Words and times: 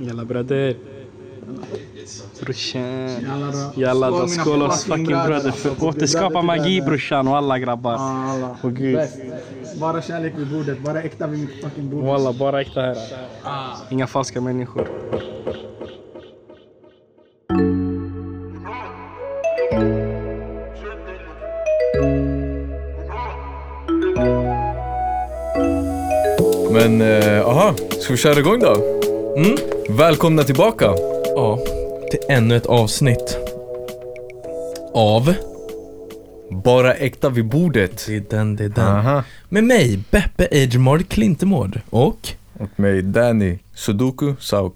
Jalla 0.00 0.24
bröder. 0.24 0.76
Brorsan. 2.40 2.82
Jalla 3.22 3.46
då. 3.52 3.80
Jalla 3.80 4.10
då. 4.10 4.28
Skål, 4.28 4.62
oss 4.62 4.84
fucking 4.84 5.06
bröder. 5.06 5.50
För 5.50 5.84
återskapa 5.84 6.42
magi 6.42 6.80
brorsan 6.80 7.28
och 7.28 7.36
alla 7.36 7.58
grabbar. 7.58 7.94
Åh 8.62 8.70
gud. 8.70 8.98
Bara 9.80 10.02
kärlek 10.02 10.32
vid 10.36 10.46
bordet, 10.46 10.78
bara 10.84 11.02
äkta 11.02 11.26
vid 11.26 11.40
mitt 11.40 11.60
fucking 11.62 11.90
bord. 11.90 12.04
Walla, 12.04 12.32
bara 12.32 12.60
äkta 12.60 12.80
här. 12.80 12.96
Inga 13.90 14.06
falska 14.06 14.40
människor. 14.40 14.88
Men, 26.72 27.00
eh, 27.00 27.46
aha, 27.46 27.74
ska 28.00 28.12
vi 28.12 28.16
köra 28.16 28.38
igång 28.38 28.58
då? 28.58 28.98
Mm. 29.38 29.56
Välkomna 29.88 30.42
tillbaka. 30.42 30.84
Ja, 31.34 31.58
till 32.10 32.20
ännu 32.28 32.56
ett 32.56 32.66
avsnitt 32.66 33.38
av 34.94 35.34
Bara 36.50 36.94
äkta 36.94 37.28
vid 37.28 37.44
bordet. 37.48 38.04
Det 38.06 38.16
är 38.16 38.24
den, 38.30 38.56
det 38.56 38.64
är 38.64 38.68
den. 38.68 38.86
Aha. 38.86 39.22
Med 39.48 39.64
mig, 39.64 40.02
Beppe 40.10 40.48
Agemord 40.52 41.08
Klintemord. 41.08 41.80
Och, 41.90 42.28
Och 42.58 42.70
mig, 42.76 43.02
Danny, 43.02 43.58
Sudoku, 43.74 44.34
Sauk. 44.40 44.74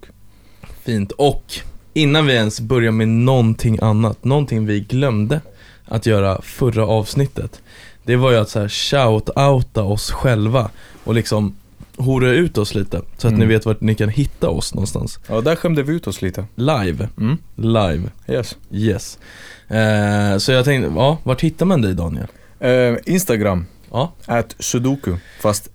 fint, 0.83 1.11
och 1.11 1.53
innan 1.93 2.25
vi 2.25 2.33
ens 2.33 2.61
börjar 2.61 2.91
med 2.91 3.07
någonting 3.07 3.79
annat, 3.81 4.23
någonting 4.23 4.65
vi 4.65 4.79
glömde 4.79 5.41
att 5.85 6.05
göra 6.05 6.41
förra 6.41 6.87
avsnittet. 6.87 7.61
Det 8.03 8.15
var 8.15 8.31
ju 8.31 8.37
att 8.37 8.49
så 8.49 8.59
här 8.59 8.67
shout-outa 8.67 9.81
oss 9.81 10.11
själva 10.11 10.69
och 11.03 11.13
liksom 11.13 11.55
hora 11.97 12.29
ut 12.31 12.57
oss 12.57 12.75
lite. 12.75 12.97
Så 13.17 13.27
att 13.27 13.33
Mm. 13.33 13.39
ni 13.39 13.45
vet 13.45 13.65
vart 13.65 13.81
ni 13.81 13.95
kan 13.95 14.09
hitta 14.09 14.49
oss 14.49 14.73
någonstans. 14.73 15.19
Ja, 15.27 15.41
där 15.41 15.55
skämde 15.55 15.83
vi 15.83 15.93
ut 15.93 16.07
oss 16.07 16.21
lite. 16.21 16.45
Live. 16.55 17.09
Mm. 17.17 17.37
Live. 17.55 18.03
Yes. 18.27 18.57
Yes. 18.71 19.19
Eh, 19.67 20.37
så 20.37 20.51
jag 20.51 20.65
tänkte, 20.65 20.91
ja, 20.95 21.17
vart 21.23 21.41
hittar 21.41 21.65
man 21.65 21.81
dig 21.81 21.93
Daniel? 21.93 22.27
Eh, 22.59 22.95
Instagram, 23.05 23.65
Ja, 23.91 24.13
at 24.25 24.55
Sudoku, 24.59 25.15
fast 25.41 25.69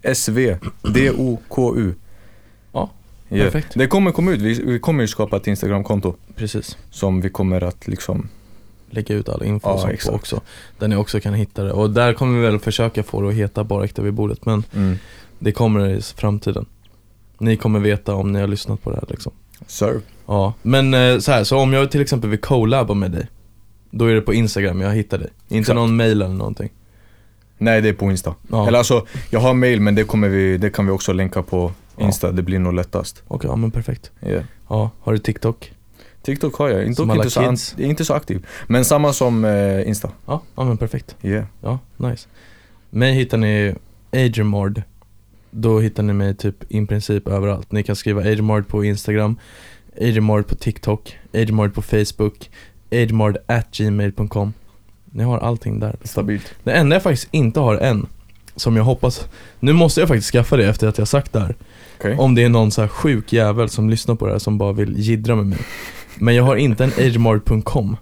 S-V-D-O-K-U. 0.82 1.94
Ja, 2.72 2.90
Yeah. 3.30 3.44
perfekt. 3.52 3.72
Det 3.74 3.86
kommer 3.86 4.10
komma 4.12 4.30
ut, 4.32 4.40
vi, 4.40 4.62
vi 4.62 4.78
kommer 4.78 5.02
ju 5.02 5.08
skapa 5.08 5.36
ett 5.36 5.46
Instagramkonto 5.46 6.14
precis. 6.36 6.76
som 6.90 7.20
vi 7.20 7.30
kommer 7.30 7.60
att 7.64 7.86
liksom, 7.88 8.28
lägga 8.90 9.14
ut 9.14 9.28
all 9.28 9.42
info 9.42 9.68
Ja, 9.68 9.72
och 9.74 9.80
sånt 10.00 10.14
också. 10.16 10.40
Där 10.78 10.88
ni 10.88 10.96
också 10.96 11.20
kan 11.20 11.34
hitta 11.34 11.62
det. 11.64 11.72
Och 11.72 11.90
där 11.90 12.12
kommer 12.12 12.38
vi 12.38 12.44
väl 12.46 12.58
försöka 12.58 13.02
få 13.02 13.22
det 13.22 13.28
att 13.28 13.34
heta 13.34 13.64
Bara 13.64 13.84
Äkta 13.84 14.02
vid 14.02 14.12
bordet. 14.14 14.46
Men 14.46 14.64
mm. 14.74 14.98
Det 15.38 15.52
kommer 15.52 15.88
i 15.88 16.02
framtiden. 16.02 16.66
Ni 17.38 17.56
kommer 17.56 17.80
veta 17.80 18.14
om 18.14 18.32
ni 18.32 18.40
har 18.40 18.46
lyssnat 18.46 18.82
på 18.82 18.90
det 18.90 18.96
här 18.96 19.04
liksom. 19.08 19.32
Sir. 19.66 20.00
Ja, 20.26 20.54
men 20.62 20.94
eh, 20.94 21.18
så 21.18 21.32
här, 21.32 21.44
så 21.44 21.58
om 21.58 21.72
jag 21.72 21.90
till 21.90 22.00
exempel 22.00 22.30
vill 22.30 22.40
collaba 22.40 22.94
med 22.94 23.10
dig. 23.10 23.28
Då 23.90 24.04
är 24.04 24.14
det 24.14 24.20
på 24.20 24.34
Instagram 24.34 24.80
jag 24.80 24.94
hittar 24.94 25.18
dig. 25.18 25.28
Inte 25.48 25.58
Exakt. 25.58 25.74
någon 25.74 25.96
mail 25.96 26.22
eller 26.22 26.34
någonting. 26.34 26.70
Nej, 27.58 27.82
det 27.82 27.88
är 27.88 27.92
på 27.92 28.10
Insta. 28.10 28.34
Ja. 28.50 28.68
Eller 28.68 28.78
alltså, 28.78 29.06
jag 29.30 29.40
har 29.40 29.54
mail 29.54 29.80
men 29.80 29.94
det, 29.94 30.04
kommer 30.04 30.28
vi, 30.28 30.58
det 30.58 30.70
kan 30.70 30.86
vi 30.86 30.92
också 30.92 31.12
länka 31.12 31.42
på 31.42 31.72
Insta, 31.98 32.32
det 32.32 32.42
blir 32.42 32.58
nog 32.58 32.74
lättast. 32.74 33.22
Okej, 33.28 33.50
ja 33.50 33.56
men 33.56 33.70
perfekt. 33.70 34.10
Yeah. 34.22 34.44
Ja, 34.68 34.90
har 35.00 35.12
du 35.12 35.18
TikTok? 35.18 35.72
TikTok 36.22 36.54
har 36.54 36.68
jag, 36.68 36.86
inte, 36.86 37.02
inte, 37.02 37.30
så, 37.30 37.40
an- 37.40 37.56
inte 37.78 38.04
så 38.04 38.14
aktiv. 38.14 38.46
Men 38.66 38.84
samma 38.84 39.12
som 39.12 39.44
eh, 39.44 39.88
Insta. 39.88 40.10
Ja, 40.26 40.42
ja 40.54 40.64
men 40.64 40.76
perfekt. 40.76 41.16
Yeah. 41.22 41.44
Ja, 41.60 41.78
nice. 41.96 42.28
Mig 42.90 43.12
hittar 43.14 43.38
ni 43.38 43.74
Agermord. 44.12 44.82
Då 45.50 45.80
hittar 45.80 46.02
ni 46.02 46.12
mig 46.12 46.34
typ 46.34 46.72
i 46.72 46.86
princip 46.86 47.28
överallt. 47.28 47.72
Ni 47.72 47.82
kan 47.82 47.96
skriva 47.96 48.20
Agermord 48.20 48.68
på 48.68 48.84
Instagram, 48.84 49.36
Agermord 50.00 50.46
på 50.46 50.54
TikTok, 50.54 51.16
Agermord 51.34 51.74
på 51.74 51.82
Facebook, 51.82 52.50
Agermord 52.90 53.36
at 53.46 53.76
gmail.com. 53.76 54.52
Ni 55.04 55.24
har 55.24 55.38
allting 55.38 55.80
där. 55.80 55.96
Stabilt. 56.02 56.54
Det 56.64 56.72
enda 56.72 56.96
jag 56.96 57.02
faktiskt 57.02 57.28
inte 57.30 57.60
har 57.60 57.76
än, 57.76 58.06
som 58.56 58.76
jag 58.76 58.84
hoppas, 58.84 59.28
nu 59.60 59.72
måste 59.72 60.00
jag 60.00 60.08
faktiskt 60.08 60.32
skaffa 60.32 60.56
det 60.56 60.68
efter 60.68 60.88
att 60.88 60.98
jag 60.98 61.08
sagt 61.08 61.32
det 61.32 61.40
här. 61.40 61.54
Okej. 61.98 62.16
Om 62.18 62.34
det 62.34 62.42
är 62.42 62.48
någon 62.48 62.70
så 62.70 62.80
här 62.80 62.88
sjuk 62.88 63.32
jävel 63.32 63.68
som 63.68 63.90
lyssnar 63.90 64.14
på 64.14 64.26
det 64.26 64.32
här 64.32 64.38
som 64.38 64.58
bara 64.58 64.72
vill 64.72 64.98
jiddra 64.98 65.36
med 65.36 65.46
mig. 65.46 65.58
Men 66.16 66.34
jag 66.34 66.44
har 66.44 66.56
inte 66.56 66.84
en 66.84 66.92
agermord.com. 66.98 67.96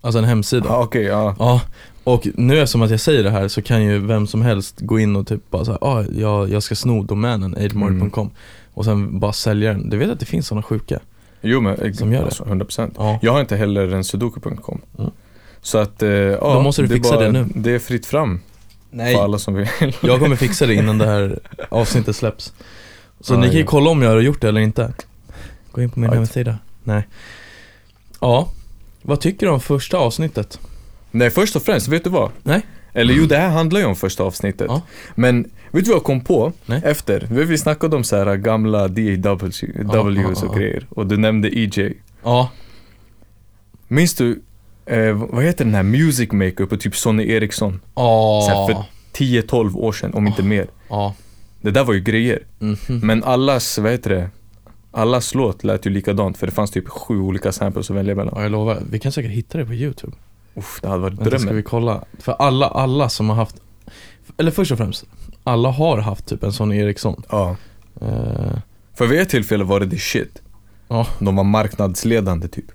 Alltså 0.00 0.18
en 0.18 0.24
hemsida. 0.24 0.66
Ja, 0.68 0.82
okej, 0.82 1.02
ja. 1.02 1.34
Ja, 1.38 1.60
och 2.04 2.28
nu 2.34 2.60
eftersom 2.60 2.82
att 2.82 2.90
jag 2.90 3.00
säger 3.00 3.22
det 3.22 3.30
här 3.30 3.48
så 3.48 3.62
kan 3.62 3.84
ju 3.84 3.98
vem 3.98 4.26
som 4.26 4.42
helst 4.42 4.80
gå 4.80 4.98
in 4.98 5.16
och 5.16 5.26
typ 5.26 5.50
bara 5.50 5.64
såhär, 5.64 5.78
ah, 5.84 6.04
jag, 6.18 6.50
jag 6.50 6.62
ska 6.62 6.74
sno 6.74 7.02
domänen 7.02 7.54
aidmord.com 7.56 8.30
och 8.74 8.84
sen 8.84 9.18
bara 9.18 9.32
sälja 9.32 9.72
den. 9.72 9.90
Du 9.90 9.96
vet 9.96 10.10
att 10.10 10.20
det 10.20 10.26
finns 10.26 10.46
sådana 10.46 10.62
sjuka? 10.62 10.98
Jo 11.40 11.60
men, 11.60 11.94
Som 11.94 12.12
gör 12.12 12.20
det. 12.20 12.24
alltså, 12.26 12.44
100%. 12.44 12.90
Ja. 12.96 13.18
Jag 13.22 13.32
har 13.32 13.40
inte 13.40 13.56
heller 13.56 13.88
en 13.88 14.04
sudoku.com. 14.04 14.80
Mm. 14.98 15.10
Så 15.60 15.78
att, 15.78 16.02
eh, 16.02 16.08
ja. 16.10 16.54
Då 16.54 16.60
måste 16.62 16.82
du 16.82 16.88
är 16.88 16.92
fixa 16.92 17.18
det 17.20 17.32
nu. 17.32 17.46
Det 17.54 17.74
är 17.74 17.78
fritt 17.78 18.06
fram 18.06 18.40
Nej, 18.90 19.14
för 19.14 19.24
alla 19.24 19.38
som 19.38 19.54
vill. 19.54 19.68
jag 20.02 20.18
kommer 20.20 20.36
fixa 20.36 20.66
det 20.66 20.74
innan 20.74 20.98
det 20.98 21.06
här 21.06 21.38
avsnittet 21.68 22.16
släpps. 22.16 22.52
Så 23.20 23.34
Ja, 23.34 23.38
ni 23.38 23.46
kan 23.46 23.54
ju 23.54 23.60
ja. 23.60 23.66
kolla 23.66 23.90
om 23.90 24.02
jag 24.02 24.10
har 24.10 24.20
gjort 24.20 24.40
det 24.40 24.48
eller 24.48 24.60
inte. 24.60 24.92
Gå 25.72 25.82
in 25.82 25.90
på 25.90 26.00
min 26.00 26.10
hemsida. 26.12 26.58
Nej. 26.84 27.08
Ja, 28.20 28.48
vad 29.02 29.20
tycker 29.20 29.46
du 29.46 29.52
om 29.52 29.60
första 29.60 29.98
avsnittet? 29.98 30.60
Nej, 31.10 31.30
först 31.30 31.56
och 31.56 31.62
främst, 31.62 31.88
vet 31.88 32.04
du 32.04 32.10
vad? 32.10 32.30
Nej. 32.42 32.62
Eller 32.92 33.14
jo, 33.14 33.26
det 33.26 33.36
här 33.36 33.48
handlar 33.48 33.80
ju 33.80 33.86
om 33.86 33.96
första 33.96 34.24
avsnittet. 34.24 34.66
Ja. 34.68 34.82
Men, 35.14 35.42
vet 35.70 35.84
du 35.84 35.90
vad 35.90 35.96
jag 35.96 36.04
kom 36.04 36.20
på? 36.20 36.52
Nej. 36.66 36.80
Efter, 36.84 37.26
vi 37.30 37.58
snackade 37.58 37.96
om 37.96 38.04
så 38.04 38.16
här 38.16 38.36
gamla 38.36 38.88
DAWs 38.88 39.62
ja, 39.62 40.00
och 40.00 40.12
ja. 40.42 40.52
grejer. 40.56 40.86
Och 40.90 41.06
du 41.06 41.16
nämnde 41.16 41.48
EJ. 41.58 41.92
Ja, 42.22 42.50
Minns 43.88 44.14
du, 44.14 44.42
eh, 44.86 45.12
vad 45.12 45.44
heter 45.44 45.64
den 45.64 45.74
här 45.74 45.82
Music 45.82 46.32
Maker 46.32 46.66
på 46.66 46.76
typ 46.76 46.96
Sonny 46.96 47.30
Eriksson? 47.32 47.80
Så 47.94 48.48
här 48.48 48.66
för 48.66 48.72
ja, 48.72 48.86
10-12 49.12 49.76
år 49.76 49.92
sedan, 49.92 50.14
om 50.14 50.26
inte 50.26 50.42
mer. 50.42 50.66
ja. 50.88 51.14
Det 51.62 51.70
där 51.70 51.84
var 51.84 51.94
ju 51.94 52.00
grejer. 52.00 52.46
Mhm. 52.58 52.76
Men 53.02 53.24
allas, 53.24 53.78
vad 53.78 53.92
heter 53.92 54.10
det? 54.10 54.30
Allas 54.92 55.34
låt 55.34 55.64
lät 55.64 55.86
ju 55.86 55.90
likadant 55.90 56.38
för 56.38 56.46
det 56.46 56.52
fanns 56.52 56.70
typ 56.70 56.88
sju 56.88 57.20
olika 57.20 57.52
samples 57.52 57.90
att 57.90 57.96
välja 57.96 58.14
mellan. 58.14 58.34
Ja, 58.36 58.42
jag 58.42 58.52
lovar. 58.52 58.82
Vi 58.90 58.98
kan 58.98 59.12
säkert 59.12 59.30
hitta 59.30 59.58
det 59.58 59.66
på 59.66 59.74
YouTube. 59.74 60.12
Uff, 60.54 60.78
det 60.82 60.88
hade 60.88 61.00
varit 61.00 61.12
Vänta, 61.12 61.24
ska 61.24 61.38
drömmen. 61.38 61.56
vi 61.56 61.62
kolla? 61.62 62.04
För 62.18 62.32
alla, 62.32 62.66
alla 62.68 63.08
som 63.08 63.28
har 63.28 63.36
haft, 63.36 63.56
eller 64.36 64.50
först 64.50 64.72
och 64.72 64.78
främst, 64.78 65.04
alla 65.44 65.70
har 65.70 65.98
haft 65.98 66.26
typ 66.26 66.42
en 66.42 66.52
sån 66.52 66.72
Ericsson. 66.72 67.22
Ja. 67.30 67.56
Eh, 68.00 68.58
För 68.94 69.06
vid 69.06 69.20
ett 69.20 69.28
tillfälle 69.28 69.64
var 69.64 69.80
det 69.80 69.90
the 69.90 69.98
shit. 69.98 70.42
Ja. 70.88 71.06
De 71.18 71.36
var 71.36 71.44
marknadsledande 71.44 72.48
typ. 72.48 72.72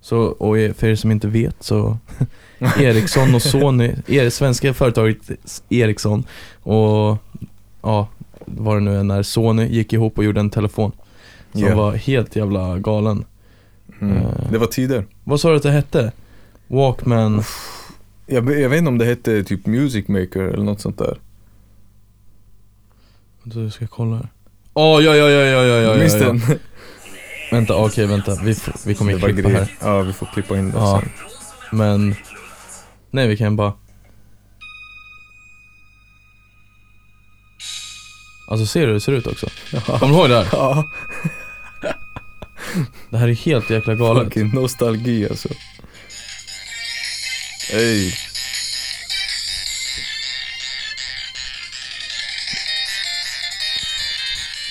så, 0.00 0.18
och 0.20 0.56
för 0.76 0.84
er 0.86 0.94
som 0.94 1.10
inte 1.10 1.28
vet 1.28 1.56
så, 1.60 1.98
Ericsson 2.78 3.34
och 3.34 3.42
Sony, 3.42 3.94
er, 4.06 4.30
svenska 4.30 4.74
företaget 4.74 5.30
Ericsson 5.68 6.24
och 6.62 7.16
ja, 7.82 8.08
vad 8.46 8.76
det 8.76 8.80
nu 8.80 8.98
är, 8.98 9.02
när 9.02 9.22
Sony 9.22 9.66
gick 9.66 9.92
ihop 9.92 10.18
och 10.18 10.24
gjorde 10.24 10.40
en 10.40 10.50
telefon 10.50 10.92
som 11.52 11.60
Yeah. 11.60 11.76
var 11.78 11.92
helt 11.92 12.36
jävla 12.36 12.78
galen. 12.78 13.24
Mm. 14.00 14.16
Eh. 14.16 14.50
Det 14.52 14.58
var 14.58 14.66
tider. 14.66 15.04
Vad 15.24 15.40
sa 15.40 15.50
du 15.50 15.56
att 15.56 15.62
det 15.62 15.70
hette? 15.70 16.12
Walkman, 16.66 17.42
Jag, 18.26 18.60
jag 18.60 18.68
vet 18.68 18.78
inte 18.78 18.88
om 18.88 18.98
det 18.98 19.04
hette 19.04 19.44
typ 19.44 19.66
Music 19.66 20.08
Maker 20.08 20.40
eller 20.40 20.64
något 20.64 20.80
sånt 20.80 20.98
där. 20.98 21.18
du 23.44 23.70
ska 23.70 23.82
jag 23.84 23.90
kolla 23.90 24.16
här. 24.16 24.28
Åh, 24.74 25.02
ja, 25.04 25.14
ja, 25.16 25.30
ja, 25.30 25.40
ja, 25.46 25.62
ja, 25.64 25.76
ja, 25.92 25.98
Minns 25.98 26.14
ja, 26.14 26.20
ja. 26.20 26.26
den? 26.26 26.40
Vänta, 27.50 27.76
okej, 27.76 28.06
vänta. 28.06 28.36
Vi, 28.44 28.54
vi 28.86 28.94
kommer 28.94 29.12
ju 29.12 29.18
var 29.18 29.28
klippa 29.28 29.48
här. 29.48 29.76
Ja, 29.80 30.02
vi 30.02 30.12
får 30.12 30.26
klippa 30.26 30.58
in 30.58 30.70
det 30.70 30.76
Ja. 30.78 31.00
sen. 31.02 31.10
Men, 31.78 32.14
nej 33.10 33.28
vi 33.28 33.36
kan 33.36 33.56
bara 33.56 33.72
Alltså 38.50 38.66
ser 38.66 38.80
du 38.80 38.86
hur 38.86 38.94
det 38.94 39.00
ser 39.00 39.12
ut 39.12 39.26
också? 39.26 39.48
Kommer 39.86 40.06
du 40.06 40.14
ihåg 40.14 40.28
det 40.30 40.36
här? 40.36 40.48
Ja, 40.52 40.84
Det 43.10 43.16
här 43.18 43.28
är 43.28 43.34
helt 43.34 43.70
jäkla 43.70 43.94
galet. 43.94 44.24
fucking 44.24 44.54
nostalgi 44.54 45.28
alltså. 45.30 45.48
Ey. 47.72 48.12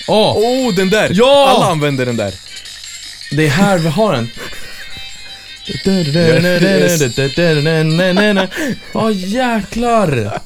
Åh! 0.08 0.32
Oh, 0.38 0.74
den 0.74 0.90
där! 0.90 1.10
Ja! 1.12 1.48
Alla 1.56 1.66
använder 1.72 2.06
den 2.06 2.16
där. 2.16 2.34
Det 3.30 3.46
är 3.46 3.50
här 3.50 3.78
vi 3.78 3.88
har 3.88 4.12
den. 4.12 4.30
Åh 8.92 9.10
jäklar! 9.14 10.40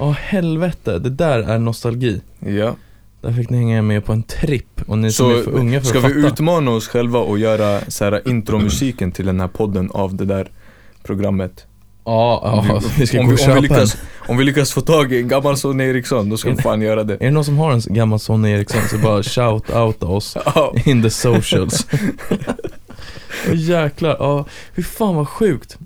Åh 0.00 0.12
helvete, 0.12 0.98
det 0.98 1.10
där 1.10 1.38
är 1.38 1.58
nostalgi. 1.58 2.20
Ja. 2.38 2.76
Där 3.20 3.32
fick 3.32 3.50
ni 3.50 3.56
hänga 3.58 3.82
med 3.82 4.04
på 4.04 4.12
en 4.12 4.22
tripp 4.22 4.80
och 4.86 4.98
ni 4.98 5.12
som 5.12 5.30
är 5.30 5.36
Så 5.38 5.42
för 5.44 5.50
unga 5.50 5.80
för 5.80 5.86
ska 5.88 5.98
att 5.98 6.04
vi 6.04 6.22
fatta. 6.22 6.26
utmana 6.34 6.70
oss 6.70 6.88
själva 6.88 7.18
och 7.18 7.38
göra 7.38 7.80
så 7.88 8.04
här 8.04 8.28
intromusiken 8.28 9.12
till 9.12 9.26
den 9.26 9.40
här 9.40 9.48
podden 9.48 9.90
av 9.90 10.14
det 10.14 10.24
där 10.24 10.50
programmet? 11.02 11.66
Ja, 12.04 12.40
ja, 12.68 12.80
vi 12.98 13.06
ska 13.06 13.20
om, 13.20 13.26
gå 13.28 13.34
vi, 13.36 13.44
om, 13.48 13.54
vi 13.54 13.60
lyckas, 13.60 13.96
om 14.28 14.36
vi 14.36 14.44
lyckas 14.44 14.72
få 14.72 14.80
tag 14.80 15.12
i 15.12 15.20
en 15.20 15.28
gammal 15.28 15.56
Sony 15.56 15.84
Ericsson, 15.84 16.28
då 16.30 16.36
ska 16.36 16.50
vi 16.50 16.56
fan 16.62 16.82
göra 16.82 17.04
det. 17.04 17.14
Är 17.14 17.18
det 17.18 17.30
någon 17.30 17.44
som 17.44 17.58
har 17.58 17.72
en 17.72 17.80
gammal 17.86 18.18
Sony 18.20 18.50
Ericsson 18.50 18.80
så 18.90 18.98
bara 18.98 19.22
shout 19.22 19.70
out 19.70 20.02
oss 20.02 20.36
Ja. 20.54 20.74
in 20.84 21.02
the 21.02 21.10
socials. 21.10 21.86
Åh 23.48 23.54
jäklar, 23.56 24.16
ja, 24.20 24.44
hur 24.74 24.82
fan 24.82 25.14
vad 25.16 25.28
sjukt. 25.28 25.78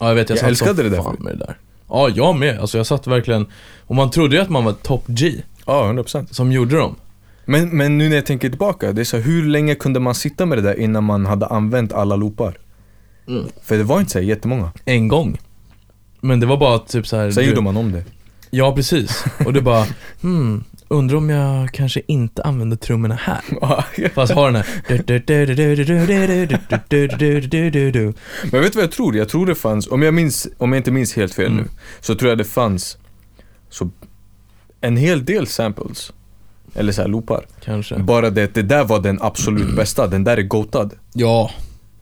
Ja 0.00 0.08
jag 0.08 0.14
vet, 0.14 0.30
jag, 0.30 0.38
Jag 0.38 0.48
älskade 0.48 0.82
det 0.82 0.88
där 0.88 1.02
fan 1.02 1.16
med 1.20 1.32
det 1.38 1.44
där. 1.46 1.56
Ja, 1.94 2.08
jag 2.08 2.36
med. 2.36 2.58
Alltså 2.58 2.76
jag 2.76 2.86
satt 2.86 3.06
verkligen, 3.06 3.46
och 3.86 3.94
man 3.94 4.10
trodde 4.10 4.36
ju 4.36 4.42
att 4.42 4.50
man 4.50 4.64
var 4.64 4.72
top 4.72 5.04
G 5.06 5.32
Ja, 5.66 5.92
100%. 5.92 6.32
som 6.32 6.52
gjorde 6.52 6.76
dem. 6.76 6.96
Men, 7.44 7.68
men 7.68 7.98
nu 7.98 8.08
när 8.08 8.16
jag 8.16 8.26
tänker 8.26 8.48
tillbaka, 8.48 8.92
det 8.92 9.02
är 9.02 9.04
så 9.04 9.16
här, 9.16 9.24
hur 9.24 9.46
länge 9.46 9.74
kunde 9.74 10.00
man 10.00 10.14
sitta 10.14 10.46
med 10.46 10.58
det 10.58 10.62
där 10.62 10.80
innan 10.80 11.04
man 11.04 11.26
hade 11.26 11.46
använt 11.46 11.92
alla 11.92 12.16
loopar? 12.16 12.58
Mm. 13.28 13.44
För 13.62 13.76
det 13.78 13.84
var 13.84 14.00
inte 14.00 14.12
så 14.12 14.18
här 14.18 14.26
jättemånga. 14.26 14.70
En 14.84 15.08
gång. 15.08 15.38
Men 16.20 16.40
det 16.40 16.46
var 16.46 16.56
bara 16.56 16.78
typ 16.78 17.06
så 17.06 17.16
här. 17.16 17.30
Sen 17.30 17.46
gjorde 17.48 17.60
man 17.60 17.76
om 17.76 17.92
det. 17.92 18.04
Ja, 18.50 18.74
precis. 18.74 19.24
Och 19.46 19.52
du 19.52 19.60
bara, 19.60 19.86
hmm, 20.22 20.64
undrar 20.88 21.16
om 21.16 21.30
jag 21.30 21.70
kanske 21.72 22.02
inte 22.06 22.42
använder 22.42 22.76
trummorna 22.76 23.14
här. 23.14 23.40
Fast 24.14 24.32
har 24.32 24.46
den 24.46 24.56
här... 24.56 24.66
Men 28.52 28.60
vet 28.60 28.72
du 28.72 28.76
vad 28.76 28.82
jag 28.84 28.92
tror? 28.92 29.16
Jag 29.16 29.28
tror 29.28 29.46
det 29.46 29.54
fanns, 29.54 29.86
om 29.86 30.02
jag, 30.02 30.14
minns, 30.14 30.48
om 30.58 30.72
jag 30.72 30.80
inte 30.80 30.90
minns 30.90 31.16
helt 31.16 31.34
fel 31.34 31.46
Mm. 31.46 31.56
nu, 31.56 31.68
så 32.00 32.14
tror 32.14 32.28
jag 32.28 32.38
det 32.38 32.44
fanns 32.44 32.98
så 33.70 33.90
en 34.80 34.96
hel 34.96 35.24
del 35.24 35.46
samples. 35.46 36.12
Eller 36.74 36.92
så 36.92 37.02
här 37.02 37.08
loopar. 37.08 37.46
Kanske. 37.64 37.98
Bara 37.98 38.30
det 38.30 38.54
det 38.54 38.62
där 38.62 38.84
var 38.84 39.00
den 39.00 39.18
absolut 39.22 39.76
bästa, 39.76 40.06
den 40.06 40.24
där 40.24 40.36
är 40.36 40.42
gotad. 40.42 40.90
Ja. 41.12 41.50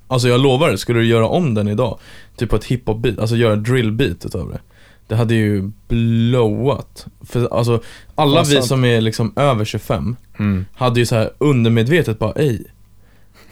Alltså 0.09 0.29
jag 0.29 0.41
lovar, 0.41 0.77
skulle 0.77 0.99
du 0.99 1.07
göra 1.07 1.27
om 1.29 1.55
den 1.55 1.69
idag, 1.69 1.99
typ 2.37 2.51
på 2.51 2.57
ett 2.57 2.65
hiphop-beat, 2.65 3.21
alltså 3.21 3.37
göra 3.37 3.57
drill-beat 3.57 4.27
utav 4.27 4.51
det. 4.51 4.61
Det 5.07 5.17
hade 5.17 5.35
ju 5.35 5.71
blowat. 5.89 7.07
För 7.21 7.55
alltså, 7.55 7.83
alla 8.15 8.37
Fan, 8.45 8.51
vi 8.51 8.55
sant. 8.57 8.67
som 8.67 8.85
är 8.85 9.01
liksom 9.01 9.33
över 9.37 9.65
25 9.65 10.17
Mm. 10.39 10.65
hade 10.75 11.01
ju 11.01 11.07
så 11.07 11.15
här 11.15 11.31
undermedvetet 11.39 12.19
bara, 12.19 12.33
ej. 12.33 12.65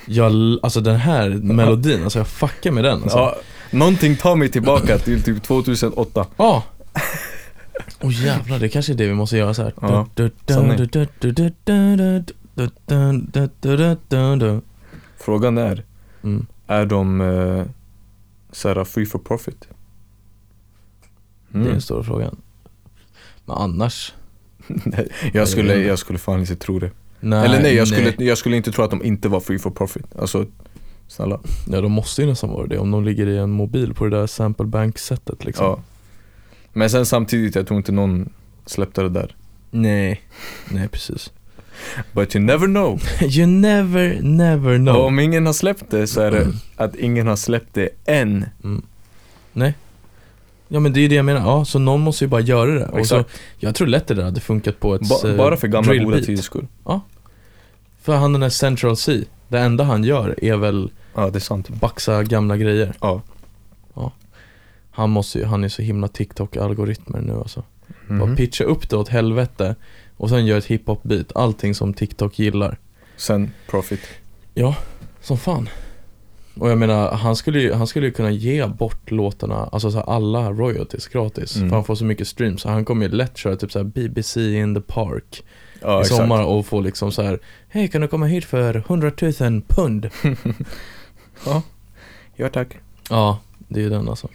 Jag, 0.07 0.33
alltså 0.63 0.81
den 0.81 0.97
här 0.97 1.29
melodin, 1.29 2.03
alltså 2.05 2.19
jag 2.19 2.29
fuckar 2.29 2.71
med 2.71 2.85
den 2.85 3.03
alltså. 3.03 3.19
Ja, 3.19 3.37
någonting 3.71 4.17
tar 4.17 4.37
mig 4.37 4.49
tillbaka 4.49 4.99
till 4.99 5.23
typ 5.23 5.43
2008. 5.43 6.27
Ja. 6.37 6.63
Åh 8.01 8.25
jävlar, 8.25 8.59
det 8.59 8.69
kanske 8.69 8.93
är 8.93 8.97
det 8.97 9.07
vi 9.07 9.15
måste 9.15 9.37
göra 9.37 9.55
så 9.55 9.63
här. 9.63 9.73
Ja, 9.81 10.09
Frågan 15.19 15.59
är, 15.59 15.85
Mm. 16.25 16.47
är 16.67 16.87
de 16.87 17.21
uh, 17.21 17.65
såhär 18.53 18.85
free 18.85 19.07
for 19.07 19.19
profit? 19.19 19.69
Det 21.53 21.59
är 21.59 21.61
Mm. 21.61 21.73
den 21.73 21.81
stora 21.81 22.03
frågan. 22.03 22.37
Men 23.45 23.57
annars, 23.57 24.13
jag, 25.33 25.49
skulle, 25.49 25.75
jag 25.75 25.99
skulle 25.99 26.19
fan 26.19 26.41
inte 26.41 26.57
tro 26.57 26.79
det. 26.79 26.91
nej, 27.21 27.45
Eller 27.45 27.63
nej 27.63 27.75
jag, 27.75 27.89
skulle, 27.89 28.15
jag 28.19 28.39
skulle 28.39 28.57
inte 28.57 28.73
tro 28.73 28.85
att 28.85 28.91
de 28.91 29.05
inte 29.05 29.29
var 29.29 29.41
free 29.41 29.59
for 29.59 29.71
profit. 29.71 30.07
Alltså, 30.19 30.47
snälla. 31.09 31.41
Ja, 31.69 31.81
de 31.81 31.93
måste 31.93 32.23
ju 32.23 32.29
nästan 32.29 32.51
vara 32.51 32.67
det 32.67 32.79
om 32.79 32.91
de 32.91 33.05
ligger 33.05 33.27
i 33.27 33.39
en 33.39 33.51
mobil 33.51 33.95
på 33.95 34.05
det 34.07 34.17
där 34.19 34.27
sample 34.27 34.67
bank-sättet 34.67 35.45
liksom. 35.45 35.67
Ja. 35.67 35.81
Men 36.73 36.91
sen 36.91 37.07
samtidigt, 37.07 37.55
jag 37.55 37.67
tror 37.67 37.79
inte 37.79 37.93
någon 37.93 38.33
släppte 38.67 39.03
det 39.03 39.09
där. 39.09 39.37
Nej, 39.71 40.21
nej 40.71 40.89
precis. 40.89 41.33
But 42.13 42.37
you 42.37 42.45
never 42.45 42.67
know. 42.67 43.01
You 43.23 43.47
never, 43.47 44.19
never 44.23 44.77
know. 44.79 44.97
Och 44.97 45.07
om 45.07 45.19
ingen 45.19 45.47
har 45.47 45.53
släppt 45.53 45.91
det 45.91 46.07
så 46.07 46.21
är 46.21 46.31
det 46.31 46.47
att 46.77 46.97
ingen 46.97 47.27
har 47.27 47.37
släppt 47.37 47.75
det 47.75 47.89
än. 48.07 48.45
Nej. 49.53 49.75
Ja 50.73 50.81
men 50.81 50.93
det 50.93 51.01
är 51.01 51.03
ju 51.03 51.09
det 51.09 51.15
jag 51.15 51.25
menar, 51.25 51.41
ja 51.41 51.65
så 51.65 51.79
någon 51.79 52.01
måste 52.01 52.25
ju 52.25 52.29
bara 52.29 52.41
göra 52.41 52.71
det. 52.75 52.85
Och 52.87 53.07
så, 53.07 53.17
Exakt. 53.21 53.41
jag 53.59 53.75
tror 53.75 53.87
lätt 53.89 54.07
det 54.07 54.15
där 54.15 54.23
hade 54.23 54.41
funkat 54.41 54.81
på 54.81 54.95
ett 54.95 55.09
Ba, 55.09 55.29
eh, 55.29 55.37
bara 55.37 55.57
för 55.57 55.69
gamla 55.69 55.95
goda 55.95 56.11
beat. 56.17 56.27
tiders 56.27 56.45
skull. 56.45 56.67
För 58.03 58.17
han 58.17 58.33
den 58.33 58.41
där 58.41 58.49
Central 58.49 58.97
C, 58.97 59.21
det 59.49 59.59
enda 59.59 59.85
han 59.85 60.05
gör 60.05 60.45
är 60.45 60.57
väl 60.57 60.91
Ja, 61.15 61.31
det 61.31 61.39
är 61.39 61.41
sant. 61.41 61.69
baxa 61.69 62.23
gamla 62.23 62.57
grejer. 62.57 62.93
Ja. 63.01 63.23
Han 64.91 65.11
måste 65.11 65.39
ju, 65.39 65.45
han 65.45 65.65
är 65.65 65.69
så 65.69 65.83
himla 65.83 66.07
TikTok-algoritmer 66.09 67.21
nu 67.21 67.33
alltså. 67.33 67.63
Bara 68.09 68.27
Mhm. 68.27 68.37
pitcha 68.37 68.65
upp 68.65 68.91
det 68.91 68.97
åt 68.97 69.09
helvete 69.09 69.75
och 70.17 70.29
sen 70.29 70.47
gör 70.47 70.59
ett 70.59 70.67
hiphop-beat, 70.67 71.33
allting 71.35 71.75
som 71.75 71.95
TikTok 71.95 72.39
gillar. 72.39 72.79
Sen 73.17 73.51
profit. 73.71 74.01
Som 75.21 75.39
fan. 75.39 75.69
Och 76.55 76.71
jag 76.71 76.79
menar, 76.79 77.13
han 77.13 77.37
skulle 77.37 77.61
ju, 77.61 77.73
han 77.73 77.87
skulle 77.87 78.07
ju 78.07 78.13
kunna 78.13 78.31
ge 78.31 78.67
bort 78.67 79.11
låtarna, 79.11 79.69
alltså 79.73 79.91
så 79.91 79.97
här, 79.99 80.11
alla 80.11 80.51
royalties 80.53 81.09
gratis. 81.09 81.57
Mm. 81.57 81.69
För 81.69 81.77
han 81.77 81.85
får 81.85 81.95
så 81.95 82.05
mycket 82.05 82.29
streams, 82.29 82.63
så 82.63 82.69
han 82.69 82.85
kommer 82.85 83.07
ju 83.07 83.13
lätt 83.13 83.37
köra 83.37 83.57
typ 83.57 83.73
så 83.73 83.79
här 83.79 83.85
BBC 83.85 84.55
in 84.59 84.75
the 84.75 84.81
park 84.81 85.43
Ja, 85.83 85.99
i 85.99 86.01
exakt. 86.01 86.17
sommar 86.21 86.45
och 86.45 86.67
få 86.67 86.81
liksom 86.81 87.13
så 87.13 87.23
här 87.23 87.39
Hej 87.69 87.89
kan 87.89 88.01
du 88.01 88.09
komma 88.09 88.27
hit 88.27 88.45
för 88.45 88.77
100 88.77 89.13
000 89.41 89.63
pund? 89.69 90.11
Ja, 92.37 92.49
tack. 92.49 92.69
Ja, 93.11 93.39
det 93.69 93.81
är 93.81 93.85
ju 93.85 93.91
den 93.91 94.09
alltså. 94.09 94.29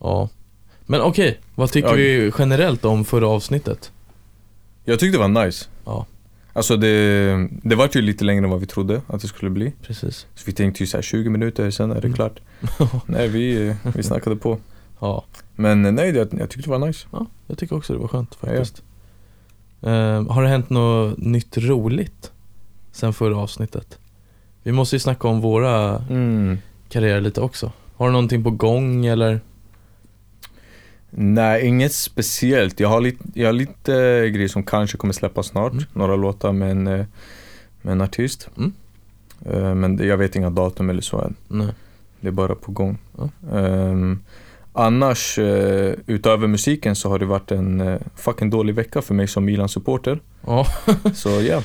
Ja. 0.00 0.28
Men 0.86 1.00
okej, 1.00 1.40
vad 1.54 1.70
tycker 1.72 1.88
Ja. 1.88 1.94
vi 1.94 2.32
generellt 2.38 2.84
om 2.84 3.04
förra 3.04 3.28
avsnittet? 3.28 3.92
Jag 4.84 4.98
tyckte 5.00 5.18
det 5.18 5.28
var 5.28 5.44
nice. 5.46 5.66
Ja. 5.84 6.06
Alltså 6.56 6.76
det, 6.76 7.48
det 7.62 7.74
var 7.74 7.88
ju 7.92 8.00
lite 8.02 8.24
längre 8.24 8.44
än 8.44 8.50
vad 8.50 8.60
vi 8.60 8.66
trodde 8.66 9.00
att 9.06 9.20
det 9.20 9.28
skulle 9.28 9.50
bli. 9.50 9.72
Precis. 9.82 10.26
Så 10.34 10.42
vi 10.46 10.52
tänkte 10.52 10.82
ju 10.82 10.86
såhär 10.86 11.02
20 11.02 11.30
minuter, 11.30 11.70
sen 11.70 11.90
är 11.90 11.94
det 11.94 12.00
Mm. 12.00 12.12
klart. 12.12 12.40
nej, 13.06 13.28
vi, 13.28 13.74
vi 13.94 14.02
snackade 14.02 14.36
på. 14.36 14.58
Ja. 15.00 15.24
Men 15.56 15.82
nej, 15.82 16.16
jag, 16.16 16.28
jag 16.32 16.50
tyckte 16.50 16.70
det 16.70 16.78
var 16.78 16.86
nice. 16.86 17.06
ja, 17.12 17.26
jag 17.46 17.58
tycker 17.58 17.76
också 17.76 17.92
det 17.92 17.98
var 17.98 18.08
skönt 18.08 18.38
Ja, 18.40 18.48
faktiskt. 18.48 18.82
Ehm, 19.82 20.28
har 20.28 20.42
det 20.42 20.48
hänt 20.48 20.70
något 20.70 21.18
nytt 21.18 21.56
roligt 21.58 22.32
sen 22.92 23.12
förra 23.12 23.36
avsnittet? 23.36 23.98
Vi 24.62 24.72
måste 24.72 24.96
ju 24.96 25.00
snacka 25.00 25.28
om 25.28 25.40
våra 25.40 25.96
Mm. 26.10 26.58
karriärer 26.88 27.20
lite 27.20 27.40
också. 27.40 27.72
Har 27.96 28.06
du 28.06 28.12
någonting 28.12 28.44
på 28.44 28.50
gång 28.50 29.06
eller? 29.06 29.40
Nej, 31.16 31.66
inget 31.66 31.92
speciellt. 31.92 32.80
Jag 32.80 32.88
har 32.88 33.00
lite, 33.00 33.24
jag 33.34 33.48
har 33.48 33.52
lite 33.52 33.94
eh, 33.94 34.24
grejer 34.24 34.48
som 34.48 34.62
kanske 34.62 34.96
kommer 34.96 35.14
släppas 35.14 35.46
snart. 35.46 35.72
Mm. 35.72 35.84
Några 35.92 36.16
låtar 36.16 36.52
med 36.52 36.70
en, 36.70 36.86
eh, 36.86 37.06
med 37.82 37.92
en 37.92 38.00
artist. 38.00 38.48
Mm. 38.56 38.72
Eh, 39.46 39.74
Men 39.74 40.06
jag 40.08 40.16
vet 40.16 40.36
inga 40.36 40.50
datum 40.50 40.90
eller 40.90 41.02
så 41.02 41.20
än. 41.20 41.34
Nej. 41.48 41.68
Det 42.20 42.28
är 42.28 42.32
bara 42.32 42.54
på 42.54 42.72
gång. 42.72 42.98
Ja. 43.18 43.28
Ehm, 43.58 44.18
annars, 44.72 45.38
utöver 46.06 46.46
musiken 46.46 46.96
så 46.96 47.08
har 47.08 47.18
det 47.18 47.26
varit 47.26 47.50
en 47.50 47.98
fucking 48.16 48.50
dålig 48.50 48.74
vecka 48.74 49.02
för 49.02 49.14
mig 49.14 49.28
som 49.28 49.44
Milan-supporter. 49.44 50.20
Ja. 50.46 50.66
Så 51.14 51.28
ja. 51.28 51.62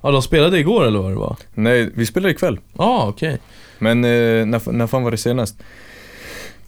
ja, 0.00 0.10
de 0.10 0.22
spelade 0.22 0.58
igår 0.58 0.84
eller 0.84 0.98
vad 0.98 1.10
det 1.10 1.16
var? 1.16 1.36
Nej, 1.54 1.90
vi 1.94 2.06
spelar 2.06 2.28
ikväll. 2.28 2.58
Ja, 2.72 2.84
ah, 2.84 3.08
okej. 3.08 3.38
Men 3.78 4.04
eh, 4.04 4.46
när, 4.46 4.72
när 4.72 4.86
fan 4.86 5.02
var 5.02 5.10
det 5.10 5.16
senast? 5.16 5.56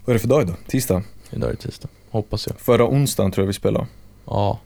Vad 0.05 0.13
är 0.13 0.15
det 0.15 0.21
för 0.21 0.29
dag 0.29 0.43
idag? 0.43 0.57
Tisdag? 0.67 1.03
Idag 1.31 1.49
är 1.49 1.53
det 1.55 1.59
tisdag. 1.61 1.89
Hoppas 2.11 2.47
jag. 2.47 2.61
Förra 2.61 2.87
onsdagen 2.89 3.33
tror 3.33 3.43
jag 3.43 3.47
vi 3.47 3.53
spelade. 3.53 3.87
Ja. 4.27 4.59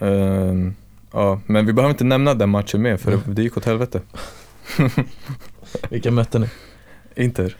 Ehm, 0.00 0.74
ja, 1.12 1.40
men 1.46 1.66
vi 1.66 1.72
behöver 1.72 1.90
inte 1.90 2.04
nämna 2.04 2.34
den 2.34 2.48
matchen 2.50 2.82
mer 2.82 2.96
för 2.96 3.18
det, 3.26 3.42
gick 3.42 3.56
åt 3.56 3.64
helvete. 3.64 4.00
Vilka 5.90 6.10
mötte 6.10 6.38
ni? 6.38 6.46
Inter. 7.16 7.56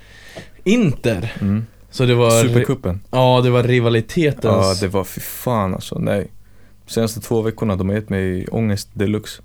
Inter! 0.64 1.32
Mm. 1.40 1.66
Så 1.90 2.06
det 2.06 2.14
var... 2.14 2.30
Supercupen. 2.42 3.00
Ja, 3.10 3.40
det 3.44 3.50
var 3.50 3.62
rivalitetens... 3.62 4.44
Ja, 4.44 4.75
det 4.80 4.88
var 4.88 5.04
fy 5.04 5.20
fan 5.20 5.75
alltså. 5.75 5.98
Nej. 5.98 6.26
Senaste 6.86 7.20
två 7.20 7.42
veckorna 7.42 7.76
de 7.76 7.88
har 7.88 7.96
gett 7.96 8.08
mig 8.08 8.46
ångest 8.46 8.88
deluxe. 8.92 9.42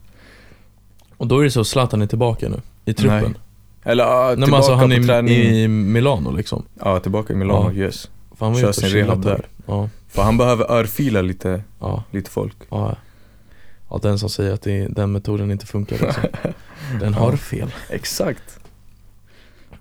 Och 1.17 1.27
då 1.27 1.39
är 1.39 1.43
det 1.43 1.51
så 1.51 1.63
Zlatan 1.63 2.01
är 2.01 2.07
tillbaka 2.07 2.49
nu, 2.49 2.61
i 2.85 2.93
truppen. 2.93 3.21
Nej. 3.23 3.33
Eller 3.83 4.03
ja, 4.03 4.25
Nej, 4.25 4.35
tillbaka 4.35 4.51
men 4.51 4.55
alltså 4.57 4.73
han 4.73 4.89
på 4.89 4.95
är 4.95 5.03
träning. 5.03 5.33
i 5.35 5.67
Milano 5.67 6.31
liksom. 6.31 6.63
Ja, 6.79 6.99
tillbaka 6.99 7.33
i 7.33 7.35
Milano, 7.35 7.71
Ja. 7.75 7.83
yes. 7.83 8.09
För 8.41 8.45
han 8.45 8.53
var 8.53 8.62
Kör 8.62 8.71
sin 8.71 8.89
rehab 8.89 9.21
där. 9.24 9.48
Ja, 9.65 9.89
För 10.07 10.21
han 10.21 10.38
behöver 10.38 10.71
örfila 10.71 11.21
lite, 11.21 11.63
ja, 11.79 12.03
lite 12.12 12.29
folk. 12.29 12.55
ja. 12.69 12.95
Ja, 13.89 14.00
den 14.01 14.19
som 14.19 14.29
säger 14.29 14.53
att 14.53 14.62
det, 14.62 14.88
den 14.88 15.12
metoden 15.12 15.51
inte 15.51 15.65
funkar 15.65 15.98
liksom. 16.00 16.24
Den 17.00 17.13
har 17.13 17.36
fel. 17.36 17.74
Exakt. 17.89 18.60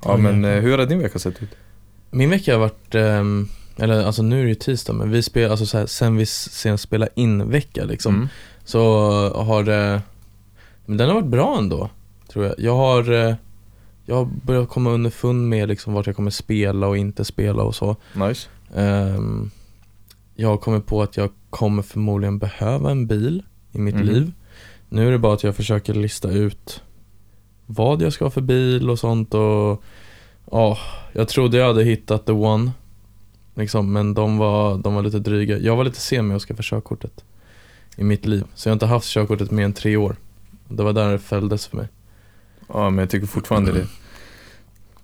Ja 0.05 0.17
men 0.17 0.45
eh, 0.45 0.51
hur 0.61 0.79
har 0.79 0.87
din 0.87 0.99
vecka 0.99 1.19
sett 1.19 1.43
ut? 1.43 1.49
Min 2.11 2.31
vecka 2.31 2.53
har 2.53 2.61
varit, 2.61 2.95
ehm, 2.95 3.49
eller 3.77 4.05
alltså 4.05 4.23
nu 4.23 4.39
är 4.41 4.43
det 4.43 4.49
ju 4.49 4.55
tisdag 4.55 4.93
men 4.93 5.11
vi 5.11 5.23
spelar, 5.23 5.51
alltså 5.51 5.67
så 5.67 5.79
här, 5.79 5.87
sen 5.87 6.17
vi 6.17 6.27
senast 6.27 6.85
spelade 6.85 7.11
in 7.15 7.51
vecka 7.51 7.85
liksom 7.85 8.15
Mm. 8.15 8.29
Så 8.65 8.83
har 9.43 9.63
det, 9.63 10.03
men 10.87 10.97
den 10.97 11.09
har 11.09 11.15
varit 11.15 11.27
bra 11.31 11.59
ändå 11.59 11.91
Tror 12.33 12.45
jag. 12.45 12.55
Jag 12.59 12.77
har, 12.77 13.13
eh, 13.13 13.35
jag 14.11 14.17
har 14.17 14.29
börjat 14.45 14.69
komma 14.69 14.91
underfund 14.91 15.49
med 15.49 15.69
liksom 15.69 15.93
vart 15.93 16.07
jag 16.07 16.17
kommer 16.17 16.31
spela 16.31 16.87
och 16.87 16.97
inte 16.97 17.25
spela 17.25 17.63
och 17.63 17.75
så. 17.75 17.97
Nice. 18.15 18.49
Ehm, 18.75 19.51
Jag 20.35 20.49
har 20.49 20.57
kommit 20.57 20.87
på 20.87 21.03
att 21.03 21.17
jag 21.17 21.31
kommer 21.51 21.83
förmodligen 21.83 22.39
behöva 22.39 22.91
en 22.91 23.07
bil 23.07 23.43
i 23.73 23.79
mitt 23.79 23.95
Mhm. 23.95 24.05
liv. 24.07 24.33
Nu 24.89 25.09
är 25.09 25.13
det 25.13 25.19
bara 25.19 25.35
att 25.35 25.43
jag 25.43 25.57
försöker 25.57 25.95
lista 25.95 26.31
ut 26.31 26.83
vad 27.67 28.03
jag 28.03 28.13
ska 28.13 28.25
ha 28.25 28.31
för 28.31 28.41
bil 28.41 28.91
och 28.91 28.99
sånt 28.99 29.35
och 29.35 29.83
Ja, 30.53 30.79
jag 31.13 31.29
trodde 31.29 31.57
jag 31.59 31.67
hade 31.67 31.85
hittat 31.85 32.27
the 32.27 32.33
one 32.33 32.71
Liksom, 33.55 33.93
men 33.93 34.15
de 34.15 34.39
var, 34.39 34.79
de 34.79 34.95
var 34.95 35.03
lite 35.03 35.19
dryga. 35.19 35.59
Jag 35.59 35.77
var 35.77 35.85
lite 35.85 36.01
sen 36.01 36.27
med 36.27 36.37
att 36.37 36.43
skaffa 36.43 36.63
körkortet 36.63 37.25
I 37.97 38.05
mitt 38.05 38.27
liv, 38.27 38.45
så 38.55 38.69
jag 38.69 38.71
har 38.71 38.75
inte 38.77 38.87
haft 38.87 39.07
körkortet 39.09 39.51
mer 39.51 39.65
än 39.65 39.73
tre 39.73 39.97
år. 39.97 40.17
Det 40.69 40.83
var 40.83 40.93
där 40.93 41.13
det 41.13 41.19
fälldes 41.19 41.67
för 41.67 41.77
mig. 41.77 41.89
Ja 42.69 42.91
men 42.91 42.99
jag 42.99 43.11
tycker 43.11 43.27
fortfarande 43.27 43.73
det 43.73 43.87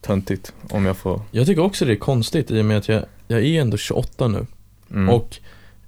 töntigt 0.06 0.52
om 0.70 0.86
jag 0.86 0.96
får 0.96 1.20
Jag 1.30 1.46
tycker 1.46 1.62
också 1.62 1.84
det 1.84 1.92
är 1.92 1.96
konstigt 1.96 2.50
i 2.50 2.60
och 2.60 2.64
med 2.64 2.78
att 2.78 2.88
jag, 2.88 3.04
jag 3.28 3.44
är 3.44 3.60
ändå 3.60 3.76
28 3.76 4.28
nu. 4.28 4.46
Mm. 4.90 5.08
Och 5.08 5.36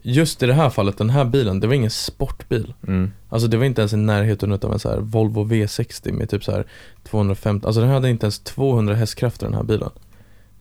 just 0.03 0.43
i 0.43 0.47
det 0.47 0.55
här 0.55 0.71
fallet, 0.71 0.99
den 0.99 1.11
här 1.11 1.25
bilen, 1.25 1.61
det 1.61 1.67
var 1.67 1.75
ingen 1.75 1.91
sportbil. 1.91 2.75
Mm. 2.87 3.11
Alltså 3.29 3.49
det 3.49 3.57
var 3.57 3.65
inte 3.65 3.81
ens 3.81 3.93
i 3.93 3.97
närheten 3.97 4.53
utav 4.53 4.73
en 4.73 4.79
så 4.79 4.89
här 4.91 4.99
Volvo 4.99 5.45
V60 5.45 6.13
med 6.13 6.31
typ 6.31 6.45
så 6.45 6.53
här 6.53 6.67
250, 7.05 7.67
alltså 7.67 7.81
den 7.81 7.91
hade 7.91 8.11
inte 8.11 8.27
ens 8.27 8.39
200 8.39 8.95
hästkrafter 8.95 9.47
den 9.47 9.55
här 9.55 9.63
bilen. 9.63 9.91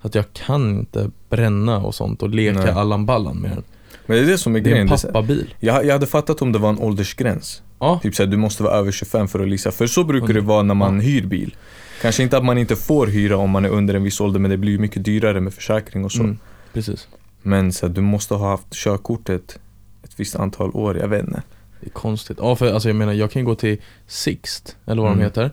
Så 0.02 0.08
att 0.08 0.16
jag 0.16 0.26
kan 0.34 0.70
inte 0.70 1.12
bränna 1.30 1.78
och 1.78 1.96
sånt 1.96 2.24
och 2.24 2.30
leka 2.30 2.60
Nej. 2.60 2.70
Allan 2.72 3.06
Ballan 3.06 3.38
med 3.38 3.52
den. 3.52 3.64
Men 4.06 4.18
det 4.18 4.24
är 4.24 4.28
det 4.28 4.38
som 4.38 4.56
är 4.56 4.60
grejen 4.60 4.82
en 4.82 4.88
det 4.88 4.94
är 4.94 4.98
så- 4.98 5.08
pappabil. 5.08 5.54
Jag, 5.60 5.86
jag 5.86 5.94
hade 5.94 6.06
fattat 6.08 6.42
om 6.42 6.52
det 6.52 6.60
var 6.60 6.70
en 6.70 6.80
åldersgräns. 6.80 7.62
Ja, 7.80 8.00
Typ 8.04 8.16
såhär, 8.16 8.30
du 8.30 8.38
måste 8.38 8.64
vara 8.64 8.74
över 8.74 8.92
25 8.92 9.28
för 9.28 9.40
att 9.40 9.48
leasa 9.48 9.72
För 9.72 9.88
så 9.88 10.04
brukar 10.04 10.34
det 10.34 10.42
vara 10.42 10.64
när 10.64 10.74
man 10.74 11.00
hyr 11.00 11.26
bil 11.26 11.56
Kanske 12.02 12.24
inte 12.24 12.38
att 12.38 12.46
man 12.46 12.58
inte 12.58 12.76
får 12.76 13.08
hyra 13.08 13.38
om 13.38 13.50
man 13.50 13.66
är 13.66 13.70
under 13.70 13.94
en 13.94 14.04
viss 14.04 14.22
ålder 14.22 14.40
Men 14.40 14.52
det 14.52 14.58
blir 14.58 14.78
mycket 14.80 15.06
dyrare 15.06 15.42
med 15.42 15.54
försäkring 15.54 16.06
och 16.06 16.12
så 16.12 16.20
mm, 16.24 16.38
precis 16.74 17.08
Men 17.42 17.74
så 17.74 17.88
här, 17.88 17.94
du 17.94 18.02
måste 18.02 18.34
ha 18.34 18.50
haft 18.50 18.74
körkortet 18.74 19.60
ett 20.04 20.12
visst 20.20 20.36
antal 20.36 20.70
år, 20.74 20.98
jag 20.98 21.08
vet 21.08 21.24
inte 21.24 21.42
Det 21.82 21.88
är 21.88 21.92
konstigt. 21.92 22.38
Ja 22.42 22.56
för 22.56 22.74
alltså 22.74 22.90
jag 22.90 22.96
menar 22.96 23.14
jag 23.14 23.32
kan 23.32 23.44
gå 23.44 23.56
till 23.56 23.78
Sixt, 24.08 24.76
eller 24.86 25.02
vad 25.02 25.12
de 25.12 25.14
Mm. 25.14 25.24
heter 25.26 25.52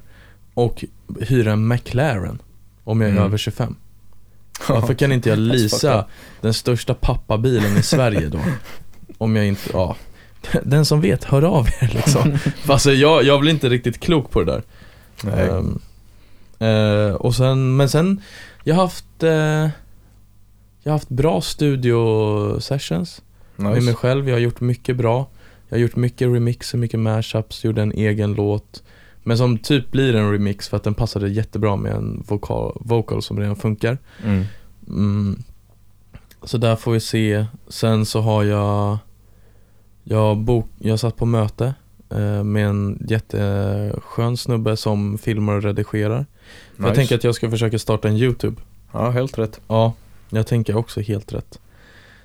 Och 0.54 0.84
hyra 1.20 1.52
en 1.52 1.68
McLaren 1.68 2.42
Om 2.84 3.00
jag 3.00 3.08
är 3.08 3.12
Mm. 3.12 3.24
över 3.24 3.38
25 3.38 3.76
Varför 4.68 4.94
kan 4.94 5.12
inte 5.12 5.28
jag 5.28 5.38
leasa 5.38 6.04
den 6.40 6.54
största 6.54 6.94
pappabilen 6.94 7.76
i 7.76 7.82
Sverige 7.82 8.28
då? 8.28 8.40
Om 9.18 9.36
jag 9.36 9.46
inte, 9.46 9.70
ja 9.72 9.96
Den 10.62 10.84
som 10.84 11.00
vet, 11.00 11.24
hör 11.24 11.42
av 11.42 11.66
er 11.80 11.90
liksom 11.94 12.38
För 12.38 12.72
alltså 12.72 12.92
jag, 12.92 13.24
jag 13.24 13.40
blir 13.40 13.50
inte 13.50 13.68
riktigt 13.68 14.00
klok 14.00 14.30
på 14.30 14.42
det 14.42 14.52
där 14.52 14.62
Nej. 15.22 15.48
Ehm, 15.48 15.78
eh, 16.64 17.14
Och 17.14 17.34
sen, 17.34 17.76
men 17.76 17.88
sen 17.88 18.20
Jag 18.64 18.74
har 18.74 18.82
haft 18.82 19.22
eh, 19.22 19.30
Jag 19.30 19.70
har 20.84 20.92
haft 20.92 21.08
bra 21.08 21.40
studio 21.40 22.60
sessions 22.60 23.22
med 23.56 23.70
mig 23.70 23.80
nice. 23.80 23.94
själv, 23.94 24.28
jag 24.28 24.34
har 24.34 24.40
gjort 24.40 24.60
mycket 24.60 24.96
bra 24.96 25.26
Jag 25.68 25.76
har 25.76 25.82
gjort 25.82 25.96
mycket 25.96 26.28
remixer, 26.28 26.78
mycket 26.78 27.00
mashups, 27.00 27.64
gjorde 27.64 27.82
en 27.82 27.92
egen 27.92 28.34
låt 28.34 28.82
Men 29.22 29.38
som 29.38 29.58
typ 29.58 29.90
blir 29.90 30.14
en 30.14 30.32
remix 30.32 30.68
för 30.68 30.76
att 30.76 30.84
den 30.84 30.94
passade 30.94 31.28
jättebra 31.28 31.76
med 31.76 31.92
en 31.92 32.24
vokal, 32.28 32.76
vocal 32.80 33.22
som 33.22 33.40
redan 33.40 33.56
funkar 33.56 33.98
Mm. 34.24 34.44
mm. 34.88 35.42
Så 36.42 36.58
där 36.58 36.76
får 36.76 36.92
vi 36.92 37.00
se 37.00 37.46
Sen 37.68 38.06
så 38.06 38.20
har 38.20 38.44
jag 38.44 38.98
Jag, 40.04 40.36
bok, 40.38 40.66
jag 40.78 41.00
satt 41.00 41.16
på 41.16 41.26
möte 41.26 41.74
med 42.44 42.66
en 42.66 43.06
jätteskön 43.08 44.36
snubbe 44.36 44.76
som 44.76 45.18
filmar 45.18 45.54
och 45.54 45.62
redigerar. 45.62 46.26
För 46.76 46.82
Jag 46.82 46.88
Nice. 46.90 46.94
tänker 46.94 47.14
att 47.14 47.24
jag 47.24 47.34
ska 47.34 47.50
försöka 47.50 47.78
starta 47.78 48.08
en 48.08 48.16
YouTube. 48.16 48.56
Ja, 48.92 49.10
helt 49.10 49.38
rätt. 49.38 49.60
Ja, 49.68 49.92
jag 50.30 50.46
tänker 50.46 50.76
också 50.76 51.00
helt 51.00 51.32
rätt. 51.32 51.58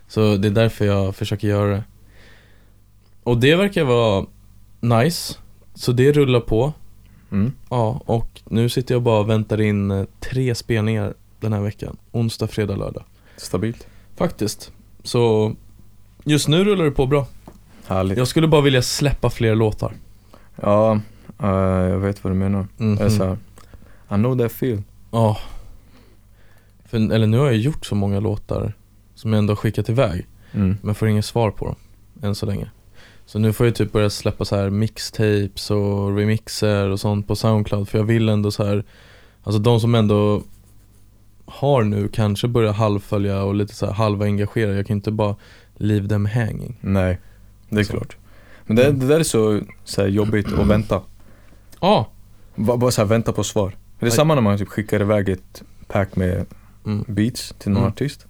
Så 0.08 0.36
det 0.38 0.48
är 0.48 0.52
därför 0.52 0.86
jag 0.86 1.16
försöker 1.16 1.48
göra 1.48 1.72
det. 1.72 1.84
Och 3.24 3.38
det 3.38 3.56
verkar 3.56 3.84
vara 3.84 4.26
nice. 4.80 5.38
Så 5.76 5.92
det 5.92 6.12
rullar 6.12 6.40
på. 6.40 6.74
Mm. 7.32 7.52
Ja, 7.70 8.02
och 8.06 8.42
nu 8.50 8.70
sitter 8.70 8.96
jag 8.96 9.02
bara 9.02 9.20
och 9.20 9.30
väntar 9.30 9.62
in 9.62 9.92
eh, 9.92 10.06
tre 10.20 10.56
spelningar 10.56 11.14
den 11.40 11.54
här 11.54 11.62
veckan. 11.62 11.98
Onsdag, 12.12 12.48
fredag, 12.48 12.76
lördag. 12.76 13.04
Stabilt. 13.38 13.88
Faktiskt. 14.18 14.72
Så 15.04 15.54
just 16.24 16.48
nu 16.48 16.64
rullar 16.64 16.86
det 16.86 16.92
på 16.92 17.06
bra 17.06 17.28
Härligt. 17.90 18.18
Jag 18.18 18.28
skulle 18.28 18.48
bara 18.48 18.62
vilja 18.62 18.82
släppa 18.82 19.30
fler 19.30 19.56
låtar. 19.56 19.94
Ja, 20.56 21.00
eh, 21.44 21.50
jag 21.90 22.00
vet 22.00 22.24
vad 22.24 22.34
du 22.34 22.38
menar. 22.38 22.68
Jag 22.78 23.02
är 23.02 23.10
så 23.10 23.24
här, 23.24 23.38
I 24.10 24.14
know 24.14 24.38
that 24.38 24.52
feel. 24.52 24.84
Ja. 25.12 25.38
För, 26.86 26.98
Eller 26.98 27.28
nu 27.28 27.38
har 27.38 27.46
jag 27.46 27.56
gjort 27.56 27.86
så 27.86 27.96
många 27.96 28.20
låtar 28.20 28.74
Som 29.16 29.34
jag 29.34 29.38
ändå 29.38 29.52
har 29.52 29.56
skickat 29.56 29.90
iväg 29.90 30.28
mm. 30.52 30.78
Men 30.82 30.96
får 30.96 31.08
inget 31.08 31.26
svar 31.26 31.52
på 31.52 31.66
dem, 31.66 31.76
än 32.22 32.36
så 32.36 32.46
länge. 32.46 32.72
Så 33.26 33.40
nu 33.40 33.54
får 33.54 33.66
jag 33.66 33.76
typ 33.76 33.92
börja 33.92 34.10
släppa 34.10 34.46
så 34.46 34.56
här 34.56 34.70
mixtapes 34.70 35.72
och 35.72 36.18
remixer 36.18 36.90
och 36.90 37.00
sånt 37.00 37.28
på 37.28 37.36
Soundcloud 37.36 37.90
För 37.90 37.98
jag 37.98 38.06
vill 38.06 38.30
ändå 38.30 38.52
så 38.52 38.66
här 38.66 38.84
Alltså 39.44 39.60
de 39.60 39.80
som 39.80 39.96
ändå 39.96 40.44
har 41.46 41.84
nu 41.84 42.08
kanske 42.08 42.48
börja 42.48 42.72
halvfölja 42.72 43.44
och 43.44 43.56
lite 43.56 43.76
så 43.76 43.86
här 43.86 43.94
halva 43.94 44.26
engagera 44.26 44.74
Jag 44.74 44.88
kan 44.88 44.96
inte 44.96 45.12
bara 45.12 45.36
leave 45.78 46.08
them 46.08 46.26
hanging. 46.26 46.78
Nej, 46.82 47.20
det 47.70 47.80
är 47.80 47.84
Så. 47.84 47.92
klart 47.94 48.16
Men 48.66 48.76
det, 48.76 48.92
det 48.92 49.08
där 49.08 49.20
är 49.20 49.24
så, 49.24 49.62
så 49.84 50.08
jobbigt 50.08 50.48
att 50.54 50.68
vänta 50.68 51.02
Ja, 51.82 52.10
Bara, 52.56 52.78
bara 52.78 52.92
så 52.92 53.02
här, 53.02 53.08
vänta 53.08 53.34
på 53.34 53.44
svar 53.44 53.76
Det 54.00 54.06
är 54.06 54.10
samma 54.10 54.36
när 54.36 54.42
man 54.42 54.58
typ 54.58 54.68
skickar 54.68 55.02
iväg 55.02 55.30
ett 55.30 55.64
pack 55.88 56.16
med 56.16 56.46
mm. 56.86 57.06
beats 57.08 57.54
till 57.60 57.72
någon 57.72 57.82
Mm. 57.84 57.92
artist 57.92 58.26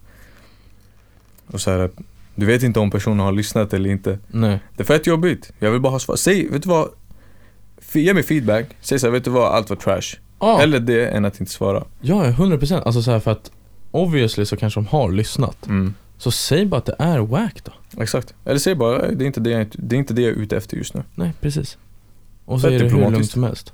Och 1.48 1.62
så 1.62 1.72
här, 1.72 1.90
du 2.36 2.46
vet 2.46 2.64
inte 2.64 2.80
om 2.80 2.92
personen 2.92 3.20
har 3.20 3.32
lyssnat 3.32 3.74
eller 3.74 3.90
inte 3.90 4.20
nej 4.28 4.60
Det 4.76 4.84
är 4.84 4.86
fett 4.86 5.08
jobbigt, 5.08 5.52
jag 5.60 5.72
vill 5.72 5.82
bara 5.82 5.92
ha 5.92 6.00
svar. 6.00 6.16
Säg, 6.16 6.50
vet 6.50 6.64
du 6.64 6.70
vad? 6.70 6.90
Ge 7.94 8.14
mig 8.14 8.24
feedback, 8.24 8.66
säg 8.82 9.00
såhär, 9.00 9.12
vet 9.12 9.24
du 9.24 9.30
vad? 9.30 9.54
Allt 9.54 9.70
var 9.70 9.78
trash. 9.78 10.20
Ja, 10.40 10.58
Hellre 10.58 10.80
det 10.80 11.08
än 11.08 11.26
att 11.26 11.40
inte 11.40 11.52
svara. 11.52 11.84
ja 12.02 12.24
100% 12.26 12.82
Alltså 12.86 13.02
så 13.02 13.12
här 13.12 13.20
för 13.20 13.32
att 13.32 13.52
Obviously 13.92 14.46
så 14.46 14.58
kanske 14.58 14.80
de 14.80 14.88
har 14.88 15.12
lyssnat 15.12 15.68
Mm. 15.68 15.94
Så 16.20 16.32
säg 16.32 16.66
bara 16.66 16.78
att 16.78 16.86
det 16.86 16.96
är 17.00 17.20
wack 17.20 17.64
då 17.64 18.02
Exakt. 18.02 18.34
Eller 18.46 18.60
säg 18.60 18.76
bara, 18.76 18.98
"Nej, 18.98 19.16
det 19.16 19.24
är, 19.24 19.28
inte 19.28 19.40
det, 19.40 19.50
jag, 19.50 19.68
det 19.74 19.96
är 19.96 20.00
inte 20.00 20.14
det 20.14 20.22
jag 20.22 20.32
är 20.32 20.36
ute 20.36 20.58
efter 20.58 20.78
just 20.78 20.94
nu. 20.94 21.04
Nej, 21.16 21.34
precis 21.42 21.78
Och 22.46 22.62
så 22.62 22.68
Fett 22.68 22.82
är 22.82 22.84
det 22.86 22.90
hur 22.92 23.12
lugnt 23.12 23.32
som 23.32 23.44
helst 23.44 23.74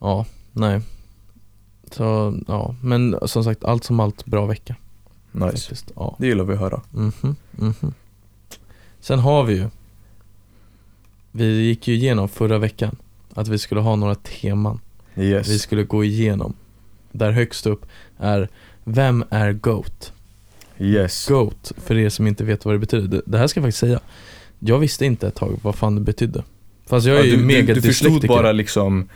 Ja, 0.00 0.26
nej 0.52 0.80
Så, 1.90 2.38
ja, 2.48 2.74
men 2.82 3.16
som 3.26 3.44
sagt 3.44 3.64
allt 3.64 3.84
som 3.84 4.00
allt 4.00 4.24
bra 4.24 4.46
vecka 4.46 4.76
Nice. 5.32 5.46
faktiskt 5.46 5.92
Ja, 5.96 6.16
Det 6.18 6.26
gillar 6.26 6.44
vi 6.44 6.54
att 6.54 6.60
höra. 6.60 6.82
mhm, 6.90 7.36
mhm 7.50 7.94
Sen 9.00 9.18
har 9.18 9.44
vi 9.44 9.54
ju 9.54 9.68
Vi 11.32 11.44
gick 11.62 11.88
ju 11.88 11.94
igenom 11.94 12.28
förra 12.28 12.58
veckan 12.58 12.96
Att 13.34 13.48
vi 13.48 13.58
skulle 13.58 13.80
ha 13.80 13.96
några 13.96 14.14
teman 14.14 14.80
Yes. 15.16 15.48
Vi 15.48 15.58
skulle 15.58 15.84
gå 15.84 16.04
igenom 16.04 16.54
Där 17.12 17.30
högst 17.32 17.66
upp 17.66 17.86
är 18.18 18.48
Vem 18.84 19.24
är 19.30 19.52
GOAT? 19.52 20.12
Yes. 20.82 21.26
GOAT, 21.28 21.72
för 21.76 21.98
er 21.98 22.08
som 22.08 22.26
inte 22.26 22.44
vet 22.44 22.64
vad 22.64 22.74
det 22.74 22.78
betyder 22.78 23.08
det, 23.08 23.22
det 23.26 23.38
här 23.38 23.46
ska 23.46 23.60
jag 23.60 23.64
faktiskt 23.64 23.78
säga 23.78 24.00
Jag 24.58 24.78
visste 24.78 25.04
inte 25.04 25.26
ett 25.26 25.34
tag 25.34 25.58
vad 25.62 25.74
fan 25.74 25.94
det 25.94 26.00
betydde 26.00 26.44
Fast 26.86 27.06
jag 27.06 27.16
är 27.16 27.20
Ja, 27.20 27.26
ju 27.26 27.36
du, 27.36 27.44
mega 27.44 27.74
du, 27.74 27.80
du 27.80 27.82
förstod 27.82 28.26
bara 28.26 28.52
liksom, 28.52 29.08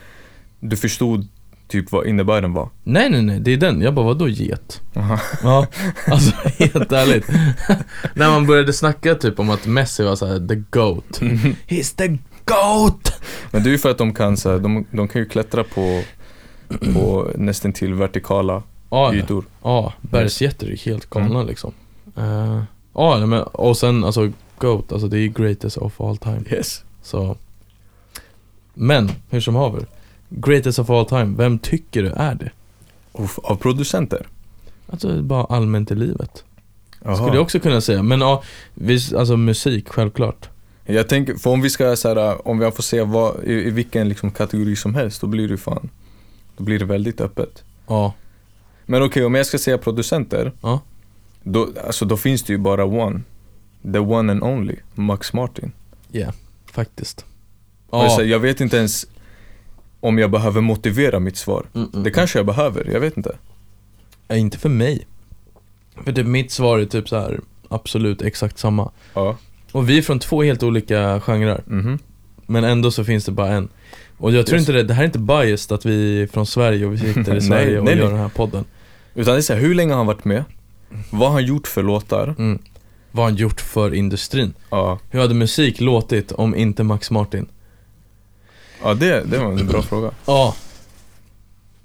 du 0.59 0.77
förstod 0.77 1.27
typ 1.67 1.91
vad 1.91 2.07
innebörden 2.07 2.53
var. 2.53 2.69
Nej 2.83 3.09
nej 3.09 3.21
nej, 3.21 3.39
det 3.39 3.53
är 3.53 3.57
den. 3.57 3.81
Jag 3.81 3.93
bara, 3.93 4.05
vadå 4.05 4.27
get? 4.27 4.81
Aha. 4.95 5.19
Ja, 5.43 5.67
alltså 6.07 6.31
helt 6.59 6.91
ärligt. 6.91 7.27
När 8.13 8.29
man 8.29 8.47
började 8.47 8.73
snacka 8.73 9.15
typ 9.15 9.39
om 9.39 9.49
att 9.49 9.65
Messi 9.65 10.03
var 10.03 10.15
såhär, 10.15 10.47
the 10.47 10.55
GOAT. 10.55 11.03
He's 11.67 11.95
the 11.97 12.07
GOAT! 12.45 13.21
Men 13.51 13.63
det 13.63 13.69
är 13.69 13.71
ju 13.71 13.77
för 13.77 13.91
att 13.91 13.97
de 13.97 14.13
kan 14.13 14.37
så 14.37 14.51
här, 14.51 14.59
de, 14.59 14.85
de 14.91 15.07
kan 15.07 15.21
ju 15.21 15.27
klättra 15.27 15.63
på, 15.63 16.03
på 16.93 17.31
nästan 17.35 17.73
till 17.73 17.93
vertikala 17.93 18.63
Ja, 18.89 19.13
ytor. 19.13 19.45
ja 19.63 19.93
bergsjätter 20.01 20.71
är 20.71 20.77
helt 20.77 21.09
galna 21.09 21.43
liksom. 21.43 21.71
Eh, 22.15 22.61
Ja, 22.97 23.25
men 23.25 23.43
och 23.43 23.77
sen 23.77 24.03
alltså 24.03 24.31
GOAT, 24.59 24.91
alltså 24.91 25.07
det 25.07 25.19
är 25.19 25.27
greatest 25.27 25.77
of 25.77 26.01
all 26.01 26.17
time. 26.17 26.43
Yes. 26.51 26.83
Så. 27.01 27.37
Men, 28.73 29.11
hur 29.29 29.41
som 29.41 29.55
haver. 29.55 29.85
Greatest 30.29 30.79
of 30.79 30.89
all 30.89 31.05
time, 31.05 31.37
vem 31.37 31.59
tycker 31.59 32.03
du 32.03 32.09
är 32.09 32.35
det? 32.35 32.51
Uff, 33.13 33.39
av 33.39 33.55
producenter? 33.55 34.27
Alltså 34.89 35.21
bara 35.21 35.43
allmänt 35.43 35.91
i 35.91 35.95
livet. 35.95 36.43
Jaha. 37.03 37.15
Skulle 37.15 37.33
jag 37.33 37.41
också 37.41 37.59
kunna 37.59 37.81
säga. 37.81 38.03
Men 38.03 38.21
ja, 38.21 38.43
visst, 38.73 39.13
alltså 39.13 39.37
musik, 39.37 39.89
självklart. 39.89 40.49
Jag 40.85 41.09
tänker, 41.09 41.35
för 41.35 41.49
om 41.49 41.61
vi 41.61 41.69
ska 41.69 41.95
så 41.95 42.07
här, 42.07 42.47
om 42.47 42.59
vi 42.59 42.71
får 42.71 42.83
se 42.83 43.01
vad, 43.01 43.43
i, 43.43 43.53
i 43.53 43.69
vilken 43.69 44.09
liksom 44.09 44.31
kategori 44.31 44.75
som 44.75 44.95
helst, 44.95 45.21
då 45.21 45.27
blir 45.27 45.47
det 45.47 45.57
fan, 45.57 45.89
då 46.57 46.63
blir 46.63 46.79
det 46.79 46.85
väldigt 46.85 47.21
öppet. 47.21 47.63
Ja, 47.87 48.13
Men 48.89 49.03
okej, 49.03 49.25
om 49.25 49.35
jag 49.35 49.45
ska 49.45 49.57
säga 49.57 49.77
producenter, 49.77 50.51
Ja. 50.61 50.81
då, 51.43 51.67
alltså, 51.87 52.05
då 52.05 52.17
finns 52.17 52.43
det 52.43 52.53
ju 52.53 52.59
bara 52.59 52.85
one. 52.85 53.21
The 53.93 53.99
one 53.99 54.31
and 54.31 54.43
only, 54.43 54.75
Max 54.95 55.33
Martin. 55.33 55.71
faktiskt. 56.71 57.25
Och 57.89 58.03
Ja, 58.03 58.09
så, 58.09 58.23
jag 58.23 58.39
vet 58.39 58.61
inte 58.61 58.77
ens 58.77 59.07
om 59.99 60.17
jag 60.17 60.31
behöver 60.31 60.61
motivera 60.61 61.19
mitt 61.19 61.37
svar. 61.37 61.65
Mm, 61.75 61.89
mm, 61.93 62.03
Det 62.03 62.11
kanske 62.11 62.39
jag 62.39 62.45
behöver, 62.45 62.89
jag 62.93 62.99
vet 62.99 63.17
inte. 63.17 63.35
Nej, 64.27 64.39
inte 64.39 64.57
för 64.57 64.69
mig. 64.69 65.07
För 66.03 66.11
typ 66.11 66.27
mitt 66.27 66.51
svar 66.51 66.79
är 66.79 66.85
typ 66.85 67.09
så 67.09 67.19
här 67.19 67.39
absolut 67.69 68.21
exakt 68.21 68.57
samma. 68.57 68.91
Ja. 69.13 69.37
Och 69.71 69.89
vi 69.89 69.97
är 69.97 70.01
från 70.01 70.19
två 70.19 70.43
helt 70.43 70.63
olika 70.63 71.19
genrer. 71.21 71.63
Mhm. 71.65 71.99
Men 72.45 72.63
ändå 72.63 72.91
så 72.91 73.03
finns 73.03 73.25
det 73.25 73.31
bara 73.31 73.47
en. 73.49 73.69
Och 74.17 74.31
jag 74.31 74.45
tror 74.45 74.59
Yes. 74.59 74.69
inte 74.69 74.71
det, 74.71 74.83
det 74.83 74.93
här 74.93 75.01
är 75.01 75.05
inte 75.05 75.19
biased 75.19 75.75
att 75.75 75.85
vi 75.85 76.21
är 76.21 76.27
från 76.27 76.45
Sverige 76.45 76.85
och 76.85 76.93
vi 76.93 76.97
sitter 76.97 77.21
i 77.21 77.23
Nej, 77.31 77.41
Sverige 77.41 77.79
och 77.79 77.85
nej, 77.85 77.95
gör 77.97 78.03
nej. 78.03 78.11
den 78.13 78.19
här 78.21 78.29
podden. 78.29 78.65
Utan 79.17 79.33
det 79.33 79.39
är 79.39 79.41
så 79.41 79.53
här, 79.53 79.59
hur 79.59 79.75
länge 79.75 79.91
har 79.91 79.97
han 79.97 80.07
varit 80.07 80.25
med? 80.25 80.43
Vad 81.09 81.27
har 81.29 81.33
han 81.33 81.45
gjort 81.45 81.67
för 81.67 81.83
låtar? 81.83 82.35
Mm. 82.37 82.59
Vad 83.11 83.25
har 83.25 83.31
han 83.31 83.37
gjort 83.37 83.61
för 83.61 83.93
industrin? 83.93 84.53
Ja, 84.69 84.99
Hur 85.09 85.19
hade 85.19 85.33
musik 85.33 85.79
låtit 85.81 86.31
om 86.31 86.55
inte 86.55 86.83
Max 86.83 87.11
Martin? 87.11 87.47
ja 88.83 88.93
det, 88.93 89.23
det 89.31 89.37
var 89.37 89.51
en 89.51 89.67
bra 89.67 89.81
fråga. 89.81 90.11
Ja. 90.25 90.55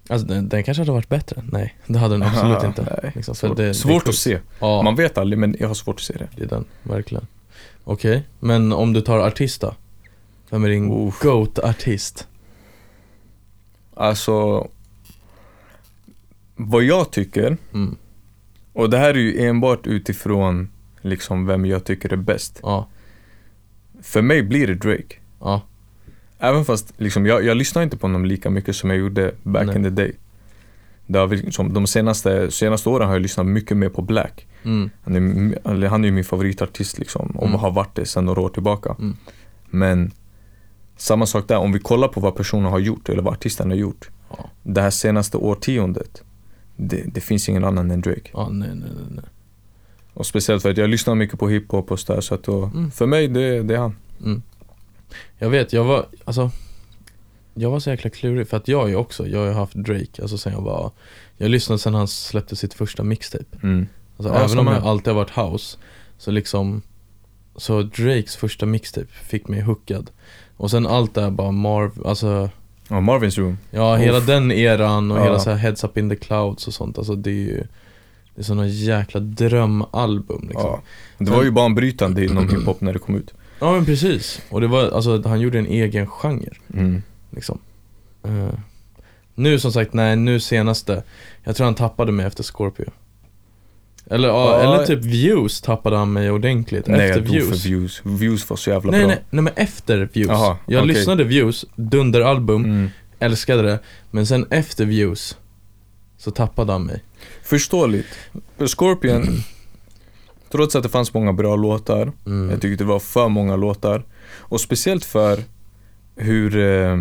Alltså 0.09 0.27
den, 0.27 0.49
den 0.49 0.63
kanske 0.65 0.81
hade 0.81 0.93
varit 0.93 1.09
bättre? 1.09 1.45
Nej, 1.53 1.77
det 1.87 1.99
hade 1.99 2.15
den 2.15 2.23
absolut 2.23 2.57
Aha, 2.57 2.67
inte. 2.79 3.13
Liksom, 3.15 3.35
Svårt, 3.35 3.57
det, 3.57 3.63
det 3.63 3.69
är 3.69 3.73
svårt 3.73 4.03
att 4.03 4.07
sjukt. 4.07 4.19
se. 4.19 4.39
Ja, 4.61 4.83
Man 4.83 4.97
vet 4.97 5.19
aldrig, 5.19 5.39
men 5.39 5.57
jag 5.61 5.69
har 5.69 5.75
svårt 5.75 5.97
att 5.97 6.01
se 6.03 6.15
det. 6.19 6.29
det 6.37 6.43
är 6.43 6.49
den, 6.49 6.65
verkligen. 6.83 7.27
Okej, 7.85 8.23
men 8.41 8.73
om 8.73 8.93
du 8.93 9.01
tar 9.01 9.19
artist 9.19 9.61
då? 9.61 9.75
Vem 10.51 10.65
är 10.65 10.69
din. 10.69 11.11
GOAT-artist? 11.23 12.27
Alltså, 13.95 14.69
vad 16.69 16.83
jag 16.85 17.11
tycker, 17.11 17.57
Mm. 17.75 17.97
och 18.73 18.91
det 18.91 18.99
här 18.99 19.11
är 19.15 19.19
ju 19.19 19.41
enbart 19.47 19.87
utifrån 19.87 20.69
liksom 21.01 21.47
vem 21.47 21.67
jag 21.67 21.85
tycker 21.85 22.13
är 22.13 22.17
bäst. 22.17 22.61
Ja, 22.63 22.89
För 24.03 24.23
mig 24.23 24.43
blir 24.43 24.67
det 24.67 24.75
Drake. 24.75 25.15
ja, 25.41 25.63
Även 26.39 26.65
fast 26.65 26.93
liksom, 26.97 27.27
jag, 27.27 27.45
jag 27.45 27.57
lyssnar 27.57 27.83
inte 27.83 27.97
på 27.97 28.07
honom 28.07 28.25
lika 28.25 28.51
mycket 28.51 28.77
som 28.77 28.91
jag 28.91 28.99
gjorde 28.99 29.33
back 29.43 29.67
Nej. 29.67 29.77
in 29.77 29.83
the 29.83 29.91
day. 29.91 30.13
Det 31.07 31.19
har, 31.19 31.29
liksom, 31.29 31.73
de 31.73 31.87
senaste, 31.87 32.51
senaste 32.51 32.89
åren 32.89 33.07
har 33.07 33.15
jag 33.15 33.23
lyssnat 33.23 33.47
mycket 33.47 33.77
mer 33.77 33.89
på 33.89 34.03
Black. 34.03 34.47
mm. 34.63 34.91
Han 35.03 35.17
är, 35.17 35.87
han 35.89 36.05
är 36.05 36.09
ju 36.09 36.13
min 36.15 36.25
favoritartist 36.25 36.99
liksom, 36.99 37.27
och 37.27 37.47
Mm. 37.47 37.59
har 37.59 37.71
varit 37.71 37.95
det 37.95 38.07
sedan 38.07 38.25
några 38.25 38.41
år 38.41 38.49
tillbaka. 38.49 38.97
Mm. 38.99 39.17
Men 39.71 40.11
samma 40.97 41.27
sak 41.27 41.49
där, 41.49 41.57
om 41.59 41.73
vi 41.73 41.79
kollar 41.79 42.09
på 42.09 42.21
vad 42.21 42.37
personen 42.37 42.71
har 42.71 42.79
gjort 42.79 43.09
eller 43.09 43.23
vad 43.23 43.33
artisten 43.33 43.71
har 43.71 43.77
gjort. 43.77 44.11
Ja. 44.31 44.51
Det 44.63 44.81
här 44.83 44.91
senaste 44.91 45.37
årtiondet, 45.37 46.23
det, 46.77 47.03
det 47.15 47.21
finns 47.21 47.49
ingen 47.49 47.65
annan 47.65 47.91
än 47.91 48.01
Drake. 48.01 48.31
ja 48.33 48.49
nej, 48.49 48.69
nej, 48.75 48.89
nej. 49.11 49.25
Och 50.15 50.27
speciellt 50.27 50.63
för 50.63 50.71
att 50.71 50.77
jag 50.77 50.91
lyssnar 50.91 51.15
mycket 51.15 51.39
på 51.39 51.49
hiphop 51.49 51.91
och 51.91 52.01
sådär, 52.01 52.21
så 52.21 52.35
att 52.35 52.43
då, 52.45 52.65
Mm. 52.65 52.91
för 52.91 53.07
mig 53.07 53.29
det, 53.29 53.63
det 53.63 53.75
är 53.75 53.79
han. 53.79 53.97
Mm. 54.21 54.43
Jag 55.39 55.51
vet, 55.51 55.73
jag 55.73 55.85
var, 55.85 56.07
alltså 56.25 56.51
Jag 57.55 57.71
var 57.71 57.81
så 57.81 57.91
jäkla 57.91 58.11
klurig 58.11 58.49
för 58.49 58.57
att 58.57 58.69
jag 58.69 58.91
är 58.91 58.97
också, 58.97 59.27
jag 59.29 59.47
har 59.47 59.53
haft 59.53 59.75
Drake, 59.75 60.23
alltså 60.23 60.39
sen 60.39 60.53
jag 60.53 60.61
var 60.61 60.91
Jag 61.37 61.51
lyssnade 61.51 61.79
sen 61.79 61.95
han 61.95 62.09
släppte 62.09 62.57
sitt 62.57 62.75
första 62.75 63.03
mixtape 63.03 63.45
Mm. 63.63 63.87
Alltså 64.17 64.35
Ja, 64.35 64.45
även 64.45 64.59
om 64.59 64.67
jag 64.67 64.85
alltid 64.85 65.07
har 65.09 65.15
varit 65.15 65.37
house 65.53 65.79
Så 66.19 66.31
liksom 66.31 66.83
Så 67.57 67.83
Drakes 67.83 68.37
första 68.37 68.67
mixtape 68.67 69.07
fick 69.13 69.49
mig 69.49 69.61
hookad 69.61 70.11
Och 70.57 70.71
sen 70.71 70.87
allt 70.87 71.15
det 71.15 71.23
här 71.23 71.31
bara 71.31 71.51
Marv, 71.51 72.07
alltså 72.07 72.51
Ja, 72.93 73.01
Marvins 73.01 73.39
Room. 73.39 73.59
Ja 73.71 73.97
hela 73.97 74.21
den 74.21 74.53
eran 74.53 75.11
och 75.11 75.19
Ja. 75.19 75.25
hela 75.25 75.39
så 75.39 75.51
här 75.51 75.57
Heads 75.57 75.85
Up 75.85 75.99
In 75.99 76.11
The 76.11 76.17
Clouds 76.17 76.67
och 76.67 76.75
sånt 76.75 76.99
Alltså 76.99 77.15
det 77.15 77.31
är 77.31 77.35
ju 77.35 77.57
Det 78.35 78.41
är 78.41 78.45
såna 78.45 78.67
jäkla 78.67 79.21
drömalbum 79.21 80.41
liksom 80.49 80.63
Ja. 80.71 80.81
Det 81.19 81.31
var 81.31 81.43
ju 81.43 81.51
banbrytande 81.51 82.25
inom 82.25 82.49
hiphop 82.49 82.81
när 82.81 82.93
det 82.93 82.99
kom 82.99 83.17
ut. 83.17 83.35
Ja 83.61 83.73
men 83.73 83.85
precis, 83.85 84.43
och 84.51 84.61
det 84.61 84.67
var, 84.67 84.91
alltså 84.91 85.23
han 85.29 85.41
gjorde 85.41 85.59
en 85.59 85.67
egen 85.67 86.07
genre 86.07 86.53
Mm. 86.75 87.03
liksom 87.31 87.59
Eh, 88.25 88.59
Nu 89.35 89.59
som 89.59 89.73
sagt, 89.73 89.93
nej 89.93 90.17
nu 90.17 90.41
senaste 90.41 91.03
Jag 91.45 91.57
tror 91.57 91.65
han 91.65 91.75
tappade 91.75 92.13
mig 92.13 92.27
efter 92.27 92.43
Scorpio 92.43 92.91
Eller, 94.11 94.29
ja, 94.29 94.61
eller 94.61 94.87
typ 94.87 95.05
views 95.05 95.61
tappade 95.61 95.97
han 95.97 96.13
mig 96.13 96.31
ordentligt 96.31 96.87
Nej, 96.87 97.09
efter 97.11 97.21
jag 97.23 97.31
views 97.31 97.63
för 97.63 97.69
views. 97.69 98.01
Views 98.05 98.51
var 98.51 98.57
så 98.57 98.71
jävla 98.71 98.91
nej, 98.91 99.01
bra. 99.01 99.09
nej, 99.09 99.19
nej 99.31 99.43
men 99.43 99.53
efter 99.57 100.09
views 100.13 100.29
Jaha, 100.29 100.57
Jag 100.67 100.83
okej. 100.83 100.95
lyssnade 100.95 101.25
views, 101.25 101.65
dunderalbum, 101.77 102.65
Mm. 102.65 102.91
älskade 103.19 103.63
det 103.63 103.79
Men 104.11 104.27
sen 104.27 104.47
efter 104.51 104.85
views 104.85 105.39
Så 106.19 106.31
tappade 106.31 106.73
han 106.73 106.85
mig 106.85 107.03
Förståeligt. 107.43 108.07
För 108.59 108.67
Scorpion, 108.67 109.43
trots 110.51 110.77
att 110.77 110.83
det 110.83 110.89
fanns 110.89 111.15
många 111.15 111.33
bra 111.33 111.57
låtar, 111.57 112.13
mm. 112.27 112.51
jag 112.51 112.61
tyckte 112.61 112.85
det 112.85 112.89
var 112.89 113.01
för 113.01 113.29
många 113.29 113.57
låtar. 113.57 114.05
Och 114.37 114.61
speciellt 114.61 115.05
för 115.05 115.39
hur, 116.17 116.57
eh, 116.57 116.97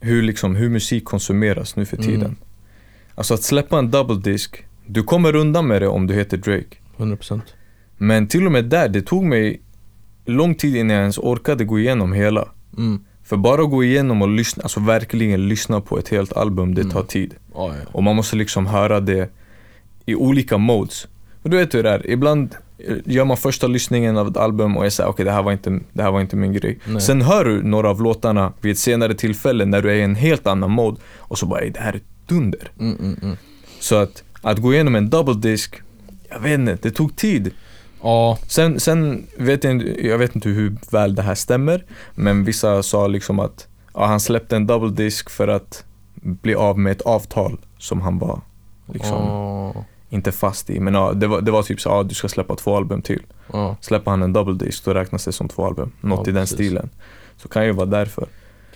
hur, 0.00 0.22
liksom, 0.22 0.56
hur 0.56 0.68
musik 0.68 1.04
konsumeras 1.04 1.76
nu 1.76 1.86
för 1.86 1.96
Mm. 1.96 2.08
tiden. 2.08 2.36
Alltså 3.14 3.34
att 3.34 3.42
släppa 3.42 3.78
en 3.78 3.90
double 3.90 4.16
disk, 4.32 4.64
du 4.86 5.02
kommer 5.02 5.36
undan 5.36 5.66
med 5.66 5.82
det 5.82 5.88
om 5.88 6.06
du 6.06 6.14
heter 6.14 6.36
Drake. 6.36 6.76
100% 6.96 7.40
Men 7.96 8.26
till 8.28 8.46
och 8.46 8.52
med 8.52 8.64
där, 8.64 8.88
det 8.88 9.02
tog 9.02 9.24
mig 9.24 9.60
lång 10.26 10.54
tid 10.54 10.76
innan 10.76 10.90
jag 10.96 11.00
ens 11.00 11.18
orkade 11.18 11.64
gå 11.64 11.78
igenom 11.78 12.12
hela. 12.12 12.48
mm. 12.76 13.04
För 13.24 13.36
bara 13.36 13.62
att 13.62 13.70
gå 13.70 13.84
igenom 13.84 14.22
och 14.22 14.28
lyssna, 14.28 14.62
alltså 14.62 14.80
verkligen 14.80 15.48
lyssna 15.48 15.80
på 15.80 15.98
ett 15.98 16.08
helt 16.08 16.32
album, 16.32 16.74
det 16.74 16.80
Mm. 16.80 16.92
tar 16.92 17.02
tid. 17.02 17.34
Ja, 17.54 17.68
ja. 17.68 17.74
Och 17.92 18.02
man 18.02 18.16
måste 18.16 18.36
liksom 18.36 18.66
höra 18.66 19.00
det 19.00 19.30
i 20.06 20.14
olika 20.14 20.58
modes. 20.58 21.08
Och 21.42 21.50
du 21.50 21.56
vet 21.56 21.74
hur 21.74 21.82
det 21.82 21.90
är, 21.90 22.10
ibland 22.10 22.54
eh, 22.78 22.96
gör 23.04 23.24
man 23.24 23.36
första 23.36 23.66
lyssningen 23.66 24.16
av 24.16 24.28
ett 24.28 24.36
album 24.36 24.76
och 24.76 24.84
jag 24.84 24.92
säger 24.92 25.10
okej 25.10 25.24
det, 25.24 25.30
här 25.32 25.42
var 25.42 25.52
inte, 25.52 25.80
det 25.92 26.02
här 26.02 26.10
var 26.10 26.20
inte 26.20 26.36
min 26.36 26.52
grej. 26.52 26.78
Nej. 26.84 27.00
Sen 27.00 27.22
hör 27.22 27.44
du 27.44 27.62
några 27.62 27.90
av 27.90 28.02
låtarna 28.02 28.52
vid 28.60 28.72
ett 28.72 28.78
senare 28.78 29.14
tillfälle 29.14 29.64
när 29.64 29.82
du 29.82 29.90
är 29.90 29.94
i 29.94 30.02
en 30.02 30.14
helt 30.14 30.46
annan 30.46 30.70
mode 30.70 31.00
och 31.18 31.38
så 31.38 31.46
bara 31.46 31.60
"Ey, 31.60 31.70
det 31.70 31.80
här 31.80 31.92
är 31.92 32.00
dunder. 32.26 32.70
Mm, 32.80 32.96
mm, 33.00 33.16
mm. 33.22 33.36
Så 33.80 33.96
att, 33.96 34.22
att 34.44 34.58
gå 34.58 34.74
igenom 34.74 34.94
en 34.94 35.10
double 35.10 35.34
disc, 35.34 35.70
jag 36.30 36.40
vet 36.40 36.58
inte, 36.60 36.78
det 36.82 36.90
tog 36.90 37.16
tid. 37.16 37.50
Ja, 38.02 38.38
Sen, 38.48 38.80
sen 38.80 39.26
vet 39.36 39.64
jag, 39.64 40.00
jag 40.04 40.18
vet 40.18 40.34
inte 40.34 40.48
hur 40.48 40.76
väl 40.90 41.14
det 41.14 41.22
här 41.22 41.34
stämmer, 41.34 41.84
men 42.14 42.44
vissa 42.44 42.82
sa 42.82 43.06
liksom 43.06 43.38
att 43.38 43.66
ja, 43.94 44.06
han 44.06 44.20
släppte 44.20 44.56
en 44.56 44.66
double 44.66 44.90
disc 45.04 45.24
för 45.30 45.48
att 45.48 45.84
bli 46.14 46.54
av 46.54 46.78
med 46.78 46.92
ett 46.92 47.02
avtal 47.02 47.58
som 47.78 48.00
han 48.00 48.18
var 48.18 48.40
liksom 48.86 49.18
ja, 49.26 49.84
inte 50.10 50.32
fast 50.32 50.70
i. 50.70 50.80
Men 50.80 50.94
ja, 50.94 51.12
det 51.12 51.26
var, 51.26 51.40
det 51.40 51.50
var 51.50 51.62
typ 51.62 51.80
så 51.80 51.88
ja 51.88 52.02
du 52.02 52.14
ska 52.14 52.28
släppa 52.28 52.56
två 52.56 52.76
album 52.76 53.02
till. 53.02 53.22
ja, 53.52 53.76
Släpper 53.80 54.10
han 54.10 54.22
en 54.22 54.32
double 54.32 54.66
disc 54.66 54.82
då 54.84 54.94
räknas 54.94 55.24
det 55.24 55.32
som 55.32 55.48
två 55.48 55.66
album. 55.66 55.92
Något 56.00 56.26
Ja, 56.26 56.30
i 56.30 56.34
den 56.34 56.42
precis. 56.42 56.54
stilen. 56.54 56.90
Så 57.36 57.48
kan 57.48 57.64
ju 57.64 57.72
vara 57.72 57.86
därför. 57.86 58.26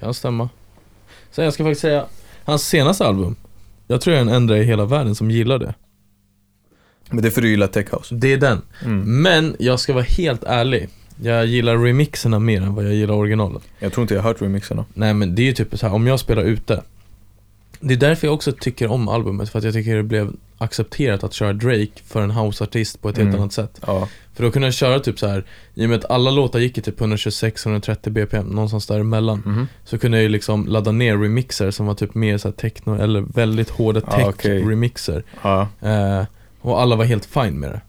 kan 0.01 0.15
stämma 0.15 0.49
Sen 1.31 1.45
jag 1.45 1.55
ska 1.55 1.65
faktiskt 1.65 1.81
säga, 1.81 2.05
hans 2.45 2.63
senaste 2.69 3.07
album 3.07 3.37
Jag 3.91 4.01
tror 4.01 4.17
jag 4.17 4.21
är 4.21 4.25
den 4.25 4.35
enda 4.35 4.59
i 4.59 4.65
hela 4.65 4.85
världen 4.85 5.15
som 5.15 5.31
gillar 5.31 5.59
det 5.59 5.75
Men 7.11 7.23
det 7.23 7.29
är 7.29 7.31
för 7.31 7.43
du 7.43 7.51
gillar 7.51 7.67
tech 7.67 7.87
house. 7.93 8.15
Det 8.15 8.33
är 8.33 8.37
den 8.37 8.63
Mm. 8.85 9.23
Men 9.23 9.57
jag 9.59 9.81
ska 9.81 9.93
vara 9.93 10.05
helt 10.05 10.45
ärlig 10.45 10.89
Jag 11.23 11.47
gillar 11.47 11.79
remixerna 11.79 12.39
mer 12.39 12.63
än 12.63 12.75
vad 12.75 12.85
jag 12.85 12.95
gillar 12.95 13.15
originalet 13.15 13.63
Jag 13.79 13.93
tror 13.93 14.03
inte 14.03 14.15
jag 14.15 14.23
har 14.23 14.29
hört 14.29 14.43
remixerna. 14.43 14.85
Nej 14.95 15.15
men 15.15 15.35
det 15.35 15.43
är 15.43 15.47
ju 15.47 15.53
typ 15.53 15.79
så 15.79 15.87
här, 15.87 15.95
om 15.95 16.07
jag 16.07 16.21
spelar 16.21 16.43
ute 16.43 16.83
Det 17.81 17.95
är 17.95 17.99
därför 17.99 18.27
jag 18.27 18.35
också 18.35 18.53
tycker 18.53 18.91
om 18.91 19.09
albumet, 19.09 19.51
för 19.51 19.59
att 19.59 19.65
jag 19.65 19.75
tycker 19.75 19.97
det 19.97 20.03
blev 20.03 20.33
accepterat 20.59 21.25
att 21.25 21.33
köra 21.33 21.53
Drake 21.53 22.03
för 22.07 22.23
en 22.23 22.31
houseartist 22.31 23.03
på 23.03 23.09
ett 23.09 23.17
helt 23.17 23.29
Mm. 23.29 23.41
annat 23.41 23.53
sätt 23.53 23.81
Ja. 23.87 24.09
För 24.35 24.45
då 24.45 24.51
kunde 24.51 24.67
jag 24.67 24.75
köra 24.75 25.01
typ 25.01 25.19
så 25.19 25.27
här 25.27 25.45
i 25.75 25.85
och 25.85 25.89
med 25.89 25.99
att 25.99 26.11
alla 26.11 26.31
låtar 26.31 26.59
gick 26.59 26.79
i 26.79 26.81
typ 26.83 27.01
126-130 27.01 28.11
bpm, 28.11 28.47
någonstans 28.47 28.87
däremellan 28.87 29.43
Mhm. 29.47 29.67
Så 29.85 29.99
kunde 29.99 30.17
jag 30.17 30.23
ju 30.23 30.29
liksom 30.29 30.67
ladda 30.67 30.93
ner 30.93 31.17
remixer 31.19 31.71
som 31.71 31.87
var 31.87 31.95
typ 31.95 32.15
mer 32.15 32.39
så 32.39 32.53
techno, 32.53 32.95
eller 33.03 33.21
väldigt 33.21 33.71
hårda 33.71 34.01
Ah, 34.07 34.17
tech 34.17 34.27
okej. 34.29 34.63
remixer 34.63 35.23
Ja. 35.43 35.69
Eh, 35.81 36.25
och 36.61 36.81
alla 36.81 36.97
var 36.97 37.05
helt 37.05 37.25
fine 37.27 37.61
med 37.61 37.71
det. 37.71 37.81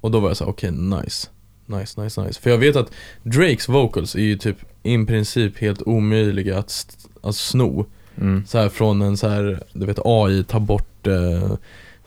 Och 0.00 0.10
då 0.10 0.20
var 0.20 0.30
jag 0.30 0.36
så 0.36 0.44
här, 0.44 0.50
okej, 0.50 0.70
nice. 0.70 1.28
Nice, 1.66 2.02
nice, 2.02 2.22
nice. 2.22 2.40
För 2.40 2.50
jag 2.50 2.58
vet 2.58 2.76
att 2.76 2.90
Drakes 3.22 3.68
vocals 3.68 4.14
är 4.14 4.20
ju 4.20 4.36
typ 4.38 4.56
i 4.82 5.04
princip 5.06 5.58
helt 5.58 5.82
omöjliga 5.82 6.58
att, 6.58 6.96
att 7.22 7.36
sno. 7.36 7.86
Mm. 8.20 8.44
Så 8.46 8.58
här 8.58 8.68
från 8.68 9.02
en 9.02 9.16
så 9.16 9.28
här, 9.28 9.60
du 9.72 9.86
vet 9.86 9.98
AI 10.04 10.44
tar 10.44 10.60
bort 10.60 11.06
eh, 11.06 11.52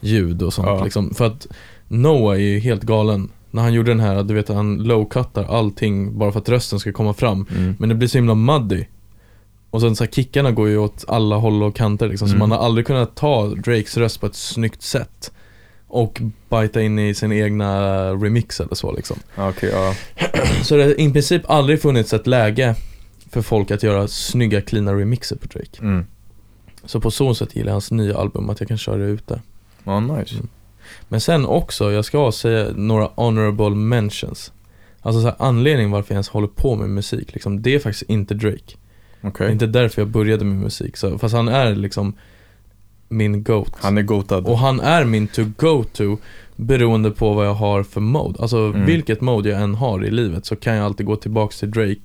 ljud 0.00 0.42
och 0.42 0.52
sånt 0.52 0.68
Ja. 0.68 0.84
liksom. 0.84 1.14
För 1.14 1.26
att 1.26 1.46
Noah 1.88 2.34
är 2.36 2.40
ju 2.40 2.58
helt 2.58 2.82
galen. 2.82 3.28
När 3.50 3.62
han 3.62 3.72
gjorde 3.72 3.90
den 3.90 4.00
här, 4.00 4.22
du 4.22 4.34
vet 4.34 4.48
han 4.48 4.80
low-cuttar 4.80 5.46
allting 5.48 6.18
bara 6.18 6.32
för 6.32 6.40
att 6.40 6.48
rösten 6.48 6.78
ska 6.80 6.92
komma 6.92 7.14
fram. 7.14 7.46
Mm. 7.56 7.76
Men 7.78 7.88
det 7.88 7.94
blir 7.94 8.08
så 8.08 8.18
himla 8.18 8.34
muddy. 8.34 8.84
Och 9.70 9.80
sen 9.80 9.96
så 9.96 10.04
här, 10.04 10.10
kickarna 10.10 10.50
går 10.50 10.68
ju 10.68 10.78
åt 10.78 11.04
alla 11.08 11.36
håll 11.36 11.62
och 11.62 11.76
kanter 11.76 12.08
liksom, 12.08 12.28
så 12.28 12.34
Mm. 12.34 12.48
man 12.48 12.58
har 12.58 12.66
aldrig 12.66 12.86
kunnat 12.86 13.14
ta 13.14 13.46
Drakes 13.46 13.96
röst 13.96 14.20
på 14.20 14.26
ett 14.26 14.34
snyggt 14.34 14.82
sätt. 14.82 15.32
Och 15.88 16.22
bita 16.50 16.82
in 16.82 16.98
i 16.98 17.14
sin 17.14 17.32
egna 17.32 18.10
remix 18.12 18.60
eller 18.60 18.74
så 18.74 18.92
liksom. 18.92 19.16
Okej, 19.36 19.70
ja. 19.72 19.94
Så 20.62 20.76
det 20.76 20.82
har 20.82 21.00
i 21.00 21.12
princip 21.12 21.42
aldrig 21.50 21.82
funnits 21.82 22.12
ett 22.12 22.26
läge 22.26 22.74
för 23.30 23.42
folk 23.42 23.70
att 23.70 23.82
göra 23.82 24.08
snygga, 24.08 24.60
cleana 24.60 24.92
remixer 24.92 25.36
på 25.36 25.46
Drake. 25.46 25.78
Mm. 25.82 26.04
Så 26.84 27.00
på 27.00 27.10
så 27.10 27.34
sätt 27.34 27.56
gillar 27.56 27.68
jag 27.68 27.74
hans 27.74 27.90
nya 27.90 28.16
album, 28.18 28.50
att 28.50 28.60
jag 28.60 28.68
kan 28.68 28.78
köra 28.78 28.96
det 28.96 29.04
ute. 29.04 29.40
Ja, 29.84 30.00
nice. 30.00 30.34
Mm. 30.34 30.48
Men 31.08 31.20
sen 31.20 31.46
också, 31.46 31.92
jag 31.92 32.04
ska 32.04 32.32
säga 32.32 32.72
några 32.76 33.08
honorable 33.14 33.70
mentions. 33.70 34.52
Alltså 35.00 35.20
så 35.20 35.26
här, 35.26 35.36
anledningen 35.38 35.90
varför 35.90 36.10
jag 36.12 36.16
ens 36.16 36.28
håller 36.28 36.48
på 36.48 36.76
med 36.76 36.90
musik, 36.90 37.32
liksom, 37.34 37.62
det 37.62 37.74
är 37.74 37.78
faktiskt 37.78 38.10
inte 38.10 38.34
Drake. 38.34 38.76
Det 39.20 39.28
Okej. 39.28 39.46
är 39.46 39.50
inte 39.52 39.66
därför 39.66 40.02
jag 40.02 40.08
började 40.08 40.44
med 40.44 40.56
musik, 40.56 40.96
så, 40.96 41.18
fast 41.18 41.34
han 41.34 41.48
är 41.48 41.74
liksom 41.74 42.14
min 43.08 43.42
GOAT. 43.42 43.72
Han 43.80 43.98
är 43.98 44.02
gotad. 44.02 44.46
Och 44.46 44.58
han 44.58 44.80
är 44.80 45.04
min 45.04 45.28
to 45.28 45.42
go 45.56 45.84
to 45.92 46.16
beroende 46.56 47.10
på 47.10 47.34
vad 47.34 47.46
jag 47.46 47.54
har 47.54 47.82
för 47.82 48.00
mode. 48.00 48.42
Alltså 48.42 48.58
Mm. 48.58 48.86
vilket 48.86 49.20
mode 49.20 49.48
jag 49.48 49.62
än 49.62 49.74
har 49.74 50.04
i 50.04 50.10
livet 50.10 50.46
så 50.46 50.56
kan 50.56 50.74
jag 50.76 50.84
alltid 50.84 51.06
gå 51.06 51.16
tillbaks 51.16 51.58
till 51.58 51.70
Drake, 51.70 52.00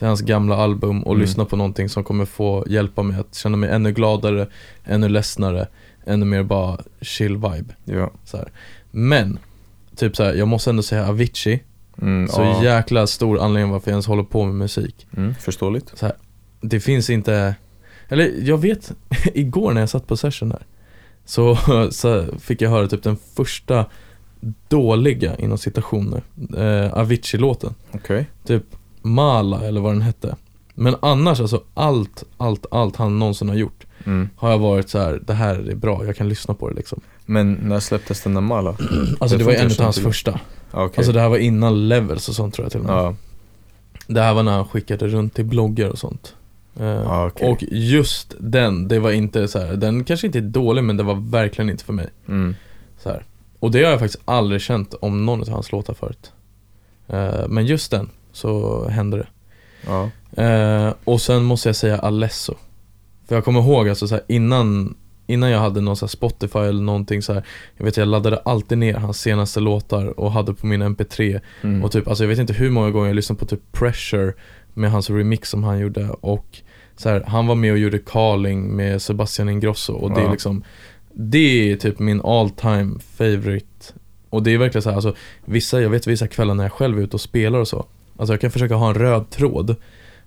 till 0.00 0.06
hans 0.08 0.20
gamla 0.20 0.56
album 0.56 1.02
och 1.02 1.12
Mm. 1.12 1.20
lyssna 1.20 1.44
på 1.44 1.56
någonting 1.56 1.88
som 1.88 2.04
kommer 2.04 2.24
få 2.24 2.64
hjälpa 2.68 3.02
mig 3.02 3.20
att 3.20 3.34
känna 3.34 3.56
mig 3.56 3.70
ännu 3.70 3.92
gladare, 3.92 4.46
ännu 4.84 5.08
ledsnare, 5.08 5.68
ännu 6.04 6.24
mer 6.26 6.42
bara 6.42 6.78
chill 7.00 7.36
vibe. 7.36 7.74
Ja. 7.84 8.10
Så 8.24 8.36
här. 8.36 8.48
Men, 8.90 9.38
typ 9.96 10.16
så 10.16 10.24
här, 10.24 10.34
jag 10.34 10.48
måste 10.48 10.70
ändå 10.70 10.82
säga 10.82 11.08
Avicii, 11.08 11.62
Mm, 12.02 12.28
så 12.28 12.40
ja. 12.42 12.64
jäkla 12.64 13.06
stor 13.06 13.38
anledning 13.40 13.72
varför 13.72 13.90
jag 13.90 13.94
ens 13.94 14.06
håller 14.06 14.22
på 14.22 14.44
med 14.44 14.54
musik. 14.54 15.06
Mm, 15.16 15.34
förståeligt. 15.34 15.92
Så 15.98 16.06
här, 16.06 16.14
det 16.60 16.80
finns 16.80 17.10
inte, 17.10 17.54
eller 18.08 18.30
jag 18.42 18.58
vet, 18.58 18.92
igår 19.34 19.72
när 19.72 19.80
jag 19.80 19.88
satt 19.90 20.06
på 20.06 20.16
session 20.16 20.48
där 20.48 20.62
så, 21.24 21.58
så 21.90 22.26
fick 22.38 22.62
jag 22.62 22.70
höra 22.70 22.86
typ 22.88 23.02
den 23.02 23.16
första 23.34 23.86
dåliga, 24.68 25.36
inom 25.36 25.58
citationer, 25.58 26.22
eh, 26.56 26.92
Avicii-låten. 26.98 27.74
Okej. 27.92 28.26
Typ 28.46 28.64
Mala 29.02 29.60
eller 29.62 29.80
vad 29.80 29.92
den 29.92 30.02
hette. 30.02 30.36
Men 30.74 30.96
annars, 31.02 31.40
alltså 31.40 31.62
allt, 31.74 32.24
allt, 32.36 32.66
allt 32.70 32.96
han 32.96 33.18
någonsin 33.18 33.48
har 33.48 33.56
gjort 33.56 33.86
Mm. 34.04 34.28
har 34.36 34.50
jag 34.50 34.58
varit 34.58 34.88
så 34.88 34.98
här: 34.98 35.20
det 35.26 35.34
här 35.34 35.54
är 35.70 35.74
bra, 35.74 36.04
jag 36.06 36.16
kan 36.16 36.28
lyssna 36.28 36.54
på 36.54 36.68
det 36.68 36.74
liksom. 36.74 37.00
Men 37.26 37.52
när 37.52 37.80
släpptes 37.80 38.22
den 38.22 38.34
där 38.34 38.40
Mala? 38.40 38.70
Alltså 39.20 39.36
det 39.36 39.42
Jag 39.44 39.46
var 39.46 39.52
en 39.52 39.66
av 39.70 39.78
hans 39.80 39.96
till. 39.96 40.04
första. 40.04 40.40
Ah, 40.70 40.84
Okej. 40.84 40.94
Alltså 40.96 41.12
det 41.12 41.20
här 41.20 41.28
var 41.28 41.38
innan 41.38 41.88
Levels 41.88 42.28
och 42.28 42.34
sånt 42.34 42.54
tror 42.54 42.64
jag 42.64 42.72
till 42.72 42.80
och 42.80 42.86
med. 42.86 42.94
Ja. 42.96 43.14
Det 44.06 44.20
här 44.22 44.34
var 44.34 44.42
när 44.42 44.52
han 44.52 44.64
skickade 44.68 45.08
runt 45.08 45.34
till 45.34 45.44
bloggar 45.44 45.88
och 45.88 45.98
sånt. 45.98 46.34
Eh, 46.80 47.10
Ah, 47.10 47.26
okej. 47.26 47.48
Och 47.52 47.58
just 47.70 48.34
den, 48.38 48.88
det 48.88 48.98
var 48.98 49.10
inte 49.10 49.48
så 49.48 49.58
här, 49.58 49.76
den 49.76 50.04
kanske 50.04 50.26
inte 50.26 50.38
är 50.38 50.42
dålig 50.42 50.84
men 50.84 50.96
det 50.96 51.02
var 51.02 51.14
verkligen 51.14 51.70
inte 51.70 51.84
för 51.84 51.92
mig. 51.92 52.08
Mm. 52.28 52.54
Så 52.98 53.08
här. 53.08 53.24
Och 53.58 53.70
det 53.70 53.84
har 53.84 53.90
jag 53.90 54.00
faktiskt 54.00 54.22
aldrig 54.24 54.60
känt 54.60 54.94
om 54.94 55.26
någon 55.26 55.40
av 55.40 55.48
hans 55.48 55.72
låtar 55.72 55.94
förut. 55.94 56.32
Eh, 57.08 57.48
men 57.48 57.66
just 57.66 57.90
den, 57.90 58.10
så 58.32 58.84
hände 58.88 59.16
det. 59.16 59.26
Ja. 59.86 60.10
Eh, 60.42 60.94
och 61.04 61.20
sen 61.20 61.42
måste 61.44 61.68
jag 61.68 61.76
säga 61.76 61.98
Alesso. 61.98 62.54
För 63.28 63.34
jag 63.34 63.44
kommer 63.44 63.60
ihåg 63.60 63.88
alltså 63.88 64.08
så 64.08 64.14
här, 64.14 64.24
innan, 64.28 64.94
innan 65.26 65.50
jag 65.50 65.58
hade 65.60 65.80
någon 65.80 65.96
så 65.96 66.08
Spotify 66.08 66.58
eller 66.58 66.82
någonting 66.82 67.22
så 67.22 67.32
här, 67.32 67.44
Jag 67.76 67.84
vet 67.84 67.96
jag 67.96 68.08
laddade 68.08 68.36
alltid 68.38 68.78
ner 68.78 68.94
hans 68.94 69.20
senaste 69.20 69.60
låtar 69.60 70.20
och 70.20 70.32
hade 70.32 70.54
på 70.54 70.66
min 70.66 70.82
MP3 70.82 71.40
Mm. 71.62 71.84
och 71.84 71.92
typ, 71.92 72.08
alltså 72.08 72.24
jag 72.24 72.28
vet 72.28 72.38
inte 72.38 72.52
hur 72.52 72.70
många 72.70 72.90
gånger 72.90 73.06
jag 73.06 73.16
lyssnade 73.16 73.38
på 73.38 73.46
typ 73.46 73.72
Pressure 73.72 74.32
med 74.74 74.90
hans 74.90 75.10
remix 75.10 75.50
som 75.50 75.64
han 75.64 75.78
gjorde 75.78 76.08
och 76.10 76.46
så 76.96 77.08
här, 77.08 77.24
han 77.26 77.46
var 77.46 77.54
med 77.54 77.72
och 77.72 77.78
gjorde 77.78 77.98
Calling 77.98 78.76
med 78.76 79.02
Sebastian 79.02 79.48
Ingrosso 79.48 79.92
och 79.92 80.14
det 80.14 80.20
är 80.20 80.30
liksom 80.30 80.62
Det 81.12 81.72
är 81.72 81.76
typ 81.76 81.98
min 81.98 82.20
all 82.20 82.50
time 82.50 82.98
favorite 83.16 83.92
Och 84.30 84.42
det 84.42 84.54
är 84.54 84.58
verkligen 84.58 84.82
så 84.82 84.88
här, 84.88 84.96
alltså 84.96 85.14
vissa, 85.44 85.80
jag 85.80 85.90
vet 85.90 86.06
vissa 86.06 86.26
kvällar 86.28 86.54
när 86.54 86.64
jag 86.64 86.72
själv 86.72 86.98
är 86.98 87.02
ute 87.02 87.16
och 87.16 87.20
spelar 87.20 87.58
och 87.58 87.68
så 87.68 87.86
Alltså 88.20 88.32
jag 88.32 88.40
kan 88.40 88.50
försöka 88.50 88.74
ha 88.74 88.88
en 88.88 88.94
röd 88.94 89.30
tråd 89.30 89.76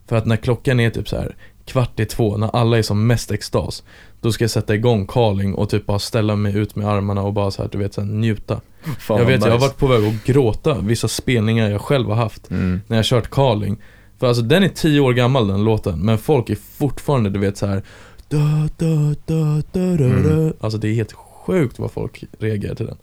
För 0.08 0.16
att 0.16 0.26
när 0.26 0.36
klockan 0.38 0.80
är 0.80 0.90
typ 0.90 1.10
så 1.10 1.16
här 1.18 1.36
kvart 1.66 2.00
i 2.00 2.06
två, 2.06 2.38
när 2.38 2.56
alla 2.56 2.78
är 2.78 2.82
som 2.82 3.08
mest 3.08 3.32
extas 3.32 3.84
Då 4.22 4.32
ska 4.32 4.44
jag 4.44 4.52
sätta 4.52 4.76
igång 4.76 5.08
Calling 5.08 5.56
och 5.56 5.70
typ 5.70 5.86
bara 5.86 6.00
ställa 6.00 6.36
mig 6.36 6.58
ut 6.58 6.76
med 6.76 6.88
armarna 6.88 7.22
och 7.22 7.34
bara 7.34 7.52
så 7.52 7.62
här, 7.62 7.70
du 7.72 7.78
vet 7.78 7.94
så 7.94 8.02
här, 8.02 8.08
njuta 8.08 8.62
Fan 9.00 9.18
jag 9.18 9.26
vet, 9.26 9.42
jag 9.42 9.48
har 9.52 9.58
nice. 9.58 9.68
varit 9.68 9.78
på 9.78 9.88
väg 9.88 10.04
att 10.06 10.24
gråta 10.26 10.78
vissa 10.80 11.08
spelningar 11.08 11.70
jag 11.70 11.82
själv 11.82 12.10
har 12.10 12.16
haft 12.16 12.52
Mm. 12.52 12.82
när 12.88 12.98
jag 12.98 13.06
kört 13.06 13.30
Calling. 13.30 13.78
För 14.20 14.28
alltså 14.28 14.44
den 14.44 14.64
är 14.64 14.70
tio 14.70 15.00
år 15.00 15.14
gammal 15.14 15.48
den 15.48 15.64
låten, 15.64 16.00
men 16.00 16.18
folk 16.18 16.50
är 16.50 16.56
fortfarande 16.78 17.30
du 17.30 17.40
vet 17.40 17.58
så 17.58 17.66
här. 17.66 17.84
Da, 18.30 18.70
da, 18.78 19.16
da, 19.26 19.62
da, 19.72 19.82
da, 19.98 20.04
Mm. 20.06 20.54
Alltså 20.60 20.78
det 20.80 20.88
är 20.88 20.94
helt 20.94 21.14
sjukt 21.14 21.80
vad 21.80 21.92
folk 21.92 22.24
reagerar 22.40 22.76
till 22.76 22.86
den. 22.86 22.98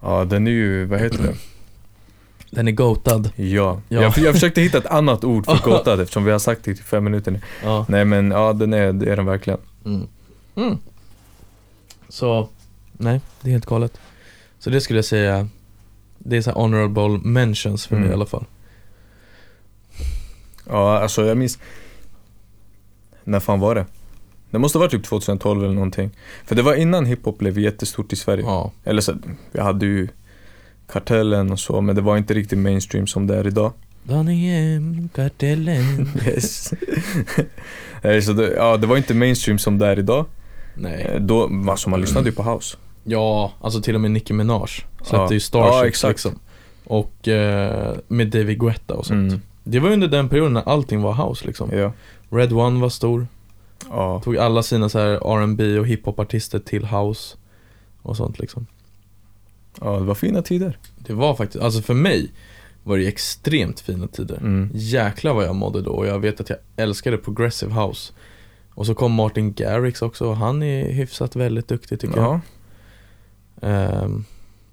Ja, 0.00 0.24
den 0.24 0.46
är 0.46 0.50
ju, 0.50 0.84
vad 0.84 1.00
heter 1.00 1.18
det? 1.22 1.34
Den 2.50 2.68
är 2.68 2.72
gotad. 2.72 3.30
Ja. 3.36 3.80
Ja. 3.88 4.02
Jag, 4.02 4.18
jag 4.18 4.34
försökte 4.34 4.60
hitta 4.60 4.78
ett 4.78 4.86
annat 4.86 5.24
ord 5.24 5.44
för 5.46 5.58
gotad 5.64 6.00
eftersom 6.00 6.24
vi 6.24 6.30
har 6.32 6.38
sagt 6.38 6.64
det 6.64 6.70
i 6.70 6.74
fem 6.76 7.04
minuter 7.04 7.30
nu. 7.32 7.40
Ja. 7.64 7.86
Nej 7.88 8.04
men 8.04 8.30
ja, 8.30 8.52
den 8.52 8.72
är, 8.74 8.92
det 8.92 9.12
är 9.12 9.16
den 9.16 9.26
verkligen. 9.26 9.58
Mm. 9.84 10.06
Mm. 10.54 10.78
Så, 12.08 12.48
nej, 12.92 13.20
det 13.40 13.48
är 13.48 13.52
helt 13.52 13.66
galet. 13.66 13.98
Så 14.58 14.70
det 14.70 14.80
skulle 14.80 14.98
jag 14.98 15.04
säga, 15.04 15.48
det 16.18 16.36
är 16.36 16.42
så 16.42 16.50
här 16.50 16.56
honorable 16.56 17.18
mentions 17.30 17.86
för 17.86 17.94
mig 17.94 18.02
Mm. 18.04 18.10
i 18.10 18.14
alla 18.14 18.26
fall. 18.26 18.44
Ja, 20.68 20.98
alltså 20.98 21.24
jag 21.26 21.36
minns 21.36 21.58
När 23.24 23.40
fan 23.40 23.60
var 23.60 23.74
det? 23.74 23.86
Det 24.50 24.58
måste 24.58 24.78
vara 24.78 24.88
typ 24.90 25.04
2012 25.04 25.64
eller 25.64 25.74
någonting. 25.74 26.10
För 26.44 26.54
det 26.54 26.62
var 26.62 26.74
innan 26.74 27.06
hiphop 27.06 27.38
blev 27.38 27.58
jättestort 27.58 28.12
i 28.12 28.16
Sverige. 28.16 28.44
Ja. 28.44 28.72
Eller 28.84 29.00
så, 29.00 29.14
vi 29.52 29.60
hade 29.60 29.86
ju 29.86 30.08
Kartellen 30.88 31.52
och 31.52 31.60
så, 31.60 31.80
men 31.80 31.96
det 31.96 32.02
var 32.02 32.16
inte 32.16 32.34
riktigt 32.34 32.58
mainstream 32.58 33.06
som 33.06 33.26
det 33.26 33.36
är 33.36 33.46
idag. 33.46 33.72
Daniel, 34.02 35.08
kartellen. 35.14 36.08
Yes. 36.26 36.72
Så 38.26 38.32
det, 38.32 38.52
ja, 38.56 38.76
det 38.76 38.86
var 38.86 38.96
inte 38.96 39.14
mainstream 39.14 39.58
som 39.58 39.78
det 39.78 39.86
är 39.86 39.98
idag. 39.98 40.26
Nej. 40.74 41.02
Eh, 41.02 41.20
Då, 41.20 41.50
alltså 41.70 41.90
man 41.90 42.00
lyssnade 42.00 42.28
ju 42.28 42.34
på 42.34 42.42
house. 42.42 42.76
Ja, 43.04 43.52
alltså 43.60 43.82
till 43.82 43.94
och 43.94 44.00
med 44.00 44.10
Nicki 44.10 44.32
Minaj 44.32 44.66
släppte 44.96 45.16
Ja. 45.16 45.32
ju 45.32 45.40
Starship 45.40 45.72
Ja, 45.72 45.86
exakt. 45.86 46.10
liksom. 46.24 46.38
Och 46.84 47.28
eh, 47.28 47.96
med 48.08 48.26
David 48.28 48.58
Guetta 48.60 48.94
och 48.94 49.06
sånt. 49.06 49.32
Mm. 49.32 49.40
Det 49.64 49.78
var 49.80 49.90
under 49.90 50.08
den 50.08 50.28
perioden 50.28 50.52
när 50.52 50.68
allting 50.68 51.02
var 51.02 51.14
house 51.28 51.46
liksom. 51.46 51.70
Ja. 51.72 51.92
Red 52.30 52.52
One 52.52 52.80
var 52.80 52.88
stor, 52.88 53.26
Ja. 53.90 54.20
tog 54.24 54.36
alla 54.36 54.62
sina 54.62 54.88
så 54.88 54.98
här 54.98 55.08
R&B 55.40 55.78
och 55.78 55.86
hiphop-artister 55.86 56.58
till 56.58 56.84
house 56.84 57.36
och 58.02 58.16
sånt 58.16 58.38
liksom. 58.38 58.66
Ja, 59.80 59.98
det 59.98 60.04
var 60.04 60.14
fina 60.14 60.42
tider. 60.42 60.78
Det 60.96 61.12
var 61.12 61.34
faktiskt, 61.34 61.64
alltså 61.64 61.82
för 61.82 61.94
mig 61.94 62.30
var 62.84 62.98
det 62.98 63.06
extremt 63.06 63.80
fina 63.80 64.06
tider. 64.06 64.36
Mm. 64.36 64.70
Jäklar 64.74 65.34
vad 65.34 65.44
jag 65.44 65.54
mådde 65.54 65.82
då 65.82 65.90
och 65.90 66.06
jag 66.06 66.18
vet 66.18 66.40
att 66.40 66.50
jag 66.50 66.58
älskade 66.76 67.18
progressive 67.18 67.72
house. 67.72 68.12
Och 68.74 68.86
så 68.86 68.94
kom 68.94 69.12
Martin 69.12 69.52
Garrix 69.52 70.02
också 70.02 70.28
och 70.28 70.36
han 70.36 70.62
är 70.62 70.92
hyfsat 70.92 71.36
väldigt 71.36 71.68
duktig 71.68 72.00
tycker 72.00 72.16
jag. 72.16 72.40
Ja. 73.60 73.68
Ehm, 73.68 74.24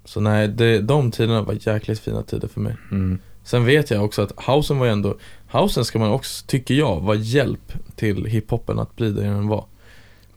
så 0.04 0.20
nej, 0.20 0.48
det, 0.48 0.80
de 0.80 1.10
tiderna 1.10 1.42
var 1.42 1.56
jäkligt 1.60 2.00
fina 2.00 2.22
tider 2.22 2.48
för 2.48 2.60
mig. 2.60 2.76
Mm. 2.90 3.18
Sen 3.44 3.64
vet 3.64 3.90
jag 3.90 4.04
också 4.04 4.22
att 4.22 4.32
housen 4.36 4.78
var 4.78 4.86
ju 4.86 4.92
ändå, 4.92 5.16
housen 5.50 5.84
ska 5.84 5.98
man 5.98 6.10
också, 6.10 6.46
tycker 6.46 6.74
jag, 6.74 7.00
var 7.00 7.14
hjälp 7.14 7.72
till 7.96 8.24
hiphopen 8.24 8.78
att 8.78 8.96
bli 8.96 9.10
det 9.10 9.22
den 9.22 9.48
var. 9.48 9.64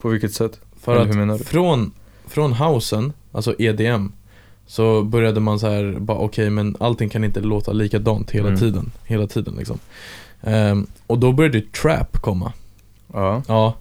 På 0.02 0.10
vilket 0.10 0.34
sätt? 0.34 0.60
För 0.80 0.96
Eller 0.96 1.34
att 1.34 1.48
från, 1.48 1.92
från 2.26 2.54
housen, 2.54 3.14
alltså 3.32 3.56
EDM, 3.60 4.12
så 4.68 5.04
började 5.04 5.40
man 5.40 5.60
så 5.60 5.68
här, 5.70 5.98
bara 6.00 6.18
okej 6.18 6.50
men 6.50 6.76
allting 6.80 7.10
kan 7.10 7.24
inte 7.24 7.40
låta 7.42 7.72
likadant 7.72 8.32
hela 8.32 8.48
Mm. 8.48 8.60
tiden, 8.60 8.92
hela 9.06 9.28
tiden 9.28 9.56
liksom. 9.58 9.80
Ehm, 10.42 10.88
och 11.08 11.20
då 11.20 11.32
började 11.32 11.62
trap 11.62 12.18
komma. 12.22 12.54
Ja. 13.14 13.44
Ja, 13.48 13.74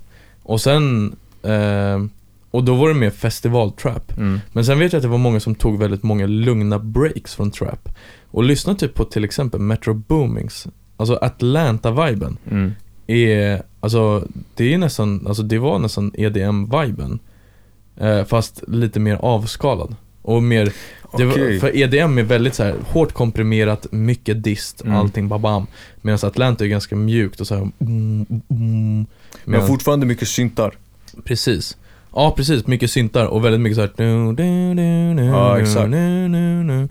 och 0.42 0.60
sen, 0.60 1.16
ehm, 1.42 2.10
och 2.50 2.64
då 2.64 2.74
var 2.74 2.88
det 2.88 2.94
mer 2.94 3.10
festivaltrap. 3.10 4.16
Mm. 4.18 4.40
Men 4.52 4.64
sen 4.64 4.78
vet 4.78 4.92
jag 4.92 4.98
att 4.98 5.02
det 5.02 5.08
var 5.08 5.18
många 5.18 5.40
som 5.40 5.54
tog 5.54 5.78
väldigt 5.78 6.02
många 6.02 6.26
lugna 6.26 6.78
breaks 6.78 7.34
från 7.34 7.50
trap. 7.50 7.88
Och 8.30 8.44
lyssna 8.44 8.74
typ 8.74 8.94
på 8.94 9.04
till 9.04 9.24
exempel 9.24 9.60
Metro 9.60 9.94
Boomings, 9.94 10.66
alltså 10.96 11.14
Atlanta-viben 11.22 12.36
Mm. 12.50 12.72
är, 13.06 13.62
alltså 13.80 14.24
det 14.54 14.74
är 14.74 14.78
nästan, 14.78 15.26
alltså 15.26 15.42
det 15.42 15.58
var 15.58 15.78
nästan 15.78 16.12
EDM-viben. 16.14 17.18
Eh, 17.96 18.24
fast 18.24 18.62
lite 18.68 19.00
mer 19.00 19.16
avskalad. 19.16 19.94
Och 20.26 20.42
mer, 20.42 20.72
var, 21.12 21.58
för 21.60 21.76
EDM 21.76 22.18
är 22.18 22.22
väldigt 22.22 22.54
så 22.54 22.62
här 22.62 22.74
hårt 22.86 23.12
komprimerat, 23.12 23.86
mycket 23.92 24.42
dist, 24.42 24.82
Mm. 24.84 24.96
allting 24.96 25.28
babam. 25.28 25.66
Medan 26.02 26.18
Atlanta 26.22 26.64
är 26.64 26.68
ganska 26.68 26.96
mjukt 26.96 27.40
och 27.40 27.46
så 27.46 27.54
här, 27.54 27.60
mm, 27.62 27.72
mm, 27.80 28.24
mm. 28.30 28.40
Men 28.50 29.06
Medan- 29.44 29.66
fortfarande 29.66 30.06
mycket 30.06 30.28
syntar. 30.28 30.74
Precis. 31.24 31.76
Ja 32.14 32.34
precis, 32.36 32.66
mycket 32.66 32.90
syntar 32.90 33.26
och 33.26 33.44
väldigt 33.44 33.60
mycket 33.60 33.76
såhär 33.76 33.90
du, 33.96 34.04
du, 34.32 34.74
du, 34.74 35.14
du, 35.22 35.24
Ja, 35.28 35.58
exakt. 35.60 35.84
Mm, 35.86 36.88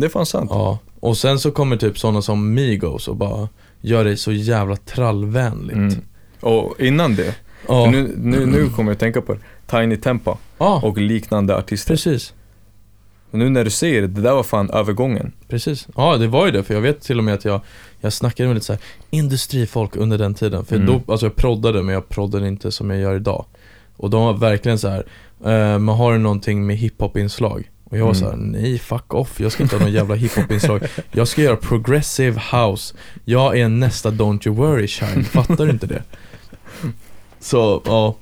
det 0.00 0.06
är 0.06 0.08
fan 0.08 0.26
sant. 0.26 0.50
Ja, 0.52 0.78
och 1.00 1.16
sen 1.16 1.38
så 1.38 1.50
kommer 1.50 1.76
typ 1.76 1.98
sådana 1.98 2.22
som 2.22 2.54
Migos 2.54 3.08
och 3.08 3.16
bara 3.16 3.48
gör 3.80 4.04
det 4.04 4.16
så 4.16 4.32
jävla 4.32 4.76
trallvänligt. 4.76 5.76
Mm. 5.76 5.94
Och 6.40 6.80
innan 6.80 7.14
det, 7.16 7.34
Ja, 7.68 7.90
nu, 7.90 8.14
nu, 8.16 8.46
nu 8.46 8.68
kommer 8.68 8.90
jag 8.90 8.94
att 8.94 9.00
tänka 9.00 9.20
på 9.20 9.34
det. 9.34 9.40
Tiny 9.66 9.96
Tempa 9.96 10.38
ja 10.58 10.80
och 10.84 10.98
liknande 10.98 11.56
artister. 11.56 11.94
precis. 11.94 12.32
Och 13.30 13.38
nu 13.38 13.48
när 13.48 13.64
du 13.64 13.70
säger 13.70 14.00
det, 14.02 14.06
det 14.08 14.20
där 14.20 14.32
var 14.34 14.42
fan 14.42 14.70
övergången. 14.70 15.32
Precis. 15.48 15.88
Ja, 15.96 16.16
det 16.16 16.26
var 16.28 16.46
ju 16.46 16.52
det. 16.52 16.62
För 16.62 16.74
jag 16.74 16.80
vet 16.80 17.00
till 17.00 17.18
och 17.18 17.24
med 17.24 17.34
att 17.34 17.44
jag, 17.44 17.60
jag 18.00 18.12
snackade 18.12 18.46
med 18.46 18.54
lite 18.54 18.66
så 18.66 18.72
här 18.72 18.82
industrifolk 19.10 19.96
under 19.96 20.18
den 20.18 20.34
tiden. 20.34 20.64
För 20.64 20.76
Mm. 20.76 20.86
då, 20.86 21.12
alltså 21.12 21.26
jag 21.26 21.36
proddade, 21.36 21.82
men 21.82 21.94
jag 21.94 22.08
proddade 22.08 22.48
inte 22.48 22.72
som 22.72 22.90
jag 22.90 23.00
gör 23.00 23.16
idag. 23.16 23.44
Och 23.96 24.10
de 24.10 24.24
var 24.24 24.32
verkligen 24.32 24.78
så 24.78 24.88
här, 24.88 24.98
eh, 25.44 25.78
men 25.78 25.88
har 25.88 26.18
någonting 26.18 26.66
med 26.66 26.76
hiphop-inslag? 26.76 27.70
Och 27.84 27.98
jag 27.98 28.04
var 28.06 28.14
Mm. 28.14 28.20
så 28.20 28.30
här, 28.30 28.36
nej 28.36 28.78
fuck 28.78 29.14
off, 29.14 29.40
jag 29.40 29.52
ska 29.52 29.62
inte 29.62 29.76
ha 29.76 29.82
någon 29.82 29.92
jävla 29.92 30.14
hiphop-inslag. 30.14 30.82
Jag 31.12 31.28
ska 31.28 31.42
göra 31.42 31.56
progressive 31.56 32.42
house. 32.52 32.94
Jag 33.24 33.58
är 33.58 33.68
nästa 33.68 34.10
Don't 34.10 34.46
You 34.48 34.56
Worry 34.56 34.86
Child, 34.88 35.26
fattar 35.26 35.64
du 35.66 35.70
inte 35.70 35.86
det? 35.86 36.02
Så, 37.40 37.82
ja. 37.84 38.14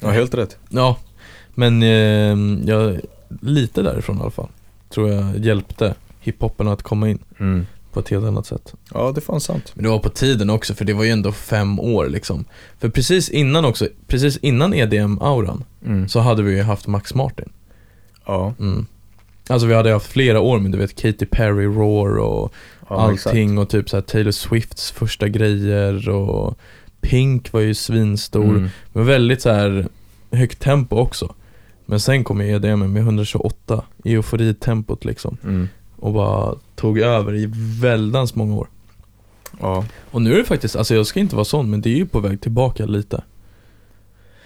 Ja, 0.00 0.10
helt 0.10 0.34
rätt. 0.34 0.56
Ja, 0.68 0.96
men 1.54 1.82
eh, 1.82 2.68
jag, 2.70 3.00
lite 3.40 3.82
därifrån 3.82 4.18
i 4.18 4.20
alla 4.20 4.30
fall. 4.30 4.48
Tror 4.88 5.10
jag 5.10 5.38
hjälpte 5.38 5.94
hiphopen 6.20 6.68
att 6.68 6.82
komma 6.82 7.08
in 7.08 7.18
Mm. 7.40 7.66
på 7.92 8.00
ett 8.00 8.08
helt 8.08 8.24
annat 8.24 8.46
sätt. 8.46 8.74
Ja, 8.94 9.12
det 9.12 9.18
är 9.18 9.22
fan 9.22 9.40
sant. 9.40 9.72
Men 9.74 9.84
det 9.84 9.90
var 9.90 9.98
på 9.98 10.08
tiden 10.08 10.50
också, 10.50 10.74
för 10.74 10.84
det 10.84 10.92
var 10.92 11.04
ju 11.04 11.10
ändå 11.10 11.32
fem 11.32 11.80
år 11.80 12.08
liksom. 12.08 12.44
För 12.78 12.88
precis 12.88 13.28
innan 13.30 13.64
också, 13.64 13.88
precis 14.06 14.36
innan 14.36 14.74
EDM-auran, 14.74 15.64
Mm. 15.86 16.08
så 16.08 16.20
hade 16.20 16.42
vi 16.42 16.56
ju 16.56 16.62
haft 16.62 16.86
Max 16.86 17.14
Martin. 17.14 17.48
Ja, 18.26 18.54
Mm. 18.60 18.86
Alltså 19.50 19.66
vi 19.66 19.74
hade 19.74 19.92
haft 19.92 20.06
flera 20.12 20.40
år 20.40 20.58
med 20.58 20.72
du 20.72 20.78
vet 20.78 20.94
Katy 21.02 21.26
Perry, 21.26 21.64
Roar 21.66 22.18
och 22.18 22.52
ja 22.88 22.96
allting 23.00 23.58
och 23.58 23.68
typ 23.68 23.90
så 23.90 23.96
här 23.96 24.02
Taylor 24.02 24.30
Swifts 24.30 24.90
första 24.90 25.28
grejer 25.28 26.08
och 26.08 26.58
Pink 27.00 27.52
var 27.52 27.60
ju 27.60 27.74
svinstor. 27.74 28.44
Mm. 28.44 28.68
Men 28.92 29.06
väldigt 29.06 29.42
så 29.42 29.50
här 29.50 29.88
högt 30.32 30.58
tempo 30.60 30.96
också. 30.96 31.34
Men 31.90 32.00
sen 32.00 32.24
kom 32.24 32.40
ju 32.40 32.54
EDM 32.54 32.78
med 32.92 33.02
128, 33.02 33.82
euforitempot 34.04 35.04
liksom. 35.04 35.36
Mm. 35.44 35.68
Och 35.96 36.12
bara 36.12 36.54
tog 36.76 36.98
över 36.98 37.34
i 37.34 37.48
väldans 37.80 38.34
många 38.34 38.54
år. 38.56 38.68
Ja. 39.60 39.84
Och 40.10 40.22
nu 40.22 40.32
är 40.34 40.38
det 40.38 40.44
faktiskt, 40.44 40.76
alltså 40.76 40.94
jag 40.94 41.06
ska 41.06 41.20
inte 41.20 41.34
vara 41.36 41.44
sån, 41.44 41.70
men 41.70 41.80
det 41.80 41.90
är 41.90 41.96
ju 41.96 42.06
på 42.06 42.20
väg 42.20 42.40
tillbaka 42.40 42.86
lite. 42.86 43.22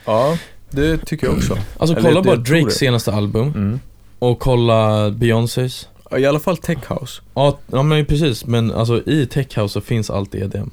ja, 0.07 0.38
det 0.70 0.98
tycker 0.98 1.26
jag 1.26 1.37
också. 1.37 1.59
Alltså 1.78 1.96
Eller 1.96 2.09
kolla 2.09 2.22
bara 2.22 2.35
jag 2.35 2.44
Drakes 2.44 2.74
senaste 2.78 3.12
album 3.12 3.48
Mm. 3.48 3.81
och 4.18 4.38
kolla 4.38 5.11
Beyoncés. 5.11 5.88
Ja, 6.11 6.18
I 6.18 6.26
alla 6.26 6.40
fall 6.40 6.57
tech 6.57 6.78
house. 6.88 7.22
Ja, 7.35 7.59
ja 7.66 7.83
men 7.83 8.07
precis, 8.07 8.46
men 8.46 8.72
alltså 8.72 9.02
i 9.09 9.26
tech 9.26 9.59
house 9.59 9.72
så 9.72 9.81
finns 9.81 10.11
allt 10.11 10.35
EDM. 10.35 10.70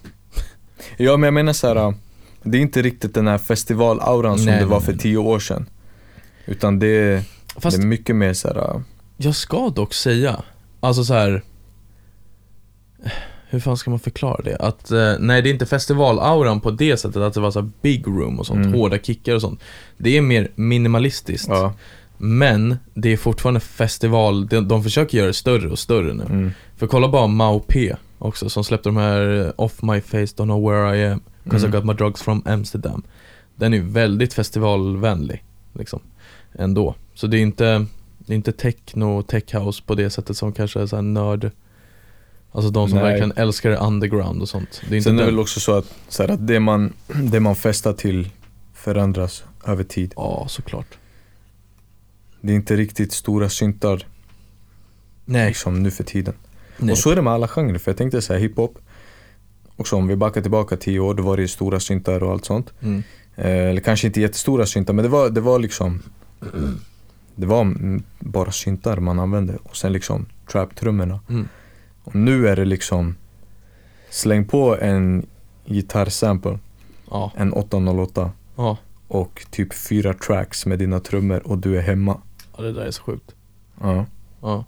Ja, 0.98 1.18
men 1.18 1.28
jag 1.28 1.34
menar 1.34 1.54
så 1.54 1.68
här. 1.68 1.76
äh, 1.76 1.92
det 2.44 2.58
är 2.58 2.62
inte 2.62 2.82
riktigt 2.82 3.14
den 3.14 3.28
här 3.28 3.38
festivalauran 3.38 4.38
som 4.38 4.46
Nej, 4.46 4.60
det 4.60 4.66
var 4.66 4.78
nej, 4.78 4.86
för 4.86 4.92
nej. 4.92 5.02
tio 5.02 5.18
år 5.18 5.40
sedan. 5.40 5.66
Utan 6.50 6.80
det, 6.80 7.24
Fast 7.56 7.78
det 7.78 7.84
är 7.84 7.88
mycket 7.88 8.16
mer 8.16 8.34
så 8.34 8.48
här. 8.48 8.58
äh, 8.76 8.82
jag 9.18 9.36
ska 9.36 9.70
dock 9.70 9.94
säga, 9.94 10.44
alltså 10.80 11.04
så 11.04 11.14
här. 11.14 11.42
Hur 13.52 13.60
fan 13.60 13.78
ska 13.78 13.90
man 13.90 14.00
förklara 14.00 14.42
det? 14.44 14.56
Att, 14.56 14.92
eh, 14.92 15.14
nej 15.20 15.42
det 15.42 15.50
är 15.50 15.52
inte 15.54 15.66
festivalauran 15.66 16.62
på 16.62 16.72
det 16.72 16.98
sättet 16.98 17.22
att 17.22 17.34
det 17.34 17.40
var 17.40 17.52
så 17.52 17.62
här 17.62 17.70
big 17.82 18.08
room 18.08 18.40
och 18.40 18.46
sånt, 18.46 18.66
Mm. 18.66 18.80
hårda 18.80 18.98
kickar 18.98 19.36
och 19.36 19.42
sånt. 19.42 19.60
Det 19.98 20.18
är 20.18 20.22
mer 20.22 20.52
minimalistiskt. 20.56 21.48
Ja. 21.50 21.74
Men 22.18 22.78
det 22.94 23.14
är 23.14 23.18
fortfarande 23.18 23.60
festival, 23.60 24.48
de, 24.48 24.68
de 24.68 24.84
försöker 24.84 25.18
göra 25.18 25.28
det 25.28 25.34
större 25.34 25.70
och 25.70 25.80
större 25.80 26.14
nu. 26.14 26.24
Mm. 26.24 26.52
För 26.78 26.88
kolla 26.88 27.08
bara 27.08 27.28
Mau 27.28 27.60
P 27.60 27.96
också 28.18 28.50
som 28.50 28.64
släppte 28.64 28.90
de 28.90 28.98
här 28.98 29.46
eh, 29.46 29.52
Off 29.56 29.82
My 29.82 30.02
Face, 30.02 30.18
Don't 30.18 30.44
Know 30.44 30.70
Where 30.72 30.98
I 30.98 31.06
Am, 31.12 31.22
Cause 31.50 31.66
Mm. 31.68 31.70
I 31.70 31.78
Got 31.78 31.86
My 31.86 31.94
Drugs 31.94 32.22
From 32.22 32.42
Amsterdam. 32.46 33.04
Den 33.56 33.74
är 33.74 33.80
väldigt 33.82 34.34
festivalvänlig, 34.34 35.44
liksom. 35.74 36.00
Ändå. 36.54 36.96
Så 37.14 37.28
det 37.28 37.38
är 37.38 37.42
inte, 37.42 37.86
det 38.18 38.34
är 38.34 38.36
inte 38.36 38.52
techno, 38.52 39.22
tech 39.22 39.56
house 39.56 39.84
på 39.86 39.96
det 39.96 40.10
sättet 40.10 40.38
som 40.38 40.54
kanske 40.54 40.82
är 40.82 40.86
så 40.86 40.96
här 40.96 41.04
nörd 41.04 41.52
Alltså 42.52 42.72
de 42.72 42.90
som 42.90 42.98
Nej. 42.98 43.08
verkligen 43.08 43.34
älskar 43.36 43.86
underground 43.86 44.42
och 44.42 44.50
sånt. 44.50 44.82
Det 44.90 44.98
är 44.98 45.02
Sen 45.02 45.16
är 45.16 45.20
det 45.20 45.26
väl 45.26 45.40
också 45.40 45.60
så 45.60 45.78
att, 45.78 45.86
så 46.08 46.24
här, 46.24 46.30
att 46.30 46.48
det, 46.48 46.60
man, 46.60 46.94
det 47.08 47.40
man 47.40 47.56
festar 47.56 47.94
till 47.94 48.30
förändras 48.74 49.44
över 49.66 49.84
tid. 49.84 50.14
Ja, 50.16 50.46
såklart. 50.50 50.98
Det 52.42 52.52
är 52.52 52.56
inte 52.56 52.76
riktigt 52.76 53.14
stora 53.14 53.50
syntar 53.50 54.08
Nej. 55.26 55.48
liksom 55.48 55.84
nu 55.84 55.92
för 55.92 56.04
tiden. 56.04 56.34
Nej. 56.78 56.92
Och 56.92 56.98
så 56.98 57.10
är 57.10 57.16
det 57.16 57.22
med 57.22 57.34
alla 57.34 57.48
genrer, 57.48 57.78
för 57.78 57.92
jag 57.92 57.98
tänkte 57.98 58.22
säga 58.22 58.40
hiphop. 58.40 58.78
Också 59.76 59.96
om 59.96 60.08
vi 60.08 60.16
backar 60.16 60.42
tillbaka 60.42 60.78
tio 60.78 61.00
år, 61.00 61.14
då 61.14 61.24
var 61.24 61.38
det 61.38 61.48
stora 61.48 61.80
syntar 61.80 62.24
och 62.24 62.32
allt 62.32 62.46
sånt. 62.46 62.74
Mm. 62.82 63.04
Eh, 63.36 63.70
eller 63.70 63.82
kanske 63.82 64.08
inte 64.08 64.22
jättestora 64.22 64.66
syntar, 64.66 64.94
men 64.94 65.04
det 65.04 65.10
var, 65.10 65.30
det 65.30 65.42
var 65.42 65.60
liksom 65.60 66.02
Det 67.36 67.46
var 67.46 67.76
bara 68.20 68.52
syntar 68.52 68.98
man 68.98 69.20
använde 69.20 69.58
och 69.64 69.78
sen 69.78 69.94
liksom 69.94 70.26
trap-trummorna. 70.52 71.20
Mm. 71.30 71.48
Och 72.04 72.16
nu 72.16 72.48
är 72.48 72.56
det 72.56 72.66
liksom 72.66 73.16
Släng 74.10 74.46
på 74.46 74.78
en 74.78 75.26
gitarrsample, 75.66 76.60
Ja, 77.12 77.32
en 77.36 77.54
808 77.54 78.32
ja. 78.56 78.78
och 79.08 79.46
typ 79.52 79.74
fyra 79.74 80.14
tracks 80.14 80.66
med 80.66 80.80
dina 80.80 81.00
trummor 81.00 81.48
och 81.48 81.58
du 81.58 81.78
är 81.78 81.82
hemma. 81.82 82.22
ja, 82.58 82.64
det 82.64 82.72
där 82.74 82.82
är 82.86 82.92
så 82.92 83.04
sjukt. 83.04 83.36
Ja. 83.82 84.06
Ja. 84.42 84.66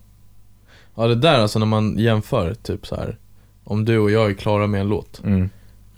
Ja, 0.95 1.07
det 1.07 1.15
där 1.15 1.39
alltså 1.39 1.59
när 1.59 1.65
man 1.65 1.97
jämför, 1.97 2.53
typ 2.53 2.87
så 2.87 2.95
här. 2.95 3.17
Om 3.63 3.85
du 3.85 3.97
och 3.99 4.11
jag 4.11 4.29
är 4.29 4.33
klara 4.33 4.67
med 4.67 4.81
en 4.81 4.87
låt. 4.89 5.21
Mm. 5.23 5.49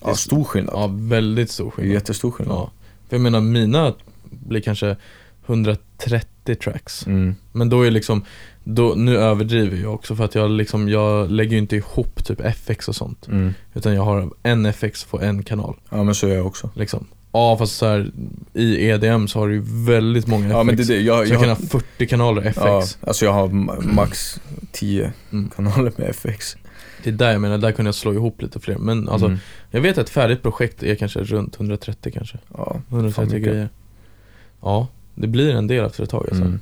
Ja, 0.05 0.15
stor 0.15 0.43
skillnad. 0.43 0.73
Ja, 0.75 0.89
väldigt 0.91 1.51
stor 1.51 1.67
är 1.67 1.71
skillnad. 1.71 1.93
jättestor 1.93 2.31
skillnad. 2.31 2.57
Ja. 2.57 2.71
För 3.09 3.15
jag 3.15 3.21
menar, 3.21 3.41
mina 3.41 3.93
blir 4.23 4.61
kanske 4.61 4.97
130 5.45 6.55
tracks. 6.55 7.07
Mm. 7.07 7.35
Men 7.51 7.69
då 7.69 7.81
är 7.81 7.91
liksom, 7.91 8.25
då, 8.63 8.93
nu 8.97 9.17
överdriver 9.17 9.77
jag 9.77 9.93
också 9.93 10.15
för 10.15 10.25
att 10.25 10.35
jag 10.35 10.51
liksom, 10.51 10.89
jag 10.89 11.31
lägger 11.31 11.51
ju 11.51 11.57
inte 11.57 11.75
ihop 11.75 12.25
typ 12.25 12.39
FX 12.41 12.87
och 12.87 12.95
sånt. 12.95 13.27
Mm. 13.27 13.53
Utan 13.73 13.93
jag 13.95 14.03
har 14.03 14.29
en 14.43 14.65
FX 14.65 15.03
på 15.03 15.21
en 15.21 15.43
kanal, 15.43 15.75
Ja 15.89 16.03
men 16.03 16.15
så 16.15 16.27
gör 16.27 16.35
jag 16.35 16.47
också. 16.47 16.69
liksom. 16.75 17.07
Ja 17.35 17.57
fast 17.57 17.75
så 17.75 17.85
här, 17.85 18.11
i 18.53 18.89
EDM 18.89 19.27
så 19.27 19.39
har 19.39 19.47
du 19.47 19.53
ju 19.53 19.63
väldigt 19.65 20.27
många 20.27 20.45
FX. 20.45 20.53
Ja 20.57 20.63
men 20.63 20.75
det, 20.75 20.83
det, 20.83 20.99
jag, 21.01 21.27
så 21.27 21.33
jag, 21.33 21.35
jag 21.35 21.39
kan 21.39 21.49
ha 21.49 21.55
har, 21.55 21.79
40 21.79 22.07
kanaler 22.07 22.41
FX. 22.41 22.57
ja, 22.61 22.83
alltså 23.07 23.25
jag 23.25 23.33
har 23.33 23.47
ma- 23.47 23.93
max 23.93 24.41
10 24.71 25.13
Mm. 25.31 25.49
kanaler 25.55 25.91
med 25.97 26.09
FX. 26.09 26.57
Det 27.03 27.09
är 27.09 27.13
där 27.13 27.31
jag 27.31 27.41
menar, 27.41 27.57
där 27.57 27.71
kunde 27.71 27.87
jag 27.87 27.95
slå 27.95 28.13
ihop 28.13 28.41
lite 28.41 28.59
fler. 28.59 28.77
Men 28.77 29.09
alltså, 29.09 29.25
Mm. 29.27 29.39
jag 29.71 29.81
vet 29.81 29.97
att 29.97 30.03
ett 30.07 30.09
färdigt 30.09 30.41
projekt 30.41 30.83
är 30.83 30.95
kanske 30.95 31.19
runt 31.19 31.55
130 31.55 32.11
kanske. 32.15 32.37
Ja, 32.57 32.65
fan 32.65 32.83
130 32.99 33.25
mycket. 33.35 33.51
grejer. 33.51 33.69
Ja, 34.61 34.87
det 35.15 35.27
blir 35.27 35.55
en 35.55 35.67
del 35.67 35.85
efter 35.85 36.03
ett 36.03 36.09
tag 36.09 36.25
alltså. 36.29 36.43
Mm. 36.43 36.59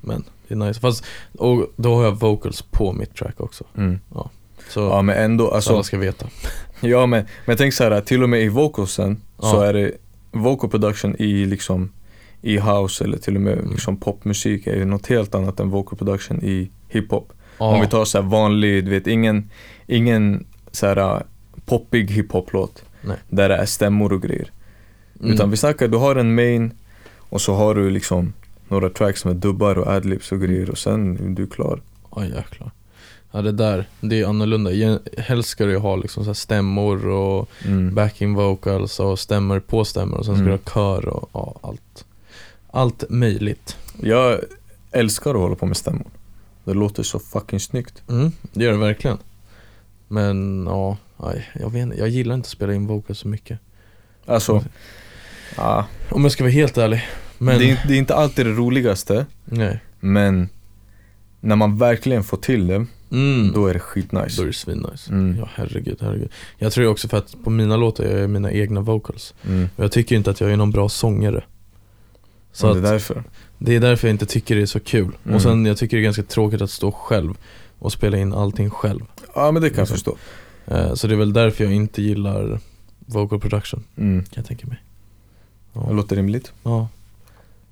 Men 0.00 0.24
det 0.48 0.54
är 0.54 0.58
nice. 0.58 0.80
Fast, 0.80 1.04
och 1.38 1.72
då 1.76 1.94
har 1.94 2.04
jag 2.04 2.20
vocals 2.20 2.62
på 2.62 2.92
mitt 2.92 3.14
track 3.14 3.40
också. 3.40 3.64
Mm. 3.76 3.98
Så, 4.68 4.80
Ja 4.80 5.02
men 5.02 5.16
ändå, 5.16 5.48
så 5.48 5.54
alltså, 5.54 5.72
alla 5.74 5.82
ska 5.82 5.98
veta. 5.98 6.26
ja 6.80 7.06
men, 7.06 7.24
men 7.46 7.56
tänk 7.56 7.74
så 7.74 7.84
här, 7.84 8.00
till 8.00 8.22
och 8.22 8.28
med 8.28 8.42
i 8.42 8.48
vocalsen 8.48 9.20
så 9.38 9.46
Ja. 9.56 9.64
är 9.66 9.72
det 9.72 9.92
vocal 10.32 10.70
production 10.70 11.16
i 11.18 11.44
liksom 11.46 11.92
i 12.42 12.58
house 12.58 13.04
eller 13.04 13.18
till 13.18 13.36
och 13.36 13.42
med 13.42 13.58
Mm. 13.58 13.70
liksom 13.70 13.96
popmusik 13.96 14.66
är 14.66 14.76
ju 14.76 14.84
något 14.84 15.06
helt 15.06 15.34
annat 15.34 15.60
än 15.60 15.70
vocal 15.70 15.98
production 15.98 16.42
i 16.44 16.70
hiphop. 16.88 17.32
Ja, 17.58 17.66
Om 17.74 17.80
vi 17.80 17.86
tar 17.86 18.04
så 18.04 18.20
här 18.22 18.28
vanlig, 18.28 18.84
du 18.84 18.90
vet 18.90 19.06
ingen, 19.06 19.50
ingen 19.86 20.46
så 20.72 20.86
här 20.86 20.98
uh, 21.16 21.22
poppig 21.64 22.10
hiphop-låt 22.10 22.84
där 23.28 23.48
det 23.48 23.54
är 23.56 23.66
stämmor 23.66 24.12
och 24.12 24.22
grejer. 24.22 24.50
mm. 25.20 25.32
Utan 25.32 25.50
vi 25.50 25.56
snackar, 25.56 25.88
du 25.88 25.96
har 25.96 26.16
en 26.16 26.34
main 26.34 26.72
och 27.32 27.40
så 27.40 27.54
har 27.54 27.74
du 27.74 27.90
liksom 27.90 28.32
några 28.68 28.90
tracks 28.90 29.24
med 29.24 29.36
dubbar 29.36 29.78
och 29.78 29.86
adlibs 29.86 30.32
och 30.32 30.40
grejer 30.40 30.70
och 30.70 30.78
sen 30.78 31.16
är 31.18 31.36
du 31.36 31.46
klar. 31.46 31.80
Ja 32.16 32.24
jäklar. 32.24 32.70
Ja 33.32 33.42
det 33.42 33.52
där, 33.52 33.84
det 34.00 34.20
är 34.20 34.26
annorlunda. 34.26 34.70
Helst 35.18 35.48
ska 35.48 35.64
du 35.64 35.70
ju 35.70 35.78
ha 35.78 35.96
liksom 35.96 36.24
så 36.24 36.34
stämmor 36.34 37.06
och 37.08 37.48
Mm. 37.64 37.94
backing 37.94 38.34
vocals 38.34 39.00
och 39.00 39.18
stämmor 39.18 39.60
på 39.60 39.84
stämmor 39.84 40.18
och 40.18 40.24
sen 40.24 40.34
ska 40.34 40.42
Mm. 40.44 40.58
du 40.64 40.70
ha 40.70 40.72
kör 40.74 41.08
och 41.08 41.30
ja, 41.32 41.54
allt. 41.62 42.04
Allt 42.70 43.04
möjligt. 43.10 43.76
Jag 44.00 44.40
älskar 44.90 45.30
att 45.30 45.36
hålla 45.40 45.54
på 45.54 45.66
med 45.66 45.76
stämmor. 45.76 46.06
Det 46.64 46.74
låter 46.74 47.02
så 47.02 47.18
fucking 47.18 47.60
snyggt. 47.60 48.02
Mm, 48.08 48.32
det 48.52 48.64
gör 48.64 48.72
det 48.72 48.78
verkligen. 48.78 49.18
Men 50.08 50.66
ja, 50.66 50.96
aj, 51.16 51.48
jag 51.60 51.70
vet 51.70 51.82
inte, 51.82 51.98
jag 51.98 52.08
gillar 52.08 52.34
inte 52.34 52.46
att 52.46 52.50
spela 52.50 52.74
in 52.74 52.86
vocals 52.86 53.18
så 53.18 53.28
mycket. 53.28 53.58
Alltså, 54.26 54.64
ja, 55.56 55.86
Om 56.10 56.22
jag 56.22 56.32
ska 56.32 56.44
vara 56.44 56.52
helt 56.52 56.78
ärlig. 56.78 57.02
Men, 57.38 57.58
det, 57.58 57.64
är, 57.64 57.70
inte- 57.70 57.88
det 57.88 57.94
är 57.94 57.98
inte 57.98 58.14
alltid 58.14 58.46
det 58.46 58.52
roligaste, 58.52 59.26
nej. 59.44 59.80
men 60.00 60.48
när 61.40 61.56
man 61.56 61.78
verkligen 61.78 62.24
får 62.24 62.36
till 62.36 62.66
det, 62.66 62.86
Mm. 63.12 63.52
då 63.54 63.66
är 63.66 63.72
det 63.74 63.78
Då 63.78 63.84
skitnice. 63.84 64.42
är 64.42 64.46
det 64.46 64.52
svinnice. 64.52 65.10
Mm. 65.12 65.36
Ja 65.38 65.48
herregud, 65.54 65.98
herregud. 66.00 66.28
Jag 66.58 66.72
tror 66.72 66.86
också 66.86 67.08
för 67.08 67.16
att 67.18 67.34
på 67.44 67.50
mina 67.50 67.76
låtar 67.76 68.04
jag 68.04 68.12
är 68.12 68.26
mina 68.28 68.52
egna 68.52 68.80
vocals. 68.80 69.34
Mm. 69.46 69.68
Och 69.76 69.84
jag 69.84 69.92
tycker 69.92 70.16
inte 70.16 70.30
att 70.30 70.40
jag 70.40 70.52
är 70.52 70.56
någon 70.56 70.70
bra 70.70 70.88
sångare. 70.88 71.44
Så 72.52 72.74
det 72.74 72.78
är 72.88 72.92
därför. 72.92 73.24
det 73.58 73.74
är 73.76 73.80
därför 73.80 74.08
jag 74.08 74.14
inte 74.14 74.26
tycker 74.26 74.56
det 74.56 74.62
är 74.62 74.66
så 74.66 74.80
kul. 74.80 75.10
Mm. 75.24 75.34
Och 75.36 75.42
sen 75.42 75.66
jag 75.66 75.76
tycker 75.76 75.96
det 75.96 76.00
är 76.00 76.04
ganska 76.04 76.22
tråkigt 76.22 76.62
att 76.62 76.70
stå 76.70 76.92
själv 76.92 77.34
och 77.78 77.92
spela 77.92 78.16
in 78.18 78.32
allting 78.32 78.70
själv. 78.70 79.00
Ja 79.34 79.52
men 79.52 79.62
det 79.62 79.70
kan 79.70 79.76
jag 79.78 79.88
Liksom. 79.90 79.94
förstå. 79.96 80.16
Eh, 80.66 80.94
Så 80.94 81.06
det 81.06 81.14
är 81.14 81.18
väl 81.18 81.32
därför 81.32 81.64
jag 81.64 81.72
inte 81.72 82.02
gillar 82.02 82.60
vocal 82.98 83.40
production, 83.40 83.84
Mm. 83.96 84.24
kan 84.24 84.32
jag 84.34 84.46
tänka 84.46 84.66
mig. 84.66 84.82
Det 85.72 85.80
Ja. 85.86 85.92
låter 85.92 86.16
rimligt. 86.16 86.52
ja. 86.62 86.88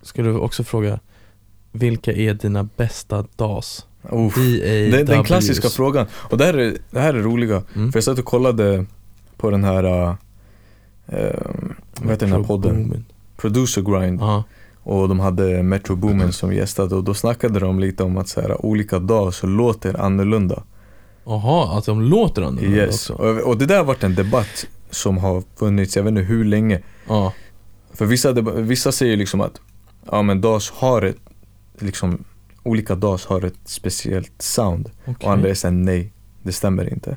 Ska 0.03 0.23
du 0.23 0.35
också 0.37 0.65
fråga, 0.65 1.01
vilka 1.73 2.13
är 2.13 2.35
dina 2.35 2.69
bästa 2.77 3.25
DAS? 3.37 3.87
DAWs? 4.03 4.35
Den, 4.93 5.07
den 5.07 5.25
klassiska 5.25 5.69
frågan. 5.69 6.07
Och 6.15 6.39
det 6.39 6.45
här 6.45 6.55
är, 6.55 6.77
det 6.91 7.01
här 7.01 7.15
är 7.15 7.19
roliga. 7.23 7.63
Mm. 7.77 7.93
För 7.93 7.97
jag 7.97 8.05
satt 8.05 8.19
och 8.19 8.25
kollade 8.25 8.87
på 9.37 9.51
den 9.51 9.65
här, 9.65 9.85
uh, 9.85 10.15
vad 12.01 12.11
heter 12.11 12.27
den 12.27 12.33
här 12.33 12.43
podden? 12.43 12.75
Boomin. 12.83 13.05
Producer 13.37 13.83
Grind. 13.83 14.21
Ja. 14.21 14.45
Och 14.83 15.09
de 15.09 15.21
hade 15.21 15.63
Metro 15.63 15.97
Boomin 15.97 16.33
som 16.33 16.55
gästade 16.55 16.95
och 16.95 17.05
då 17.05 17.15
snackade 17.15 17.61
de 17.61 17.81
lite 17.81 18.03
om 18.03 18.17
att 18.17 18.29
så 18.29 18.41
här, 18.41 18.67
olika 18.67 19.01
så 19.33 19.47
låter 19.47 20.01
annorlunda. 20.01 20.63
Jaha, 21.25 21.79
att 21.79 21.85
de 21.87 22.03
låter 22.03 22.43
annorlunda 22.43 22.77
Yes. 22.77 23.11
också? 23.11 23.13
Och, 23.23 23.39
och 23.41 23.59
det 23.59 23.67
där 23.67 23.77
har 23.77 23.85
varit 23.85 24.05
en 24.05 24.15
debatt 24.15 24.67
som 24.91 25.19
har 25.19 25.43
funnits, 25.57 25.97
jag 25.97 26.03
vet 26.03 26.11
inte 26.11 26.23
hur 26.23 26.45
länge. 26.45 26.81
Ja. 27.09 27.33
För 28.01 28.07
vissa, 28.07 28.33
vissa 28.61 28.93
säger 28.93 29.17
liksom 29.17 29.41
att 29.41 29.61
ja 30.11 30.23
men 30.23 30.41
DAS 30.41 30.71
har 30.71 31.03
ett, 31.03 31.17
liksom 31.79 32.25
olika 32.63 32.95
DAS 32.95 33.27
har 33.27 33.45
ett 33.45 33.59
speciellt 33.65 34.43
sound. 34.43 34.91
Okej. 35.05 35.27
Och 35.27 35.33
andra 35.33 35.49
är 35.49 35.55
såhär 35.55 35.75
nej, 35.75 36.13
det 36.43 36.53
stämmer 36.53 36.93
inte. 36.93 37.17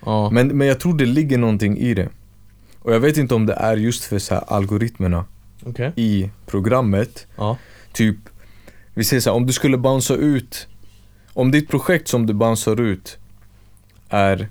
Ja. 0.00 0.30
Men, 0.30 0.48
men 0.48 0.66
jag 0.66 0.80
tror 0.80 0.98
det 0.98 1.06
ligger 1.06 1.38
någonting 1.38 1.78
i 1.78 1.94
det. 1.94 2.08
Och 2.78 2.94
jag 2.94 3.00
vet 3.00 3.16
inte 3.16 3.34
om 3.34 3.46
det 3.46 3.52
är 3.52 3.76
just 3.76 4.04
för 4.04 4.18
så 4.18 4.34
här 4.34 4.44
algoritmerna 4.46 5.24
Okej. 5.62 5.92
i 5.96 6.30
programmet. 6.46 7.26
Ja. 7.36 7.58
Typ, 7.92 8.16
vi 8.94 9.04
säger 9.04 9.20
så 9.20 9.30
här, 9.30 9.36
om 9.36 9.46
du 9.46 9.52
skulle 9.52 9.78
bouncea 9.78 10.16
ut 10.16 10.68
Om 11.32 11.50
ditt 11.50 11.68
projekt 11.68 12.08
som 12.08 12.26
du 12.26 12.34
bouncear 12.34 12.80
ut 12.80 13.18
är 14.08 14.48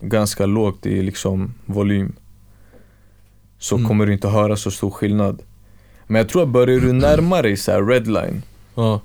ganska 0.00 0.46
lågt 0.46 0.86
i 0.86 1.02
liksom 1.02 1.54
volym 1.66 2.12
Så 3.64 3.74
Mm. 3.76 3.88
kommer 3.88 4.06
du 4.06 4.12
inte 4.12 4.28
höra 4.28 4.56
så 4.56 4.70
stor 4.70 4.90
skillnad 4.90 5.42
Men 6.06 6.16
jag 6.18 6.28
tror 6.28 6.42
att 6.42 6.48
börjar 6.48 6.80
du 6.80 6.92
närma 6.92 7.42
dig 7.42 7.56
så 7.56 7.72
här 7.72 7.82
redline 7.84 8.42
Ja. 8.74 9.00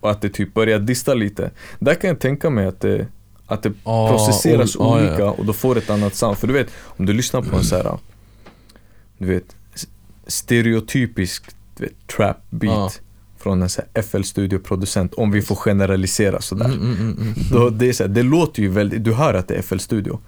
och 0.00 0.10
att 0.10 0.20
det 0.20 0.28
typ 0.28 0.54
börjar 0.54 0.78
dista 0.78 1.14
lite 1.14 1.50
Där 1.78 1.94
kan 1.94 2.08
jag 2.08 2.20
tänka 2.20 2.50
mig 2.50 2.66
att 2.66 2.80
det, 2.80 3.06
att 3.46 3.62
det 3.62 3.72
Ja, 3.84 4.08
processeras 4.08 4.76
ol- 4.76 4.86
olika 4.98 5.18
ja. 5.18 5.30
och 5.30 5.44
då 5.44 5.52
får 5.52 5.78
ett 5.78 5.90
annat 5.90 6.14
sound 6.14 6.38
För 6.38 6.46
du 6.46 6.52
vet, 6.52 6.68
om 6.80 7.06
du 7.06 7.12
lyssnar 7.12 7.42
på 7.42 7.56
en 7.56 7.64
så 7.64 7.76
här 7.76 7.98
Du 9.18 9.26
vet, 9.26 9.56
stereotypisk 10.26 11.44
du 11.76 11.84
vet, 11.84 12.06
trap 12.16 12.36
beat 12.50 12.74
Ja. 12.74 12.90
Från 13.38 13.62
en 13.62 13.68
så 13.68 13.82
här 13.94 14.02
FL-studioproducent, 14.02 15.14
om 15.14 15.30
vi 15.30 15.42
får 15.42 15.54
generalisera 15.56 16.40
sådär 16.40 16.64
Mm, 16.64 16.80
mm, 16.80 16.94
mm, 17.00 17.16
mm. 17.20 17.34
då, 17.52 17.70
det, 17.70 17.88
är 17.88 17.92
så 17.92 18.02
här, 18.02 18.08
det 18.10 18.22
låter 18.22 18.62
ju 18.62 18.68
väldigt, 18.68 19.04
du 19.04 19.12
hör 19.12 19.34
att 19.34 19.48
det 19.48 19.54
är 19.54 19.62
FL-studio 19.62 20.18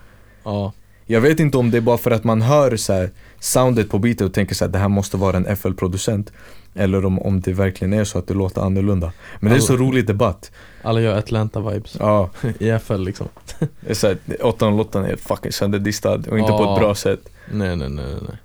Ja. 0.45 0.73
Jag 1.07 1.21
vet 1.21 1.41
inte 1.41 1.59
om 1.59 1.71
det 1.71 1.77
är 1.77 1.81
bara 1.81 1.99
för 1.99 2.11
att 2.11 2.25
man 2.25 2.43
hör 2.43 2.77
så 2.77 2.93
här, 2.93 3.11
soundet 3.41 3.91
på 3.91 3.99
beatet 3.99 4.21
och 4.27 4.35
tänker 4.35 4.55
så 4.55 4.65
här, 4.65 4.73
det 4.73 4.79
här 4.79 4.89
måste 4.89 5.17
vara 5.17 5.37
en 5.37 5.57
FL-producent 5.57 6.33
Eller 6.75 7.05
om, 7.05 7.19
om 7.19 7.41
det 7.41 7.53
verkligen 7.53 7.93
är 7.93 8.05
så 8.05 8.19
att 8.19 8.27
det 8.27 8.35
låter 8.35 8.61
annorlunda 8.61 9.13
Men 9.41 9.51
det 9.53 9.57
är 9.59 9.61
så 9.61 9.77
rolig 9.77 10.07
debatt 10.07 10.51
Alla 10.83 11.01
gör 11.01 11.21
Atlanta-vibes. 11.23 11.97
Ja, 12.01 12.31
I 12.59 12.79
FL 12.79 12.97
liksom. 13.05 13.29
det 13.59 13.91
är 13.91 13.95
såhär, 13.95 14.19
808 14.43 15.01
är 15.01 15.05
helt 15.07 15.21
fucking 15.21 15.53
sönderdistad 15.53 16.15
och 16.15 16.39
inte 16.39 16.51
på 16.53 16.63
Ja. 16.65 16.75
ett 16.75 16.81
bra 16.81 16.95
sätt 16.95 17.21
Nej, 17.53 17.77
nej, 17.77 17.89
nej, 17.89 18.05
nej, 18.23 18.37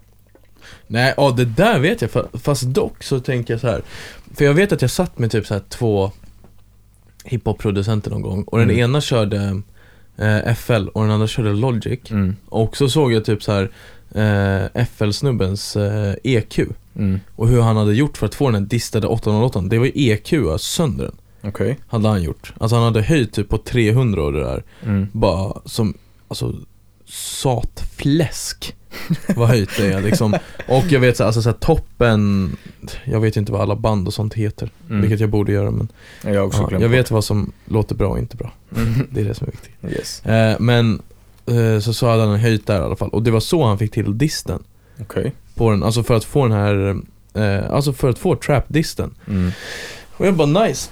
nej. 0.88 1.13
Ja 1.17 1.32
det 1.38 1.45
där 1.45 1.80
vet 1.80 2.02
jag, 2.02 2.12
fa- 2.12 2.38
fast 2.39 2.63
dock 2.63 3.04
så 3.04 3.19
tänker 3.19 3.54
jag 3.54 3.62
så 3.62 3.67
här. 3.67 3.82
För 4.36 4.45
jag 4.45 4.54
vet 4.54 4.72
att 4.72 4.82
jag 4.82 4.91
satt 4.91 5.19
med 5.19 5.32
typ 5.32 5.48
så 5.48 5.54
här 5.54 5.62
två 5.69 6.12
hiphop-producenter 7.24 8.10
någon 8.12 8.22
gång 8.22 8.43
och 8.43 8.58
den 8.58 8.69
Mm. 8.69 8.80
ena 8.82 9.02
körde 9.02 9.62
eh, 10.19 10.53
FL 10.55 10.88
och 10.88 11.01
den 11.01 11.12
andra 11.12 11.27
körde 11.27 11.53
Logic. 11.53 11.99
mm. 12.12 12.36
Och 12.49 12.77
så 12.77 12.89
såg 12.89 13.13
jag 13.13 13.25
typ 13.25 13.43
så 13.43 13.51
här 13.51 13.63
eh, 14.15 14.86
FL-snubbens 14.86 15.75
eh, 15.75 16.15
EQ 16.23 16.60
Mm. 16.95 17.19
och 17.36 17.47
hur 17.47 17.62
han 17.62 17.77
hade 17.77 17.93
gjort 17.93 18.17
för 18.17 18.25
att 18.25 18.36
få 18.36 18.45
den 18.49 18.55
här 18.62 18.69
distade 18.69 19.08
808 19.08 19.62
Det 19.62 19.77
var 19.79 19.86
ju 19.86 19.91
EQ 19.95 20.34
sönder 20.60 21.03
den, 21.05 21.15
Okej 21.49 21.77
hade 21.88 22.08
han 22.10 22.23
gjort. 22.23 22.53
Alltså 22.58 22.75
han 22.75 22.86
hade 22.86 23.01
höjt 23.01 23.34
typ 23.34 23.49
på 23.49 23.58
300 23.58 24.23
och 24.23 24.34
det 24.34 24.39
där. 24.43 24.63
mm. 24.84 25.08
Bara 25.12 25.62
som, 25.65 25.93
alltså 26.27 26.55
satfläsk 27.05 28.75
vad 29.36 29.48
höjt 29.48 29.69
det 29.78 29.93
är 29.93 30.02
liksom. 30.02 30.34
Och 30.67 30.84
jag 30.89 31.00
vet 31.00 31.17
så, 31.17 31.24
alltså, 31.24 31.41
så 31.41 31.50
här, 31.50 31.58
toppen, 31.58 32.56
jag 33.06 33.19
vet 33.19 33.38
inte 33.38 33.52
vad 33.52 33.62
alla 33.62 33.76
band 33.76 34.08
och 34.08 34.13
sånt 34.13 34.34
heter, 34.34 34.69
Mm. 34.89 35.02
vilket 35.02 35.19
jag 35.19 35.30
borde 35.30 35.52
göra 35.52 35.72
men 35.72 35.88
Jag 36.22 36.48
också 36.48 36.67
ja, 36.72 36.80
jag 36.82 36.89
vet 36.89 37.12
vad 37.12 37.24
som 37.24 37.52
låter 37.65 37.95
bra 37.95 38.08
och 38.08 38.19
inte 38.19 38.38
bra. 38.38 38.52
Mm. 38.78 39.08
Det 39.12 39.22
är 39.22 39.26
det 39.26 39.34
som 39.34 39.48
är 39.48 39.52
viktigt. 39.52 39.98
Yes, 39.98 40.26
Eh, 40.26 40.56
men 40.60 41.02
eh, 41.45 41.80
så, 41.80 42.08
hade 42.08 42.24
han 42.24 42.39
höjt 42.39 42.67
där 42.67 42.82
i 42.82 42.84
alla 42.84 42.95
fall 42.95 43.10
och 43.10 43.24
det 43.24 43.32
var 43.32 43.39
så 43.39 43.65
han 43.65 43.78
fick 43.78 43.91
till 43.91 44.17
disten 44.17 44.63
okej 45.02 45.32
på 45.56 45.72
den, 45.72 45.84
alltså 45.84 46.04
för 46.04 46.13
att 46.13 46.24
få 46.24 46.48
den 46.48 46.58
här, 46.58 47.02
eh, 47.34 47.72
alltså 47.72 47.93
för 47.93 48.10
att 48.10 48.19
få 48.19 48.36
trap-disten. 48.36 49.12
mm. 49.28 49.52
Och 50.17 50.28
jag 50.28 50.34
bara 50.34 50.63
nice. 50.65 50.89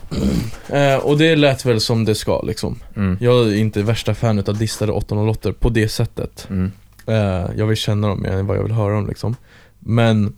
eh, 0.70 0.96
och 0.96 1.18
det 1.18 1.36
lät 1.36 1.66
väl 1.66 1.82
som 1.82 2.06
det 2.06 2.16
ska 2.16 2.42
liksom. 2.42 2.80
Mm. 2.96 3.18
Jag 3.22 3.48
är 3.48 3.56
inte 3.56 3.82
värsta 3.82 4.16
fan 4.16 4.44
av 4.48 4.58
distade 4.58 4.92
808 4.92 5.54
på 5.60 5.70
det 5.70 5.88
sättet. 5.90 6.48
Mm. 6.50 6.72
Eh, 7.08 7.46
jag 7.58 7.66
vill 7.68 7.78
känna 7.78 8.08
dem 8.08 8.22
mer 8.22 8.32
än 8.32 8.48
vad 8.48 8.58
jag 8.58 8.64
vill 8.64 8.72
höra 8.72 8.94
dem 8.94 9.08
liksom. 9.08 9.36
Men 9.80 10.34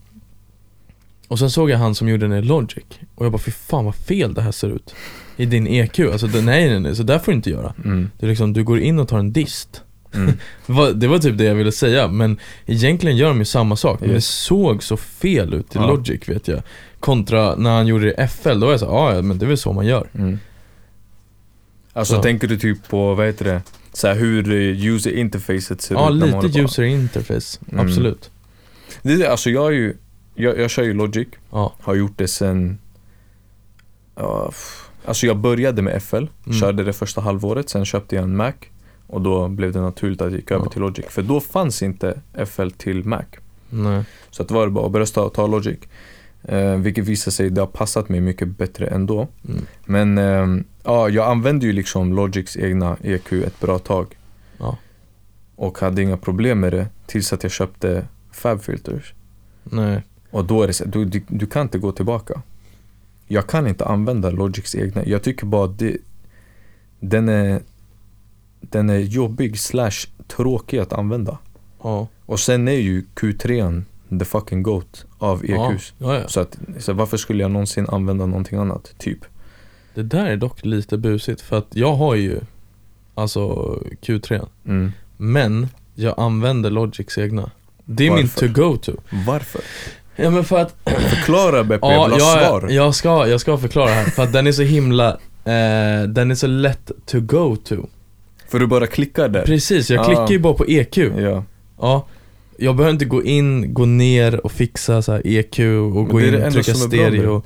Och 1.28 1.40
sen 1.40 1.50
såg 1.52 1.70
jag 1.70 1.78
han 1.78 1.96
som 1.96 2.10
gjorde 2.10 2.28
den 2.28 2.38
i 2.38 2.42
Logic 2.42 2.84
Och 3.16 3.26
jag 3.26 3.32
bara 3.32 3.38
fy 3.42 3.52
fan 3.52 3.86
vad 3.86 3.96
fel 3.96 4.34
det 4.34 4.42
här 4.42 4.52
ser 4.52 4.68
ut 4.70 4.96
I 5.38 5.46
din 5.46 5.68
EQ, 5.68 6.00
alltså 6.00 6.28
nej 6.28 6.42
nej 6.70 6.80
nej, 6.80 6.96
så 6.96 7.04
där 7.04 7.20
får 7.20 7.32
du 7.32 7.36
inte 7.36 7.50
göra 7.50 7.74
Mm. 7.86 8.10
Är 8.20 8.28
liksom, 8.28 8.54
du 8.54 8.64
går 8.64 8.80
in 8.80 9.00
och 9.00 9.08
tar 9.08 9.20
en 9.20 9.34
dist 9.34 9.84
Mm. 10.14 10.32
det 11.00 11.08
var, 11.08 11.18
typ 11.20 11.38
det 11.38 11.44
jag 11.44 11.56
ville 11.56 11.72
säga, 11.72 12.08
men 12.08 12.38
egentligen 12.66 13.18
gör 13.18 13.28
de 13.30 13.40
ju 13.40 13.46
samma 13.46 13.76
sak 13.76 14.00
Men 14.02 14.10
det 14.10 14.22
såg 14.22 14.84
så 14.84 14.98
fel 14.98 15.54
ut 15.54 15.66
i 15.76 15.78
Ja. 15.80 15.88
Logic 15.88 16.30
vet 16.30 16.48
jag 16.48 16.62
Kontra 17.00 17.56
när 17.56 17.70
han 17.70 17.88
gjorde 17.88 18.06
det 18.06 18.24
i 18.24 18.28
FL, 18.28 18.60
då 18.60 18.66
var 18.66 18.74
jag 18.74 18.80
så 18.80 18.88
"Ah, 18.90 19.16
ja 19.16 19.22
men 19.22 19.38
det 19.38 19.46
är 19.46 19.48
väl 19.48 19.58
så 19.58 19.74
man 19.74 19.86
gör 19.86 20.08
Mm. 20.14 20.40
Alltså 21.94 22.16
Så. 22.16 22.22
tänker 22.24 22.48
du 22.48 22.58
typ 22.58 22.88
på, 22.90 23.16
vad 23.16 23.26
heter 23.26 23.46
det? 23.46 23.62
Så 23.93 24.08
här, 24.08 24.15
hur 24.15 24.52
eh, 24.52 24.86
user 24.86 25.12
interfacet 25.12 25.82
ser 25.82 25.95
Ja, 25.95 26.02
ut 26.02 26.21
håller 26.23 26.41
lite 26.41 26.60
user 26.60 26.84
interface, 26.84 27.60
Mm. 27.71 27.86
absolut 27.88 28.32
Det 29.02 29.15
det, 29.15 29.28
alltså 29.28 29.49
jag 29.49 29.67
är 29.67 29.71
ju, 29.71 29.95
jag, 30.36 30.60
jag 30.60 30.69
kör 30.69 30.84
ju 30.84 30.93
Logic, 30.93 31.28
Ja, 31.52 31.73
har 31.82 31.95
gjort 31.95 32.17
det 32.17 32.28
sen 32.28 32.78
ja, 34.15 34.47
f- 34.49 34.86
Alltså 35.06 35.25
jag 35.25 35.38
började 35.38 35.82
med 35.82 36.04
FL, 36.04 36.15
Mm. 36.45 36.60
körde 36.60 36.84
det 36.84 36.93
första 36.93 37.21
halvåret, 37.21 37.69
sen 37.69 37.86
köpte 37.86 38.15
jag 38.15 38.23
en 38.23 38.36
Mac 38.36 38.54
Och 39.08 39.21
då 39.21 39.47
blev 39.47 39.71
det 39.73 39.82
naturligt 39.82 40.21
att 40.21 40.32
jag 40.32 40.39
gick 40.39 40.52
över 40.52 40.65
Ja. 40.65 40.71
till 40.71 40.82
Logic, 40.82 41.06
för 41.10 41.21
då 41.21 41.39
fanns 41.39 41.84
inte 41.84 42.21
FL 42.45 42.69
till 42.69 43.04
Mac 43.06 43.23
nej 43.69 44.04
Så 44.32 44.41
att 44.41 44.47
det 44.47 44.54
var 44.54 44.67
bara 44.69 44.86
att 44.86 44.91
börja 44.91 45.06
ta, 45.06 45.30
ta 45.30 45.47
Logic 45.47 45.78
eh, 46.43 46.75
Vilket 46.75 47.06
visar 47.06 47.32
sig, 47.32 47.49
det 47.49 47.62
har 47.62 47.67
passat 47.67 48.10
mig 48.10 48.21
mycket 48.21 48.47
bättre 48.47 48.88
ändå 48.88 49.28
mm. 49.49 49.62
Men 49.86 50.17
ehm, 50.17 50.63
ja, 50.89 51.10
jag 51.10 51.28
använde 51.28 51.65
ju 51.65 51.73
liksom 51.73 52.13
Logics 52.13 52.58
egna 52.58 52.97
EQ 53.04 53.32
ett 53.34 53.60
bra 53.60 53.80
tag. 53.80 54.17
Ja. 54.58 54.78
Och 55.56 55.80
hade 55.80 56.02
inga 56.02 56.17
problem 56.17 56.60
med 56.60 56.73
det 56.73 56.88
tills 57.06 57.34
att 57.34 57.43
jag 57.43 57.52
köpte 57.52 58.08
Fab 58.32 58.62
Filters. 58.62 59.13
Nej, 59.63 60.04
Och 60.32 60.45
då 60.45 60.63
är 60.63 60.67
det 60.67 60.73
så, 60.73 60.86
du, 60.86 61.06
du, 61.06 61.21
du 61.28 61.45
kan 61.45 61.62
inte 61.62 61.78
gå 61.78 61.91
tillbaka. 61.91 62.41
Jag 63.28 63.47
kan 63.47 63.67
inte 63.67 63.86
använda 63.86 64.30
Logics 64.30 64.75
egna, 64.75 65.06
jag 65.06 65.23
tycker 65.23 65.45
bara 65.45 65.67
det 65.67 65.97
Den 66.99 67.30
är 67.30 67.62
Den 68.62 68.89
är 68.89 68.97
jobbig 68.97 69.60
slash 69.60 70.08
tråkig 70.28 70.78
att 70.78 70.93
använda. 70.93 71.38
Ja. 71.84 72.08
Och 72.25 72.39
sen 72.39 72.67
är 72.67 72.71
ju 72.71 73.04
Q3 73.15 73.84
the 74.19 74.25
fucking 74.25 74.63
GOAT 74.63 75.06
av 75.17 75.45
EQs 75.45 75.93
ja, 75.97 76.15
ja. 76.15 76.28
Så 76.28 76.39
att, 76.39 76.58
så 76.78 76.93
varför 76.93 77.17
skulle 77.17 77.43
jag 77.43 77.52
någonsin 77.52 77.86
använda 77.89 78.25
någonting 78.25 78.60
annat? 78.60 78.93
Typ 78.97 79.25
Det 79.93 80.04
där 80.04 80.25
är 80.25 80.38
dock 80.38 80.65
lite 80.65 80.97
busigt 80.97 81.41
för 81.41 81.58
att 81.58 81.67
jag 81.73 81.93
har 81.95 82.15
ju 82.15 82.39
Alltså 83.15 83.39
Q3 84.02 84.47
mm. 84.65 84.91
Men 85.17 85.67
jag 85.95 86.13
använder 86.17 86.69
Logics 86.69 87.17
egna. 87.17 87.52
Det 87.86 88.08
är 88.08 88.10
Varför? 88.12 88.23
min 88.47 88.54
to-go-to 88.54 88.91
Varför? 89.28 89.62
Ja 90.15 90.30
men 90.30 90.43
för 90.43 90.60
att 90.62 90.75
Förklara 90.86 91.63
Beppe, 91.63 91.88
jag 91.88 92.10
vill 92.10 92.21
ha 92.21 92.39
jag, 92.41 92.47
svar. 92.47 92.69
jag, 92.69 92.95
ska, 92.95 93.28
jag 93.28 93.41
ska 93.41 93.58
förklara 93.58 93.89
här 93.89 94.06
för 94.06 94.23
att 94.23 94.34
den 94.34 94.47
är 94.47 94.52
så 94.52 94.62
himla 94.62 95.10
eh, 95.45 96.04
Den 96.08 96.32
är 96.32 96.36
så 96.36 96.47
lätt 96.47 96.91
to 97.06 97.19
go 97.19 97.56
to. 97.56 97.75
För 98.47 98.60
du 98.60 98.67
bara 98.67 98.88
klickar 98.88 99.30
där. 99.30 99.41
Precis, 99.45 99.89
jag 99.89 99.99
Ah. 100.02 100.06
klickar 100.06 100.30
ju 100.32 100.39
bara 100.39 100.54
på 100.54 100.65
EQ 100.67 100.97
Ja, 100.97 101.43
Ja 101.80 102.06
Jag 102.58 102.75
behöver 102.75 102.93
inte 102.93 103.06
gå 103.06 103.23
in, 103.23 103.73
gå 103.73 103.86
ner 103.86 104.45
och 104.45 104.52
fixa 104.52 105.02
så 105.02 105.21
EQ 105.23 105.60
och 105.60 105.65
Men 105.95 106.08
gå 106.08 106.21
in 106.21 106.43
och 106.43 106.54
trycka 106.54 106.73
stereo 106.73 107.43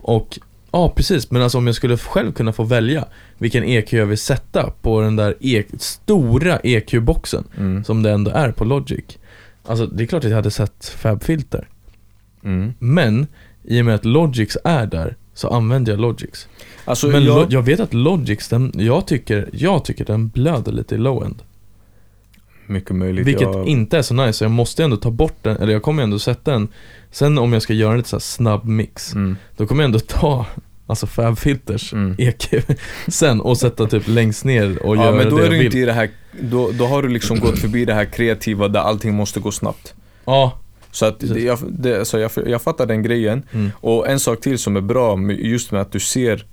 Och 0.00 0.38
Ja 0.72 0.92
precis, 0.96 1.30
men 1.30 1.42
alltså 1.42 1.58
om 1.58 1.66
jag 1.66 1.76
skulle 1.76 1.96
själv 1.96 2.32
kunna 2.32 2.52
få 2.52 2.64
välja 2.64 3.04
vilken 3.38 3.64
EQ 3.64 3.92
jag 3.92 4.06
vill 4.06 4.18
sätta 4.18 4.70
på 4.82 5.00
den 5.00 5.16
där 5.16 5.34
e 5.40 5.64
stora 5.78 6.58
EQ-boxen 6.58 7.44
mm. 7.58 7.84
som 7.84 8.02
det 8.02 8.10
ändå 8.10 8.30
är 8.30 8.52
på 8.52 8.64
Logic. 8.64 9.04
Alltså 9.64 9.86
det 9.86 10.02
är 10.02 10.06
klart 10.06 10.24
att 10.24 10.30
jag 10.30 10.36
hade 10.36 10.50
sett 10.50 10.86
Fab-filter. 10.86 11.68
Mm. 12.44 12.72
Men 12.78 13.26
i 13.64 13.80
och 13.80 13.84
med 13.84 13.94
att 13.94 14.04
Logics 14.04 14.56
är 14.64 14.86
där 14.86 15.16
så 15.34 15.48
använder 15.48 15.92
jag 15.92 16.00
Logics. 16.00 16.48
Alltså 16.84 17.06
Men 17.06 17.24
jag, 17.24 17.36
Lo- 17.36 17.46
jag 17.50 17.62
vet 17.62 17.80
att 17.80 17.94
Logics, 17.94 18.48
den, 18.48 18.72
jag, 18.74 19.06
tycker, 19.06 19.48
jag 19.52 19.84
tycker 19.84 20.04
den 20.04 20.28
blöder 20.28 20.72
lite 20.72 20.94
i 20.94 20.98
low-end 20.98 21.42
mycket 22.66 22.96
möjligt. 22.96 23.26
Vilket 23.26 23.42
jag, 23.42 23.66
inte 23.66 23.98
är 23.98 24.02
så 24.02 24.14
nice, 24.14 24.32
så 24.32 24.44
jag 24.44 24.50
måste 24.50 24.84
ändå 24.84 24.96
ta 24.96 25.10
bort 25.10 25.36
den, 25.42 25.56
eller 25.56 25.72
jag 25.72 25.82
kommer 25.82 26.02
ändå 26.02 26.18
sätta 26.18 26.50
den. 26.50 26.68
Sen 27.10 27.38
om 27.38 27.52
jag 27.52 27.62
ska 27.62 27.72
göra 27.72 27.90
en 27.90 27.96
lite 27.96 28.08
så 28.08 28.16
här 28.16 28.20
snabb 28.20 28.64
mix 28.64 29.14
mm. 29.14 29.36
Då 29.56 29.66
kommer 29.66 29.82
jag 29.82 29.86
ändå 29.86 29.98
ta 29.98 30.46
Alltså 30.86 31.06
Fab 31.06 31.38
Filters 31.38 31.92
Mm. 31.92 32.14
EQ 32.18 32.64
sen 33.08 33.40
och 33.40 33.58
sätta 33.58 33.86
typ 33.86 34.02
längst 34.08 34.44
ner 34.44 34.82
och 34.82 34.96
Ja 34.96 35.04
göra 35.04 35.16
men 35.16 35.30
då 35.30 35.36
det 35.36 35.46
är 35.46 35.50
du 35.50 35.64
inte 35.64 35.78
i 35.78 35.84
det 35.84 35.92
här, 35.92 36.10
då, 36.40 36.70
då 36.70 36.86
har 36.86 37.02
du 37.02 37.08
liksom 37.08 37.40
gått 37.40 37.58
förbi 37.58 37.84
det 37.84 37.94
här 37.94 38.04
kreativa 38.04 38.68
där 38.68 38.80
allting 38.80 39.14
måste 39.14 39.40
gå 39.40 39.50
snabbt. 39.50 39.94
Ja, 40.24 40.58
Så 40.90 41.06
att 41.06 41.20
det, 41.20 41.40
jag, 41.40 41.58
det, 41.68 42.04
så 42.04 42.18
jag, 42.18 42.30
jag 42.46 42.62
fattar 42.62 42.86
den 42.86 43.02
grejen. 43.02 43.42
Mm. 43.52 43.70
Och 43.80 44.08
en 44.08 44.20
sak 44.20 44.40
till 44.40 44.58
som 44.58 44.76
är 44.76 44.80
bra 44.80 45.18
just 45.30 45.72
med 45.72 45.80
att 45.80 45.92
du 45.92 46.00
ser 46.00 46.44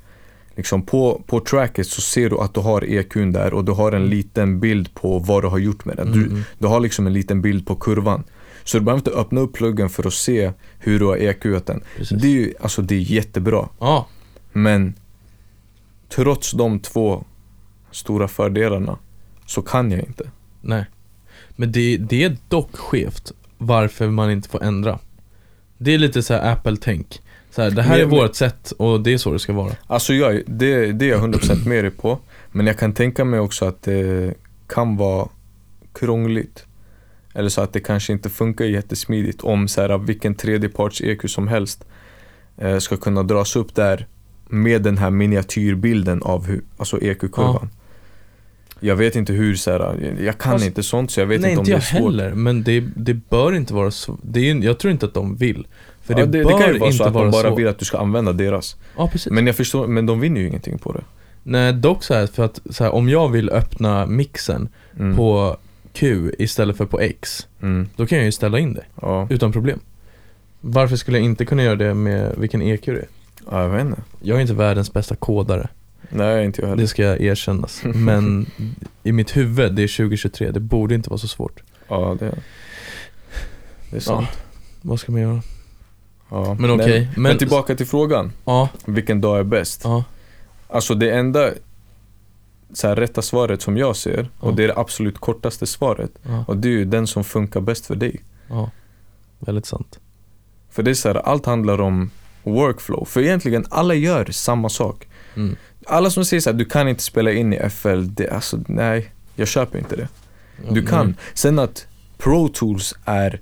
Liksom 0.55 0.81
på, 0.81 1.21
på 1.27 1.39
tracket 1.39 1.87
så 1.87 2.01
ser 2.01 2.29
du 2.29 2.37
att 2.39 2.53
du 2.53 2.59
har 2.59 2.83
EQn 2.83 3.31
där 3.31 3.53
och 3.53 3.65
du 3.65 3.71
har 3.71 3.91
en 3.91 4.09
liten 4.09 4.59
bild 4.59 4.93
på 4.93 5.19
vad 5.19 5.43
du 5.43 5.47
har 5.47 5.57
gjort 5.57 5.85
med 5.85 5.97
den. 5.97 6.07
Mm, 6.07 6.19
Du, 6.19 6.25
mm. 6.29 6.43
du 6.59 6.67
har 6.67 6.79
liksom 6.79 7.07
en 7.07 7.13
liten 7.13 7.41
bild 7.41 7.67
på 7.67 7.75
kurvan. 7.75 8.23
Så 8.63 8.77
du 8.77 8.83
behöver 8.83 8.99
inte 8.99 9.11
öppna 9.19 9.41
upp 9.41 9.53
pluggen 9.53 9.89
för 9.89 10.07
att 10.07 10.13
se 10.13 10.51
hur 10.79 10.99
du 10.99 11.05
har 11.05 11.17
EQat 11.17 11.65
den. 11.65 11.81
Precis. 11.97 12.21
Det 12.21 12.27
är 12.27 12.31
ju, 12.31 12.53
alltså 12.61 12.81
det 12.81 12.95
är 12.95 12.99
jättebra. 12.99 13.69
Ja, 13.79 14.07
Men 14.51 14.93
trots 16.09 16.51
de 16.51 16.79
två 16.79 17.23
stora 17.91 18.27
fördelarna 18.27 18.97
så 19.45 19.61
kan 19.61 19.91
jag 19.91 19.99
inte. 19.99 20.31
nej. 20.61 20.85
Men 21.55 21.71
det, 21.71 21.97
det 21.97 22.23
är 22.23 22.37
dock 22.47 22.75
skevt 22.77 23.31
varför 23.57 24.07
man 24.09 24.31
inte 24.31 24.49
får 24.49 24.63
ändra. 24.63 24.99
Det 25.77 25.93
är 25.93 25.97
lite 25.97 26.23
så 26.23 26.33
här 26.33 26.51
Apple-tänk. 26.53 27.21
Så 27.59 27.63
här, 27.63 27.71
det 27.71 27.81
här 27.81 27.97
Men- 27.97 27.99
är 28.01 28.05
vårt 28.21 28.35
sätt 28.35 28.71
och 28.77 29.01
det 29.01 29.13
är 29.13 29.17
så 29.17 29.33
det 29.33 29.39
ska 29.39 29.53
vara. 29.53 29.75
Alltså 29.87 30.13
jag, 30.13 30.41
det, 30.47 30.91
det 30.91 31.05
är 31.05 31.09
jag 31.09 31.21
100% 31.33 31.67
med 31.67 31.83
dig 31.83 31.91
på. 31.91 32.19
Men 32.51 32.67
jag 32.67 32.77
kan 32.79 32.93
tänka 32.93 33.25
mig 33.25 33.39
också 33.39 33.65
att 33.65 33.81
det 33.83 34.33
kan 34.67 34.97
vara 34.97 35.27
krångligt. 35.93 36.65
Eller 37.33 37.49
så 37.49 37.61
att 37.61 37.73
det 37.73 37.79
kanske 37.79 38.13
inte 38.13 38.29
funkar 38.29 38.65
jättesmidigt 38.65 39.41
om 39.41 39.67
så 39.67 39.81
här, 39.81 39.97
vilken 39.97 40.35
tredjeparts 40.35 41.01
EQ 41.01 41.29
som 41.29 41.47
helst 41.47 41.85
eh, 42.57 42.77
ska 42.77 42.97
kunna 42.97 43.23
dras 43.23 43.55
upp 43.55 43.75
där 43.75 44.07
med 44.49 44.81
den 44.81 44.97
här 44.97 45.09
miniatyrbilden 45.09 46.23
av 46.23 46.45
hur, 46.45 46.61
alltså 46.77 47.01
EQ-kurvan. 47.01 47.69
Jag 48.79 48.95
vet 48.95 49.15
inte 49.15 49.33
hur 49.33 49.55
så 49.55 49.71
här, 49.71 49.79
jag- 49.79 50.21
jag 50.25 50.37
kan 50.37 50.51
Fast- 50.51 50.65
inte 50.65 50.83
sånt 50.83 51.11
så 51.11 51.19
jag 51.19 51.27
vet 51.27 51.41
nej, 51.41 51.49
inte 51.51 51.59
om 51.59 51.63
inte 51.65 51.71
det 51.71 51.75
jag 51.75 51.81
är 51.81 51.99
svårt. 52.01 52.11
heller, 52.11 52.33
men 52.33 52.63
det, 52.63 52.79
det 52.95 53.13
bör 53.13 53.53
inte 53.55 53.73
vara 53.73 53.91
så. 53.91 54.17
Det 54.23 54.49
är, 54.49 54.55
jag 54.55 54.79
tror 54.79 54.91
inte 54.91 55.05
att 55.05 55.13
de 55.13 55.35
vill. 55.35 55.67
För 56.09 56.15
det, 56.15 56.21
ja, 56.21 56.25
det, 56.25 56.43
det 56.43 56.63
kan 56.63 56.73
ju 56.73 56.79
vara 56.79 56.91
så 56.91 57.03
att 57.03 57.13
vara 57.13 57.25
de 57.25 57.31
bara 57.31 57.49
så. 57.49 57.55
vill 57.55 57.67
att 57.67 57.79
du 57.79 57.85
ska 57.85 57.97
använda 57.97 58.33
deras. 58.33 58.75
Ja, 58.97 59.07
precis. 59.11 59.31
Men 59.31 59.47
jag 59.47 59.55
förstår, 59.55 59.87
men 59.87 60.05
de 60.05 60.19
vinner 60.19 60.41
ju 60.41 60.47
ingenting 60.47 60.77
på 60.77 60.91
det. 60.93 61.03
Nej, 61.43 61.73
dock 61.73 62.03
så 62.03 62.13
här, 62.13 62.27
för 62.27 62.45
att 62.45 62.59
så 62.69 62.83
här, 62.83 62.91
om 62.91 63.09
jag 63.09 63.29
vill 63.29 63.49
öppna 63.49 64.05
mixen 64.05 64.69
Mm. 64.99 65.15
på 65.17 65.57
Q 65.93 66.31
istället 66.39 66.77
för 66.77 66.85
på 66.85 66.99
X, 66.99 67.47
Mm. 67.61 67.89
då 67.95 68.05
kan 68.05 68.17
jag 68.17 68.25
ju 68.25 68.31
ställa 68.31 68.59
in 68.59 68.73
det 68.73 68.83
Ja. 69.01 69.27
utan 69.29 69.51
problem. 69.51 69.79
Varför 70.61 70.95
skulle 70.95 71.17
jag 71.17 71.25
inte 71.25 71.45
kunna 71.45 71.63
göra 71.63 71.75
det 71.75 71.93
med 71.93 72.35
vilken 72.37 72.61
EQ 72.61 72.85
det 72.85 72.91
är? 72.91 73.07
ja, 73.51 73.61
jag 73.61 73.69
vet 73.69 73.81
inte. 73.85 74.01
Jag 74.21 74.37
är 74.37 74.41
inte 74.41 74.53
världens 74.53 74.93
bästa 74.93 75.15
kodare, 75.15 75.67
Nej, 76.09 76.45
inte 76.45 76.61
jag 76.61 76.67
heller. 76.69 76.81
det 76.81 76.87
ska 76.87 77.03
jag 77.03 77.21
erkännas. 77.21 77.81
Men 77.83 78.45
i 79.03 79.11
mitt 79.11 79.37
huvud, 79.37 79.73
det 79.75 79.83
är 79.83 79.87
2023, 79.97 80.51
det 80.51 80.59
borde 80.59 80.95
inte 80.95 81.09
vara 81.09 81.17
så 81.17 81.27
svårt. 81.27 81.59
Ja, 81.87 82.15
det, 82.19 82.35
det 83.91 83.95
är 83.97 84.01
sant. 84.01 84.27
Vad 84.81 84.99
ska 84.99 85.11
man 85.11 85.21
göra? 85.21 85.41
Ja. 86.29 86.53
Men 86.59 86.71
okej, 86.71 87.09
men, 87.13 87.23
men- 87.23 87.37
tillbaka 87.37 87.75
till 87.75 87.85
frågan. 87.87 88.31
Ja, 88.45 88.69
Vilken 88.85 89.21
dag 89.21 89.39
är 89.39 89.43
bäst? 89.43 89.81
ja, 89.83 90.03
Alltså 90.67 90.95
det 90.95 91.11
enda 91.11 91.49
så 92.73 92.87
här, 92.87 92.95
rätta 92.95 93.21
svaret 93.21 93.61
som 93.61 93.77
jag 93.77 93.95
ser, 93.95 94.29
och 94.39 94.53
det 94.55 94.63
är 94.63 94.67
det 94.67 94.77
absolut 94.77 95.17
kortaste 95.19 95.67
svaret, 95.67 96.11
och 96.47 96.57
det 96.57 96.67
är 96.67 96.71
ju 96.71 96.85
den 96.85 97.07
som 97.07 97.23
funkar 97.23 97.61
bäst 97.61 97.85
för 97.85 97.95
dig. 97.95 98.21
ja. 98.49 98.71
Väldigt 99.39 99.65
sant. 99.65 99.99
För 100.71 100.83
det 100.83 100.91
är 100.91 100.95
så 100.95 101.07
här, 101.07 101.15
allt 101.15 101.45
handlar 101.45 101.81
om 101.81 102.11
workflow. 102.43 103.05
För 103.05 103.21
egentligen, 103.21 103.65
alla 103.69 103.93
gör 103.93 104.25
samma 104.25 104.69
sak. 104.69 105.07
Mm. 105.35 105.55
Alla 105.85 106.09
som 106.09 106.25
säger 106.25 106.41
så 106.41 106.49
här, 106.49 106.57
du 106.57 106.65
kan 106.65 106.87
inte 106.87 107.03
spela 107.03 107.31
in 107.31 107.53
i 107.53 107.69
FL, 107.69 108.01
det, 108.07 108.29
alltså 108.29 108.59
nej, 108.67 109.11
jag 109.35 109.47
köper 109.47 109.79
inte 109.79 109.95
det. 109.95 110.07
Du 110.71 110.85
kan. 110.85 111.15
Sen 111.33 111.59
att 111.59 111.87
Pro 112.17 112.47
Tools 112.47 112.95
är 113.05 113.41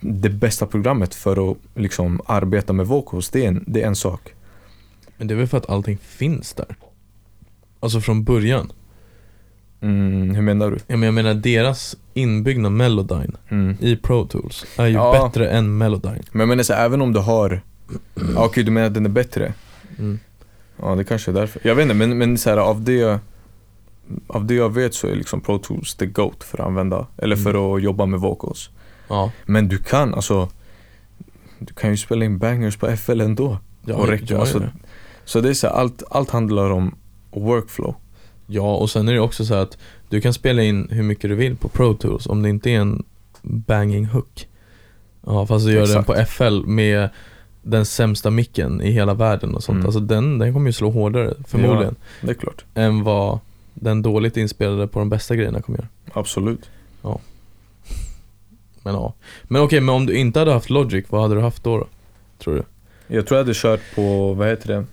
det 0.00 0.30
bästa 0.30 0.66
programmet 0.66 1.14
för 1.14 1.50
att 1.50 1.56
liksom 1.74 2.20
arbeta 2.26 2.72
med 2.72 2.86
vocals, 2.86 3.28
det 3.30 3.44
är 3.44 3.48
en, 3.48 3.64
det 3.66 3.82
är 3.82 3.86
en 3.86 3.96
sak. 3.96 4.34
Men 5.16 5.26
det 5.26 5.34
är 5.34 5.36
väl 5.36 5.46
för 5.46 5.58
att 5.58 5.70
allting 5.70 5.98
finns 6.02 6.54
där? 6.54 6.76
Alltså 7.80 8.00
från 8.00 8.24
början. 8.24 8.72
Mm, 9.80 10.34
hur 10.34 10.42
menar 10.42 10.70
du? 10.70 10.76
Ja, 10.86 10.96
men 10.96 11.02
jag 11.02 11.14
menar 11.14 11.34
deras 11.34 11.96
inbyggda 12.14 12.70
Melodyne 12.70 13.32
Mm. 13.48 13.76
i 13.80 13.96
Pro 13.96 14.26
Tools 14.26 14.66
är 14.76 14.86
ju 14.86 14.92
Ja. 14.92 15.12
bättre 15.24 15.48
än 15.50 15.78
Melodyne. 15.78 16.22
Men 16.32 16.40
jag 16.40 16.48
menar 16.48 16.62
så 16.62 16.72
även 16.72 17.02
om 17.02 17.12
du 17.12 17.20
har, 17.20 17.60
ja, 18.34 18.44
okej 18.44 18.64
du 18.64 18.70
menar 18.70 18.86
att 18.86 18.94
den 18.94 19.04
är 19.04 19.10
bättre? 19.10 19.54
Mm. 19.98 20.18
Ja 20.82 20.94
det 20.94 21.04
kanske 21.04 21.30
är 21.30 21.34
därför. 21.34 21.60
Jag 21.64 21.74
vet 21.74 21.82
inte 21.82 21.94
men, 21.94 22.18
men 22.18 22.38
så 22.38 22.50
här, 22.50 22.56
av 22.56 22.84
det 22.84 23.20
av 24.26 24.44
det 24.46 24.54
jag 24.54 24.74
vet 24.74 24.94
så 24.94 25.06
är 25.06 25.14
liksom 25.16 25.40
Pro 25.40 25.58
Tools 25.58 25.94
the 25.94 26.06
GOAT 26.06 26.44
för 26.44 26.60
att 26.60 26.66
använda, 26.66 27.06
eller 27.16 27.36
för 27.36 27.76
att 27.76 27.82
jobba 27.82 28.06
med 28.06 28.20
vocals. 28.20 28.70
Ja, 29.08 29.32
Men 29.46 29.68
du 29.68 29.78
kan 29.78 30.14
alltså, 30.14 30.48
du 31.58 31.74
kan 31.74 31.90
ju 31.90 31.96
spela 31.96 32.24
in 32.24 32.38
bangers 32.38 32.76
på 32.76 32.96
FL 32.96 33.20
ändå. 33.20 33.58
ja, 33.84 33.94
och 33.94 34.08
räcker, 34.08 34.34
ja, 34.34 34.40
alltså, 34.40 34.58
ja. 34.62 34.68
Så 35.24 35.40
det 35.40 35.48
är 35.48 35.54
så 35.54 35.66
här, 35.66 35.74
allt, 35.74 36.02
allt 36.10 36.30
handlar 36.30 36.70
om 36.70 36.94
workflow. 37.30 37.94
ja, 38.46 38.76
och 38.76 38.90
sen 38.90 39.08
är 39.08 39.12
det 39.12 39.20
också 39.20 39.44
så 39.44 39.54
att 39.54 39.78
du 40.08 40.20
kan 40.20 40.34
spela 40.34 40.62
in 40.62 40.88
hur 40.90 41.02
mycket 41.02 41.30
du 41.30 41.34
vill 41.34 41.56
på 41.56 41.68
Pro 41.68 41.94
Tools 41.94 42.26
om 42.26 42.42
det 42.42 42.48
inte 42.48 42.70
är 42.70 42.80
en 42.80 43.04
banging 43.42 44.06
hook. 44.06 44.48
Ja, 45.26 45.46
fast 45.46 45.66
du 45.66 45.72
gör 45.72 45.82
Exakt. 45.82 46.06
den 46.06 46.16
på 46.16 46.24
FL 46.26 46.66
med 46.66 47.08
den 47.62 47.86
sämsta 47.86 48.30
micken 48.30 48.80
i 48.82 48.90
hela 48.90 49.14
världen 49.14 49.54
och 49.54 49.62
sånt. 49.64 49.76
Mm. 49.76 49.86
Alltså 49.86 50.00
den, 50.00 50.38
den 50.38 50.52
kommer 50.52 50.66
ju 50.66 50.72
slå 50.72 50.90
hårdare, 50.90 51.34
förmodligen, 51.48 51.96
Det 52.22 52.30
är 52.30 52.34
klart. 52.34 52.64
än 52.74 53.04
vad 53.04 53.38
den 53.74 54.02
dåligt 54.02 54.36
inspelade 54.36 54.86
på 54.86 54.98
de 54.98 55.08
bästa 55.08 55.36
grejerna 55.36 55.62
kommer 55.62 55.78
göra. 55.78 55.88
Absolut. 56.12 56.70
Men 58.92 59.00
ja. 59.00 59.14
Men 59.42 59.62
okej, 59.62 59.80
men 59.80 59.94
om 59.94 60.06
du 60.06 60.16
inte 60.18 60.38
hade 60.38 60.52
haft 60.52 60.70
Logic, 60.70 61.04
vad 61.08 61.22
hade 61.22 61.34
du 61.34 61.40
haft 61.40 61.64
då? 61.64 61.78
då? 61.78 61.86
Tror 62.38 62.54
du? 62.54 62.62
Jag 63.16 63.26
tror 63.26 63.38
jag 63.38 63.44
hade 63.44 63.54
kört 63.54 63.80
på, 63.94 64.32
vad 64.34 64.48
heter 64.48 64.68
det? 64.68 64.84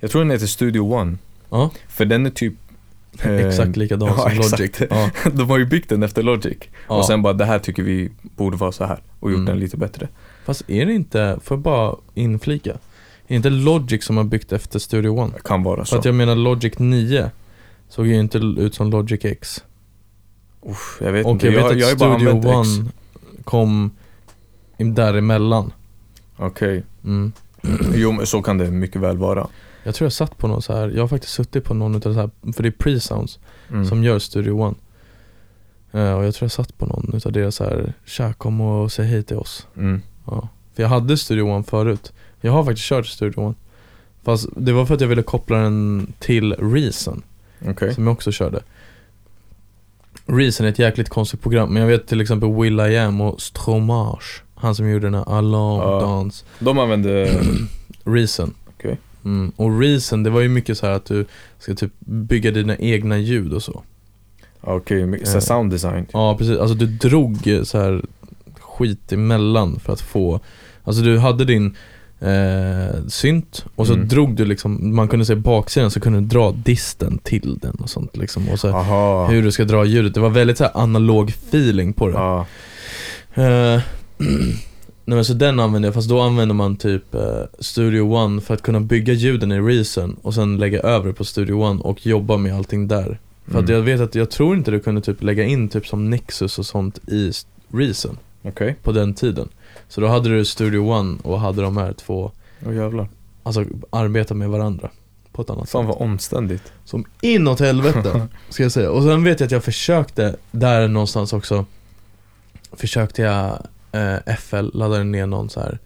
Jag 0.00 0.10
tror 0.10 0.20
den 0.22 0.30
heter 0.30 0.46
Studio 0.46 0.80
One. 0.94 1.16
Ja, 1.50 1.70
För 1.88 2.04
den 2.04 2.26
är 2.26 2.30
typ 2.30 2.54
eh, 3.22 3.46
exakt 3.46 3.76
likadan 3.76 4.08
ja, 4.16 4.22
som 4.22 4.30
exakt. 4.32 4.60
Logic. 4.60 4.88
Ja, 4.90 5.10
De 5.32 5.50
har 5.50 5.58
ju 5.58 5.64
byggt 5.66 5.88
den 5.88 6.02
efter 6.02 6.22
Logic. 6.22 6.58
ja. 6.88 6.94
Och 6.96 7.04
sen 7.06 7.22
bara, 7.22 7.32
det 7.32 7.44
här 7.44 7.58
tycker 7.58 7.82
vi 7.82 8.10
borde 8.22 8.56
vara 8.56 8.72
så 8.72 8.84
här 8.84 8.98
och 9.20 9.30
gjort 9.30 9.36
Mm. 9.38 9.46
den 9.46 9.58
lite 9.58 9.76
bättre. 9.76 10.08
Fast 10.44 10.70
är 10.70 10.86
det 10.86 10.92
inte, 10.92 11.38
får 11.44 11.56
jag 11.56 11.62
bara 11.62 11.96
inflika? 12.14 12.70
Är 12.70 12.78
det 13.26 13.34
inte 13.34 13.50
Logic 13.50 14.04
som 14.04 14.16
har 14.16 14.24
byggt 14.24 14.52
efter 14.52 14.78
Studio 14.78 15.08
One? 15.10 15.32
Det 15.36 15.42
kan 15.42 15.62
vara 15.62 15.76
För 15.76 15.84
så. 15.84 15.98
att 15.98 16.04
jag 16.04 16.14
menar 16.14 16.34
Logic 16.34 16.78
9 16.78 17.30
såg 17.88 18.06
ju 18.06 18.14
inte 18.20 18.38
ut 18.38 18.74
som 18.74 18.90
Logic 18.90 19.24
X. 19.24 19.64
Uff, 20.62 20.98
jag 21.00 21.12
vet 21.12 21.26
Och 21.26 21.32
inte, 21.32 21.46
jag 21.46 21.52
vet 21.52 21.62
jag, 21.62 21.78
jag 21.78 21.92
att 21.92 21.98
bara 21.98 22.14
Studio 22.18 22.30
använt 22.34 22.44
One 22.46 22.84
X. 22.84 22.94
kom 23.44 23.90
däremellan. 24.78 25.72
Okej. 26.36 26.82
Mm. 27.04 27.32
Jo 27.94 28.12
men 28.12 28.26
så 28.26 28.42
kan 28.42 28.58
det 28.58 28.70
mycket 28.70 29.00
väl 29.00 29.16
vara. 29.18 29.46
Jag 29.82 29.94
tror 29.94 30.06
jag 30.06 30.12
satt 30.12 30.38
på 30.38 30.48
någon 30.48 30.62
så 30.62 30.72
här. 30.72 30.88
jag 30.88 31.02
har 31.02 31.08
faktiskt 31.08 31.32
suttit 31.34 31.64
på 31.64 31.74
någon 31.74 31.94
utav 31.94 32.14
så 32.14 32.20
här, 32.20 32.30
för 32.52 32.62
det 32.62 32.68
är 32.68 32.70
Pre-Sounds 32.72 33.38
Mm. 33.70 33.84
som 33.86 34.04
gör 34.04 34.18
Studio 34.18 34.50
One. 34.52 34.74
Eh, 35.92 36.12
och 36.12 36.24
jag 36.24 36.34
tror 36.34 36.44
jag 36.44 36.52
satt 36.52 36.78
på 36.78 36.86
någon 36.86 37.10
utav 37.14 37.32
deras 37.32 37.54
så 37.56 37.64
här, 37.64 37.92
tja 38.04 38.32
kom 38.32 38.60
och 38.60 38.92
säg 38.92 39.06
hej 39.06 39.22
till 39.22 39.36
oss. 39.36 39.66
Mm. 39.76 40.02
Ja. 40.26 40.48
För 40.74 40.82
jag 40.82 40.90
hade 40.90 41.16
Studio 41.16 41.42
One 41.42 41.64
förut. 41.64 42.12
Jag 42.40 42.52
har 42.52 42.64
faktiskt 42.64 42.86
kört 42.88 43.06
Studio 43.06 43.40
One. 43.40 43.54
Fast 44.22 44.48
det 44.56 44.72
var 44.72 44.86
för 44.86 44.94
att 44.94 45.00
jag 45.00 45.08
ville 45.08 45.22
koppla 45.22 45.56
den 45.58 46.12
till 46.18 46.52
Reason, 46.54 47.22
Okej. 47.68 47.94
som 47.94 48.06
jag 48.06 48.12
också 48.12 48.32
körde. 48.32 48.60
Reason 50.32 50.66
är 50.66 50.70
ett 50.70 50.78
jäkligt 50.78 51.08
konstigt 51.08 51.42
program, 51.42 51.72
men 51.74 51.82
jag 51.82 51.88
vet 51.88 52.06
till 52.06 52.20
exempel 52.20 52.52
Will 52.54 52.80
I 52.80 52.98
Am 52.98 53.20
och 53.20 53.40
Stromage. 53.40 54.42
Han 54.54 54.74
som 54.74 54.90
gjorde 54.90 55.06
den 55.06 55.14
här 55.14 55.28
Alarm 55.38 55.80
Ja. 55.80 56.00
Dance. 56.00 56.44
De 56.58 56.78
använder, 56.78 57.40
Reason. 58.04 58.54
Okej. 58.68 58.98
Mm. 59.24 59.52
Och 59.56 59.80
Reason, 59.80 60.22
det 60.22 60.30
var 60.30 60.40
ju 60.40 60.48
mycket 60.48 60.78
så 60.78 60.86
här 60.86 60.92
att 60.92 61.04
du 61.04 61.24
ska 61.58 61.74
typ 61.74 61.92
bygga 62.00 62.50
dina 62.50 62.76
egna 62.76 63.18
ljud 63.18 63.52
och 63.52 63.62
så. 63.62 63.82
okej, 64.60 65.04
okay, 65.04 65.20
Eh. 65.34 65.40
sound 65.40 65.70
design. 65.70 66.06
Ja 66.12 66.36
precis, 66.38 66.58
alltså 66.58 66.74
du 66.74 66.86
drog 66.86 67.36
så 67.64 67.78
här 67.78 68.04
skit 68.60 69.12
emellan 69.12 69.80
för 69.80 69.92
att 69.92 70.00
få 70.00 70.40
Alltså 70.84 71.02
du 71.02 71.18
hade 71.18 71.44
din 71.44 71.76
eh, 72.20 73.06
synt 73.08 73.64
och 73.76 73.86
så 73.86 73.92
Mm. 73.94 74.08
drog 74.08 74.36
du 74.36 74.44
liksom, 74.44 74.94
man 74.94 75.08
kunde 75.08 75.24
se 75.24 75.34
baksidan 75.34 75.90
så 75.90 76.00
kunde 76.00 76.20
du 76.20 76.26
dra 76.26 76.52
disten 76.52 77.18
till 77.18 77.58
den 77.62 77.74
och 77.74 77.90
sånt 77.90 78.16
liksom 78.16 78.48
och 78.48 78.60
så 78.60 78.68
Aha. 78.68 79.26
hur 79.26 79.42
du 79.42 79.52
ska 79.52 79.64
dra 79.64 79.84
ljudet, 79.84 80.14
det 80.14 80.20
var 80.20 80.30
väldigt 80.30 80.58
så 80.58 80.66
analog 80.74 81.30
feeling 81.30 81.92
på 81.92 82.06
det 82.08 82.12
Ja. 82.14 82.46
Eh, 83.34 83.80
Nej 85.04 85.16
men 85.16 85.24
så 85.24 85.32
den 85.34 85.60
använde 85.60 85.88
jag, 85.88 85.94
fast 85.94 86.08
då 86.08 86.20
använder 86.20 86.54
man 86.54 86.76
typ 86.76 87.14
eh, 87.14 87.20
Studio 87.58 88.00
One 88.00 88.40
för 88.40 88.54
att 88.54 88.62
kunna 88.62 88.80
bygga 88.80 89.12
ljuden 89.12 89.52
i 89.52 89.60
Reason 89.60 90.16
och 90.22 90.34
sen 90.34 90.56
lägga 90.58 90.80
över 90.80 91.12
på 91.12 91.24
Studio 91.24 91.52
One 91.54 91.80
och 91.80 92.06
jobba 92.06 92.36
med 92.36 92.54
allting 92.56 92.88
där 92.88 93.18
För 93.46 93.58
att 93.58 93.64
Mm. 93.64 93.74
jag 93.76 93.82
vet 93.82 94.00
att, 94.00 94.14
jag 94.14 94.30
tror 94.30 94.56
inte 94.56 94.70
du 94.70 94.80
kunde 94.80 95.00
typ 95.00 95.22
lägga 95.22 95.44
in 95.44 95.68
typ 95.68 95.86
som 95.86 96.10
Nexus 96.10 96.58
och 96.58 96.66
sånt 96.66 96.98
i 97.08 97.32
Reason 97.72 98.18
Okej. 98.42 98.76
på 98.82 98.92
den 98.92 99.14
tiden 99.14 99.48
Så 99.90 100.00
då 100.00 100.06
hade 100.06 100.28
du 100.28 100.44
Studio 100.44 100.78
One 100.92 101.18
och 101.22 101.40
hade 101.40 101.62
de 101.62 101.76
här 101.76 101.92
två, 101.92 102.32
Åh 102.66 102.74
jävlar. 102.76 103.08
alltså 103.42 103.64
arbeta 103.90 104.34
med 104.34 104.48
varandra 104.48 104.90
på 105.32 105.42
ett 105.42 105.50
annat 105.50 105.70
Fan 105.70 105.86
vad 105.86 105.96
omständigt. 106.02 106.72
Som 106.84 107.04
inåt 107.20 107.60
helvete, 107.60 108.28
ska 108.48 108.62
jag 108.62 108.72
säga. 108.72 108.90
Och 108.90 109.02
sen 109.02 109.24
vet 109.24 109.40
jag 109.40 109.46
att 109.46 109.52
jag 109.52 109.64
försökte, 109.64 110.36
där 110.50 110.88
någonstans 110.88 111.32
också 111.32 111.64
Försökte 112.72 113.22
jag 113.22 113.58
eh, 113.92 114.36
FL, 114.38 114.68
laddade 114.74 115.04
ner 115.04 115.26
någon 115.26 115.50
så 115.50 115.60
här 115.60 115.78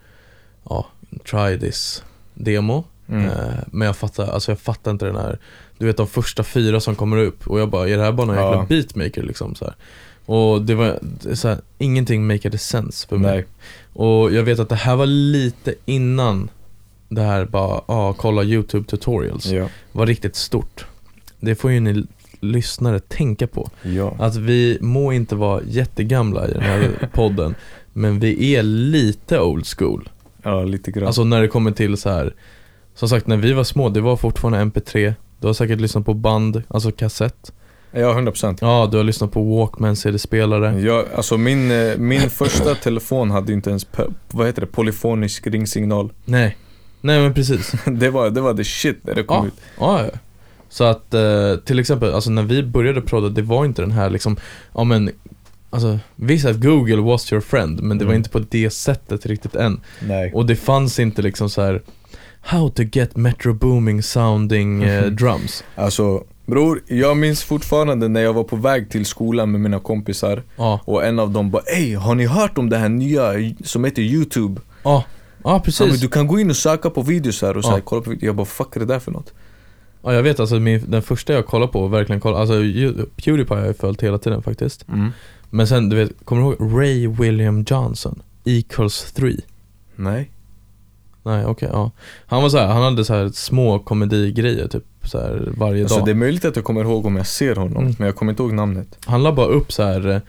Ja, 0.69 0.87
try 1.31 1.59
this 1.59 2.03
demo 2.35 2.85
Mm. 3.09 3.25
eh, 3.31 3.55
Men 3.67 3.87
jag 3.87 3.97
fattar, 3.97 4.27
alltså 4.27 4.51
jag 4.51 4.59
fattar 4.59 4.91
inte 4.91 5.07
den 5.07 5.17
här 5.17 5.39
Du 5.79 5.87
vet 5.87 5.97
de 5.97 6.07
första 6.07 6.45
fyra 6.45 6.81
som 6.81 6.95
kommer 6.95 7.17
upp 7.17 7.47
och 7.47 7.61
jag 7.61 7.69
bara, 7.71 7.89
är 7.89 7.97
det 7.97 8.03
här 8.05 8.13
bara 8.13 8.27
någon 8.27 8.37
Ja. 8.37 8.51
jäkla 8.51 8.67
beatmaker 8.67 9.23
liksom 9.23 9.55
så 9.55 9.65
här. 9.65 9.75
Och 10.27 10.63
det 10.63 10.75
var 10.75 10.99
så 11.35 11.49
här, 11.49 11.59
ingenting 11.79 12.27
makade 12.27 12.59
sense 12.59 13.09
för 13.09 13.17
mig. 13.17 13.35
Nej. 13.37 13.45
Och 13.95 14.33
jag 14.33 14.43
vet 14.43 14.59
att 14.59 14.69
det 14.69 14.75
här 14.75 14.97
var 14.97 15.07
lite 15.07 15.75
innan 15.85 16.51
det 17.09 17.23
här 17.23 17.45
bara, 17.45 17.81
ja, 17.89 18.13
kolla 18.13 18.43
YouTube 18.45 18.87
tutorials. 18.89 19.47
Ja. 19.47 19.69
Var 19.93 20.07
riktigt 20.07 20.37
stort. 20.37 20.87
Det 21.41 21.55
får 21.55 21.73
ju 21.73 21.81
ni 21.81 22.07
lyssnare 22.41 23.01
tänka 23.01 23.47
på. 23.47 23.71
Ja. 23.83 24.15
Att 24.19 24.37
vi 24.37 24.79
må 24.81 25.13
inte 25.13 25.37
vara 25.37 25.63
jättegamla 25.67 26.49
i 26.49 26.53
den 26.53 26.63
här 26.63 27.11
podden, 27.15 27.55
men 27.93 28.21
vi 28.21 28.57
är 28.57 28.63
lite 28.63 29.41
old 29.41 29.67
school. 29.67 30.09
ja, 30.43 30.63
lite 30.65 30.91
grann. 30.91 31.07
Alltså 31.07 31.25
när 31.25 31.41
det 31.43 31.49
kommer 31.49 31.71
till 31.71 31.97
så 31.97 32.11
här. 32.11 32.35
Som 32.95 33.09
sagt 33.09 33.27
när 33.27 33.37
vi 33.37 33.53
var 33.53 33.65
små, 33.65 33.89
det 33.89 34.01
var 34.01 34.17
fortfarande 34.17 34.59
MP3 34.81 35.15
Du 35.41 35.47
har 35.47 35.55
säkert 35.55 35.81
lyssnat 35.81 36.05
på 36.05 36.15
band, 36.15 36.63
alltså 36.69 36.91
kassett 36.93 37.53
ja, 37.95 38.13
100%. 38.19 38.59
Ja, 38.61 38.89
du 38.91 38.97
har 38.97 39.05
lyssnat 39.05 39.33
på 39.33 39.43
Walkman 39.57 39.97
CD-spelare 39.97 40.81
Ja, 40.81 41.05
alltså 41.17 41.37
min, 41.39 41.71
eh, 41.71 41.97
min 41.99 42.31
första 42.31 42.75
telefon 42.75 43.31
hade 43.31 43.53
inte 43.53 43.71
ens, 43.71 43.87
vad 44.31 44.47
heter 44.47 44.61
det, 44.61 44.67
polyfonisk 44.67 45.47
ringsignal. 45.47 46.13
Nej, 46.25 46.57
nej 47.01 47.21
men 47.21 47.35
precis 47.35 47.73
Det 47.87 48.11
var, 48.11 48.31
det 48.31 48.41
var 48.41 48.55
the 48.55 48.65
shit 48.65 48.99
när 49.07 49.15
det 49.15 49.23
kom 49.25 49.37
Ja. 49.37 49.47
ut. 49.47 49.55
Ja, 49.79 50.03
ja. 50.13 50.19
Så 50.69 50.85
att 50.85 51.15
eh, 51.15 51.57
till 51.65 51.79
exempel, 51.79 52.15
alltså 52.15 52.31
när 52.31 52.43
vi 52.43 52.63
började 52.63 53.01
prodda, 53.01 53.29
det 53.29 53.43
var 53.43 53.65
inte 53.65 53.83
den 53.83 53.93
här 53.93 54.11
liksom, 54.11 54.37
ja 54.75 54.85
men 54.85 55.11
Alltså, 55.71 55.99
visst 56.17 56.47
att 56.47 56.57
Google 56.61 56.97
was 57.03 57.33
your 57.33 57.41
friend, 57.41 57.83
men 57.83 57.99
det 57.99 58.05
var 58.05 58.13
Mm. 58.13 58.19
inte 58.21 58.31
på 58.31 58.39
det 58.39 58.71
sättet 58.71 59.27
riktigt 59.27 59.55
än. 59.57 59.81
Nej. 60.03 60.33
Och 60.35 60.47
det 60.47 60.57
fanns 60.57 60.99
inte 60.99 61.23
liksom 61.23 61.51
så 61.51 61.63
här 61.63 61.83
How 62.41 62.69
to 62.69 62.83
get 62.93 63.17
metro 63.17 63.53
booming 63.55 64.03
sounding 64.03 64.83
eh, 64.83 65.05
drums. 65.11 65.65
Alltså, 65.75 66.25
bror, 66.47 66.83
jag 66.87 67.17
minns 67.17 67.43
fortfarande 67.45 68.09
när 68.09 68.21
jag 68.21 68.33
var 68.33 68.45
på 68.45 68.57
väg 68.57 68.91
till 68.91 69.07
skolan 69.07 69.51
med 69.51 69.61
mina 69.61 69.79
kompisar 69.81 70.43
Ja, 70.57 70.81
och 70.85 71.05
en 71.05 71.19
av 71.19 71.31
dem 71.31 71.51
bara 71.51 71.63
Ey, 71.63 71.95
har 71.95 72.15
ni 72.15 72.27
hört 72.27 72.59
om 72.59 72.71
det 72.71 72.77
här 72.77 72.89
nya 72.89 73.33
som 73.65 73.85
heter 73.85 74.03
youtube? 74.03 74.61
ja, 74.83 74.91
ja 74.93 75.05
Ja, 75.45 75.53
men 75.53 75.61
precis. 75.63 76.01
du 76.01 76.09
kan 76.09 76.27
gå 76.27 76.39
in 76.41 76.51
och 76.51 76.57
söka 76.57 76.91
på 76.91 77.03
videos 77.03 77.43
här 77.43 77.57
och 77.57 77.65
så 77.65 77.71
här, 77.71 77.81
kolla 77.81 78.03
på 78.03 78.11
videos. 78.11 78.23
Jag 78.27 78.37
bara, 78.37 78.47
fuck 78.47 78.77
är 78.77 78.81
det 78.81 78.87
där 78.87 78.99
för 78.99 79.13
något? 79.13 79.33
Ja, 80.03 80.15
jag 80.15 80.23
vet 80.23 80.41
alltså, 80.41 80.55
min, 80.61 80.85
den 80.91 81.03
första 81.03 81.33
jag 81.33 81.47
kollade 81.47 81.73
på, 81.73 81.89
verkligen 81.89 82.21
kollade, 82.21 82.41
alltså 82.41 82.55
Pewdiepie 83.25 83.57
har 83.57 83.67
jag 83.67 83.77
följt 83.77 84.03
hela 84.03 84.19
tiden 84.19 84.43
faktiskt. 84.43 84.89
Mm. 84.89 85.11
Men 85.51 85.67
sen, 85.69 85.89
du 85.89 85.97
vet, 85.97 86.11
kommer 86.25 86.43
du 86.43 86.49
ihåg 86.49 86.81
Ray 86.81 87.09
William 87.09 87.65
Johnson? 87.69 88.23
Equals 88.45 89.13
3. 89.13 89.37
Nej. 89.97 90.31
Nej, 91.25 91.47
okej, 91.47 91.69
ja. 91.73 91.91
Han 92.27 92.43
var 92.43 92.49
så 92.49 92.59
här, 92.59 92.67
han 92.67 92.83
hade 92.83 93.05
så 93.05 93.15
här 93.15 93.29
små 93.29 93.79
komedigrejer 93.79 94.69
typ 94.69 94.85
så 95.05 95.19
här 95.21 95.49
varje 95.57 95.83
Alltså 95.83 95.97
dag. 95.99 96.07
det 96.07 96.11
är 96.11 96.15
möjligt 96.15 96.45
att 96.45 96.57
jag 96.57 96.65
kommer 96.65 96.81
ihåg 96.81 97.07
om 97.07 97.17
jag 97.17 97.27
ser 97.27 97.57
honom, 97.57 97.83
Mm. 97.83 97.95
men 97.99 98.07
jag 98.07 98.17
kommer 98.17 98.33
inte 98.33 98.43
ihåg 98.43 98.53
namnet. 98.53 98.99
Han 99.07 99.23
la 99.23 99.33
bara 99.33 99.47
upp 99.47 99.73
så 99.73 99.83
här 99.83 100.21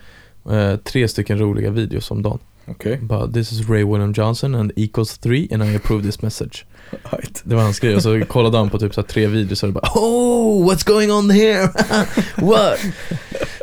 eh, 0.50 0.76
tre 0.76 1.08
stycken 1.08 1.38
roliga 1.38 1.70
videos 1.70 2.10
om 2.10 2.22
dagen. 2.22 2.38
Okej? 2.68 2.98
Bara, 3.02 3.28
this 3.32 3.52
is 3.52 3.68
Ray 3.68 3.84
William 3.84 4.12
Johnson 4.12 4.54
and 4.54 4.72
equals 4.76 5.18
3 5.18 5.48
and 5.52 5.64
I 5.64 5.76
approve 5.76 6.02
this 6.02 6.22
message. 6.22 6.64
Right. 7.10 7.40
Det 7.44 7.54
var 7.54 7.62
hans 7.62 7.80
grej 7.80 7.96
och 7.96 8.02
så 8.02 8.24
kollade 8.28 8.58
han 8.58 8.70
på 8.70 8.78
typ 8.78 8.94
så 8.94 9.02
tre 9.02 9.26
videos 9.26 9.62
och 9.62 9.72
bara 9.72 9.88
Oh, 9.94 10.70
what's 10.70 10.86
going 10.86 11.12
on 11.12 11.30
here? 11.30 11.62
What? 12.36 12.78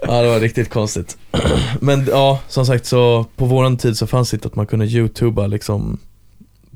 Ja, 0.02 0.22
det 0.22 0.28
var 0.30 0.40
riktigt 0.40 0.70
konstigt. 0.70 1.18
Men 1.80 2.06
ja, 2.06 2.40
som 2.48 2.66
sagt 2.66 2.86
så 2.86 3.26
på 3.36 3.46
våran 3.46 3.78
tid 3.78 3.98
så 3.98 4.08
fanns 4.08 4.32
det 4.32 4.36
inte 4.36 4.48
att 4.48 4.56
man 4.56 4.66
kunde 4.68 4.86
youtuba 4.86 5.48
liksom 5.48 5.98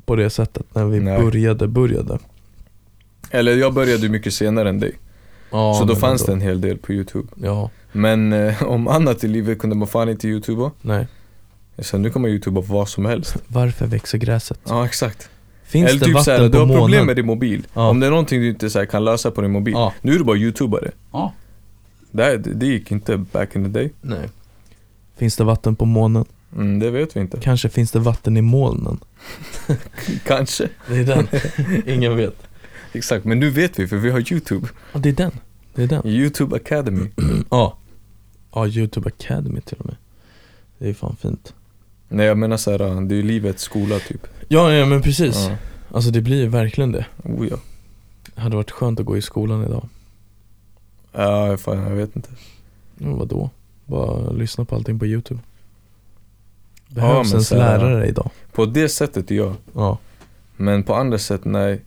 på 0.08 0.16
det 0.16 0.30
sättet 0.30 0.66
när 0.74 0.84
vi 0.84 1.00
Nej. 1.00 1.22
började, 1.22 1.68
började. 1.68 2.18
Eller 3.30 3.56
jag 3.56 3.74
började 3.74 4.08
mycket 4.08 4.34
senare 4.34 4.68
än 4.68 4.80
dig, 4.80 4.92
Ja, 5.50 5.74
så 5.78 5.84
då 5.84 5.96
fanns 5.96 6.20
ändå. 6.22 6.32
det 6.32 6.36
en 6.36 6.40
hel 6.48 6.60
del 6.60 6.78
på 6.78 6.92
youtube. 6.92 7.28
Ja, 7.42 7.70
Men 7.92 8.32
eh, 8.32 8.62
om 8.62 8.88
annat 8.88 9.24
i 9.24 9.28
livet 9.28 9.58
kunde 9.58 9.76
man 9.76 9.88
fan 9.88 10.08
inte 10.08 10.28
youtuba. 10.28 10.70
nej. 10.82 11.06
Så 11.78 11.98
nu 11.98 12.10
kan 12.10 12.22
man 12.22 12.30
youtuba 12.30 12.60
vad 12.60 12.88
som 12.88 13.04
helst. 13.06 13.36
Varför 13.48 13.86
växer 13.86 14.18
gräset? 14.18 14.60
Ja 14.68 14.84
exakt. 14.86 15.28
Finns 15.64 15.90
Eller 15.90 16.00
det 16.00 16.04
typ 16.06 16.14
vatten 16.14 16.24
såhär, 16.24 16.48
du 16.48 16.58
har 16.58 16.66
problem 16.66 16.78
månen? 16.90 17.06
med 17.06 17.16
din 17.16 17.26
mobil. 17.26 17.66
Ja. 17.74 17.88
Om 17.88 18.00
det 18.00 18.06
är 18.06 18.10
någonting 18.10 18.40
du 18.40 18.48
inte 18.48 18.70
så 18.70 18.78
här, 18.78 18.86
kan 18.86 19.04
lösa 19.04 19.30
på 19.30 19.40
din 19.40 19.50
mobil. 19.50 19.74
Ja. 19.74 19.92
Nu 20.02 20.14
är 20.14 20.18
du 20.18 20.24
bara 20.24 20.36
youtubare. 20.36 20.90
Ja. 21.12 21.32
Det, 22.10 22.22
här, 22.24 22.36
det, 22.36 22.54
det 22.54 22.66
gick 22.66 22.92
inte 22.92 23.16
back 23.16 23.56
in 23.56 23.64
the 23.64 23.70
day. 23.70 23.92
Nej. 24.00 24.28
Finns 25.16 25.36
det 25.36 25.44
vatten 25.44 25.76
på 25.76 25.84
månen? 25.84 26.24
Mm, 26.56 26.78
det 26.78 26.90
vet 26.90 27.16
vi 27.16 27.20
inte. 27.20 27.40
Kanske 27.40 27.68
finns 27.68 27.92
det 27.92 27.98
vatten 27.98 28.36
i 28.36 28.42
molnen? 28.42 29.00
Kanske. 30.24 30.68
Det 30.88 30.96
är 30.96 31.04
den. 31.04 31.28
Ingen 31.94 32.16
vet. 32.16 32.48
Exakt, 32.92 33.24
men 33.24 33.40
nu 33.40 33.50
vet 33.50 33.78
vi 33.78 33.86
för 33.88 33.96
vi 33.96 34.10
har 34.10 34.32
youtube. 34.32 34.68
Ja, 34.92 34.98
det 34.98 35.08
är 35.08 35.12
den. 35.12 35.32
Det 35.74 35.82
är 35.82 35.86
den. 35.86 36.06
Youtube 36.06 36.56
Academy. 36.56 37.10
Ja. 37.50 37.78
Ja, 38.52 38.66
YouTube 38.66 39.08
Academy 39.08 39.60
till 39.60 39.76
och 39.78 39.86
med. 39.86 39.96
Det 40.78 40.88
är 40.88 40.94
fan 40.94 41.16
fint. 41.16 41.54
Nej 42.08 42.26
jag 42.26 42.38
menar 42.38 42.56
såhär, 42.56 42.78
det 42.78 43.14
är 43.14 43.16
ju 43.16 43.22
livets 43.22 43.62
skola 43.62 43.98
typ. 43.98 44.26
Ja, 44.48 44.72
ja 44.72 44.86
men 44.86 45.02
precis. 45.02 45.36
Ja. 45.36 45.56
Alltså 45.92 46.10
det 46.10 46.20
blir 46.20 46.40
ju 46.40 46.48
verkligen 46.48 46.92
det. 46.92 47.06
Oh, 47.24 47.48
ja. 47.48 47.56
Det 48.34 48.40
hade 48.40 48.56
varit 48.56 48.70
skönt 48.70 49.00
att 49.00 49.06
gå 49.06 49.16
i 49.16 49.22
skolan 49.22 49.64
idag. 49.64 49.88
Ja, 51.12 51.56
fan 51.56 51.78
jag 51.78 51.90
vet 51.96 52.16
inte. 52.16 52.28
Ja, 52.98 53.14
vadå? 53.14 53.50
Bara 53.84 54.30
lyssna 54.30 54.64
på 54.64 54.76
allting 54.76 54.98
på 54.98 55.06
YouTube. 55.06 55.40
Ja, 56.88 56.94
Behövs 56.94 57.26
men 57.26 57.32
ens 57.32 57.50
här- 57.50 57.58
lärare 57.58 58.06
idag? 58.08 58.30
På 58.52 58.66
det 58.66 58.88
sättet 58.88 59.30
ja. 59.30 59.52
Ja. 59.74 59.98
Men 60.56 60.82
på 60.82 60.94
andra 60.94 61.18
sätt 61.18 61.40
nej. 61.44 61.80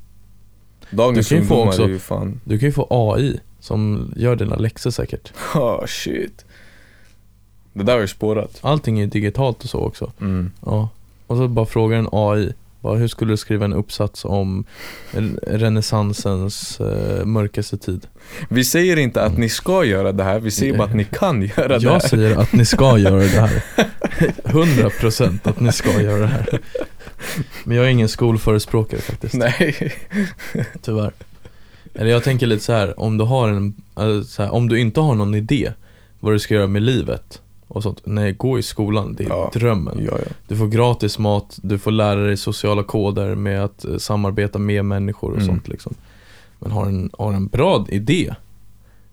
Dagens 0.91 1.27
Du 1.29 1.35
kan 1.35 1.41
ungdomar 1.41 1.67
också- 1.67 1.83
är 1.83 1.87
ju 1.87 1.99
fan, 1.99 2.39
Du 2.43 2.59
kan 2.59 2.69
ju 2.69 2.73
få 2.73 2.87
AI 2.89 3.39
som 3.59 4.11
gör 4.15 4.35
dina 4.35 4.55
läxor 4.55 4.89
säkert. 4.91 5.33
oh 5.55 5.85
shit. 5.85 6.45
Det 7.73 7.83
där 7.83 7.93
har 7.93 8.01
ju 8.01 8.07
spårat. 8.07 8.59
Allting 8.61 8.99
är 8.99 9.07
digitalt 9.07 9.63
och 9.63 9.69
så 9.69 9.79
också. 9.79 10.11
Mm. 10.21 10.51
Ja. 10.65 10.89
Och 11.27 11.37
så 11.37 11.47
bara 11.47 11.65
frågar 11.65 11.97
en 11.97 12.07
AI. 12.11 12.53
Bara, 12.81 12.95
hur 12.97 13.07
skulle 13.07 13.33
du 13.33 13.37
skriva 13.37 13.65
en 13.65 13.73
uppsats 13.73 14.25
om 14.25 14.63
re- 15.11 15.39
renässansens 15.47 16.79
eh, 16.79 17.25
mörkaste 17.25 17.77
tid? 17.77 18.07
Vi 18.49 18.63
säger 18.63 18.97
inte 18.97 19.21
att 19.23 19.37
ni 19.37 19.49
ska 19.49 19.83
göra 19.83 20.11
det 20.11 20.23
här, 20.23 20.39
vi 20.39 20.51
säger 20.51 20.77
bara 20.77 20.87
att 20.87 20.95
ni 20.95 21.03
kan 21.05 21.41
göra 21.41 21.67
det 21.67 21.73
här. 21.73 21.81
Jag 21.93 22.01
säger 22.03 22.35
att 22.37 22.53
ni 22.53 22.65
ska 22.65 22.97
göra 22.97 23.19
det 23.21 23.27
här. 23.27 23.63
100% 24.43 25.39
att 25.43 25.59
ni 25.59 25.71
ska 25.71 26.01
göra 26.01 26.19
det 26.19 26.27
här. 26.27 26.59
Men 27.63 27.77
jag 27.77 27.85
är 27.85 27.89
ingen 27.89 28.09
skolförespråkare 28.09 29.01
faktiskt. 29.01 29.33
Nej. 29.33 29.93
Tyvärr. 30.81 31.11
Eller 31.93 32.11
jag 32.11 32.23
tänker 32.23 32.47
lite 32.47 32.63
så 32.63 32.73
här, 32.73 32.99
om 32.99 33.17
du 33.17 33.23
har 33.23 33.49
en, 33.49 33.73
så 34.25 34.43
här, 34.43 34.53
om 34.53 34.69
du 34.69 34.79
inte 34.79 34.99
har 34.99 35.15
någon 35.15 35.35
idé 35.35 35.71
vad 36.19 36.33
du 36.33 36.39
ska 36.39 36.53
göra 36.53 36.67
med 36.67 36.81
livet 36.81 37.41
och 37.71 37.83
sånt. 37.83 38.01
Nej, 38.03 38.33
gå 38.33 38.59
i 38.59 38.63
skolan, 38.63 39.15
det 39.17 39.23
är 39.23 39.29
Ja. 39.29 39.51
drömmen. 39.53 39.99
Ja, 40.05 40.11
ja. 40.17 40.31
Du 40.47 40.55
får 40.57 40.67
gratis 40.67 41.19
mat, 41.19 41.59
du 41.63 41.77
får 41.79 41.91
lära 41.91 42.19
dig 42.19 42.37
sociala 42.37 42.83
koder 42.83 43.35
med 43.35 43.63
att 43.63 43.85
eh, 43.85 43.97
samarbeta 43.97 44.59
med 44.59 44.85
människor 44.85 45.29
och 45.31 45.35
Mm. 45.37 45.47
sånt 45.47 45.67
liksom. 45.67 45.93
Men 46.59 46.71
har 46.71 46.85
en, 46.85 47.09
har 47.17 47.33
en 47.33 47.47
bra 47.47 47.85
idé, 47.89 48.35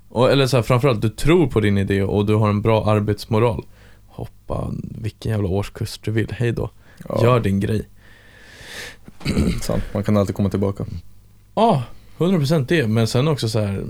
och, 0.09 0.30
eller 0.30 0.46
så 0.46 0.56
här, 0.56 0.62
framförallt 0.62 1.02
du 1.02 1.09
tror 1.09 1.46
på 1.46 1.61
din 1.61 1.78
idé 1.78 2.02
och 2.02 2.26
du 2.26 2.34
har 2.34 2.48
en 2.48 2.62
bra 2.62 2.86
arbetsmoral. 2.90 3.64
Hoppa 4.06 4.70
vilken 5.02 5.32
jävla 5.32 5.48
årskurs 5.48 5.98
du 6.02 6.11
vill, 6.11 6.28
hej 6.32 6.52
då. 6.52 6.70
Gör 7.22 7.40
din 7.40 7.61
grej. 7.61 7.88
Sant, 9.62 9.82
man 9.94 10.04
kan 10.04 10.16
alltid 10.16 10.36
komma 10.36 10.50
tillbaka. 10.50 10.86
Ja, 11.54 11.82
100% 12.18 12.64
det, 12.68 12.86
men 12.86 13.06
sen 13.06 13.28
också 13.28 13.48
så 13.48 13.59
här, 13.61 13.84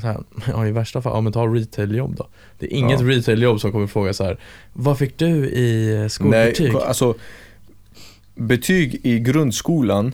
så 0.00 0.06
här 0.06 0.20
ja 0.48 0.66
i 0.66 0.70
värsta 0.72 1.02
fall, 1.02 1.12
ja 1.14 1.20
men 1.20 1.32
ta 1.32 1.46
retailjobb 1.46 2.16
då. 2.16 2.28
Det 2.58 2.66
är 2.74 2.76
inget 2.78 3.00
Ja. 3.00 3.06
retailjobb 3.08 3.60
som 3.60 3.72
kommer 3.72 3.86
fråga 3.86 4.12
så 4.12 4.24
här, 4.24 4.38
vad 4.72 4.98
fick 4.98 5.18
du 5.18 5.26
i 5.48 5.96
eh, 6.02 6.08
skolbetyg? 6.08 6.72
Nej, 6.72 6.82
alltså 6.82 7.14
Betyg 8.34 9.00
i 9.02 9.18
grundskolan 9.18 10.12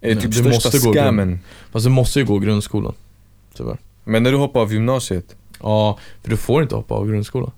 är 0.00 0.14
Nej, 0.14 0.22
typ 0.22 0.32
du 0.32 0.42
måste 0.42 0.68
största 0.68 0.88
gå 0.88 0.94
scammen. 0.94 1.38
Fast 1.70 1.84
du 1.86 1.90
måste 1.90 2.18
ju 2.20 2.24
gå 2.26 2.38
grundskolan, 2.38 2.94
tyvärr. 3.56 3.78
Men 4.04 4.22
när 4.22 4.30
du 4.32 4.36
hoppar 4.36 4.60
av 4.60 4.72
gymnasiet, 4.72 5.36
Ja, 5.62 5.98
för 6.22 6.30
du 6.30 6.36
får 6.36 6.62
inte 6.62 6.74
hoppa 6.74 6.94
av 6.94 7.08
grundskolan. 7.08 7.50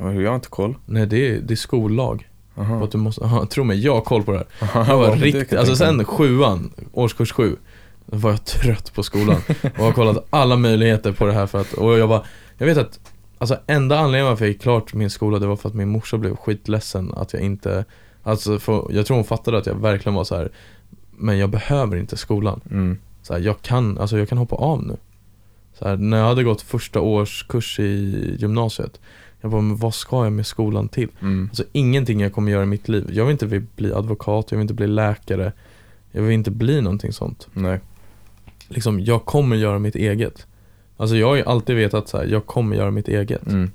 Ja, 0.00 0.12
jag 0.12 0.30
har 0.30 0.34
inte 0.36 0.48
koll. 0.48 0.74
Nej, 0.86 1.06
det 1.06 1.28
är, 1.28 1.40
det 1.40 1.54
är 1.54 1.56
skollag. 1.56 2.28
Aha. 2.56 2.84
att 2.84 2.90
du 2.90 2.98
måste, 2.98 3.24
aha, 3.24 3.46
tro 3.50 3.64
mig, 3.64 3.80
jag 3.80 3.94
har 3.94 4.00
koll 4.00 4.22
på 4.22 4.32
det 4.32 4.38
här. 4.38 4.46
Aha, 4.80 4.92
Jag 4.92 4.98
var 4.98 5.16
riktigt, 5.16 5.52
alltså 5.58 5.76
sen 5.76 6.04
sjuan, 6.04 6.72
årskurs 6.92 7.32
sju, 7.32 7.56
var 8.12 8.30
jag 8.30 8.44
trött 8.44 8.94
på 8.94 9.02
skolan. 9.02 9.40
Och 9.62 9.84
har 9.84 9.92
kollat 9.92 10.26
alla 10.30 10.56
möjligheter 10.56 11.12
på 11.12 11.26
det 11.26 11.32
här 11.32 11.46
för 11.46 11.60
att, 11.60 11.72
och 11.72 11.98
jag 11.98 12.06
var, 12.06 12.26
jag 12.58 12.66
vet 12.66 12.78
att, 12.78 13.00
alltså 13.38 13.58
enda 13.66 13.98
anledningen 13.98 14.26
varför 14.26 14.44
jag 14.44 14.52
gick 14.52 14.62
klart 14.62 14.94
min 14.94 15.10
skola, 15.10 15.38
det 15.38 15.46
var 15.46 15.56
för 15.56 15.68
att 15.68 15.74
min 15.74 15.88
morsa 15.88 16.18
blev 16.18 16.36
skitledsen 16.36 17.14
att 17.14 17.32
jag 17.32 17.42
inte, 17.42 17.84
alltså 18.22 18.58
för, 18.58 18.86
jag 18.90 19.06
tror 19.06 19.16
hon 19.16 19.24
fattade 19.24 19.58
att 19.58 19.66
jag 19.66 19.74
verkligen 19.74 20.14
var 20.14 20.24
så 20.24 20.36
här. 20.36 20.50
men 21.10 21.38
jag 21.38 21.50
behöver 21.50 21.96
inte 21.96 22.16
skolan. 22.16 22.60
Mm. 22.70 22.98
Så 23.22 23.32
här, 23.32 23.40
jag 23.40 23.62
kan, 23.62 23.98
alltså 23.98 24.18
jag 24.18 24.28
kan 24.28 24.38
hoppa 24.38 24.56
av 24.56 24.86
nu. 24.86 24.96
Så 25.78 25.88
här, 25.88 25.96
när 25.96 26.18
jag 26.18 26.26
hade 26.26 26.44
gått 26.44 26.62
första 26.62 27.00
årskurs 27.00 27.80
i 27.80 28.36
gymnasiet, 28.38 29.00
jag 29.40 29.50
bara, 29.50 29.60
men 29.60 29.76
vad 29.76 29.94
ska 29.94 30.24
jag 30.24 30.32
med 30.32 30.46
skolan 30.46 30.88
till? 30.88 31.08
Mm. 31.20 31.48
Alltså 31.50 31.64
ingenting 31.72 32.20
jag 32.20 32.32
kommer 32.32 32.52
göra 32.52 32.62
i 32.62 32.66
mitt 32.66 32.88
liv. 32.88 33.10
Jag 33.12 33.24
vill 33.24 33.32
inte 33.32 33.62
bli 33.76 33.92
advokat, 33.92 34.46
jag 34.50 34.58
vill 34.58 34.62
inte 34.62 34.74
bli 34.74 34.86
läkare, 34.86 35.52
jag 36.10 36.22
vill 36.22 36.32
inte 36.32 36.50
bli 36.50 36.80
någonting 36.80 37.12
sånt. 37.12 37.48
Nej. 37.52 37.80
Liksom, 38.72 39.00
jag 39.00 39.24
kommer 39.24 39.56
göra 39.56 39.78
mitt 39.78 39.96
eget. 39.96 40.46
Alltså 40.96 41.16
jag 41.16 41.26
har 41.26 41.36
ju 41.36 41.42
alltid 41.44 41.76
vetat 41.76 42.08
så 42.08 42.16
här, 42.18 42.24
jag 42.26 42.46
kommer 42.46 42.76
göra 42.76 42.90
mitt 42.90 43.08
eget. 43.08 43.46
Mm. 43.46 43.70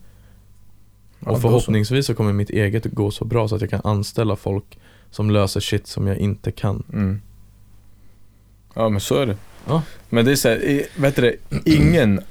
Ja, 1.19 1.31
och 1.31 1.41
förhoppningsvis 1.41 2.05
så 2.05 2.13
kommer 2.15 2.33
mitt 2.33 2.49
eget 2.49 2.85
gå 2.85 3.11
så 3.11 3.25
bra 3.25 3.47
så 3.47 3.55
att 3.55 3.61
jag 3.61 3.69
kan 3.69 3.81
anställa 3.83 4.35
folk 4.35 4.79
som 5.11 5.29
löser 5.31 5.59
shit 5.59 5.87
som 5.87 6.07
jag 6.07 6.17
inte 6.17 6.51
kan. 6.51 6.83
så. 6.89 6.93
Mm. 6.97 7.21
Ja 8.73 8.89
men 8.89 8.99
så 9.01 9.15
är 9.15 9.25
det. 9.25 9.37
Ja. 9.67 9.81
Men 10.09 10.25
det 10.25 10.31
är 10.31 10.35
så 10.35 10.49
här, 10.49 10.63
i- 10.63 10.85
vet 10.97 11.15
du 11.15 11.21
det, 11.21 11.35
ingen 11.65 12.21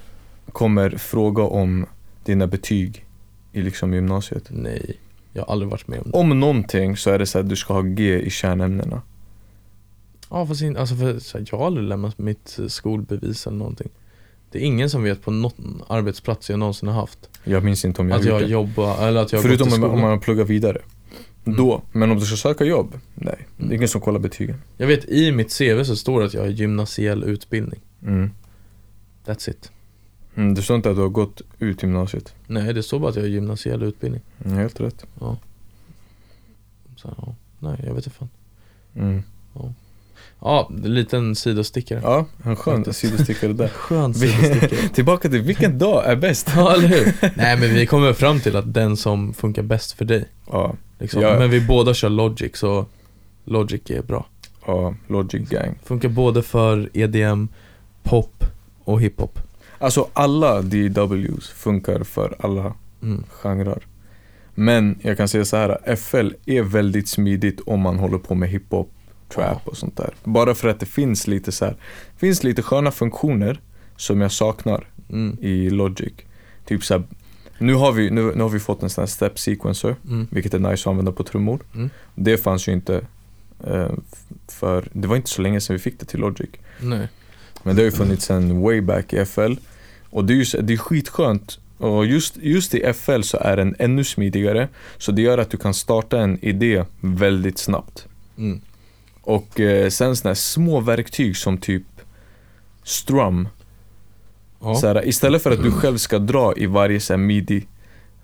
kommer 0.53 0.91
fråga 0.91 1.43
om 1.43 1.87
dina 2.25 2.47
betyg 2.47 3.05
i 3.53 3.63
liksom 3.63 3.95
gymnasiet. 3.95 4.45
Nej, 4.51 4.97
jag 5.33 5.43
har 5.43 5.53
aldrig 5.53 5.71
varit 5.71 5.89
med 5.89 5.99
om 5.99 6.11
det. 6.11 6.19
Om 6.19 6.41
någonting 6.41 6.97
så 6.97 7.11
är 7.11 7.19
det 7.19 7.27
så 7.27 7.39
att 7.39 7.49
du 7.49 7.57
ska 7.57 7.75
ha 7.75 7.81
G 7.83 8.21
i 8.21 8.31
kärnämnena. 8.31 9.03
Ja 10.31 10.47
fast 10.47 10.63
in, 10.63 10.77
alltså 10.77 10.95
för, 10.97 11.19
så 11.19 11.39
här, 11.39 11.47
jag 11.51 11.59
har 11.59 11.67
aldrig 11.67 11.89
lämnat 11.89 12.19
mitt 12.19 12.59
eh, 12.59 12.67
skolbevis 12.67 13.47
eller 13.47 13.57
någonting. 13.57 13.89
Det 14.51 14.59
är 14.59 14.63
ingen 14.63 14.91
som 14.91 15.03
vet 15.03 15.23
på 15.23 15.31
någon 15.31 15.83
arbetsplats 15.89 16.51
jag 16.51 16.59
någonsin 16.59 16.89
har 16.89 16.95
haft 17.01 17.29
Jag 17.45 17.65
minns 17.65 17.85
inte 17.85 18.01
om 18.01 18.09
jag 18.09 18.19
Att 18.19 18.25
har 18.25 18.31
jag 18.33 18.41
gjort 18.41 18.47
det. 18.49 18.53
jobbar, 18.53 19.07
eller 19.09 19.23
att 19.23 19.33
jag 19.33 19.43
Förutom 19.43 19.73
om, 19.73 19.85
om 19.85 20.01
man 20.01 20.11
har 20.11 20.19
pluggat 20.19 20.49
vidare. 20.49 20.79
Mm. 21.45 21.57
Då, 21.59 21.83
men 21.93 22.11
om 22.11 22.19
du 22.19 22.27
ska 22.27 22.37
söka 22.37 22.65
jobb? 22.65 22.99
Nej, 23.15 23.35
det 23.57 23.63
Mm. 23.63 23.71
är 23.73 23.77
ingen 23.77 23.89
som 23.89 24.01
kollar 24.01 24.19
betygen. 24.21 24.57
Jag 24.77 24.87
vet 24.87 25.05
i 25.05 25.33
mitt 25.33 25.59
CV 25.59 25.85
så 25.85 25.97
står 25.97 26.21
det 26.21 26.27
att 26.27 26.35
jag 26.35 26.41
har 26.41 26.49
gymnasiell 26.49 27.25
utbildning. 27.25 27.81
Mm. 28.03 28.31
That's 29.27 29.51
it. 29.51 29.71
Mm, 30.35 30.55
det 30.55 30.63
står 30.63 30.77
inte 30.77 30.91
att 30.91 30.97
du 30.97 31.03
har 31.03 31.09
gått 31.09 31.41
ut 31.59 31.83
gymnasiet. 31.83 32.35
Nej 32.47 32.75
det 32.75 32.83
står 32.83 32.99
bara 32.99 33.11
att 33.11 33.17
jag 33.17 33.23
har 33.23 33.29
gymnasiell 33.29 33.83
utbildning. 33.83 34.23
Mm, 34.45 34.57
helt 34.59 34.81
rätt. 34.81 35.07
Så, 36.97 37.15
ja. 37.17 37.35
Nej 37.59 37.81
jag 37.87 37.95
vet 37.95 38.07
inte 38.07 38.19
fan. 38.19 38.29
Mm. 38.95 39.23
Ja, 39.55 39.73
en 40.41 40.95
liten 40.95 41.35
sidostickare. 41.35 42.01
Ja, 42.03 42.27
en 42.43 42.57
skön 42.57 42.77
Faktiskt. 42.77 42.99
sidostickare 42.99 43.53
där. 43.53 43.69
Skön 43.75 44.15
sidostickare. 44.15 44.89
Tillbaka 44.95 45.29
till 45.29 45.43
vilken 45.43 45.79
dag 45.79 46.07
är 46.07 46.17
bäst? 46.17 46.51
ja 46.57 46.75
eller 46.75 46.89
hur? 46.89 47.13
Nej 47.37 47.57
men 47.57 47.75
vi 47.75 47.87
kommer 47.87 48.13
fram 48.13 48.41
till 48.41 48.57
att 48.57 48.75
den 48.75 48.97
som 48.97 49.35
funkar 49.35 49.63
bäst 49.63 49.93
för 49.93 50.05
dig. 50.05 50.25
Ja, 50.51 50.75
Liksom. 50.99 51.23
Ja. 51.23 51.39
Men 51.39 51.51
vi 51.51 51.61
båda 51.61 51.95
kör 51.95 52.09
Logic 52.09 52.57
så 52.57 52.87
Logic 53.45 53.81
är 53.91 54.03
bra. 54.03 54.27
ja, 54.67 54.95
Logic 55.07 55.49
Gang. 55.49 55.79
Funkar 55.85 56.09
både 56.09 56.43
för 56.43 56.91
EDM, 56.93 57.49
pop 58.03 58.45
och 58.85 59.01
hiphop. 59.01 59.39
Alltså 59.79 60.09
alla 60.13 60.63
DWs 60.63 61.49
funkar 61.49 62.05
för 62.05 62.37
alla 62.39 62.75
Mm. 63.03 63.25
genrer. 63.29 63.79
Men 64.55 64.99
jag 65.03 65.17
kan 65.17 65.29
säga 65.29 65.45
så 65.45 65.57
här, 65.57 65.97
FL 65.97 66.29
är 66.47 66.63
väldigt 66.63 67.09
smidigt 67.09 67.61
om 67.67 67.81
man 67.81 67.99
håller 67.99 68.19
på 68.19 68.35
med 68.35 68.49
hiphop, 68.49 68.91
trap 69.29 69.69
och 69.69 69.77
sånt 69.77 69.97
där. 69.97 70.15
Bara 70.25 70.55
för 70.55 70.69
att 70.69 70.81
det 70.81 70.87
finns 70.87 71.27
lite 71.27 71.53
så 71.53 71.65
här, 71.65 71.77
finns 72.17 72.45
lite 72.45 72.63
sköna 72.63 72.91
funktioner 72.91 73.61
som 73.97 74.21
jag 74.21 74.33
saknar 74.33 74.89
Mm. 75.11 75.37
i 75.41 75.71
Logic. 75.71 76.13
Typ 76.65 76.85
så 76.85 76.95
här, 76.95 77.03
nu 77.59 77.75
har 77.75 77.93
vi, 77.93 78.11
nu, 78.11 78.33
nu 78.37 78.43
har 78.43 78.49
vi 78.51 78.59
fått 78.61 78.83
en 78.83 78.91
sån 78.91 79.03
här 79.03 79.07
step 79.07 79.39
sequencer, 79.39 79.97
Mm. 80.09 80.27
vilket 80.31 80.55
är 80.55 80.59
nice 80.59 80.73
att 80.83 80.87
använda 80.87 81.13
på 81.13 81.23
trummor. 81.23 81.61
Mm. 81.75 81.91
Det 82.15 82.37
fanns 82.39 82.69
ju 82.69 82.73
inte 82.73 83.01
eh, 83.67 83.91
för, 84.49 84.89
det 84.93 85.09
var 85.09 85.17
inte 85.17 85.31
så 85.31 85.43
länge 85.43 85.61
sedan 85.61 85.75
vi 85.77 85.81
fick 85.83 86.01
det 86.01 86.07
till 86.07 86.21
Logic. 86.21 86.49
Nej. 86.81 87.09
Men 87.63 87.77
det 87.77 87.83
har 87.83 87.85
ju 87.85 87.91
funnits 87.93 88.25
sen 88.25 88.61
way 88.61 88.81
back 88.81 89.13
i 89.13 89.25
FL. 89.25 89.53
Och 90.11 90.25
det 90.25 90.33
är 90.33 90.37
ju 90.37 90.63
det 90.63 90.73
är 90.73 90.77
skitskönt. 90.77 91.59
Och 91.79 92.07
just, 92.07 92.37
just 92.37 92.75
i 92.75 92.93
FL 92.93 93.21
så 93.23 93.37
är 93.41 93.57
den 93.57 93.77
ännu 93.79 94.05
smidigare. 94.05 94.69
Så 94.99 95.13
det 95.13 95.23
gör 95.23 95.39
att 95.39 95.51
du 95.51 95.57
kan 95.57 95.75
starta 95.75 96.21
en 96.21 96.45
idé 96.45 96.85
väldigt 97.01 97.59
snabbt. 97.59 98.07
Mm. 98.39 98.61
Och 99.27 99.61
eh, 99.61 99.89
sen 99.89 100.17
sådana 100.17 100.31
här 100.31 100.35
små 100.35 100.81
verktyg 100.81 101.37
som 101.37 101.59
typ 101.59 101.83
strum. 102.83 103.49
Ja. 104.61 104.75
Så 104.75 104.87
här, 104.87 105.09
istället 105.09 105.43
för 105.43 105.51
att 105.51 105.63
du 105.63 105.71
själv 105.71 105.97
ska 105.97 106.19
dra 106.19 106.55
i 106.57 106.67
varje 106.67 107.01
så 107.01 107.13
här 107.13 107.19
midi 107.19 107.67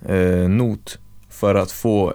eh, 0.07 0.49
not 0.49 0.99
för 1.29 1.55
att 1.55 1.73
få 1.73 2.15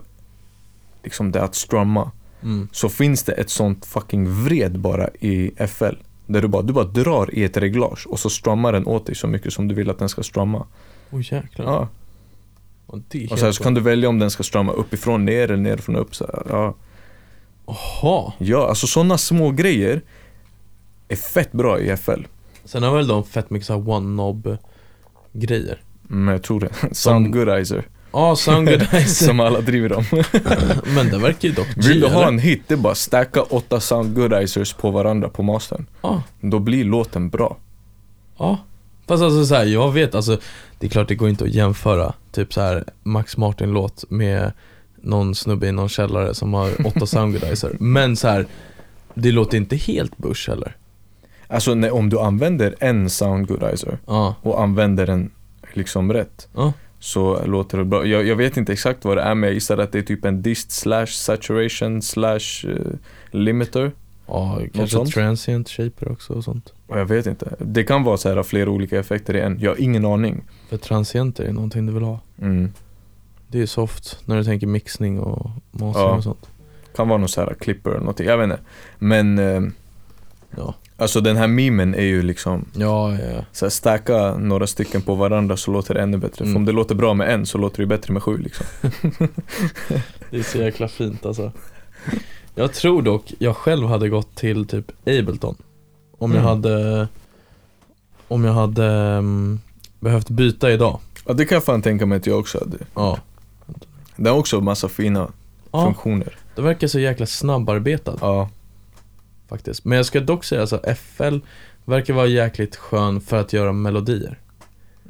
liksom 1.03 1.31
det 1.31 1.43
att 1.43 1.55
strumma. 1.55 2.11
Mm. 2.43 2.67
Så 2.71 2.89
finns 2.89 3.23
det 3.23 3.31
ett 3.31 3.49
sånt 3.49 3.85
fucking 3.85 4.43
vred 4.43 4.79
bara 4.79 5.09
i 5.19 5.51
FL. 5.67 5.95
Där 6.25 6.41
du 6.41 6.47
bara, 6.47 6.61
du 6.61 6.73
bara 6.73 6.85
drar 6.85 7.35
i 7.35 7.43
ett 7.43 7.57
reglage 7.57 8.07
och 8.07 8.19
så 8.19 8.29
strummar 8.29 8.73
den 8.73 8.87
åt 8.87 9.05
dig 9.05 9.15
så 9.15 9.27
mycket 9.27 9.53
som 9.53 9.67
du 9.67 9.75
vill 9.75 9.89
att 9.89 9.99
den 9.99 10.09
ska 10.09 10.23
strumma. 10.23 10.65
Åh 11.11 11.33
jäklar. 11.33 11.65
Ja. 11.65 11.87
Och 12.85 12.97
Och 13.31 13.39
så, 13.39 13.45
här, 13.45 13.51
så 13.51 13.63
kan 13.63 13.73
du 13.73 13.81
välja 13.81 14.09
om 14.09 14.19
den 14.19 14.31
ska 14.31 14.43
strumma 14.43 14.71
uppifrån 14.71 15.25
ner 15.25 15.43
eller 15.43 15.57
nerifrån 15.57 15.95
upp. 15.95 16.15
Så 16.15 16.25
här, 16.25 16.43
ja. 16.49 16.75
Jaha. 17.67 18.33
ja, 18.37 18.67
alltså 18.69 18.87
sådana 18.87 19.17
små 19.17 19.51
grejer 19.51 20.01
är 21.07 21.15
fett 21.15 21.51
bra 21.51 21.79
i 21.79 21.97
FL. 21.97 22.21
Sen 22.65 22.83
har 22.83 22.95
väl 22.95 23.07
de 23.07 23.23
fett 23.23 23.49
mycket 23.49 23.67
såhär 23.67 23.89
one 23.89 24.05
knob 24.15 24.57
grejer. 25.33 25.81
Men 26.01 26.27
jag 26.27 26.43
tror 26.43 26.59
det. 26.59 26.95
Sound 26.95 27.33
goodizer. 27.33 27.87
Ja, 28.11 28.35
Soundgoodizer. 28.35 28.99
Som 29.25 29.39
alla 29.39 29.61
driver 29.61 29.93
om. 29.93 30.03
Men 30.95 31.09
det 31.09 31.17
verkar 31.17 31.49
ju 31.49 31.55
dock 31.55 31.67
Vill 31.75 31.99
du 32.01 32.07
G, 32.07 32.13
ha 32.13 32.19
eller? 32.21 32.27
en 32.27 32.39
hit, 32.39 32.61
det 32.67 32.73
är 32.73 32.77
bara 32.77 32.95
stacka 32.95 33.41
åtta 33.41 33.79
sound 33.79 34.15
goodizers 34.15 34.73
på 34.73 34.91
varandra 34.91 35.29
på 35.29 35.43
mastern. 35.43 35.85
Ja. 36.01 36.23
Då 36.41 36.59
blir 36.59 36.83
låten 36.83 37.29
bra. 37.29 37.57
Ja. 38.37 38.57
Fast 39.07 39.23
alltså 39.23 39.45
så 39.45 39.55
här, 39.55 39.65
jag 39.65 39.91
vet 39.91 40.15
alltså 40.15 40.39
Det 40.79 40.85
är 40.87 40.89
klart 40.89 41.07
det 41.07 41.15
går 41.15 41.29
inte 41.29 41.43
att 41.43 41.53
jämföra 41.53 42.13
typ 42.31 42.53
så 42.53 42.61
här 42.61 42.83
Max 43.03 43.37
Martin-låt 43.37 44.03
med 44.09 44.51
någon 45.01 45.35
snubbe 45.35 45.67
i 45.67 45.71
någon 45.71 45.89
källare 45.89 46.33
som 46.33 46.53
har 46.53 46.87
åtta 46.87 47.05
Soundgoodizer 47.05 47.75
Men 47.79 48.15
så 48.15 48.27
här 48.27 48.45
Det 49.13 49.31
låter 49.31 49.57
inte 49.57 49.75
helt 49.75 50.17
bush 50.17 50.49
heller 50.49 50.75
Alltså 51.47 51.73
nej, 51.73 51.91
om 51.91 52.09
du 52.09 52.19
använder 52.19 52.75
en 52.79 53.09
sound 53.09 53.47
goodizer 53.47 53.97
Ja, 54.05 54.35
och 54.41 54.61
använder 54.61 55.07
den 55.07 55.31
liksom 55.73 56.13
rätt 56.13 56.47
ja, 56.55 56.73
så 56.99 57.45
låter 57.45 57.77
det 57.77 57.85
bra. 57.85 58.05
Jag, 58.05 58.27
jag 58.27 58.35
vet 58.35 58.57
inte 58.57 58.73
exakt 58.73 59.05
vad 59.05 59.17
det 59.17 59.21
är 59.21 59.35
men 59.35 59.47
jag 59.47 59.53
gissar 59.53 59.77
att 59.77 59.91
det 59.91 59.97
är 59.99 60.03
typ 60.03 60.25
en 60.25 60.41
dist 60.41 60.71
slash 60.71 61.05
saturation 61.07 62.01
slash 62.01 62.39
eh, 62.67 62.75
limiter. 63.31 63.91
ja 64.27 64.61
kanske 64.73 65.05
transient 65.05 65.69
shaper 65.69 66.11
också 66.11 66.33
och 66.33 66.43
sånt 66.43 66.73
jag 66.87 67.05
vet 67.05 67.25
inte. 67.25 67.55
Det 67.59 67.83
kan 67.83 68.03
vara 68.03 68.17
så 68.17 68.29
här 68.29 68.43
flera 68.43 68.69
olika 68.69 68.99
effekter 68.99 69.35
i 69.35 69.39
en. 69.39 69.57
Jag 69.61 69.71
har 69.71 69.81
ingen 69.81 70.05
aning. 70.05 70.43
För 70.69 70.77
transienter 70.77 71.43
är 71.43 71.51
någonting 71.51 71.85
du 71.85 71.93
vill 71.93 72.03
ha 72.03 72.19
Mm. 72.41 72.71
Det 73.47 73.61
är 73.61 73.65
soft 73.65 74.19
när 74.25 74.37
du 74.37 74.43
tänker 74.43 74.67
mixning 74.67 75.19
och 75.19 75.49
mastering 75.71 76.07
Ja. 76.07 76.15
och 76.17 76.23
sånt 76.23 76.49
Kan 76.95 77.07
vara 77.07 77.17
någon 77.17 77.29
så 77.29 77.41
här 77.41 77.53
clipper 77.59 77.89
eller 77.89 77.99
någonting. 77.99 78.27
Jag 78.27 78.37
vet 78.37 78.43
inte. 78.43 78.59
Men 78.99 79.39
eh, 79.39 79.61
Ja, 80.57 80.73
alltså 80.97 81.21
den 81.21 81.37
här 81.37 81.47
memen 81.47 81.95
är 81.95 82.01
ju 82.03 82.21
liksom 82.21 82.65
ja, 82.73 83.13
ja, 83.13 83.19
ja. 83.35 83.45
så 83.51 83.65
här, 83.65 83.69
stacka 83.69 84.37
några 84.37 84.67
stycken 84.67 85.01
på 85.01 85.15
varandra 85.15 85.57
så 85.57 85.71
låter 85.71 85.93
det 85.93 86.01
ännu 86.01 86.17
bättre. 86.17 86.43
Mm. 86.45 86.53
För 86.53 86.59
om 86.59 86.65
det 86.65 86.71
låter 86.71 86.95
bra 86.95 87.13
med 87.13 87.33
en 87.33 87.45
så 87.45 87.57
låter 87.57 87.79
det 87.79 87.85
bättre 87.85 88.13
med 88.13 88.23
sju 88.23 88.37
liksom. 88.37 88.65
Det 90.29 90.37
är 90.37 90.43
så 90.43 90.57
jäkla 90.57 90.87
fint 90.87 91.25
alltså 91.25 91.51
Jag 92.55 92.73
tror 92.73 93.01
dock 93.01 93.33
jag 93.39 93.55
själv 93.57 93.87
hade 93.87 94.09
gått 94.09 94.35
till 94.35 94.67
typ 94.67 94.91
Ableton 95.07 95.55
Om 96.17 96.31
jag 96.31 96.39
Mm. 96.41 96.47
hade 96.49 97.07
Om 98.27 98.43
jag 98.45 98.53
hade 98.53 98.85
mm, 98.91 99.59
behövt 99.99 100.29
byta 100.29 100.71
idag 100.71 100.99
Ja 101.25 101.33
det 101.33 101.45
kan 101.45 101.55
jag 101.55 101.63
fan 101.63 101.81
tänka 101.81 102.05
mig 102.05 102.17
att 102.17 102.27
jag 102.27 102.39
också 102.39 102.59
hade. 102.59 102.77
Ja 102.95 103.19
Den 104.17 104.33
har 104.33 104.39
också 104.39 104.61
massa 104.61 104.89
fina 104.89 105.31
Ja, 105.71 105.83
funktioner. 105.85 106.37
det 106.55 106.61
verkar 106.61 106.87
så 106.87 106.99
jäkla 106.99 107.25
snabbarbetad 107.25 108.17
Ja. 108.21 108.49
faktiskt 109.49 109.85
Men 109.85 109.95
jag 109.95 110.05
ska 110.05 110.19
dock 110.19 110.43
säga 110.43 110.61
alltså 110.61 110.81
FL 110.95 111.37
verkar 111.85 112.13
vara 112.13 112.27
jäkligt 112.27 112.75
skön 112.75 113.21
för 113.21 113.37
att 113.37 113.53
göra 113.53 113.73
melodier 113.73 114.39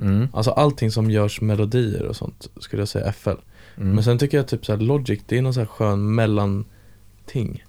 Mm. 0.01 0.27
Alltså 0.33 0.51
allting 0.51 0.91
som 0.91 1.11
görs 1.11 1.41
melodier 1.41 2.03
och 2.05 2.15
sånt 2.15 2.49
skulle 2.59 2.81
jag 2.81 2.89
säga 2.89 3.11
FL 3.13 3.29
Mm. 3.77 3.95
Men 3.95 4.03
sen 4.03 4.17
tycker 4.17 4.37
jag 4.37 4.47
typ 4.47 4.65
så 4.65 4.71
här 4.73 4.79
Logic, 4.79 5.19
det 5.27 5.37
är 5.37 5.41
någon 5.41 5.53
så 5.53 5.59
här 5.59 5.67
skön 5.67 6.15
mellanting 6.15 7.63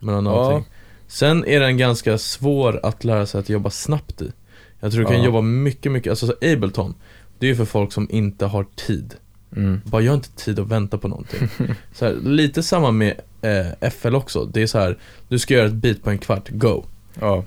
Mellan 0.00 0.24
Ja. 0.26 0.64
Sen 1.06 1.44
är 1.44 1.60
den 1.60 1.76
ganska 1.78 2.18
svår 2.18 2.80
att 2.82 3.04
lära 3.04 3.26
sig 3.26 3.40
att 3.40 3.48
jobba 3.48 3.70
snabbt 3.70 4.22
i 4.22 4.32
Jag 4.80 4.92
tror 4.92 5.02
du 5.02 5.08
kan 5.08 5.18
Ja. 5.18 5.24
jobba 5.24 5.40
mycket, 5.40 5.92
mycket, 5.92 6.10
alltså 6.10 6.26
så 6.26 6.32
Ableton 6.42 6.94
Det 7.38 7.46
är 7.46 7.50
ju 7.50 7.56
för 7.56 7.64
folk 7.64 7.92
som 7.92 8.06
inte 8.10 8.46
har 8.46 8.66
tid 8.74 9.14
Mm. 9.56 9.80
Bara 9.84 10.02
jag 10.02 10.12
har 10.12 10.16
inte 10.16 10.30
tid 10.30 10.58
att 10.58 10.68
vänta 10.68 10.98
på 10.98 11.08
någonting 11.08 11.48
så 11.92 12.04
här, 12.04 12.14
Lite 12.14 12.62
samma 12.62 12.90
med 12.90 13.20
eh, 13.42 13.90
FL 13.90 14.14
också, 14.14 14.44
det 14.44 14.62
är 14.62 14.66
så 14.66 14.78
här 14.78 14.98
Du 15.28 15.38
ska 15.38 15.54
göra 15.54 15.66
ett 15.66 15.72
beat 15.72 16.02
på 16.02 16.10
en 16.10 16.18
kvart, 16.18 16.48
go 16.50 16.84
Ja. 17.20 17.44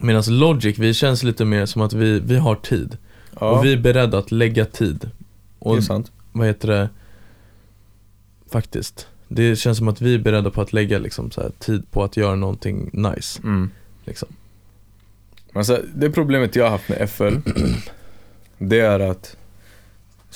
Medan 0.00 0.22
Logic, 0.28 0.78
vi 0.78 0.94
känns 0.94 1.22
lite 1.22 1.44
mer 1.44 1.66
som 1.66 1.82
att 1.82 1.92
vi, 1.92 2.20
vi 2.20 2.36
har 2.36 2.54
tid 2.54 2.96
ja. 3.40 3.50
Och 3.50 3.64
vi 3.64 3.72
är 3.72 3.76
beredda 3.76 4.18
att 4.18 4.30
lägga 4.30 4.64
tid 4.64 4.98
det 5.00 5.10
Och 5.58 5.76
är 5.76 5.80
sant. 5.80 6.12
vad 6.32 6.46
heter 6.46 6.68
det 6.68 6.88
Faktiskt 8.50 9.08
Det 9.28 9.56
känns 9.56 9.78
som 9.78 9.88
att 9.88 10.00
vi 10.00 10.14
är 10.14 10.18
beredda 10.18 10.50
på 10.50 10.60
att 10.60 10.72
lägga 10.72 10.98
liksom 10.98 11.30
så 11.30 11.40
här, 11.40 11.50
tid 11.58 11.90
på 11.90 12.04
att 12.04 12.16
göra 12.16 12.34
någonting 12.34 12.90
nice 12.92 13.40
Mm. 13.44 13.70
liksom. 14.04 14.28
Men 15.52 15.64
så 15.64 15.72
här, 15.72 15.84
det 15.94 16.10
problemet 16.10 16.56
jag 16.56 16.64
har 16.64 16.70
haft 16.70 16.88
med 16.88 17.10
FL, 17.10 17.34
det 18.58 18.80
är 18.80 19.00
att 19.00 19.36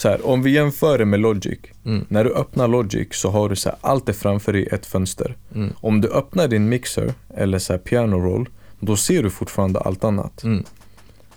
så 0.00 0.08
här, 0.08 0.26
om 0.26 0.42
vi 0.42 0.50
jämför 0.50 0.98
det 0.98 1.04
med 1.04 1.20
Logic. 1.20 1.58
mm, 1.84 2.04
När 2.08 2.24
du 2.24 2.34
öppnar 2.34 2.68
Logic 2.68 3.08
så 3.10 3.30
har 3.30 3.48
du 3.48 3.56
så 3.56 3.68
här, 3.68 3.78
allt 3.80 4.08
är 4.08 4.12
framför 4.12 4.52
dig 4.52 4.62
i 4.62 4.66
ett 4.66 4.86
fönster. 4.86 5.36
mm, 5.54 5.72
Om 5.76 6.00
du 6.00 6.08
öppnar 6.08 6.48
din 6.48 6.68
mixer 6.68 7.14
eller 7.34 7.58
så 7.58 7.72
här 7.72 7.78
piano 7.80 8.16
roll, 8.16 8.48
då 8.80 8.96
ser 8.96 9.22
du 9.22 9.30
fortfarande 9.30 9.80
allt 9.80 10.04
annat. 10.04 10.42
mm, 10.42 10.64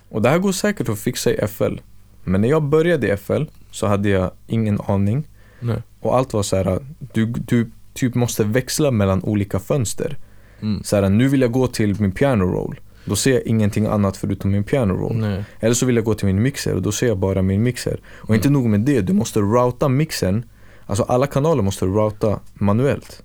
Och 0.08 0.22
det 0.22 0.28
här 0.28 0.38
går 0.38 0.52
säkert 0.52 0.88
att 0.88 0.98
fixa 0.98 1.30
i 1.30 1.46
FL. 1.48 1.76
Men 2.24 2.40
när 2.40 2.48
jag 2.48 2.62
började 2.62 3.12
i 3.12 3.16
FL 3.16 3.42
så 3.70 3.86
hade 3.86 4.08
jag 4.08 4.30
ingen 4.46 4.80
aning. 4.86 5.24
Nej. 5.60 5.82
Och 6.00 6.16
allt 6.16 6.32
var 6.32 6.42
så 6.42 6.56
här, 6.56 6.78
du, 7.12 7.26
du 7.26 7.70
typ 7.94 8.14
måste 8.14 8.44
växla 8.44 8.90
mellan 8.90 9.22
olika 9.22 9.58
fönster. 9.58 10.16
Mm. 10.62 10.82
Så 10.82 10.96
här, 10.96 11.08
nu 11.10 11.28
vill 11.28 11.40
jag 11.40 11.52
gå 11.52 11.66
till 11.66 12.00
min 12.00 12.12
piano 12.12 12.44
roll. 12.44 12.80
Då 13.04 13.16
ser 13.16 13.32
jag 13.32 13.42
ingenting 13.42 13.86
annat 13.86 14.16
förutom 14.16 14.50
min 14.50 14.64
piano 14.64 14.92
roll. 14.94 15.16
Nej. 15.16 15.44
Eller 15.60 15.74
så 15.74 15.86
vill 15.86 15.96
jag 15.96 16.04
gå 16.04 16.14
till 16.14 16.26
min 16.26 16.42
mixer 16.42 16.74
och 16.74 16.82
då 16.82 16.92
ser 16.92 17.06
jag 17.06 17.18
bara 17.18 17.42
min 17.42 17.62
mixer. 17.62 18.00
Och 18.20 18.28
Mm. 18.28 18.34
inte 18.38 18.50
nog 18.50 18.66
med 18.66 18.80
det, 18.80 19.00
du 19.00 19.12
måste 19.12 19.40
routa 19.40 19.88
mixen. 19.88 20.44
Alltså 20.86 21.02
alla 21.02 21.26
kanaler 21.26 21.62
måste 21.62 21.84
routa 21.86 22.40
manuellt. 22.54 23.22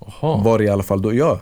Jaha. 0.00 0.42
Var 0.44 0.62
i 0.62 0.68
alla 0.68 0.82
fall 0.82 1.02
då 1.02 1.12
gör. 1.12 1.40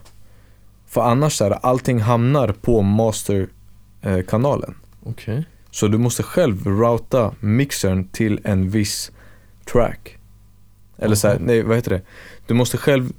För 0.86 1.00
annars 1.00 1.32
så 1.32 1.44
här, 1.44 1.50
allting 1.62 2.00
hamnar 2.00 2.48
på 2.52 2.82
masterkanalen. 2.82 4.74
Okej. 5.04 5.44
Så 5.70 5.88
du 5.88 5.98
måste 5.98 6.22
själv 6.22 6.66
routa 6.66 7.34
mixern 7.40 8.08
till 8.08 8.40
en 8.44 8.70
viss 8.70 9.12
track. 9.72 10.18
Eller 10.98 11.14
så 11.16 11.28
här, 11.28 11.34
Aha. 11.34 11.44
nej 11.46 11.62
vad 11.62 11.76
heter 11.76 11.90
det? 11.90 12.00
Du 12.46 12.54
måste 12.54 12.76
själv, 12.78 13.12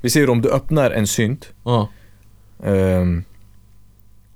vi 0.00 0.10
säger 0.10 0.30
om 0.30 0.40
du 0.42 0.50
öppnar 0.50 0.90
en 0.90 1.06
synt 1.06 1.52
Ja. 1.64 1.88
ehm, 2.64 3.24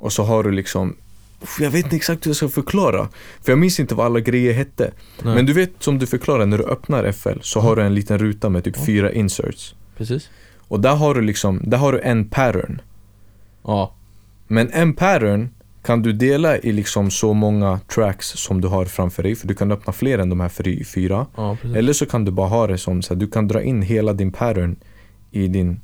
och 0.04 0.12
så 0.12 0.22
har 0.22 0.42
du 0.42 0.50
liksom 0.50 0.96
jag 1.60 1.70
vet 1.70 1.84
inte 1.84 1.96
exakt 1.96 2.26
hur 2.26 2.30
jag 2.30 2.36
ska 2.36 2.48
förklara. 2.48 3.08
För 3.42 3.52
jag 3.52 3.58
minns 3.58 3.80
inte 3.80 3.94
vad 3.94 4.06
alla 4.06 4.20
grejer 4.20 4.52
hette. 4.52 4.92
Nej. 5.22 5.34
Men 5.34 5.46
du 5.46 5.52
vet 5.52 5.70
som 5.78 5.98
du 5.98 6.06
förklarar 6.06 6.46
när 6.46 6.58
du 6.58 6.64
öppnar 6.64 7.12
FL 7.12 7.38
så 7.40 7.60
har 7.60 7.76
du 7.76 7.82
en 7.82 7.94
liten 7.94 8.18
ruta 8.18 8.48
med 8.48 8.64
typ 8.64 8.84
fyra 8.86 9.12
inserts. 9.12 9.74
Precis. 9.96 10.28
Och 10.68 10.80
där 10.80 10.94
har 10.94 11.14
du 11.14 11.20
liksom, 11.20 11.60
där 11.64 11.78
har 11.78 11.92
du 11.92 12.00
en 12.00 12.28
pattern. 12.28 12.80
Ja. 13.64 13.94
Men 14.46 14.70
en 14.72 14.92
pattern 14.94 15.48
kan 15.82 16.02
du 16.02 16.12
dela 16.12 16.58
i 16.58 16.72
liksom 16.72 17.10
så 17.10 17.34
många 17.34 17.80
tracks 17.94 18.26
som 18.28 18.60
du 18.60 18.68
har 18.68 18.84
framför 18.84 19.22
dig. 19.22 19.34
För 19.34 19.48
du 19.48 19.54
kan 19.54 19.72
öppna 19.72 19.92
fler 19.92 20.18
än 20.18 20.28
de 20.30 20.40
här 20.40 20.48
fy- 20.48 20.84
fyra. 20.84 21.26
Ja. 21.36 21.56
Eller 21.76 21.92
så 21.92 22.06
kan 22.06 22.24
du 22.24 22.30
bara 22.32 22.48
ha 22.48 22.66
det 22.66 22.78
som 22.78 23.02
så 23.02 23.14
här, 23.14 23.20
du 23.20 23.26
kan 23.28 23.48
dra 23.48 23.62
in 23.62 23.82
hela 23.82 24.12
din 24.12 24.32
pattern 24.32 24.76
i 25.30 25.48
din 25.48 25.80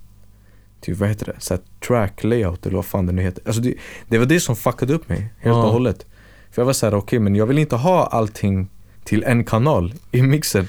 Typ 0.80 0.96
vad 0.98 1.08
heter 1.08 1.26
det? 1.26 1.36
Så 1.38 1.54
här, 1.54 1.60
track 1.86 2.24
layout 2.24 2.66
eller 2.66 2.76
vad 2.76 2.84
fan 2.84 3.06
det 3.06 3.12
nu 3.12 3.22
heter. 3.22 3.42
Alltså 3.46 3.62
det, 3.62 3.74
det 4.08 4.18
var 4.18 4.26
det 4.26 4.40
som 4.40 4.56
fuckade 4.56 4.94
upp 4.94 5.08
mig 5.08 5.32
helt 5.38 5.54
och 5.56 5.62
hållet. 5.72 6.06
För 6.50 6.62
jag 6.62 6.66
var 6.66 6.72
såhär, 6.72 6.94
okej 6.94 7.18
men 7.18 7.36
jag 7.36 7.46
vill 7.46 7.58
inte 7.58 7.76
ha 7.76 8.06
allting 8.06 8.68
till 9.04 9.24
en 9.24 9.44
kanal 9.44 9.94
i 10.12 10.22
mixen. 10.22 10.68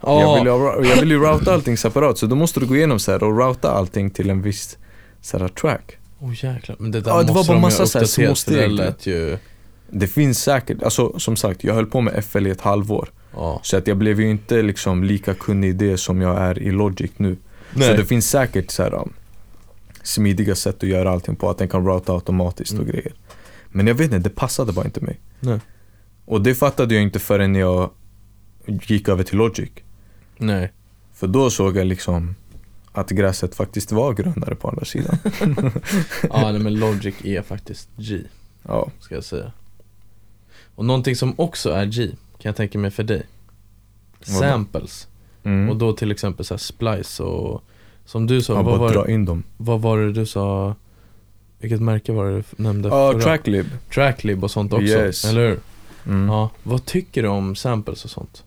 Ja. 0.00 0.20
Jag, 0.20 0.34
vill, 0.34 0.44
ju- 0.84 0.90
jag 0.90 1.00
vill 1.00 1.10
ju 1.10 1.18
routa 1.18 1.54
allting 1.54 1.76
separat 1.76 2.18
så 2.18 2.26
då 2.26 2.36
måste 2.36 2.60
du 2.60 2.66
gå 2.66 2.76
igenom 2.76 2.98
så 2.98 3.12
här 3.12 3.22
och 3.22 3.38
routa 3.38 3.70
allting 3.72 4.10
till 4.10 4.30
en 4.30 4.42
viss 4.42 4.78
så 5.20 5.38
här, 5.38 5.48
track. 5.48 5.96
Oh 6.20 6.44
jäklar, 6.44 6.76
men 6.78 6.90
det 6.90 7.00
där 7.00 7.10
Ja, 7.10 7.22
det 7.22 7.28
var 7.28 7.34
måste 7.34 7.48
bara 7.50 7.54
de 7.56 7.60
massa 7.62 7.86
så 7.86 7.98
här 7.98 8.06
små 8.06 8.26
det 8.28 8.34
steg. 8.36 8.70
lät 8.70 9.06
ju... 9.06 9.38
Det 9.90 10.06
finns 10.06 10.42
säkert, 10.42 10.82
alltså 10.82 11.18
som 11.18 11.36
sagt 11.36 11.64
jag 11.64 11.74
höll 11.74 11.86
på 11.86 12.00
med 12.00 12.24
FL 12.24 12.46
i 12.46 12.50
ett 12.50 12.60
halvår. 12.60 13.08
Ja. 13.34 13.60
Så 13.62 13.76
att 13.76 13.86
jag 13.86 13.96
blev 13.96 14.20
ju 14.20 14.30
inte 14.30 14.62
liksom 14.62 15.04
lika 15.04 15.34
kunnig 15.34 15.68
i 15.68 15.72
det 15.72 15.98
som 15.98 16.20
jag 16.20 16.38
är 16.38 16.58
i 16.58 16.70
Logic 16.70 17.10
nu. 17.16 17.36
Så 17.72 17.78
Nej. 17.78 17.96
det 17.96 18.04
finns 18.04 18.30
säkert 18.30 18.70
så 18.70 18.82
här, 18.82 19.08
smidiga 20.02 20.54
sätt 20.54 20.76
att 20.82 20.88
göra 20.88 21.10
allting 21.10 21.36
på, 21.36 21.50
att 21.50 21.58
den 21.58 21.68
kan 21.68 21.86
routa 21.86 22.12
automatiskt 22.12 22.72
och 22.72 22.78
Mm. 22.78 22.90
grejer. 22.92 23.12
Men 23.68 23.86
jag 23.86 23.94
vet 23.94 24.04
inte, 24.12 24.18
det 24.28 24.34
passade 24.34 24.72
bara 24.72 24.84
inte 24.84 25.00
mig. 25.00 25.20
Nej. 25.40 25.60
Och 26.24 26.42
det 26.42 26.54
fattade 26.54 26.94
jag 26.94 27.02
inte 27.02 27.18
förrän 27.18 27.54
jag 27.54 27.90
gick 28.66 29.08
över 29.08 29.24
till 29.24 29.38
Logic. 29.38 29.70
Nej. 30.38 30.72
För 31.14 31.26
då 31.26 31.50
såg 31.50 31.76
jag 31.76 31.86
liksom 31.86 32.34
att 32.92 33.10
gräset 33.10 33.54
faktiskt 33.54 33.92
var 33.92 34.14
grönare 34.14 34.54
på 34.54 34.68
andra 34.68 34.84
sidan. 34.84 35.18
Ja, 36.30 36.52
nej, 36.52 36.58
men 36.60 36.74
Logic 36.74 37.14
är 37.24 37.42
faktiskt 37.42 37.88
G, 37.96 38.18
ja. 38.62 38.90
ska 39.00 39.14
jag 39.14 39.24
säga. 39.24 39.52
Och 40.74 40.84
någonting 40.84 41.16
som 41.16 41.34
också 41.36 41.70
är 41.70 41.86
G, 41.86 42.06
kan 42.08 42.48
jag 42.48 42.56
tänka 42.56 42.78
mig 42.78 42.90
för 42.90 43.02
dig. 43.02 43.22
Samples. 44.20 45.08
Mm. 45.44 45.68
Och 45.68 45.76
då 45.76 45.92
till 45.92 46.10
exempel 46.12 46.44
så 46.44 46.54
här 46.54 46.58
splice 46.58 47.20
och 47.22 47.62
Som 48.04 48.26
du 48.26 48.42
sa, 48.42 48.52
ja, 48.52 48.62
vad, 48.62 48.78
bara 48.78 48.88
var, 48.88 48.92
dra 48.94 49.10
in 49.10 49.24
dem. 49.24 49.42
vad 49.56 49.80
var 49.80 49.98
det 49.98 50.12
du 50.12 50.26
sa? 50.26 50.74
Vilket 51.58 51.80
märke 51.80 52.12
var 52.12 52.24
det 52.30 52.36
du 52.36 52.42
nämnde? 52.62 52.88
Ja, 52.88 53.12
förra? 53.12 53.22
tracklib. 53.22 53.66
Tracklib 53.94 54.44
och 54.44 54.50
sånt 54.50 54.72
också, 54.72 54.84
Yes. 54.84 55.24
eller 55.24 55.48
hur? 55.48 55.58
Mm. 56.06 56.28
Ja, 56.28 56.50
vad 56.62 56.84
tycker 56.84 57.22
du 57.22 57.28
om 57.28 57.54
samples 57.56 58.04
och 58.04 58.10
sånt? 58.10 58.44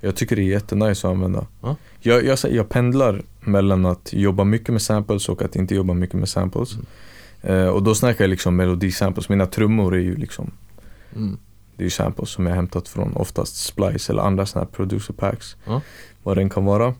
Jag 0.00 0.16
tycker 0.16 0.36
det 0.36 0.42
är 0.42 0.44
jättenice 0.44 1.06
att 1.08 1.12
använda. 1.14 1.46
Ja. 1.60 1.76
Jag, 2.00 2.24
jag, 2.24 2.38
jag 2.50 2.68
pendlar 2.68 3.22
mellan 3.40 3.86
att 3.86 4.12
jobba 4.12 4.44
mycket 4.44 4.68
med 4.68 4.82
samples 4.82 5.28
och 5.28 5.42
att 5.42 5.56
inte 5.56 5.74
jobba 5.74 5.94
mycket 5.94 6.16
med 6.16 6.28
samples. 6.28 6.74
Mm. 6.74 6.86
Eh, 7.62 7.68
och 7.68 7.82
då 7.82 7.94
snackar 7.94 8.24
jag 8.24 8.28
liksom 8.30 8.56
melodisamples. 8.56 9.28
Mina 9.28 9.46
trummor 9.46 9.94
är 9.94 9.98
ju 10.00 10.16
liksom 10.16 10.50
Mm. 11.16 11.38
Det 11.76 11.82
är 11.82 11.84
ju 11.84 11.90
samples 11.90 12.30
som 12.30 12.46
jag 12.46 12.52
har 12.52 12.56
hämtat 12.56 12.88
från 12.88 13.16
oftast 13.16 13.56
Splice 13.56 14.10
eller 14.12 14.22
andra 14.22 14.46
sådana 14.46 14.64
här 14.64 14.72
producer 14.76 15.12
packs. 15.12 15.56
Ja. 15.64 15.80
Vad 16.22 16.36
den 16.36 16.50
kan 16.50 16.64
vara. 16.64 16.94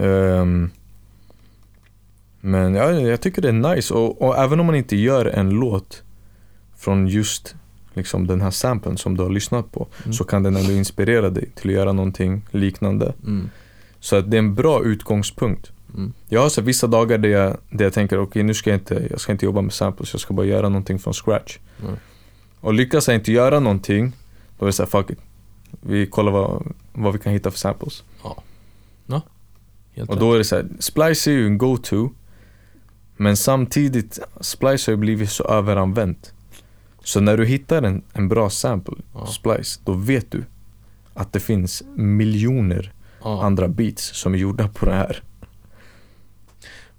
Ehm, 0.00 0.70
men 2.40 2.74
ja, 2.74 2.92
jag 2.92 3.20
tycker 3.20 3.42
det 3.42 3.48
är 3.48 3.74
nice 3.74 3.94
och, 3.94 4.22
och 4.22 4.38
även 4.38 4.60
om 4.60 4.66
man 4.66 4.74
inte 4.74 4.96
gör 4.96 5.26
en 5.26 5.50
låt 5.50 6.02
från 6.76 7.06
just 7.06 7.54
liksom 7.94 8.26
den 8.26 8.40
här 8.40 8.50
samplen 8.50 8.96
som 8.96 9.16
du 9.16 9.22
har 9.22 9.30
lyssnat 9.30 9.72
på 9.72 9.86
Mm. 10.02 10.12
så 10.12 10.24
kan 10.24 10.42
den 10.42 10.56
ändå 10.56 10.72
inspirera 10.72 11.30
dig 11.30 11.50
till 11.54 11.70
att 11.70 11.74
göra 11.74 11.92
någonting 11.92 12.42
liknande. 12.50 13.12
Mm. 13.22 13.50
Så 14.00 14.16
att 14.16 14.30
det 14.30 14.36
är 14.36 14.38
en 14.38 14.54
bra 14.54 14.84
utgångspunkt. 14.84 15.72
Mm. 15.94 16.12
Jag 16.28 16.40
har 16.40 16.48
så 16.48 16.62
vissa 16.62 16.86
dagar 16.86 17.18
där 17.18 17.28
jag, 17.28 17.56
där 17.70 17.84
jag 17.84 17.92
tänker 17.92 18.18
okej 18.18 18.42
nu 18.42 18.54
ska 18.54 18.70
jag 18.70 18.78
inte, 18.78 19.06
jag 19.10 19.20
ska 19.20 19.32
inte 19.32 19.44
jobba 19.44 19.60
med 19.60 19.72
samples, 19.72 20.14
jag 20.14 20.20
ska 20.20 20.34
bara 20.34 20.46
göra 20.46 20.68
någonting 20.68 20.98
från 20.98 21.14
scratch. 21.14 21.58
Och 22.60 22.74
lyckas 22.74 23.08
jag 23.08 23.14
inte 23.14 23.32
göra 23.32 23.60
någonting, 23.60 24.12
då 24.58 24.64
är 24.64 24.66
det 24.66 24.72
såhär 24.72 24.90
fuck 24.90 25.10
it. 25.10 25.18
Vi 25.80 26.06
kollar 26.06 26.32
vad, 26.32 26.72
vad 26.92 27.12
vi 27.12 27.18
kan 27.18 27.32
hitta 27.32 27.50
för 27.50 27.58
samples. 27.58 28.02
Helt 29.12 29.24
Och 30.08 30.18
då 30.18 30.34
är 30.34 30.38
det 30.38 30.44
så 30.44 30.56
här, 30.56 30.68
Splice 30.78 31.26
är 31.26 31.32
ju 31.32 31.46
en 31.46 31.58
go-to. 31.58 32.10
Men 33.16 33.36
samtidigt, 33.36 34.18
Splice 34.40 34.86
har 34.86 34.92
ju 34.92 34.96
blivit 34.96 35.30
så 35.30 35.44
överanvänt. 35.44 36.32
Så 37.04 37.20
när 37.20 37.36
du 37.36 37.46
hittar 37.46 37.82
en, 37.82 38.02
en 38.12 38.28
bra 38.28 38.50
sample, 38.50 38.94
Ja. 39.14 39.26
Splice, 39.26 39.80
då 39.84 39.92
vet 39.92 40.30
du 40.30 40.44
att 41.14 41.32
det 41.32 41.40
finns 41.40 41.82
miljoner 41.96 42.92
ja. 43.22 43.44
andra 43.44 43.68
beats 43.68 44.02
som 44.16 44.34
är 44.34 44.38
gjorda 44.38 44.68
på 44.68 44.86
det 44.86 44.92
här. 44.94 45.22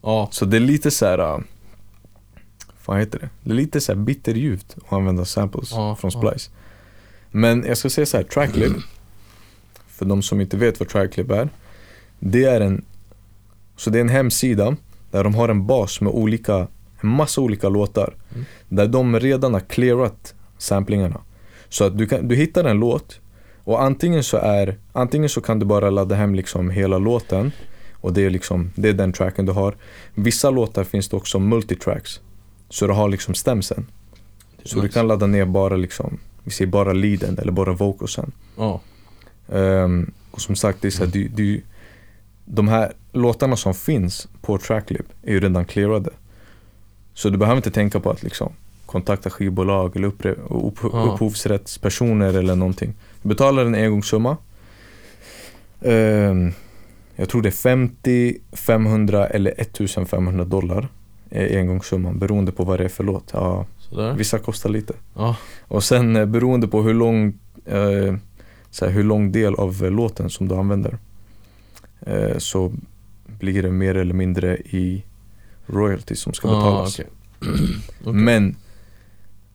ja, 0.02 0.28
Så 0.32 0.46
det 0.46 0.58
är 0.58 0.62
lite 0.62 0.91
så 0.91 1.06
här. 1.06 1.20
äh, 1.20 1.39
Vad 2.86 3.00
heter 3.00 3.20
det? 3.20 3.30
Det 3.44 3.50
är 3.52 3.56
lite 3.56 3.82
så 3.82 3.91
här 3.94 4.00
bitterljuvt 4.00 4.76
att 4.86 4.94
använda 4.94 5.26
samples 5.26 5.72
Ja, 5.72 5.96
från. 5.96 6.12
Splice. 6.12 6.50
Men 7.32 7.64
jag 7.68 7.78
ska 7.78 7.89
säga 7.89 8.06
så 8.06 8.18
här, 8.18 8.24
Tracklib. 8.24 8.74
för 9.88 10.06
de 10.06 10.22
som 10.22 10.41
inte 10.41 10.58
vet 10.58 10.80
vad 10.80 10.89
Tracklib 10.89 11.32
är. 11.32 11.50
Det 12.26 12.44
är 12.44 12.62
en 12.62 12.86
Så 13.78 13.90
det 13.90 13.98
är 13.98 14.02
en 14.02 14.10
hemsida 14.10 14.76
där 15.12 15.24
de 15.24 15.36
har 15.36 15.50
en 15.50 15.68
bas 15.68 16.02
med 16.02 16.14
olika 16.14 16.68
En 17.02 17.10
massa 17.10 17.42
olika 17.42 17.70
låtar. 17.70 18.14
Mm. 18.34 18.46
Där 18.70 18.88
de 18.88 19.20
redan 19.20 19.54
har 19.54 19.60
clearat 19.62 20.34
samplingarna. 20.58 21.22
Så 21.70 21.84
att 21.84 21.98
du, 21.98 22.06
kan, 22.06 22.28
du 22.28 22.36
hittar 22.36 22.64
en 22.64 22.80
låt 22.80 23.20
och 23.64 23.84
antingen 23.84 24.24
så 24.24 24.38
är 24.38 24.78
Antingen 24.94 25.30
så 25.30 25.42
kan 25.42 25.60
du 25.60 25.66
bara 25.66 25.90
ladda 25.90 26.16
hem 26.16 26.36
liksom 26.36 26.70
hela 26.70 26.98
låten 26.98 27.52
och 27.94 28.14
det 28.14 28.22
är 28.26 28.30
liksom, 28.30 28.72
det 28.76 28.90
är 28.90 28.94
den 28.94 29.14
tracken 29.14 29.46
du 29.46 29.52
har. 29.52 29.76
Vissa 30.14 30.50
låtar 30.50 30.84
finns 30.84 31.10
det 31.10 31.16
också 31.16 31.40
multitracks. 31.40 32.22
Så 32.70 32.88
du 32.88 32.94
har 32.94 33.10
liksom 33.10 33.34
stämsen. 33.34 33.86
Så 34.64 34.76
du 34.76 34.82
nice. 34.82 34.94
kan 34.94 35.08
ladda 35.08 35.28
ner 35.28 35.46
bara 35.46 35.76
liksom, 35.76 36.20
vi 36.44 36.52
säger 36.52 36.72
bara 36.72 36.94
leaden 36.94 37.38
eller 37.40 37.52
bara 37.52 37.74
vocalsen. 37.74 38.32
Ja, 38.58 38.82
Ehm, 39.52 40.12
och 40.32 40.42
som 40.42 40.56
sagt, 40.56 40.82
det 40.82 40.88
är 40.88 40.92
så 40.92 41.04
här, 41.06 41.12
du, 41.12 41.28
du, 41.28 41.62
de 42.46 42.68
här 42.68 42.94
låtarna 43.12 43.56
som 43.56 43.74
finns 43.74 44.28
på 44.41 44.58
Tracklib 44.58 45.06
är 45.24 45.32
ju 45.32 45.39
redan 45.39 45.66
clearade. 45.66 46.10
Så 47.14 47.30
du 47.30 47.38
behöver 47.38 47.58
inte 47.58 47.72
tänka 47.72 48.00
på 48.00 48.12
att 48.12 48.24
liksom 48.24 48.52
kontakta 48.86 49.30
skivbolag 49.30 49.96
eller 49.96 50.08
uppre, 50.08 50.32
upp, 50.34 50.78
Ja. 50.84 51.12
upphovsrättspersoner 51.14 52.34
eller 52.34 52.56
någonting. 52.56 52.94
Du 53.22 53.30
betalar 53.30 53.66
en 53.66 53.76
engångssumma. 53.76 54.38
Ehm, 55.82 56.52
jag 57.16 57.30
tror 57.30 57.41
det 57.41 57.50
är 57.50 57.52
50, 57.52 58.38
500 58.52 59.28
eller 59.28 59.54
1500 59.58 60.46
dollar 60.46 60.88
är 61.30 61.58
engångssumman 61.60 62.20
beroende 62.20 62.52
på 62.52 62.64
vad 62.64 62.80
det 62.80 62.86
är 62.86 62.89
för 62.89 63.04
låt. 63.04 63.30
Ja, 63.34 63.66
sådär. 63.80 64.14
vissa 64.14 64.39
kostar 64.39 64.70
lite. 64.70 64.94
Ja, 65.16 65.36
Och 65.68 65.84
sen 65.84 66.16
eh, 66.16 66.26
beroende 66.26 66.68
på 66.68 66.82
hur 66.82 66.94
lång, 66.94 67.34
eh, 67.66 68.16
så 68.72 68.86
här, 68.86 68.91
hur 68.91 69.04
lång 69.04 69.32
del 69.32 69.56
av 69.56 69.84
eh, 69.86 69.91
låten 69.91 70.30
som 70.30 70.48
du 70.48 70.56
använder 70.56 70.98
så 72.38 72.74
blir 73.26 73.64
det 73.64 73.72
mer 73.72 73.95
eller 73.97 74.14
mindre 74.14 74.58
i 74.58 75.04
royalties 75.66 76.20
som 76.20 76.34
ska 76.34 76.47
Ja, 76.47 76.56
betalas. 76.56 76.99
okej. 76.99 77.12
Okej. 78.04 78.14
Men 78.14 78.56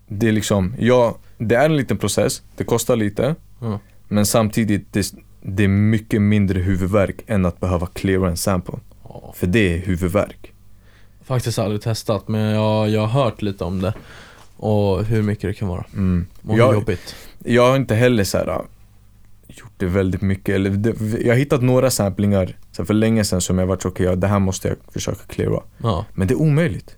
det 0.07 0.28
är 0.28 0.32
liksom, 0.32 0.74
ja, 0.78 1.18
det 1.38 1.55
är 1.55 1.64
en 1.66 1.76
liten 1.76 1.96
process, 1.99 2.42
det 2.57 2.64
kostar 2.64 2.96
lite 2.96 3.34
Ja. 3.61 3.80
men 4.09 4.26
samtidigt 4.26 4.92
det, 4.92 5.12
det 5.42 5.64
är 5.64 5.68
mycket 5.68 6.22
mindre 6.22 6.61
huvudvärk 6.61 7.16
än 7.26 7.46
att 7.46 7.61
behöva 7.61 7.86
cleara 7.86 8.30
en 8.30 8.36
sample. 8.36 8.74
Ja. 9.05 9.32
För 9.36 9.46
det 9.46 9.74
är 9.74 9.78
huvudvärk. 9.78 10.53
Faktiskt 11.24 11.59
aldrig 11.59 11.82
testat 11.82 12.28
men 12.28 12.40
jag, 12.40 12.88
jag 12.90 13.07
har 13.07 13.24
hört 13.24 13.42
lite 13.42 13.64
om 13.64 13.80
det 13.80 13.94
Och 14.57 15.05
hur 15.05 15.22
mycket 15.22 15.42
det 15.42 15.55
kan 15.55 15.68
vara. 15.68 15.84
Mm. 15.92 16.26
Och 16.42 16.53
hur 16.53 16.59
Jag, 16.59 16.74
jobbigt. 16.74 17.14
jag 17.44 17.68
har 17.68 17.76
inte 17.76 17.94
heller 17.94 18.24
så 18.24 18.38
här, 18.38 18.62
gjort 19.49 19.72
det 19.76 19.86
väldigt 19.86 20.22
mycket, 20.22 20.55
eller 20.55 20.70
det, 20.70 21.20
jag 21.20 21.34
har 21.34 21.38
hittat 21.38 21.62
några 21.62 21.90
samplingar 21.90 22.46
så 22.72 22.82
här, 22.82 22.86
för 22.86 22.94
länge 22.94 23.24
sedan 23.24 23.40
som 23.40 23.59
jag 23.59 23.66
varit 23.66 23.84
okej, 23.86 24.07
ja, 24.07 24.16
det 24.16 24.26
här 24.26 24.38
måste 24.38 24.68
jag 24.68 24.76
försöka 24.92 25.22
cleara. 25.26 25.62
Ja. 25.82 26.07
Men 26.14 26.28
det 26.28 26.34
är 26.34 26.40
omöjligt. 26.40 26.96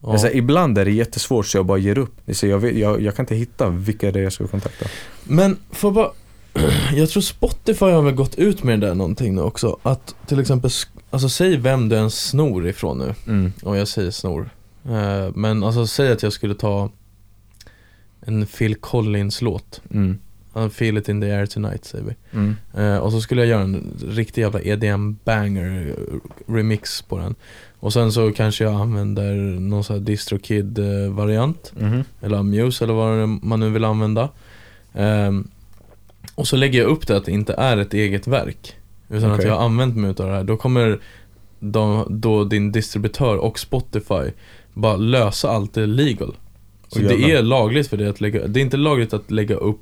ja. 0.00 0.12
Alltså, 0.12 0.30
ibland 0.30 0.78
är 0.78 0.84
det 0.84 0.90
jättesvårt 0.90 1.46
så 1.46 1.58
jag 1.58 1.66
bara 1.66 1.78
ger 1.78 1.98
upp. 1.98 2.14
Så 2.32 2.46
jag, 2.46 2.58
vet, 2.58 2.76
jag, 2.76 3.02
jag 3.02 3.16
kan 3.16 3.22
inte 3.22 3.34
hitta 3.34 3.70
vilka 3.70 4.10
det 4.12 4.18
är 4.18 4.22
jag 4.22 4.32
ska 4.32 4.46
kontakta. 4.46 4.86
Men 5.24 5.56
får 5.70 5.88
jag 5.88 5.94
bara 5.94 6.10
Jag 6.94 7.10
tror 7.10 7.20
Spotify 7.20 7.84
har 7.84 8.02
väl 8.02 8.14
gått 8.14 8.34
ut 8.34 8.62
med 8.62 8.80
det 8.80 8.86
där 8.86 8.94
någonting 8.94 9.34
nu 9.34 9.40
också 9.42 9.78
Att 9.82 10.14
till 10.26 10.40
exempel, 10.40 10.70
alltså 11.10 11.28
säg 11.28 11.56
vem 11.56 11.88
du 11.88 11.96
än 11.96 12.10
snor 12.10 12.68
ifrån 12.68 12.98
nu 12.98 13.14
Mm. 13.26 13.52
Och 13.62 13.76
jag 13.76 13.88
säger 13.88 14.10
snor 14.10 14.50
Eh, 14.84 15.30
Men 15.34 15.64
alltså 15.64 15.86
säg 15.86 16.12
att 16.12 16.22
jag 16.22 16.32
skulle 16.32 16.54
ta 16.54 16.90
En 18.20 18.46
Phil 18.46 18.74
Collins 18.74 19.42
låt 19.42 19.80
Mm. 19.90 20.18
Uh, 20.56 20.68
Feel 20.68 20.96
it 20.98 21.08
in 21.08 21.20
the 21.20 21.30
air 21.30 21.46
tonight 21.46 21.84
säger 21.84 22.04
vi 22.04 22.14
Mm. 22.38 22.56
Eh, 22.74 22.96
Och 22.96 23.12
så 23.12 23.20
skulle 23.20 23.40
jag 23.40 23.48
göra 23.48 23.62
en 23.62 23.96
riktig 24.08 24.42
jävla 24.42 24.60
EDM 24.60 25.16
banger 25.24 25.94
eh, 25.98 26.54
remix 26.54 27.02
på 27.02 27.18
den 27.18 27.34
Och 27.80 27.92
sen 27.92 28.12
så 28.12 28.32
kanske 28.32 28.64
jag 28.64 28.74
använder 28.74 29.34
någon 29.60 29.84
sån 29.84 29.96
här 29.96 30.00
DistroKid 30.04 30.78
eh, 30.78 31.10
variant 31.12 31.72
Mhm. 31.76 32.04
eller 32.20 32.42
Muse 32.42 32.84
eller 32.84 32.94
vad 32.94 33.28
man 33.28 33.60
nu 33.60 33.70
vill 33.70 33.84
använda. 33.84 34.28
Ehm, 34.94 35.48
och 36.34 36.48
så 36.48 36.56
lägger 36.56 36.78
jag 36.82 36.88
upp 36.88 37.06
det 37.06 37.16
att 37.16 37.24
det 37.24 37.32
inte 37.32 37.54
är 37.54 37.76
ett 37.76 37.94
eget 37.94 38.26
verk. 38.26 38.74
Utan 39.08 39.30
att 39.30 39.38
Okej. 39.38 39.48
jag 39.48 39.56
har 39.56 39.64
använt 39.64 39.96
mig 39.96 40.10
utav 40.10 40.26
det 40.28 40.34
här. 40.34 40.44
Då 40.44 40.56
kommer 40.56 40.98
de, 41.60 42.06
då 42.10 42.44
din 42.44 42.72
distributör 42.72 43.36
och 43.36 43.58
Spotify 43.58 44.30
bara 44.74 44.96
lösa 44.96 45.50
allt 45.50 45.74
det 45.74 45.86
legal. 45.86 46.36
Så 46.88 46.98
det 46.98 47.30
är 47.32 47.42
lagligt 47.42 47.88
för 47.88 47.96
det 47.96 48.08
att 48.10 48.20
lägga, 48.20 48.46
det 48.46 48.60
är 48.60 48.62
inte 48.62 48.76
lagligt 48.76 49.12
att 49.12 49.30
lägga 49.30 49.54
upp 49.54 49.80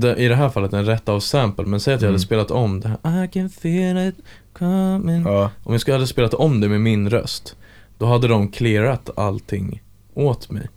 det, 0.00 0.16
i 0.16 0.28
det 0.28 0.34
här 0.34 0.48
fallet 0.48 0.72
en 0.72 0.84
rätt 0.84 1.08
av 1.08 1.20
sample, 1.20 1.66
men 1.66 1.80
säg 1.80 1.94
att 1.94 2.00
jag 2.02 2.08
Mm. 2.08 2.14
hade 2.14 2.24
spelat 2.24 2.50
om 2.50 2.80
det 2.80 2.88
här 3.04 3.24
I 3.24 3.28
can 3.28 3.50
feel 3.50 4.08
it 4.08 4.14
coming 4.52 5.22
Ja. 5.24 5.50
Om 5.62 5.72
jag 5.72 5.80
skulle 5.80 5.94
hade 5.94 6.06
spelat 6.06 6.34
om 6.34 6.60
det 6.60 6.68
med 6.68 6.80
min 6.80 7.10
röst 7.10 7.56
Då 7.98 8.06
hade 8.06 8.28
de 8.28 8.48
clearat 8.48 9.10
allting 9.18 9.82
åt 10.14 10.50
mig 10.50 10.68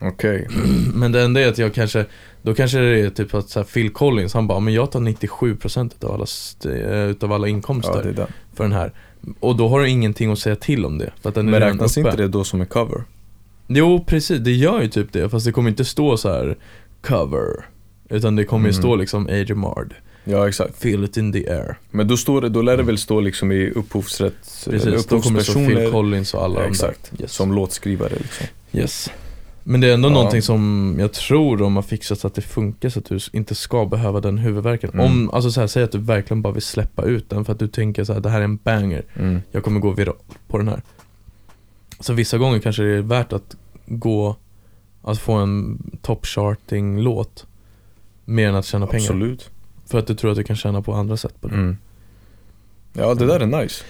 Okej. 0.00 0.48
men 0.94 1.12
det 1.12 1.22
enda 1.22 1.40
är 1.40 1.48
att 1.48 1.58
jag 1.58 1.74
kanske, 1.74 2.06
då 2.42 2.54
kanske 2.54 2.78
det 2.78 3.00
är 3.00 3.10
typ 3.10 3.34
att 3.34 3.48
så 3.48 3.58
här, 3.60 3.64
Phil 3.64 3.90
Collins, 3.90 4.34
han 4.34 4.46
bara, 4.46 4.60
men 4.60 4.74
jag 4.74 4.90
tar 4.90 5.00
97% 5.00 5.86
utav 5.94 6.12
alla, 6.12 6.26
eh, 6.80 7.10
utav 7.10 7.32
alla 7.32 7.48
inkomster 7.48 8.02
Ja, 8.06 8.12
den. 8.12 8.26
för 8.54 8.64
den 8.64 8.72
här. 8.72 8.92
Och 9.40 9.56
då 9.56 9.68
har 9.68 9.80
du 9.80 9.88
ingenting 9.88 10.32
att 10.32 10.38
säga 10.38 10.56
till 10.56 10.84
om 10.84 10.98
det. 10.98 11.12
För 11.20 11.28
att 11.28 11.34
den 11.34 11.50
Men 11.50 11.60
räknas 11.60 11.96
uppe. 11.96 12.08
inte 12.08 12.22
det 12.22 12.28
då 12.28 12.44
som 12.44 12.60
en 12.60 12.66
cover? 12.66 13.04
Jo, 13.68 14.04
precis, 14.06 14.40
det 14.40 14.52
gör 14.52 14.82
ju 14.82 14.88
typ 14.88 15.12
det, 15.12 15.28
fast 15.28 15.46
det 15.46 15.52
kommer 15.52 15.70
inte 15.70 15.84
stå 15.84 16.16
så 16.16 16.28
här 16.32 16.56
cover. 17.02 17.46
Utan 18.12 18.36
det 18.36 18.44
kommer 18.44 18.68
ju 18.68 18.72
Mm. 18.72 18.82
stå 18.82 18.96
liksom 18.96 19.26
Adrian 19.26 19.92
Ja, 20.24 20.48
exakt. 20.48 20.78
feel 20.82 21.04
it 21.04 21.16
in 21.16 21.32
the 21.32 21.48
air. 21.50 21.76
Men 21.90 22.08
då, 22.08 22.16
står 22.16 22.40
det, 22.40 22.48
då 22.48 22.62
lär 22.62 22.76
det 22.76 22.82
väl 22.82 22.98
stå 22.98 23.20
liksom 23.20 23.52
i 23.52 23.70
upphovsrätt, 23.70 24.34
Precis, 24.70 25.06
då 25.06 25.20
kommer 25.20 25.38
det 25.38 25.44
stå 25.44 25.54
Phil 25.66 25.90
Collins 25.90 26.34
och 26.34 26.44
alla 26.44 26.60
ja, 26.60 26.66
exakt, 26.68 27.12
Yes. 27.20 27.32
som 27.32 27.52
låtskrivare 27.52 28.12
liksom. 28.16 28.46
Yes. 28.72 29.10
Men 29.64 29.80
det 29.80 29.88
är 29.90 29.94
ändå 29.94 30.08
Ja. 30.08 30.12
någonting 30.12 30.42
som 30.42 30.96
jag 30.98 31.12
tror 31.12 31.56
de 31.56 31.76
har 31.76 31.82
fixat 31.82 32.18
så 32.18 32.26
att 32.26 32.34
det 32.34 32.42
funkar 32.42 32.88
så 32.88 32.98
att 32.98 33.04
du 33.04 33.18
inte 33.32 33.54
ska 33.54 33.86
behöva 33.86 34.20
den 34.20 34.38
huvudvärken. 34.38 34.90
Mm. 34.90 35.06
Om, 35.06 35.30
alltså 35.30 35.50
så 35.50 35.60
här, 35.60 35.66
säg 35.66 35.82
att 35.82 35.92
du 35.92 35.98
verkligen 35.98 36.42
bara 36.42 36.52
vill 36.52 36.62
släppa 36.62 37.02
ut 37.04 37.30
den 37.30 37.44
för 37.44 37.52
att 37.52 37.58
du 37.58 37.68
tänker 37.68 38.04
så 38.04 38.12
här, 38.12 38.20
det 38.20 38.28
här 38.30 38.40
är 38.40 38.44
en 38.44 38.56
banger. 38.56 39.04
Mm. 39.18 39.40
Jag 39.50 39.62
kommer 39.64 39.80
gå 39.80 39.90
viral 39.90 40.16
på 40.48 40.58
den 40.58 40.68
här. 40.68 40.82
Så 42.00 42.12
vissa 42.12 42.38
gånger 42.38 42.58
kanske 42.58 42.82
det 42.82 42.96
är 42.96 43.02
värt 43.02 43.32
att 43.32 43.56
gå, 43.86 44.36
att 45.02 45.18
få 45.18 45.32
en 45.32 45.82
top 46.02 46.26
charting 46.26 47.00
låt 47.00 47.46
Mer 48.24 48.48
än 48.48 48.54
att 48.54 48.64
tjäna 48.66 48.86
pengar. 48.86 49.04
Absolut. 49.04 49.50
För 49.86 49.98
att 49.98 50.06
du 50.06 50.14
tror 50.14 50.30
att 50.30 50.36
du 50.36 50.44
kan 50.44 50.56
tjäna 50.56 50.82
på 50.82 50.94
andra 50.94 51.16
sätt 51.16 51.40
på 51.40 51.48
det. 51.48 51.54
Mm. 51.54 51.76
Ja, 52.92 53.14
det 53.14 53.26
där 53.26 53.40
är 53.40 53.46
nice. 53.46 53.84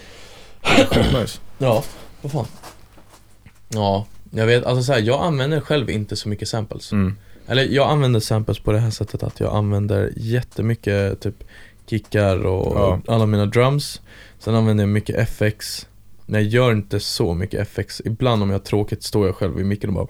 Det 0.62 0.68
är 0.82 0.86
skitnice. 0.86 1.40
Ja, 1.58 1.84
vad 2.22 2.32
fan. 2.32 2.46
Ja, 3.68 4.06
jag 4.30 4.46
vet, 4.46 4.64
alltså 4.64 4.82
så 4.82 4.92
här, 4.92 5.00
jag 5.00 5.22
använder 5.22 5.60
själv 5.60 5.90
inte 5.90 6.16
så 6.16 6.28
mycket 6.28 6.48
samples. 6.48 6.92
Mm. 6.92 7.16
Eller 7.46 7.62
jag 7.64 7.90
använder 7.90 8.20
samples 8.20 8.58
på 8.58 8.72
det 8.72 8.78
här 8.78 8.90
sättet 8.90 9.22
att 9.22 9.40
jag 9.40 9.54
använder 9.54 10.12
jättemycket 10.16 11.20
typ 11.20 11.44
kickar 11.86 12.46
och 12.46 12.76
Ja. 12.76 13.00
alla 13.14 13.26
mina 13.26 13.46
drums. 13.46 14.00
Sen 14.38 14.54
använder 14.54 14.84
jag 14.84 14.88
mycket 14.88 15.16
FX. 15.28 15.86
Men 16.26 16.40
jag 16.42 16.50
gör 16.50 16.72
inte 16.72 17.00
så 17.00 17.34
mycket 17.34 17.60
FX. 17.60 18.02
Ibland 18.04 18.42
om 18.42 18.50
jag 18.50 18.58
har 18.58 18.64
tråkigt 18.64 19.02
står 19.02 19.26
jag 19.26 19.36
själv 19.36 19.60
i 19.60 19.64
micken 19.64 19.90
och 19.90 19.94
bara 19.94 20.06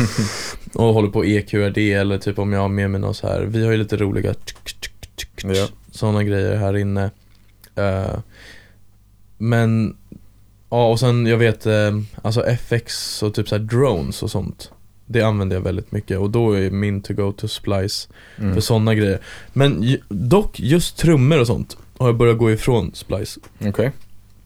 och 0.74 0.94
håller 0.94 1.08
på 1.08 1.24
EQRD 1.24 1.78
eller 1.78 2.18
typ 2.18 2.38
om 2.38 2.52
jag 2.52 2.60
har 2.60 2.68
med 2.68 2.90
mig 2.90 3.00
någon 3.00 3.14
så 3.14 3.26
här. 3.26 3.40
Vi 3.42 3.64
har 3.64 3.72
ju 3.72 3.78
lite 3.78 3.96
roliga 3.96 4.34
Ja. 5.44 5.68
sådana 5.92 6.24
grejer 6.24 6.56
här 6.56 6.76
inne. 6.76 7.10
Eh, 7.76 8.18
men 9.38 9.96
Ja 10.70 10.88
och 10.90 11.00
sen 11.00 11.26
jag 11.26 11.36
vet 11.36 11.66
eh, 11.66 11.90
alltså 12.22 12.46
FX 12.46 13.22
och 13.22 13.34
typ 13.34 13.48
så 13.48 13.54
här 13.54 13.62
drones 13.62 14.22
och 14.22 14.30
sånt. 14.30 14.70
Det 15.06 15.22
använder 15.22 15.56
jag 15.56 15.62
väldigt 15.62 15.92
mycket 15.92 16.18
och 16.18 16.30
då 16.30 16.52
är 16.52 16.70
min 16.70 17.02
to 17.02 17.14
go 17.14 17.32
to 17.32 17.48
splice 17.48 18.08
Mm. 18.38 18.54
för 18.54 18.60
sådana 18.60 18.94
grejer. 18.94 19.20
Men 19.52 19.96
dock 20.08 20.60
just 20.60 20.96
trummor 20.96 21.40
och 21.40 21.46
sånt 21.46 21.76
har 21.98 22.06
jag 22.08 22.16
börjat 22.16 22.38
gå 22.38 22.50
ifrån 22.52 22.90
splice. 22.94 23.38
Okej. 23.66 23.92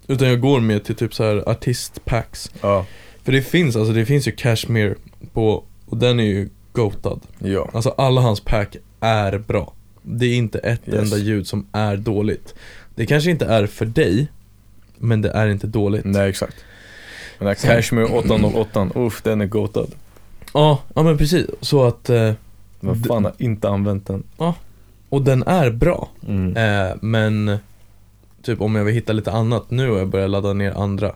Utan 0.08 0.28
jag 0.28 0.40
går 0.40 0.60
mer 0.60 0.78
till 0.78 0.94
typ 0.94 1.14
så 1.14 1.24
här 1.24 1.48
artistpacks. 1.48 2.50
Ja. 2.60 2.86
För 3.26 3.32
det 3.32 3.42
finns, 3.42 3.76
alltså 3.76 3.92
det 3.92 4.06
finns 4.06 4.28
ju 4.28 4.32
Cashmere 4.32 4.94
på, 5.32 5.64
och 5.86 5.96
den 5.96 6.20
är 6.20 6.24
ju 6.24 6.48
gotad. 6.72 7.20
Ja. 7.38 7.70
Alltså 7.72 7.90
alla 7.98 8.20
hans 8.20 8.40
pack 8.40 8.76
är 9.00 9.38
bra. 9.38 9.72
Det 10.02 10.26
är 10.26 10.36
inte 10.36 10.58
ett 10.58 10.80
Yes. 10.88 10.94
enda 11.02 11.16
ljud 11.16 11.46
som 11.46 11.66
är 11.72 11.96
dåligt. 11.96 12.54
Det 12.94 13.06
kanske 13.06 13.30
inte 13.30 13.46
är 13.46 13.66
för 13.66 13.86
dig, 13.86 14.28
men 14.98 15.22
det 15.22 15.30
är 15.30 15.48
inte 15.48 15.66
dåligt. 15.66 16.04
Nej, 16.04 16.28
exakt. 16.30 16.56
Den 17.38 17.46
där 17.46 17.54
Cashmere 17.54 18.04
808, 18.04 18.88
uff 18.94 19.22
den 19.22 19.40
är 19.40 19.46
gotad. 19.46 19.86
Ja, 20.54 20.80
ja 20.94 21.02
men 21.02 21.18
precis. 21.18 21.46
Så 21.60 21.84
att, 21.84 22.10
eh, 22.10 22.32
D- 22.80 22.94
fan 23.08 23.24
har 23.24 23.32
inte 23.38 23.68
använt 23.68 24.06
den. 24.06 24.22
och 25.08 25.22
den 25.22 25.42
är 25.42 25.70
bra. 25.70 26.08
Mm. 26.28 26.56
Eh, 26.56 26.96
men 27.00 27.56
typ 28.42 28.60
om 28.60 28.74
jag 28.74 28.84
vill 28.84 28.94
hitta 28.94 29.12
lite 29.12 29.32
annat, 29.32 29.70
nu 29.70 29.90
har 29.90 29.98
jag 29.98 30.08
börjat 30.08 30.30
ladda 30.30 30.52
ner 30.52 30.72
andra. 30.72 31.14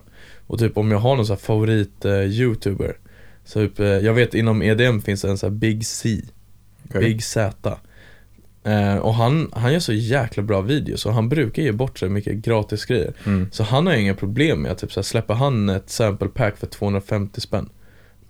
Och 0.51 0.59
typ 0.59 0.77
om 0.77 0.91
jag 0.91 0.99
har 0.99 1.15
någon 1.15 1.25
här 1.25 1.35
favorit 1.35 2.05
eh, 2.05 2.21
youtuber. 2.21 2.97
Så 3.45 3.59
typ, 3.59 3.79
eh, 3.79 3.87
jag 3.87 4.13
vet 4.13 4.33
inom 4.33 4.61
EDM 4.61 4.99
finns 4.99 5.21
det 5.21 5.29
en 5.29 5.37
här 5.41 5.49
Big 5.49 5.85
C, 5.85 6.21
Okej. 6.89 7.01
Big 7.01 7.23
Z. 7.23 7.77
Eh, 8.63 8.97
och 8.97 9.13
han, 9.13 9.51
han 9.53 9.73
gör 9.73 9.79
så 9.79 9.93
jäkla 9.93 10.43
bra 10.43 10.61
videos 10.61 11.05
och 11.05 11.13
han 11.13 11.29
brukar 11.29 11.63
ge 11.63 11.71
bort 11.71 11.99
så 11.99 12.09
mycket 12.09 12.35
gratis 12.35 12.85
grejer. 12.85 13.13
Mm. 13.25 13.49
Så 13.51 13.63
han 13.63 13.87
har 13.87 13.93
inga 13.93 14.15
problem 14.15 14.61
med 14.61 14.71
att 14.71 14.77
typ 14.77 14.91
så 14.91 14.99
här, 14.99 15.03
släpper 15.03 15.33
han 15.33 15.69
ett 15.69 15.89
sample 15.89 16.27
pack 16.27 16.57
för 16.57 16.67
250 16.67 17.41
spänn. 17.41 17.69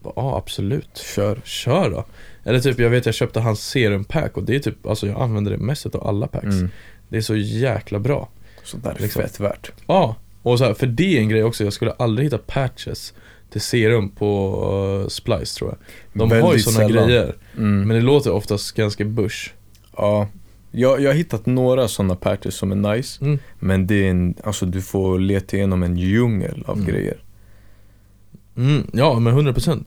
Ja, 0.03 0.13
ah, 0.15 0.38
absolut. 0.38 0.97
Kör. 1.15 1.41
Kör 1.43 1.89
då. 1.89 2.05
Eller 2.43 2.59
typ, 2.59 2.80
jag 2.80 2.89
vet 2.89 3.05
jag 3.05 3.15
köpte 3.15 3.39
hans 3.39 3.67
serum 3.67 4.03
pack 4.03 4.38
och 4.38 4.43
det 4.43 4.55
är 4.55 4.59
typ, 4.59 4.86
alltså 4.86 5.07
jag 5.07 5.22
använder 5.22 5.51
det 5.51 5.57
mest 5.57 5.86
av 5.86 6.07
alla 6.07 6.28
packs. 6.28 6.45
Mm. 6.45 6.69
Det 7.09 7.17
är 7.17 7.22
så 7.22 7.36
jäkla 7.36 7.99
bra. 7.99 8.30
Så 8.63 8.78
där 8.78 8.91
är 8.91 8.99
Liksom. 8.99 9.22
fett 9.22 9.39
värt. 9.39 9.72
Ja, 9.88 10.15
och 10.42 10.58
så 10.58 10.66
här, 10.66 10.74
för 10.74 10.88
det 10.88 11.18
är 11.18 11.22
en 11.22 11.30
grej 11.30 11.44
också, 11.44 11.64
jag 11.64 11.74
skulle 11.74 11.92
aldrig 11.92 12.26
hitta 12.26 12.38
patches 12.38 13.14
till 13.50 13.62
serum 13.62 14.10
på 14.10 15.02
uh, 15.04 15.08
Splice 15.08 15.56
tror 15.58 15.70
jag. 15.70 15.78
De 16.14 16.30
har 16.32 16.38
ju 16.38 16.44
Väldigt 16.44 16.64
sådana 16.64 16.88
sällan. 16.89 17.08
grejer, 17.08 17.36
Mm. 17.58 17.88
men 17.88 17.98
det 17.98 18.02
låter 18.04 18.32
oftast 18.32 18.72
ganska 18.76 19.06
bush. 19.06 19.50
Ja. 19.98 20.28
Jag, 20.72 21.02
jag 21.02 21.10
har 21.10 21.16
hittat 21.16 21.46
några 21.46 21.88
sådana 21.88 22.16
patches 22.16 22.56
som 22.56 22.72
är 22.72 22.96
nice. 22.96 23.26
Mm. 23.26 23.39
Men 23.60 23.88
det 23.88 23.96
är 24.06 24.10
en, 24.10 24.36
alltså 24.44 24.66
du 24.66 24.82
får 24.82 25.20
leta 25.20 25.58
igenom 25.58 25.84
en 25.84 25.98
djungel 25.98 26.64
av 26.68 26.76
Mm. 26.78 26.88
grejer. 26.89 27.18
Mm, 28.58 28.88
ja, 28.94 29.20
men 29.20 29.34
100% 29.34 29.86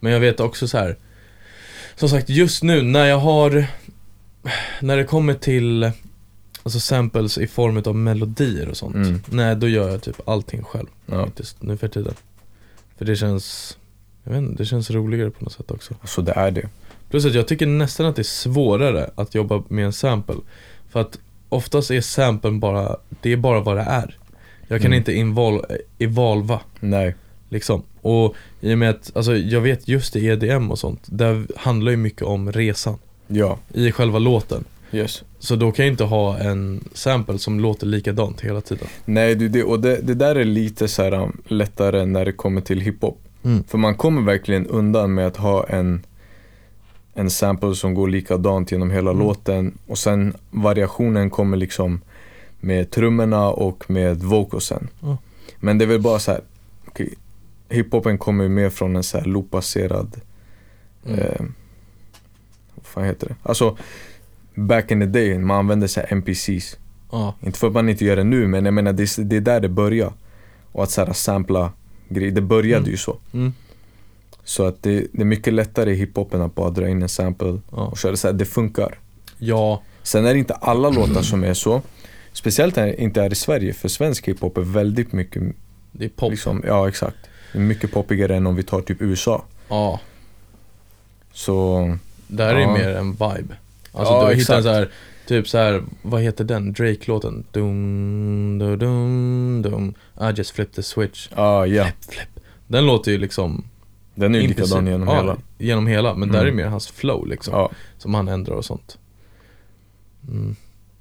Men 0.00 0.12
jag 0.12 0.20
vet 0.20 0.40
också 0.40 0.68
så 0.68 0.78
här. 0.78 0.96
Som 1.96 2.08
sagt, 2.08 2.28
just 2.28 2.62
nu 2.62 2.82
när 2.82 3.04
jag 3.06 3.18
har 3.18 3.64
När 4.80 4.96
det 4.96 5.04
kommer 5.04 5.34
till 5.34 5.90
Alltså 6.62 6.80
samples 6.80 7.38
i 7.38 7.46
form 7.46 7.82
av 7.86 7.94
melodier 7.96 8.68
och 8.68 8.76
sånt 8.76 8.94
Mm. 8.94 9.20
Nej, 9.30 9.56
då 9.56 9.68
gör 9.68 9.90
jag 9.90 10.02
typ 10.02 10.28
allting 10.28 10.62
själv 10.62 10.86
Ja. 11.06 11.24
faktiskt, 11.24 11.62
nu 11.62 11.76
för 11.76 11.88
tiden 11.88 12.14
För 12.98 13.04
det 13.04 13.16
känns 13.16 13.78
Jag 14.24 14.32
vet 14.32 14.38
inte, 14.42 14.62
det 14.62 14.66
känns 14.66 14.90
roligare 14.90 15.30
på 15.30 15.44
något 15.44 15.52
sätt 15.52 15.70
också 15.70 15.94
Så 16.04 16.20
det 16.22 16.32
är 16.32 16.50
det. 16.50 16.68
Plus 17.10 17.24
att 17.26 17.34
jag 17.34 17.48
tycker 17.48 17.66
nästan 17.66 18.06
att 18.06 18.16
det 18.16 18.22
är 18.22 18.24
svårare 18.24 19.10
att 19.14 19.34
jobba 19.34 19.62
med 19.68 19.84
en 19.84 19.92
sample 19.92 20.36
För 20.88 21.00
att 21.00 21.18
oftast 21.48 21.90
är 21.90 22.00
samplen 22.00 22.60
bara, 22.60 22.96
det 23.22 23.32
är 23.32 23.36
bara 23.36 23.60
vad 23.60 23.76
det 23.76 23.82
är 23.82 24.16
Jag 24.68 24.80
kan 24.80 24.86
Mm. 24.86 24.98
inte 24.98 25.12
invol, 25.12 25.64
evolva 25.98 26.60
Nej. 26.80 27.14
Liksom. 27.48 27.82
Och 28.02 28.34
i 28.60 28.74
och 28.74 28.78
med 28.78 28.90
att, 28.90 29.10
alltså 29.16 29.36
jag 29.36 29.60
vet 29.60 29.88
just 29.88 30.16
i 30.16 30.26
EDM 30.26 30.70
och 30.70 30.78
sånt, 30.78 31.00
där 31.06 31.46
handlar 31.56 31.90
ju 31.90 31.96
mycket 31.96 32.22
om 32.22 32.52
resan 32.52 32.98
Ja. 33.28 33.58
i 33.74 33.92
själva 33.92 34.18
låten. 34.18 34.64
Yes. 34.92 35.22
Så 35.38 35.56
då 35.56 35.72
kan 35.72 35.84
jag 35.84 35.92
inte 35.92 36.04
ha 36.04 36.38
en 36.38 36.84
sample 36.92 37.38
som 37.38 37.60
låter 37.60 37.86
likadant 37.86 38.40
hela 38.40 38.60
tiden. 38.60 38.88
Nej, 39.04 39.34
det, 39.34 39.64
och 39.64 39.80
det, 39.80 40.00
det 40.02 40.14
där 40.14 40.34
är 40.36 40.44
lite 40.44 40.88
så 40.88 41.02
här 41.02 41.12
um, 41.14 41.42
lättare 41.46 42.04
när 42.04 42.24
det 42.24 42.32
kommer 42.32 42.60
till 42.60 42.80
hiphop. 42.80 43.18
Mm. 43.42 43.64
För 43.64 43.78
man 43.78 43.94
kommer 43.94 44.22
verkligen 44.22 44.66
undan 44.66 45.14
med 45.14 45.26
att 45.26 45.36
ha 45.36 45.66
en 45.66 46.02
en 47.14 47.30
sample 47.30 47.74
som 47.74 47.94
går 47.94 48.08
likadant 48.08 48.72
genom 48.72 48.90
hela 48.90 49.10
Mm. 49.10 49.22
låten 49.26 49.78
och 49.86 49.98
sen 49.98 50.34
variationen 50.50 51.30
kommer 51.30 51.56
liksom 51.56 52.00
med 52.60 52.90
trummorna 52.90 53.48
och 53.48 53.90
med 53.90 54.16
vocalsen. 54.22 54.88
Ja. 55.00 55.16
Men 55.60 55.78
det 55.78 55.84
är 55.84 55.86
väl 55.86 56.00
bara 56.00 56.18
så 56.18 56.30
här. 56.30 56.40
okej, 56.88 57.14
hiphopen 57.68 58.18
kommer 58.18 58.44
ju 58.44 58.50
mer 58.50 58.70
från 58.70 58.96
en 58.96 59.02
så 59.02 59.18
här 59.18 59.24
loopbaserad 59.24 60.20
Mm. 61.06 61.18
eh, 61.18 61.40
vad 62.74 62.86
fan 62.86 63.04
heter 63.04 63.28
det? 63.28 63.34
Alltså 63.42 63.76
back 64.54 64.90
in 64.90 65.00
the 65.00 65.06
day, 65.06 65.38
man 65.38 65.56
använde 65.58 65.88
så 65.88 66.00
NPCs. 66.00 66.76
Ja, 67.12 67.34
Inte 67.42 67.58
för 67.58 67.66
att 67.66 67.72
man 67.72 67.88
inte 67.88 68.04
gör 68.04 68.16
det 68.16 68.24
nu 68.24 68.46
men 68.46 68.64
jag 68.64 68.74
menar 68.74 68.92
det, 68.92 69.02
är- 69.02 69.24
det 69.24 69.36
är 69.36 69.40
där 69.40 69.60
det 69.60 69.68
börjar. 69.68 70.12
Och 70.72 70.82
att 70.82 70.90
så 70.90 71.04
här 71.04 71.12
sampla 71.12 71.72
grejer, 72.08 72.30
det 72.32 72.40
började 72.40 72.76
Mm. 72.80 72.90
ju 72.90 72.96
så. 72.96 73.16
mm. 73.32 73.52
Så 74.44 74.64
att 74.66 74.82
det, 74.82 75.06
det 75.12 75.20
är 75.22 75.24
mycket 75.24 75.52
lättare 75.52 75.90
i 75.92 75.94
hiphopen 75.94 76.40
att 76.42 76.54
bara 76.54 76.70
dra 76.70 76.88
in 76.88 77.02
en 77.02 77.08
sample 77.08 77.58
ja. 77.72 77.76
och 77.86 77.98
köra 77.98 78.16
så 78.16 78.28
här, 78.28 78.32
det 78.34 78.44
funkar. 78.44 78.98
ja. 79.38 79.82
Sen 80.02 80.26
är 80.26 80.32
det 80.32 80.38
inte 80.38 80.54
alla 80.54 80.90
låtar 80.90 81.22
som 81.22 81.44
är 81.44 81.54
så. 81.54 81.82
Speciellt 82.32 82.76
här, 82.76 83.00
inte 83.00 83.20
här 83.22 83.32
i 83.32 83.34
Sverige, 83.34 83.72
för 83.72 83.88
svensk 83.88 84.28
hiphop 84.28 84.56
är 84.56 84.62
väldigt 84.62 85.12
mycket, 85.12 85.42
det 85.92 86.04
är 86.04 86.08
pop. 86.08 86.30
liksom, 86.30 86.62
ja 86.66 86.88
exakt. 86.88 87.16
Det 87.52 87.58
är 87.58 87.62
mycket 87.62 87.92
poppigare 87.92 88.36
än 88.36 88.46
om 88.46 88.56
vi 88.56 88.62
tar 88.62 88.80
typ 88.80 89.02
USA. 89.02 89.44
Ja, 89.68 90.00
Så, 91.32 91.96
där 92.26 92.54
är 92.54 92.60
Ja. 92.60 92.72
mer 92.72 92.88
en 92.88 93.10
vibe. 93.12 93.54
Alltså 93.92 94.14
Ja, 94.14 94.28
du 94.28 94.34
hittar 94.34 94.54
en 94.54 94.58
exakt. 94.60 94.62
så 94.64 94.70
här, 94.70 94.88
typ 95.26 95.48
så 95.48 95.58
här, 95.58 95.82
vad 96.02 96.22
heter 96.22 96.44
den 96.44 96.72
Drake-låten? 96.72 97.44
Dum, 97.52 98.58
dum, 98.58 98.78
dum, 98.78 99.62
dum. 99.62 99.94
I 100.30 100.34
just 100.36 100.50
flipped 100.50 100.74
the 100.74 100.82
switch. 100.82 101.28
ja 101.36 101.66
ja. 101.66 101.84
Flip. 102.08 102.28
Den 102.66 102.86
låter 102.86 103.12
ju 103.12 103.18
liksom 103.18 103.64
Den 104.14 104.34
är 104.34 104.40
ju 104.40 104.48
likadan 104.48 104.86
genom 104.86 105.08
ja, 105.08 105.16
hela. 105.16 105.36
genom 105.58 105.86
hela, 105.86 106.14
men 106.14 106.28
där 106.32 106.38
är 106.38 106.42
Mm. 106.42 106.56
mer 106.56 106.66
hans 106.66 106.88
flow 106.88 107.26
liksom. 107.28 107.54
Ja, 107.54 107.70
Som 107.98 108.14
han 108.14 108.28
ändrar 108.28 108.54
och 108.54 108.64
sånt. 108.64 108.98
Mm. 110.28 110.56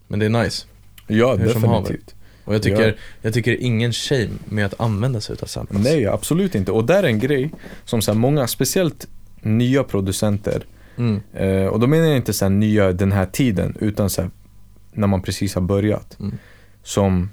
Men 0.08 0.20
det 0.20 0.26
är 0.26 0.30
nice. 0.44 0.66
ja 1.08 1.36
Hur 1.36 1.46
definitivt. 1.48 2.16
Och 2.46 2.56
jag 2.56 2.64
tycker, 2.64 2.88
Ja. 2.88 2.94
jag 3.22 3.34
tycker 3.34 3.62
ingen 3.62 3.94
shame 3.94 4.30
med 4.46 4.66
att 4.66 4.80
använda 4.80 5.22
sig 5.22 5.34
utav 5.34 5.46
samples. 5.48 5.84
Nej, 5.84 6.08
absolut 6.08 6.56
inte. 6.56 6.72
Och 6.72 6.86
där 6.86 7.04
är 7.04 7.08
en 7.08 7.20
grej 7.20 7.52
som 7.86 8.02
så 8.02 8.12
här, 8.12 8.20
många, 8.20 8.48
speciellt 8.48 9.08
nya 9.42 9.84
producenter, 9.84 10.64
Mm. 11.00 11.22
eh, 11.34 11.66
och 11.68 11.80
då 11.80 11.88
menar 11.88 12.08
jag 12.08 12.16
inte 12.16 12.34
så 12.34 12.46
här, 12.46 12.50
nya 12.50 12.92
den 12.92 13.12
här 13.12 13.26
tiden, 13.26 13.78
utan 13.80 14.10
så 14.10 14.22
här, 14.22 14.32
när 14.94 15.08
man 15.08 15.22
precis 15.22 15.56
har 15.56 15.62
börjat. 15.62 16.18
Mm. 16.20 16.38
Som 16.84 17.30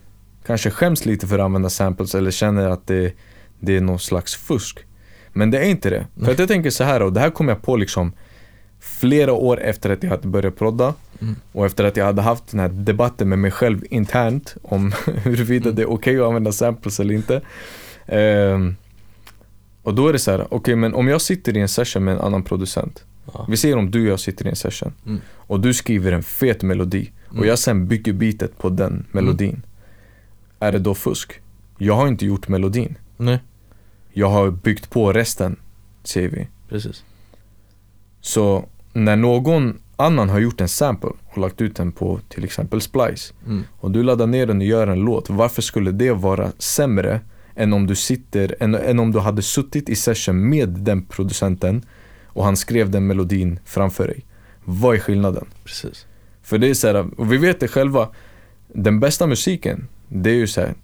kanske 0.47 0.71
skäms 0.71 1.07
lite 1.07 1.27
för 1.27 1.39
att 1.39 1.45
använda 1.45 1.71
samples 1.71 2.14
eller 2.14 2.31
känner 2.31 2.69
att 2.71 2.87
det, 2.87 3.12
det 3.61 3.77
är 3.77 3.81
någon 3.81 3.99
slags 3.99 4.35
fusk. 4.37 4.79
Men 5.33 5.51
det 5.51 5.59
är 5.59 5.69
inte 5.69 5.91
det. 5.91 6.07
För 6.25 6.33
att 6.33 6.39
jag 6.39 6.49
tänker 6.49 6.71
så 6.71 6.85
här 6.85 7.03
och 7.03 7.12
det 7.12 7.21
här 7.21 7.31
kom 7.31 7.49
jag 7.49 7.62
på 7.62 7.77
liksom 7.77 8.12
flera 8.81 9.33
år 9.33 9.61
efter 9.61 9.91
att 9.91 10.03
jag 10.03 10.11
hade 10.11 10.29
börjat 10.29 10.57
prodda 10.57 10.95
Mm. 11.21 11.37
och 11.53 11.67
efter 11.67 11.85
att 11.85 11.97
jag 11.97 12.05
hade 12.05 12.23
haft 12.23 12.49
den 12.51 12.61
här 12.61 12.69
debatten 12.69 13.29
med 13.29 13.39
mig 13.39 13.51
själv 13.51 13.85
internt 13.91 14.57
om 14.62 14.93
huruvida 15.07 15.64
Mm. 15.64 15.77
det 15.77 15.83
är 15.83 15.91
okej 15.91 16.21
att 16.21 16.27
använda 16.27 16.53
samples 16.53 17.01
eller 17.01 17.14
inte. 17.14 17.41
Ehm, 18.07 18.77
och 19.83 19.95
då 19.95 20.09
är 20.09 20.12
det 20.12 20.19
så 20.19 20.31
här, 20.31 20.47
okej 20.51 20.77
men 20.77 20.95
om 20.95 21.09
jag 21.09 21.21
sitter 21.21 21.57
i 21.57 21.61
en 21.61 21.69
session 21.69 22.05
med 22.05 22.14
en 22.14 22.21
annan 22.21 22.43
producent. 22.43 23.05
Ja. 23.35 23.47
Vi 23.49 23.57
säger 23.57 23.77
om 23.77 23.91
du 23.91 24.03
och 24.03 24.09
jag 24.12 24.20
sitter 24.20 24.47
i 24.47 24.49
en 24.49 24.57
session 24.57 24.93
Mm. 25.07 25.20
och 25.29 25.61
du 25.61 25.74
skriver 25.74 26.12
en 26.12 26.22
fet 26.22 26.62
melodi 26.62 27.11
och 27.29 27.35
Mm. 27.35 27.49
jag 27.49 27.59
sen 27.59 27.89
bygger 27.89 28.12
beatet 28.12 28.59
på 28.59 28.68
den 28.68 29.05
melodin. 29.12 29.62
Är 30.61 30.72
det 30.72 30.79
då 30.79 30.95
fusk? 30.95 31.33
Jag 31.79 31.95
har 31.95 32.09
inte 32.09 32.27
gjort 32.27 32.49
melodin. 32.49 32.99
Nej, 33.16 33.39
Jag 34.12 34.29
har 34.31 34.51
byggt 34.51 34.91
på 34.91 35.12
resten, 35.12 35.57
säger 36.05 36.29
vi. 36.29 36.49
precis. 36.68 37.05
Så 38.20 38.64
när 38.93 39.16
någon 39.16 39.79
annan 39.97 40.29
har 40.29 40.39
gjort 40.39 40.61
en 40.61 40.68
sample 40.68 41.11
och 41.24 41.39
lagt 41.39 41.61
ut 41.61 41.77
den 41.77 41.93
på 41.93 42.20
till 42.29 42.45
exempel 42.45 42.81
Splice 42.81 43.33
Mm. 43.47 43.64
och 43.81 43.91
du 43.91 44.03
laddar 44.03 44.27
ner 44.27 44.47
den 44.47 44.57
och 44.59 44.64
gör 44.64 44.87
en 44.87 45.01
låt, 45.01 45.31
varför 45.31 45.62
skulle 45.62 45.91
det 45.91 46.12
vara 46.12 46.53
sämre 46.59 47.20
än 47.55 47.72
om 47.72 47.87
du 47.87 47.95
sitter, 47.95 48.57
än, 48.61 48.74
än 48.74 48.99
om 48.99 49.12
du 49.12 49.18
hade 49.18 49.43
suttit 49.43 49.89
i 49.89 49.95
session 49.97 50.49
med 50.49 50.68
den 50.68 51.03
producenten 51.05 51.83
och 52.37 52.45
han 52.45 52.57
skrev 52.57 52.91
den 52.91 53.07
melodin 53.07 53.59
framför 53.64 54.07
dig? 54.07 54.24
Vad 54.64 54.95
är 54.95 54.99
skillnaden? 54.99 55.47
Precis. 55.64 56.07
För 56.43 56.59
det 56.59 56.68
är 56.68 56.74
så 56.74 56.87
här, 56.87 57.20
och 57.20 57.32
vi 57.32 57.37
vet 57.37 57.61
det 57.61 57.68
själva, 57.68 58.09
den 58.68 59.01
bästa 59.01 59.26
musiken, 59.26 59.89
det 60.09 60.30
är 60.30 60.34
ju 60.34 60.47
så 60.47 60.61
här 60.61 60.74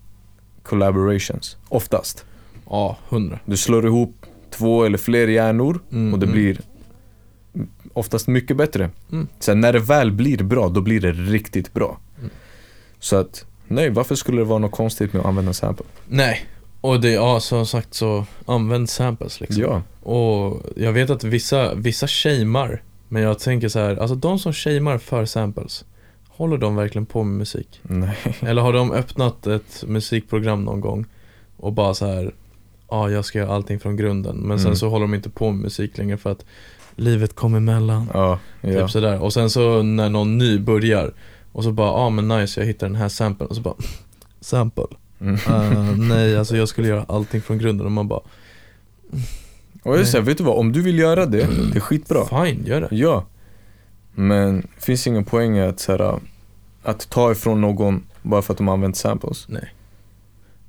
collaborations, 0.63 1.57
oftast. 1.69 2.25
Ja, 2.71 2.99
hundra. 3.09 3.39
Du 3.45 3.57
slår 3.57 3.87
ihop 3.87 4.27
två 4.51 4.85
eller 4.85 4.99
fler 4.99 5.29
hjärnor 5.29 5.81
Mm, 5.93 6.15
och 6.15 6.21
det 6.21 6.27
mm. 6.27 6.35
blir 6.35 6.61
oftast 7.93 8.27
mycket 8.27 8.57
bättre. 8.57 8.91
Mm. 9.13 9.29
Sen 9.39 9.61
när 9.61 9.73
det 9.73 9.79
väl 9.79 10.13
blir 10.13 10.43
bra, 10.43 10.69
då 10.69 10.81
blir 10.81 11.01
det 11.01 11.13
riktigt 11.13 11.73
bra. 11.73 11.99
Mm. 12.19 12.31
Så 12.99 13.17
att, 13.17 13.45
nej 13.69 13.91
varför 13.91 14.15
skulle 14.15 14.41
det 14.41 14.45
vara 14.45 14.59
något 14.59 14.73
konstigt 14.73 15.13
med 15.13 15.21
att 15.21 15.27
använda 15.27 15.53
sample? 15.53 15.87
Nej, 16.09 16.47
och 16.83 17.01
det, 17.01 17.11
ja 17.11 17.41
som 17.41 17.67
sagt 17.67 17.95
så 17.95 18.27
använd 18.47 18.89
samples 18.91 19.41
liksom. 19.41 19.63
Ja, 19.63 19.83
Och 20.11 20.63
jag 20.77 20.93
vet 20.93 21.11
att 21.11 21.25
vissa, 21.25 21.75
vissa 21.75 22.07
shamear, 22.07 22.83
men 23.09 23.23
jag 23.23 23.39
tänker 23.39 23.69
så 23.69 23.79
här, 23.79 23.97
alltså 23.97 24.15
de 24.15 24.39
som 24.39 24.53
shamear 24.53 24.99
för 24.99 25.25
samples, 25.25 25.85
håller 26.29 26.59
de 26.59 26.77
verkligen 26.77 27.07
på 27.07 27.23
med 27.23 27.37
musik? 27.39 27.81
nej. 27.83 28.17
Eller 28.41 28.63
har 28.63 28.73
de 28.73 28.93
öppnat 28.93 29.47
ett 29.47 29.85
musikprogram 29.87 30.65
någon 30.65 30.81
gång 30.81 31.05
och 31.57 31.73
bara 31.73 31.95
så 31.95 32.07
här, 32.07 32.35
ja 32.91 33.11
jag 33.11 33.25
ska 33.25 33.39
göra 33.39 33.55
allting 33.55 33.81
från 33.81 33.97
grunden, 33.97 34.37
men 34.37 34.59
sen 34.59 34.67
Mm. 34.67 34.77
så 34.77 34.89
håller 34.89 35.05
de 35.05 35.15
inte 35.15 35.31
på 35.31 35.51
med 35.51 35.63
musik 35.63 35.99
längre 35.99 36.17
för 36.17 36.31
att 36.33 36.45
livet 36.97 37.35
kommer 37.35 37.57
emellan. 37.59 38.11
Ja, 38.15 38.39
ja. 38.61 38.81
Typ 38.81 38.91
sådär. 38.91 39.23
Och 39.23 39.33
sen 39.33 39.51
så 39.51 39.83
när 39.83 40.09
någon 40.11 40.39
ny 40.39 40.59
börjar 40.59 41.13
och 41.53 41.65
så 41.65 41.73
bara, 41.73 41.87
ja 41.89 41.93
ah, 41.93 42.11
men 42.11 42.29
nice 42.29 42.61
jag 42.61 42.67
hittar 42.67 42.87
den 42.87 42.97
här 42.97 43.09
samplen 43.09 43.49
och 43.49 43.57
så 43.57 43.63
bara, 43.63 43.75
sample? 44.41 44.85
Mm. 45.23 45.35
Uh, 45.35 45.99
nej 45.99 46.37
alltså 46.39 46.57
jag 46.57 46.69
skulle 46.69 46.89
göra 46.89 47.05
allting 47.09 47.43
från 47.43 47.59
grunden 47.59 47.87
och 47.87 47.93
man 47.93 48.09
bara, 48.09 48.21
Och 49.83 49.99
jag 49.99 50.09
säger, 50.09 50.25
vet 50.25 50.39
du 50.39 50.45
vad? 50.45 50.59
Om 50.59 50.73
du 50.73 50.83
vill 50.83 50.99
göra 50.99 51.27
det, 51.27 51.47
det 51.73 51.79
är 51.79 51.81
skitbra. 51.81 52.45
fine 52.45 52.67
gör 52.67 52.81
det. 52.81 52.89
Ja. 52.91 53.25
Men 54.15 54.61
det 54.61 54.85
finns 54.85 55.07
ingen 55.07 55.25
poäng 55.25 55.59
att, 55.59 55.81
så 55.81 55.93
här, 55.93 56.21
att 56.83 57.11
ta 57.11 57.33
ifrån 57.33 57.61
någon 57.61 58.05
bara 58.23 58.43
för 58.43 58.53
att 58.53 58.59
de 58.59 58.67
har 58.69 58.75
använt 58.75 58.97
samples. 58.97 59.49
Nej. 59.49 59.73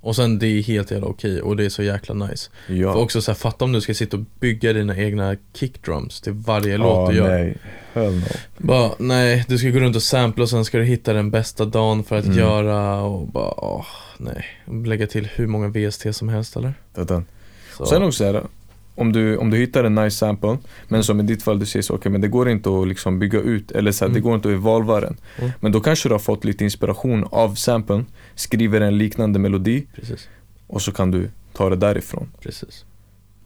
Och 0.06 0.16
sen 0.16 0.39
det 0.39 0.47
är 0.47 0.62
helt 0.64 0.91
jävla 0.91 1.08
okej 1.08 1.41
och 1.41 1.56
det 1.58 1.66
är 1.66 1.70
så 1.70 1.84
jäkla 1.84 2.16
nice. 2.16 2.49
För 2.68 2.74
Ja. 2.74 2.95
också 2.95 3.22
så 3.22 3.32
här, 3.32 3.36
fatta 3.36 3.66
om 3.66 3.72
du 3.72 3.82
ska 3.82 3.93
sitta 3.93 4.18
och 4.18 4.24
bygga 4.39 4.74
dina 4.74 4.97
egna 4.97 5.36
kickdrums 5.54 6.22
till 6.22 6.34
varje 6.34 6.78
låt 6.78 7.10
du 7.10 7.16
gör. 7.16 7.28
nej. 7.30 7.58
Hell 7.93 8.14
no. 8.16 8.22
Bara, 8.58 8.91
nej, 8.99 9.45
du 9.47 9.58
ska 9.58 9.70
gå 9.70 9.80
runt 9.80 9.95
och 9.95 10.04
sampla 10.04 10.43
och 10.43 10.49
sen 10.49 10.66
ska 10.66 10.78
du 10.78 10.84
hitta 10.84 11.14
den 11.14 11.32
bästa 11.32 11.66
dagen 11.66 12.04
för 12.04 12.16
att 12.18 12.26
Mm. 12.26 12.38
göra 12.38 13.01
och 13.01 13.28
bara, 13.28 13.54
åh, 13.66 13.86
nej. 14.18 14.45
Lägga 14.86 15.08
till 15.08 15.28
hur 15.36 15.47
många 15.47 15.68
VST 15.68 16.14
som 16.14 16.30
helst 16.30 16.56
eller? 16.56 16.74
Så. 17.78 17.86
Sen 17.86 18.04
också 18.04 18.18
så 18.18 18.24
här, 18.26 18.43
om 18.95 19.12
du, 19.14 19.38
om 19.38 19.49
du 19.49 19.58
hittar 19.58 19.84
en 19.84 19.95
nice 19.95 20.18
sample, 20.18 20.58
men 20.88 21.04
som 21.04 21.20
i 21.20 21.24
ditt 21.24 21.43
fall 21.43 21.60
du 21.60 21.66
säger 21.66 21.84
så, 21.84 21.95
okej 21.95 22.12
men 22.12 22.22
det 22.22 22.28
går 22.28 22.49
inte 22.49 22.70
att 22.70 22.88
liksom 22.88 23.20
bygga 23.20 23.39
ut, 23.39 23.72
eller 23.72 23.91
så 23.91 24.06
här, 24.06 24.10
det 24.10 24.14
Mm. 24.20 24.24
går 24.24 24.36
inte 24.36 24.47
att 24.47 24.54
evolva 24.54 25.01
den. 25.01 25.18
Mm. 25.39 25.51
Men 25.60 25.72
då 25.72 25.80
kanske 25.80 26.10
du 26.10 26.14
har 26.14 26.20
fått 26.20 26.45
lite 26.45 26.64
inspiration 26.64 27.28
av 27.32 27.56
samplen, 27.56 28.06
skriver 28.36 28.81
en 28.81 28.97
liknande 28.97 29.39
melodi 29.39 29.88
Precis, 29.95 30.29
och 30.67 30.81
så 30.81 30.91
kan 30.91 31.11
du 31.11 31.29
ta 31.53 31.69
det 31.69 31.75
därifrån. 31.75 32.27
precis. 32.41 32.86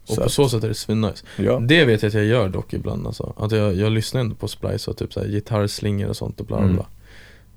Och 0.06 0.14
Så 0.14 0.22
på 0.22 0.28
så 0.28 0.48
sätt 0.48 0.64
är 0.64 0.68
det 0.68 0.74
svinnice. 0.74 1.24
Ja. 1.36 1.58
Det 1.60 1.84
vet 1.84 2.02
jag 2.02 2.08
att 2.08 2.14
jag 2.14 2.24
gör 2.24 2.48
dock 2.48 2.72
ibland 2.72 3.06
alltså. 3.06 3.32
Att 3.36 3.52
jag, 3.52 3.74
jag 3.74 3.92
lyssnar 3.92 4.20
ändå 4.20 4.34
på 4.34 4.48
Splice 4.48 4.88
och 4.90 4.96
typ 4.96 5.12
såhär 5.12 5.26
gitarrslingor 5.28 6.08
och 6.08 6.16
sånt 6.16 6.40
och 6.40 6.46
bla 6.46 6.56
bla 6.56 6.64
Mm. 6.64 6.76
bla. 6.76 6.86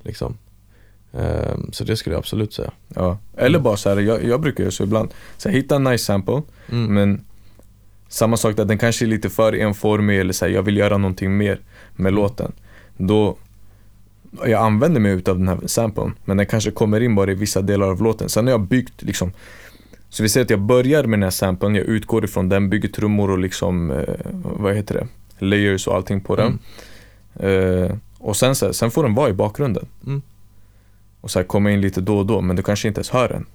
Liksom. 0.04 0.38
Ehm, 1.14 1.72
så 1.74 1.84
det 1.84 1.96
skulle 1.98 2.14
jag 2.14 2.20
absolut 2.20 2.54
säga. 2.54 2.72
ja. 2.96 3.18
Eller 3.38 3.60
bara 3.60 3.78
så 3.78 3.90
här, 3.90 3.98
jag, 4.00 4.24
jag 4.24 4.42
brukar 4.42 4.64
göra 4.64 4.72
så 4.72 4.84
ibland, 4.84 5.10
så 5.38 5.50
här, 5.50 5.56
hitta 5.56 5.76
en 5.76 5.84
nice 5.84 6.06
sample, 6.06 6.42
Mm. 6.72 6.94
men 6.94 7.26
samma 8.08 8.38
sak 8.38 8.56
där, 8.58 8.66
den 8.66 8.78
kanske 8.78 9.06
är 9.06 9.08
lite 9.08 9.30
för 9.30 9.54
enformig 9.56 10.20
eller 10.20 10.34
så 10.34 10.46
här, 10.46 10.52
jag 10.52 10.64
vill 10.64 10.78
göra 10.78 10.98
någonting 10.98 11.38
mer 11.38 11.60
med 11.96 12.14
låten. 12.14 12.52
Då, 12.98 13.38
jag 14.46 14.54
använder 14.54 15.02
mig 15.02 15.12
utav 15.12 15.38
den 15.38 15.48
här 15.48 15.58
samplen, 15.66 16.14
men 16.26 16.38
den 16.38 16.46
kanske 16.46 16.72
kommer 16.72 17.02
in 17.02 17.16
bara 17.16 17.32
i 17.32 17.34
vissa 17.36 17.62
delar 17.62 17.88
av 17.88 18.02
låten. 18.02 18.30
Sen 18.30 18.46
har 18.48 18.52
jag 18.52 18.62
byggt 18.62 19.02
liksom 19.04 19.32
så 20.10 20.24
vi 20.24 20.30
säger 20.30 20.46
att 20.46 20.50
jag 20.50 20.60
börjar 20.62 21.04
med 21.04 21.20
den 21.20 21.24
här 21.24 21.30
samplen, 21.30 21.76
jag 21.76 21.86
utgår 21.86 22.26
ifrån 22.26 22.50
den, 22.50 22.70
bygger 22.70 22.90
trummor 22.90 23.32
och 23.32 23.40
liksom, 23.40 23.92
eh, 23.92 24.16
vad 24.44 24.76
heter 24.76 24.96
det, 24.96 25.08
layers 25.46 25.88
och 25.88 25.96
allting 25.96 26.22
på 26.22 26.36
den. 26.36 26.60
Eh, 27.40 27.92
och 28.18 28.36
sen, 28.38 28.56
så 28.56 28.66
här, 28.66 28.74
sen 28.74 28.92
får 28.92 29.04
den 29.04 29.14
vara 29.14 29.30
i 29.30 29.34
bakgrunden. 29.34 29.86
Mm. 30.06 30.22
Och 31.22 31.32
så 31.32 31.40
här, 31.40 31.44
komma 31.44 31.72
in 31.72 31.82
lite 31.82 32.02
då 32.02 32.18
och 32.18 32.26
då, 32.26 32.42
men 32.42 32.56
du 32.56 32.64
kanske 32.64 32.88
inte 32.88 33.00
ens 33.00 33.10
hör 33.10 33.30
den. 33.30 33.46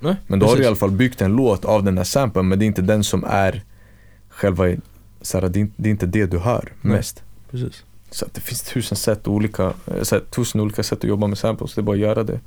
Nej, 0.00 0.16
Men 0.26 0.38
då 0.38 0.46
har 0.46 0.52
du 0.52 0.56
i 0.56 0.64
precis. 0.64 0.66
alla 0.66 0.76
fall 0.76 0.90
byggt 0.90 1.20
en 1.20 1.32
låt 1.36 1.64
av 1.64 1.84
den 1.84 1.96
här 1.96 2.04
samplen, 2.04 2.48
men 2.48 2.58
det 2.58 2.64
är 2.64 2.66
inte 2.66 2.82
den 2.82 3.04
som 3.04 3.24
är 3.24 3.62
själva, 4.28 4.64
så 5.20 5.40
här, 5.40 5.48
det, 5.48 5.58
är, 5.58 5.60
inte- 5.60 5.74
det 5.76 5.88
är 5.88 5.90
inte 5.90 6.06
det 6.06 6.26
du 6.26 6.38
hör 6.38 6.72
Nej. 6.82 6.96
mest. 6.96 7.22
Precis. 7.50 7.84
Så 8.16 8.24
att 8.26 8.34
det 8.34 8.40
finns 8.40 8.62
tusen 8.62 8.96
sätt 8.96 9.28
olika, 9.28 9.74
eh, 9.86 10.02
så 10.02 10.20
tusen 10.20 10.60
olika 10.60 10.82
sätt 10.82 10.98
att 10.98 11.04
jobba 11.04 11.26
med 11.26 11.38
samples, 11.38 11.74
det 11.74 11.80
är 11.80 11.82
bara 11.82 11.94
att 11.96 12.00
göra 12.02 12.22
det. 12.24 12.40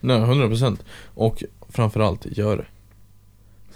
Nej, 0.00 0.20
100% 0.20 0.78
Och 1.14 1.44
framförallt, 1.68 2.26
gör 2.26 2.56
det. 2.56 2.64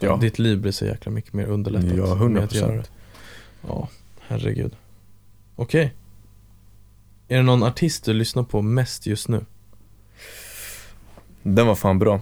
Ja. 0.06 0.16
Ditt 0.16 0.38
liv 0.38 0.60
blir 0.60 0.72
så 0.72 0.84
jäkla 0.84 1.12
mycket 1.12 1.32
mer 1.32 1.46
underlättat 1.46 1.90
Ja, 1.96 2.14
med 2.28 2.44
att 2.44 2.54
göra 2.54 2.72
100%. 2.72 2.76
det. 2.76 2.88
Ja, 3.68 3.88
herregud. 4.20 4.76
Okej. 5.56 5.94
Är 7.28 7.36
det 7.36 7.42
någon 7.42 7.62
artist 7.62 8.04
du 8.04 8.12
lyssnar 8.12 8.42
på 8.42 8.62
mest 8.62 9.06
just 9.06 9.28
nu? 9.28 9.44
Den 11.42 11.66
var 11.66 11.74
fan 11.74 11.98
bra. 11.98 12.20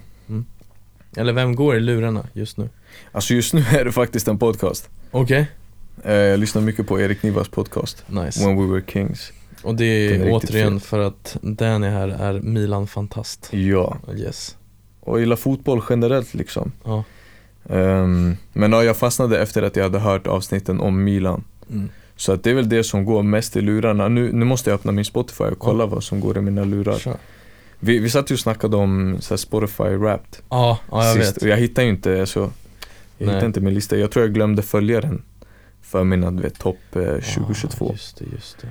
Eller 1.17 1.33
vem 1.33 1.55
går 1.55 1.77
i 1.77 1.81
lurarna 1.81 2.27
just 2.33 2.57
nu? 2.57 2.69
Alltså 3.13 3.35
just 3.35 3.55
nu 3.55 3.61
är 3.73 3.85
det 3.85 3.93
faktiskt 3.93 4.29
en 4.29 4.39
podcast. 4.39 4.91
Okej, 5.11 5.41
Eh, 5.41 5.47
Jag 6.05 6.41
lyssnar 6.41 6.63
mycket 6.63 6.87
på 6.87 7.01
Erik 7.01 7.23
Nivas 7.23 7.49
podcast, 7.49 8.05
nice. 8.09 8.47
When 8.47 8.57
We 8.57 8.73
Were 8.75 8.83
Kings. 8.87 9.33
Och 9.63 9.75
det 9.75 9.85
är, 9.85 10.21
är 10.27 10.33
återigen 10.33 10.81
för 10.81 10.99
att 10.99 11.37
Danny 11.43 11.89
här 11.89 12.09
är 12.09 12.41
Milan-fantast. 12.41 13.49
Ja, 13.53 13.97
Yes. 14.17 14.57
och 15.01 15.21
gillar 15.21 15.37
fotboll 15.37 15.83
generellt 15.91 16.35
liksom. 16.35 16.73
Ja. 16.85 17.05
Ehm, 17.69 18.37
men 18.53 18.73
ja, 18.73 18.85
jag 18.85 18.97
fastnade 18.97 19.39
efter 19.43 19.63
att 19.63 19.77
jag 19.77 19.83
hade 19.83 19.99
hört 19.99 20.27
avsnitten 20.27 20.81
om 20.81 21.05
Milan. 21.05 21.45
Mm. 21.71 21.89
Så 22.17 22.33
att 22.33 22.45
det 22.45 22.51
är 22.51 22.55
väl 22.55 22.69
det 22.69 22.85
som 22.85 23.05
går 23.05 23.23
mest 23.23 23.57
i 23.57 23.61
lurarna. 23.61 24.09
Nu, 24.09 24.33
nu 24.33 24.45
måste 24.45 24.71
jag 24.71 24.75
öppna 24.75 24.93
min 24.93 25.05
Spotify 25.05 25.45
och 25.45 25.59
kolla 25.59 25.87
vad 25.87 26.05
som 26.05 26.21
går 26.21 26.39
i 26.39 26.41
mina 26.41 26.65
lurar. 26.65 26.99
Kör. 26.99 27.17
Vi, 27.81 27.99
vi 27.99 28.11
satt 28.11 28.31
ju 28.31 28.35
och 28.35 28.39
snackade 28.39 28.77
om 28.77 29.17
så 29.21 29.37
Spotify 29.39 29.83
Wrapped 29.85 30.37
Ja, 30.49 30.79
ja 30.91 31.05
jag 31.07 31.17
sist 31.17 31.37
vet. 31.37 31.43
och 31.43 31.49
jag 31.49 31.57
hittade 31.57 31.85
ju 31.85 31.91
inte 31.93 32.27
så 32.27 32.41
Jag 32.41 32.51
Nej. 33.19 33.29
hittade 33.29 33.47
inte 33.47 33.61
min 33.61 33.75
lista. 33.75 33.97
Jag 33.97 34.11
tror 34.11 34.25
jag 34.25 34.35
glömde 34.35 34.63
följa 34.63 35.01
den 35.01 35.23
för 35.83 36.05
mina 36.05 36.31
du 36.31 36.43
vet, 36.43 36.59
topp 36.59 36.79
eh, 36.97 37.03
Ah, 37.03 37.21
2022. 37.21 37.91
just 37.93 38.17
det, 38.17 38.25
just 38.33 38.59
det. 38.61 38.69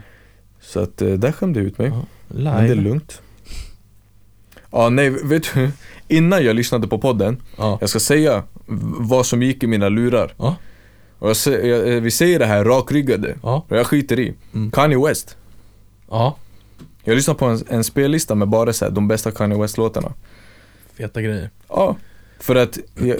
Så 0.59 0.79
att 0.79 1.01
eh, 1.01 1.09
där 1.13 1.31
skämde 1.31 1.59
jag 1.59 1.67
ut 1.67 1.77
mig. 1.77 1.87
Ja. 1.87 2.05
Men 2.27 2.63
det 2.63 2.71
är 2.71 2.75
lugnt. 2.75 3.21
Ja, 4.71 4.89
nej, 4.89 5.09
vet 5.09 5.53
du? 5.53 5.71
Innan 6.07 6.43
jag 6.45 6.55
lyssnade 6.55 6.87
på 6.87 6.97
podden, 6.97 7.41
Ja. 7.57 7.77
jag 7.81 7.89
ska 7.89 7.99
säga 7.99 8.43
vad 8.99 9.25
som 9.25 9.43
gick 9.43 9.63
i 9.63 9.67
mina 9.67 9.89
lurar. 9.89 10.33
Och 11.19 11.29
jag, 11.29 11.65
jag, 11.65 11.93
eh, 11.95 12.01
vi 12.01 12.11
säger 12.11 12.39
det 12.39 12.45
här 12.45 12.63
rakryggade, 12.65 13.35
Ja. 13.43 13.65
och 13.69 13.77
jag 13.77 13.87
skiter 13.87 14.19
i. 14.19 14.33
Mm. 14.53 14.71
Kanye 14.71 15.07
West. 15.07 15.37
Ja. 16.09 16.37
Jag 17.03 17.15
lyssnar 17.15 17.33
på 17.35 17.45
en, 17.45 17.63
en 17.69 17.83
spellista 17.83 18.35
med 18.35 18.47
bara 18.47 18.73
så 18.73 18.85
här, 18.85 18.91
de 18.91 19.07
bästa 19.07 19.31
Kanye 19.31 19.57
West-låtarna. 19.57 20.13
Feta 20.97 21.21
grejer. 21.21 21.49
Ja, 21.69 21.95
för 22.39 22.55
att, 22.55 22.77
jag, 22.95 23.17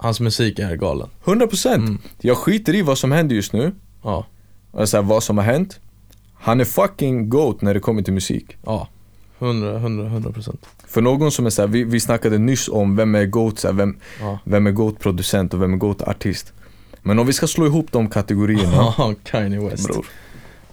Hans 0.00 0.20
musik 0.20 0.58
är 0.58 0.76
galen. 0.76 1.08
100% 1.24 1.74
Mm. 1.74 1.98
Jag 2.20 2.36
skiter 2.36 2.74
i 2.74 2.82
vad 2.82 2.98
som 2.98 3.12
händer 3.12 3.36
just 3.36 3.52
nu, 3.52 3.72
Ja. 4.02 4.26
och 4.70 4.88
så 4.88 4.96
här, 4.96 5.04
vad 5.04 5.22
som 5.22 5.38
har 5.38 5.44
hänt. 5.44 5.80
Han 6.34 6.60
är 6.60 6.64
fucking 6.64 7.28
GOAT 7.28 7.62
när 7.62 7.74
det 7.74 7.80
kommer 7.80 8.02
till 8.02 8.12
musik. 8.12 8.56
Ja. 8.64 8.88
100, 9.38 9.76
100, 9.76 10.06
100 10.06 10.32
procent. 10.32 10.66
För 10.86 11.00
någon 11.00 11.30
som 11.32 11.46
är 11.46 11.50
såhär, 11.50 11.68
vi, 11.68 11.84
vi 11.84 12.00
snackade 12.00 12.38
nyss 12.38 12.68
om 12.68 12.96
vem 12.96 13.14
är 13.14 13.24
GOAT, 13.26 13.58
så 13.58 13.68
här, 13.68 13.74
vem, 13.74 13.96
Ja. 14.20 14.38
vem 14.44 14.66
är 14.66 14.70
GOAT-producent 14.70 15.54
och 15.54 15.62
vem 15.62 15.72
är 15.72 15.76
GOAT-artist. 15.76 16.52
Men 17.02 17.18
om 17.18 17.26
vi 17.26 17.32
ska 17.32 17.46
slå 17.46 17.66
ihop 17.66 17.86
de 17.92 18.08
kategorierna, 18.10 18.72
Ja, 18.98 19.14
Kanye 19.24 19.60
West. 19.60 19.86
bror. 19.88 20.06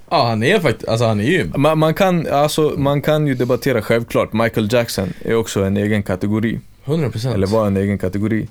Ja, 0.09 0.27
han 0.27 0.43
är 0.43 0.59
faktiskt, 0.59 0.87
alltså 0.89 1.05
han 1.05 1.19
är 1.19 1.23
ju 1.23 1.51
Man, 1.57 1.77
man, 1.79 1.93
kan, 1.93 2.27
alltså, 2.27 2.73
man 2.77 3.01
kan 3.01 3.27
ju 3.27 3.35
debattera 3.35 3.81
självklart, 3.81 4.33
Michael 4.33 4.73
Jackson 4.73 5.13
är 5.21 5.35
också 5.35 5.63
en 5.63 5.77
egen 5.77 6.03
kategori. 6.03 6.59
100 6.85 7.09
procent. 7.09 7.35
Eller 7.35 7.47
var 7.47 7.67
en 7.67 7.77
egen 7.77 7.97
kategori. 7.97 8.47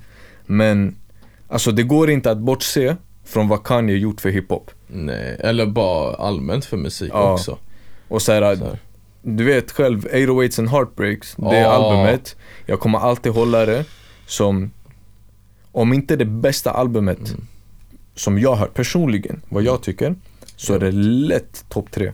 Men, 0.47 0.97
alltså 1.49 1.73
det 1.73 1.83
går 1.83 2.11
inte 2.11 2.31
att 2.31 2.39
bortse 2.39 2.97
från 3.25 3.49
vad 3.49 3.65
Kanye 3.65 3.97
gjort 3.97 4.21
för 4.21 4.29
hiphop. 4.29 4.71
Nej, 4.87 5.37
eller 5.41 5.67
bara 5.67 6.15
allmänt 6.15 6.65
för 6.65 6.77
musik 6.77 7.11
Ja. 7.15 7.33
också. 7.33 7.59
Och 8.09 8.23
så 8.23 8.33
här, 8.33 8.57
Så 8.57 8.65
här. 8.65 8.79
du 9.23 9.45
vet 9.45 9.73
själv, 9.73 10.07
808s 10.07 10.59
and 10.59 10.69
Heartbreaks, 10.69 11.35
det 11.37 11.59
Ja. 11.61 11.67
albumet, 11.73 12.37
jag 12.67 12.81
kommer 12.81 12.99
alltid 12.99 13.33
hålla 13.33 13.67
det 13.67 13.85
som, 14.27 14.71
om 15.73 15.93
inte 15.93 16.17
det 16.17 16.25
bästa 16.25 16.71
albumet 16.71 17.29
Mm. 17.29 17.47
som 18.15 18.39
jag 18.39 18.51
har 18.51 18.57
hört 18.57 18.75
personligen, 18.75 19.41
vad 19.49 19.63
jag 19.63 19.83
tycker, 19.83 20.15
så 20.57 20.75
är 20.75 20.79
det 20.79 20.93
lätt 20.93 21.65
topp 21.69 21.91
tre. 21.91 22.13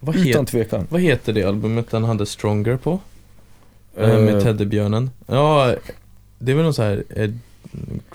Vad, 0.00 0.16
Utan 0.16 0.46
tvekan. 0.46 0.86
vad 0.90 1.00
heter 1.00 1.32
det 1.32 1.44
albumet 1.44 1.90
den 1.90 2.04
hade 2.04 2.26
Stronger 2.26 2.76
på? 2.76 2.98
Eh, 3.96 4.08
med 4.18 4.34
Eh, 4.36 4.42
Teddybjörnen. 4.42 5.10
Ja, 5.26 5.74
det 6.38 6.52
är 6.52 6.56
väl 6.56 6.64
någon 6.64 6.74
så 6.74 6.82
här 6.82 7.04
Ed, 7.16 7.38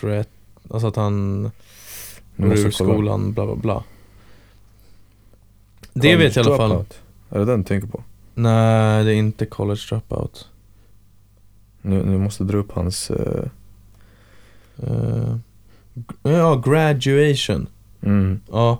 Gret, 0.01 0.29
alltså 0.69 0.87
att 0.87 0.95
han 0.95 1.51
går 2.37 2.53
ur 2.59 2.71
skolan, 2.71 3.33
bla 3.33 3.45
bla 3.45 3.55
bla. 3.55 3.83
Det 5.93 5.99
College 6.01 6.17
vet 6.17 6.35
jag 6.35 6.45
i 6.45 6.49
alla 6.49 6.57
fall. 6.57 6.85
Är 7.29 7.39
det 7.39 7.45
den 7.45 7.61
du 7.61 7.67
tänker 7.67 7.87
på? 7.87 8.03
Nej, 8.33 9.03
det 9.03 9.11
är 9.13 9.15
inte 9.15 9.45
College 9.45 9.81
Dropout. 9.89 10.47
Nu, 11.81 12.03
nu 12.05 12.17
måste 12.17 12.43
jag 12.43 12.47
dra 12.51 12.57
upp 12.57 12.71
hans, 12.71 13.11
Eh, 14.77 15.35
g- 15.93 16.15
ja, 16.23 16.55
Graduation. 16.65 17.67
mm. 18.01 18.39
Ja. 18.51 18.79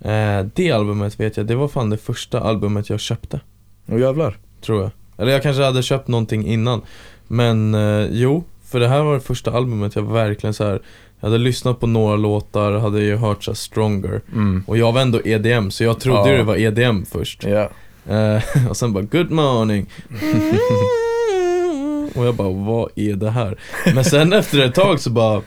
Eh, 0.00 0.46
det 0.54 0.70
albumet 0.70 1.20
vet 1.20 1.36
jag, 1.36 1.46
det 1.46 1.54
var 1.54 1.68
fan 1.68 1.90
det 1.90 1.96
första 1.96 2.40
albumet 2.40 2.90
jag 2.90 3.00
köpte. 3.00 3.40
Åh 3.88 4.00
jävlar. 4.00 4.38
Tror 4.60 4.82
jag. 4.82 4.90
Eller 5.16 5.32
jag 5.32 5.42
kanske 5.42 5.62
hade 5.62 5.82
köpt 5.82 6.08
någonting 6.08 6.46
innan. 6.46 6.82
Men 7.28 7.76
jo, 8.10 8.44
för 8.70 8.80
det 8.80 8.88
här 8.88 9.02
var 9.02 9.14
det 9.14 9.20
första 9.20 9.50
albumet 9.52 9.96
jag 9.96 10.12
verkligen 10.12 10.54
så 10.54 10.64
här. 10.64 10.80
Jag 11.20 11.28
hade 11.28 11.38
lyssnat 11.38 11.80
på 11.80 11.86
några 11.86 12.16
låtar, 12.16 12.72
hade 12.72 13.00
ju 13.02 13.16
hört 13.16 13.44
så 13.44 13.54
Stronger. 13.54 14.20
Mm. 14.32 14.64
Och 14.66 14.78
jag 14.78 14.92
var 14.92 15.00
ändå 15.00 15.20
EDM, 15.24 15.70
så 15.70 15.84
jag 15.84 16.00
trodde 16.00 16.30
Ja. 16.30 16.36
det 16.36 16.42
var 16.42 16.56
EDM 16.56 17.04
först. 17.12 17.44
Ja. 17.44 17.70
Eh, 18.14 18.42
och 18.70 18.76
sen 18.76 18.92
bara 18.92 19.04
'Good 19.04 19.30
morning' 19.30 19.86
Och 22.14 22.26
jag 22.26 22.34
bara 22.34 22.48
'Vad 22.50 22.90
är 22.96 23.14
det 23.14 23.30
här?' 23.30 23.58
Men 23.94 24.04
sen 24.04 24.32
efter 24.32 24.58
ett 24.58 24.74
tag 24.74 25.00
så 25.00 25.10
bara 25.10 25.42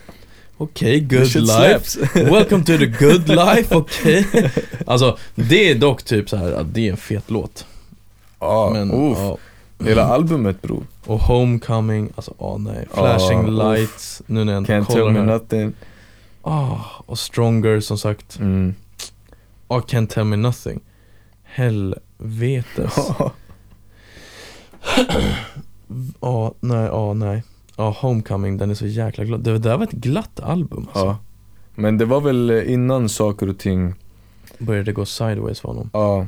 Okej, 0.57 1.09
The 1.09 1.15
good 1.15 1.36
life. 1.36 1.99
Welcome 2.15 2.63
to 2.63 2.78
the 2.78 2.86
good 2.86 3.28
life, 3.28 3.76
okej 3.76 4.26
Alltså, 4.86 5.17
det 5.36 5.71
är 5.71 5.76
dock 5.76 6.03
typ 6.03 6.30
så 6.30 6.38
här 6.38 6.51
att 6.51 6.74
det 6.74 6.88
är 6.88 6.91
en 6.91 6.97
fet 6.97 7.24
låt 7.28 7.65
Ja, 8.39 8.69
Men, 8.74 8.91
uff. 9.11 9.17
Hela 9.84 10.03
albumet 10.05 10.61
bror. 10.61 10.84
Och 11.05 11.19
Homecoming, 11.19 12.09
alltså 12.15 12.34
åh 12.38 12.59
nej 12.59 12.88
Flashing 12.93 13.39
uff. 13.39 13.49
lights, 13.49 14.21
nu 14.25 14.43
när 14.43 14.53
jag 14.53 14.63
Can't 14.63 14.86
kollar 14.86 15.03
tell 15.03 15.11
me 15.13 15.19
här 15.19 15.25
nothing. 15.25 15.73
Ah, 16.41 16.77
Och 17.05 17.19
Stronger 17.19 17.79
som 17.79 17.97
sagt 17.97 18.39
Mm. 18.39 18.75
Ah, 19.67 19.79
Can't 19.79 20.07
tell 20.07 20.23
me 20.23 20.36
nothing 20.36 20.79
Helvetes 21.43 22.95
Ja, 26.21 26.53
nej, 26.59 26.86
ja, 26.86 27.13
nej. 27.13 27.43
Ja, 27.75 27.95
Homecoming, 27.99 28.57
den 28.57 28.69
är 28.69 28.75
så 28.75 28.86
jäkla 28.88 29.23
glad. 29.23 29.39
Det 29.43 29.57
där 29.59 29.77
var 29.77 29.84
ett 29.84 29.91
glatt 29.91 30.39
album 30.39 30.88
alltså. 30.88 31.05
Ja. 31.05 31.17
Men 31.75 31.97
det 31.97 32.05
var 32.05 32.21
väl 32.21 32.49
eh, 32.49 32.71
innan 32.73 33.09
saker 33.09 33.49
och 33.49 33.57
ting, 33.57 33.93
Började 34.57 34.91
gå 34.91 35.05
sideways 35.05 35.59
för 35.59 35.67
honom. 35.67 35.89
ja, 35.93 36.27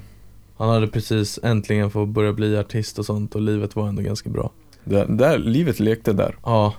Han 0.57 0.69
hade 0.69 0.87
precis 0.87 1.39
äntligen 1.43 1.91
fått 1.91 2.09
börja 2.09 2.33
bli 2.33 2.57
artist 2.57 2.99
och 2.99 3.05
sånt 3.05 3.35
och 3.35 3.41
livet 3.41 3.75
var 3.75 3.87
ändå 3.87 4.01
ganska 4.01 4.29
bra. 4.29 4.51
där, 4.83 5.05
där, 5.05 5.37
livet 5.37 5.79
lekte 5.79 6.13
där. 6.13 6.35
Ja. 6.43 6.73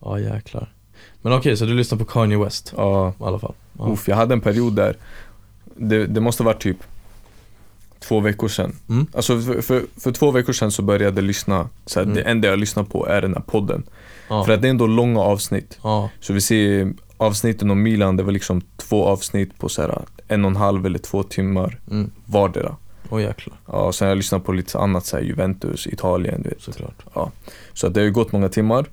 Ja, 0.00 0.18
jäklar. 0.20 0.72
Men 1.22 1.32
okej, 1.32 1.56
så 1.56 1.64
du 1.64 1.74
lyssnar 1.74 1.98
på 1.98 2.04
Kanye 2.04 2.38
West 2.38 2.72
Ja, 2.76 3.08
i 3.20 3.22
alla 3.24 3.38
fall? 3.38 3.54
Ja. 3.78 3.88
uff, 3.92 4.08
jag 4.08 4.16
hade 4.16 4.34
en 4.34 4.40
period 4.40 4.72
där, 4.76 4.96
det, 5.76 6.06
det 6.06 6.20
måste 6.20 6.42
varit 6.42 6.62
typ 6.62 6.76
två 8.00 8.20
veckor 8.20 8.48
sedan. 8.48 8.76
Mm. 8.88 9.06
Alltså 9.14 9.40
för, 9.40 9.60
för, 9.62 9.82
för 9.96 10.12
två 10.12 10.30
veckor 10.30 10.52
sedan 10.52 10.70
så 10.70 10.82
började 10.82 11.20
jag 11.20 11.24
lyssna, 11.24 11.68
så 11.86 12.00
här, 12.00 12.04
Mm. 12.04 12.16
det 12.16 12.22
enda 12.22 12.48
jag 12.48 12.58
lyssnar 12.58 12.84
på 12.84 13.06
är 13.08 13.22
den 13.22 13.34
här 13.34 13.42
podden. 13.42 13.82
Ja. 14.28 14.44
För 14.44 14.52
att 14.52 14.62
det 14.62 14.68
är 14.68 14.70
ändå 14.70 14.86
långa 14.86 15.20
avsnitt. 15.20 15.78
ja. 15.82 16.10
Så 16.20 16.32
vi 16.32 16.40
ser 16.40 16.92
avsnitten 17.24 17.70
om 17.70 17.82
Milan, 17.82 18.16
det 18.16 18.22
var 18.22 18.32
liksom 18.32 18.60
två 18.76 19.04
avsnitt 19.06 19.58
på 19.58 19.68
så 19.68 19.82
här, 19.82 20.02
en 20.28 20.44
och 20.44 20.50
en 20.50 20.56
halv 20.56 20.86
eller 20.86 20.98
två 20.98 21.22
timmar 21.22 21.78
Mm. 21.90 22.10
vardera. 22.26 22.76
Åh 23.10 23.22
jäklar, 23.22 23.56
Ja, 23.66 23.72
och 23.72 23.94
sen 23.94 24.06
har 24.06 24.10
jag 24.10 24.16
lyssnat 24.16 24.44
på 24.44 24.52
lite 24.52 24.78
annat, 24.78 25.06
så 25.06 25.16
här, 25.16 25.24
Juventus, 25.24 25.86
Italien, 25.86 26.42
du 26.42 26.48
vet. 26.48 26.60
såklart. 26.62 27.04
Så 27.72 27.86
att 27.86 27.94
det 27.94 28.00
har 28.00 28.04
ju 28.04 28.12
gått 28.12 28.32
många 28.32 28.48
timmar. 28.48 28.86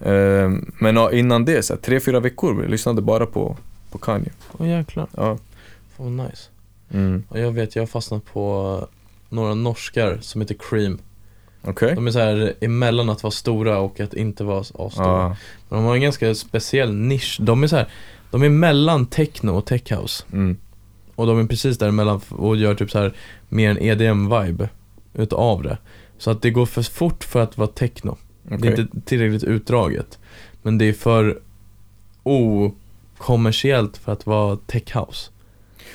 Ehm, 0.00 0.72
men 0.80 0.96
ja, 0.96 1.12
innan 1.12 1.44
det, 1.44 1.62
så 1.62 1.74
här, 1.74 1.80
tre, 1.80 2.00
fyra 2.00 2.20
veckor, 2.20 2.62
jag 2.62 2.70
lyssnade 2.70 3.02
bara 3.02 3.26
på, 3.26 3.56
på 3.90 3.98
Kanye. 3.98 4.30
Åh 4.58 4.68
jäklar, 4.68 5.06
Ja. 5.16 5.38
fan 5.96 6.16
vad 6.16 6.26
nice. 6.26 6.42
Mm. 6.90 7.22
Och 7.28 7.38
jag 7.38 7.52
vet, 7.52 7.76
jag 7.76 7.82
har 7.82 7.86
fastnat 7.86 8.24
på 8.32 8.88
några 9.28 9.54
norskar 9.54 10.18
som 10.20 10.40
heter 10.40 10.56
Cream. 10.70 10.98
Okej. 11.64 11.94
De 11.94 12.06
är 12.06 12.10
så 12.10 12.18
här 12.18 12.54
emellan 12.60 13.10
att 13.10 13.22
vara 13.22 13.30
stora 13.30 13.78
och 13.78 14.00
att 14.00 14.14
inte 14.14 14.44
vara 14.44 14.60
asstora. 14.60 14.90
Ja. 14.96 15.36
Men 15.68 15.78
de 15.78 15.84
har 15.84 15.94
en 15.94 16.00
ganska 16.02 16.34
speciell 16.34 16.94
nisch. 16.94 17.38
De 17.40 17.62
är 17.62 17.66
så 17.66 17.76
här, 17.76 17.88
de 18.30 18.42
är 18.42 18.48
mellan 18.48 19.06
techno 19.06 19.50
och 19.50 19.66
tech 19.66 19.92
house. 19.92 20.24
Mm. 20.32 20.56
Och 21.14 21.26
de 21.26 21.38
är 21.38 21.46
precis 21.46 21.78
däremellan 21.78 22.20
och 22.28 22.56
gör 22.56 22.74
typ 22.74 22.90
så 22.90 22.98
här 22.98 23.14
mer 23.48 23.70
en 23.70 23.78
EDM-vibe 23.78 24.68
utav 25.14 25.62
det. 25.62 25.78
Så 26.18 26.30
att 26.30 26.42
det 26.42 26.50
går 26.50 26.66
för 26.66 26.82
fort 26.82 27.24
för 27.24 27.40
att 27.40 27.58
vara 27.58 27.68
techno. 27.68 28.16
Det 28.42 28.54
Okej. 28.54 28.72
är 28.72 28.80
inte 28.80 29.00
tillräckligt 29.04 29.44
utdraget. 29.44 30.18
Men 30.62 30.78
det 30.78 30.84
är 30.84 30.92
för 30.92 31.40
okommersiellt 32.22 33.96
för 33.96 34.12
att 34.12 34.26
vara 34.26 34.56
tech 34.56 34.96
house. 34.96 35.30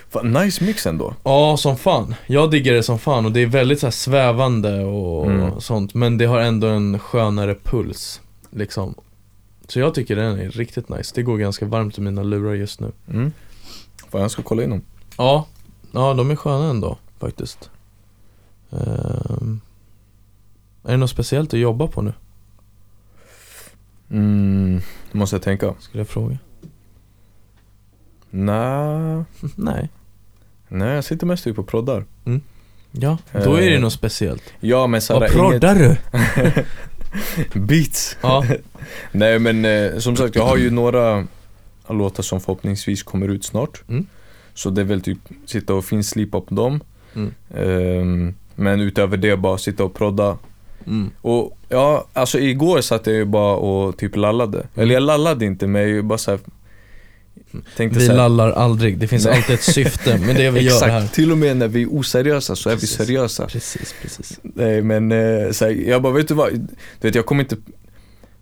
Fan, 0.10 0.32
nice 0.34 0.64
mix 0.64 0.86
ändå. 0.86 1.14
Ja, 1.24 1.58
som 1.58 1.78
fan. 1.78 2.16
Jag 2.28 2.52
diggar 2.52 2.74
det 2.74 2.84
som 2.84 3.00
fan 3.00 3.26
och 3.26 3.32
det 3.32 3.40
är 3.40 3.46
väldigt 3.48 3.80
så 3.80 3.92
svävande 3.92 4.84
och 4.84 5.26
Mm. 5.32 5.62
sånt. 5.62 5.94
Men 5.94 6.18
det 6.18 6.26
har 6.26 6.40
ändå 6.40 6.68
en 6.68 7.00
skönare 7.00 7.56
puls. 7.64 8.22
Liksom. 8.50 8.96
Så 9.68 9.80
jag 9.80 9.94
tycker 9.94 10.16
den 10.16 10.40
är 10.40 10.50
riktigt 10.50 10.90
nice. 10.90 11.12
Det 11.16 11.22
går 11.24 11.38
ganska 11.38 11.66
varmt 11.66 11.98
i 11.98 12.02
mina 12.02 12.24
lurar 12.24 12.54
just 12.54 12.80
nu. 12.80 12.92
Mm. 13.10 13.32
Fan, 14.12 14.22
jag 14.22 14.32
ska 14.32 14.42
kolla 14.44 14.64
in 14.64 14.70
dem. 14.70 14.82
Ja, 15.18 15.46
ja 15.92 16.14
de 16.14 16.32
är 16.32 16.36
sköna 16.36 16.70
ändå 16.70 16.98
faktiskt. 17.20 17.70
Ehm, 18.72 19.62
är 20.84 20.92
det 20.92 20.98
något 20.98 21.10
speciellt 21.10 21.54
att 21.54 21.60
jobba 21.60 21.88
på 21.88 22.02
nu? 22.02 22.14
Mm, 24.12 24.82
måste 25.12 25.36
jag 25.36 25.44
tänka. 25.44 25.74
Skulle 25.80 26.02
jag 26.02 26.08
fråga. 26.08 26.38
Nej, 28.30 29.24
Nej. 29.56 29.90
Nej 30.68 30.96
jag 30.96 31.04
sitter 31.04 31.26
mest 31.26 31.44
typ 31.44 31.60
och 31.60 31.68
proddar. 31.68 32.06
Ja, 32.92 33.18
då 33.34 33.56
är 33.56 33.62
det 33.62 33.76
Eh, 33.76 33.82
något 33.82 33.94
speciellt. 33.94 34.44
Ja 34.60 34.88
men 34.88 35.02
såhär, 35.02 35.20
Vad 35.20 35.30
proddar 35.32 35.76
du? 35.76 35.96
beats. 37.60 38.18
Ja. 38.22 38.46
Nej 39.12 39.40
men 39.40 39.66
eh, 39.66 39.98
som 39.98 40.16
sagt, 40.16 40.36
jag 40.36 40.46
har 40.46 40.58
ju 40.58 40.72
några 40.72 41.28
låtar 41.90 42.24
som 42.24 42.42
förhoppningsvis 42.42 43.04
kommer 43.04 43.28
ut 43.28 43.46
snart. 43.46 43.84
Mm. 43.90 44.06
Så 44.54 44.70
det 44.70 44.82
är 44.82 44.86
väl 44.86 45.02
typ 45.02 45.18
sitta 45.46 45.74
och 45.74 45.86
finslipa 45.86 46.42
på 46.42 46.56
dem. 46.56 46.80
Mm. 47.16 47.34
Ehm, 47.56 48.34
men 48.56 48.82
utöver 48.82 49.18
det 49.18 49.38
bara 49.38 49.58
sitta 49.58 49.84
och 49.84 49.94
prodda. 49.94 50.38
Mm. 50.88 51.10
Och 51.22 51.58
ja, 51.70 52.06
alltså 52.14 52.40
igår 52.40 52.82
satt 52.82 53.08
jag 53.08 53.16
ju 53.16 53.26
bara 53.26 53.56
och 53.56 53.98
typ 53.98 54.16
lallade. 54.16 54.68
Eller 54.76 54.94
jag 54.94 55.04
lallade 55.04 55.46
inte 55.46 55.68
men 55.68 55.96
jag 55.96 56.06
bara 56.06 56.18
såhär 56.18 56.40
Tänkte 57.78 58.00
Vi 58.00 58.08
lallar 58.08 58.52
aldrig, 58.52 58.98
det 58.98 59.08
finns 59.08 59.26
Nej. 59.26 59.36
alltid 59.36 59.56
ett 59.56 59.64
syfte 59.64 60.18
med 60.18 60.36
det 60.36 60.52
vi 60.52 60.66
Exakt, 60.66 60.82
gör 60.92 61.00
här. 61.00 61.08
till 61.08 61.32
och 61.32 61.38
med 61.38 61.58
när 61.58 61.68
vi 61.68 61.82
är 61.82 61.88
oseriösa 61.88 62.56
så 62.56 62.70
är 62.70 62.74
vi 62.76 62.80
Precis. 62.80 62.98
seriösa. 62.98 63.48
Precis, 63.48 63.96
precis. 64.02 64.40
Nej 64.44 64.82
men 64.82 65.12
eh, 65.12 65.52
så 65.52 65.66
här, 65.66 65.72
jag 65.72 66.02
bara, 66.02 66.14
vet 66.14 66.28
du 66.28 66.34
vad? 66.34 66.54
Du 66.54 66.68
vet 67.08 67.16
jag 67.16 67.26
kommer 67.26 67.44
inte 67.44 67.58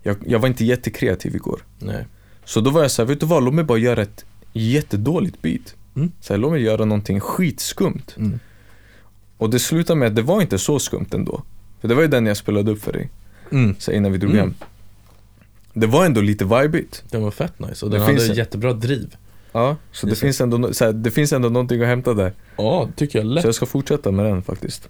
jag, 0.02 0.16
jag 0.26 0.38
var 0.38 0.48
inte 0.48 0.64
jättekreativ 0.64 1.34
igår. 1.34 1.60
Nej. 1.78 2.06
Så 2.44 2.60
då 2.60 2.70
var 2.70 2.82
jag 2.82 2.90
så 2.90 3.02
här, 3.02 3.06
vet 3.08 3.20
du 3.20 3.26
vad? 3.26 3.44
Låt 3.44 3.54
mig 3.54 3.64
bara 3.64 3.78
göra 3.78 4.02
ett 4.02 4.24
jättedåligt 4.52 5.42
beat. 5.42 5.74
Mm. 5.96 6.12
Så 6.20 6.32
här, 6.32 6.38
låt 6.38 6.52
mig 6.52 6.62
göra 6.62 6.84
någonting 6.84 7.20
skitskumt. 7.20 8.14
Mm. 8.16 8.38
Och 9.38 9.50
det 9.50 9.58
slutade 9.58 9.98
med 10.00 10.08
att 10.08 10.16
det 10.16 10.22
var 10.22 10.40
inte 10.42 10.58
så 10.58 10.78
skumt 10.78 11.06
ändå. 11.14 11.42
För 11.80 11.88
det 11.88 11.94
var 11.94 12.02
ju 12.02 12.08
den 12.08 12.26
jag 12.26 12.36
spelade 12.36 12.70
upp 12.70 12.82
för 12.82 12.92
dig, 12.92 13.10
Mm. 13.52 13.74
så 13.78 13.90
här, 13.90 13.98
innan 13.98 14.12
vi 14.12 14.18
drog 14.18 14.30
Mm. 14.32 14.40
hem. 14.42 14.54
Det 15.78 15.86
var 15.86 16.04
ändå 16.06 16.20
lite 16.20 16.44
vibigt. 16.44 17.04
Den 17.10 17.22
var 17.22 17.30
fett 17.30 17.58
nice 17.58 17.84
och 17.84 17.90
Det 17.90 17.98
den 17.98 18.06
finns 18.06 18.20
hade 18.22 18.32
en- 18.32 18.38
jättebra 18.38 18.72
driv. 18.72 19.16
Ja, 19.52 19.76
så 19.92 20.06
det 20.06 20.12
det. 20.12 20.16
finns, 20.16 20.40
ändå, 20.40 20.72
så 20.74 20.84
här, 20.84 20.92
det 20.92 21.10
finns 21.10 21.32
ändå 21.32 21.48
någonting 21.48 21.80
att 21.82 21.86
hämta 21.88 22.14
där. 22.14 22.32
Ja, 22.56 22.88
tycker 22.96 23.18
jag 23.18 23.26
lätt. 23.26 23.42
Så 23.42 23.48
jag 23.48 23.54
ska 23.54 23.66
fortsätta 23.66 24.10
med 24.10 24.24
den 24.24 24.42
faktiskt. 24.42 24.88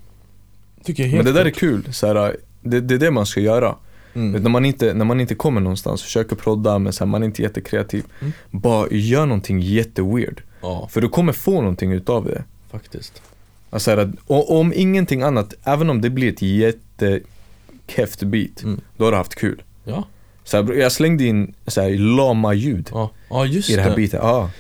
tycker 0.85 1.03
jag 1.03 1.11
helt 1.11 1.25
Men 1.25 1.35
det 1.35 1.41
där 1.41 1.47
är 1.47 1.51
kul, 1.51 1.89
så 1.93 2.07
här, 2.07 2.37
det, 2.63 2.81
det 2.81 2.95
är 2.95 2.99
det 2.99 3.11
man 3.11 3.27
ska 3.27 3.41
göra. 3.41 3.75
Mm. 4.15 4.43
När, 4.43 4.51
man 4.51 4.65
inte, 4.65 4.95
när 4.95 5.05
man 5.05 5.21
inte 5.21 5.35
kommer 5.35 5.61
någonstans, 5.61 6.03
försöker 6.03 6.37
prodda 6.37 6.79
men 6.79 6.93
så 6.93 7.05
här, 7.05 7.11
man 7.11 7.23
är 7.23 7.27
inte 7.27 7.43
jättekreativ. 7.43 8.05
Mm. 8.21 8.33
Bara 8.51 8.89
gör 8.91 9.27
någonting 9.27 9.61
jätteweird. 9.61 10.43
Ja, 10.63 10.89
För 10.91 11.01
du 11.01 11.09
kommer 11.09 11.33
få 11.33 11.61
någonting 11.61 11.93
utav 11.93 12.25
det. 12.25 12.45
faktiskt. 12.71 13.23
Alltså, 13.71 13.91
här, 13.91 14.13
och, 14.27 14.61
om 14.61 14.73
ingenting 14.77 15.23
annat, 15.23 15.55
även 15.65 15.91
om 15.91 16.01
det 16.01 16.11
blir 16.11 16.29
ett 16.33 16.43
jättekeft 16.43 18.23
beat, 18.23 18.63
Mm. 18.63 18.81
då 18.97 19.05
har 19.05 19.11
du 19.11 19.17
haft 19.17 19.35
kul. 19.35 19.63
Ja, 19.85 20.05
Så 20.47 20.57
här, 20.63 20.73
jag 20.73 20.93
slängde 20.93 21.25
in 21.25 21.55
så 21.67 21.81
här, 21.81 21.91
lama 22.17 22.55
ljud 22.55 22.89
ja, 22.93 23.11
ja 23.31 23.47
just 23.47 23.71
i 23.71 23.77
det 23.77 23.83
här 23.83 23.97
beatet. 23.97 24.21
Ja. 24.23 24.51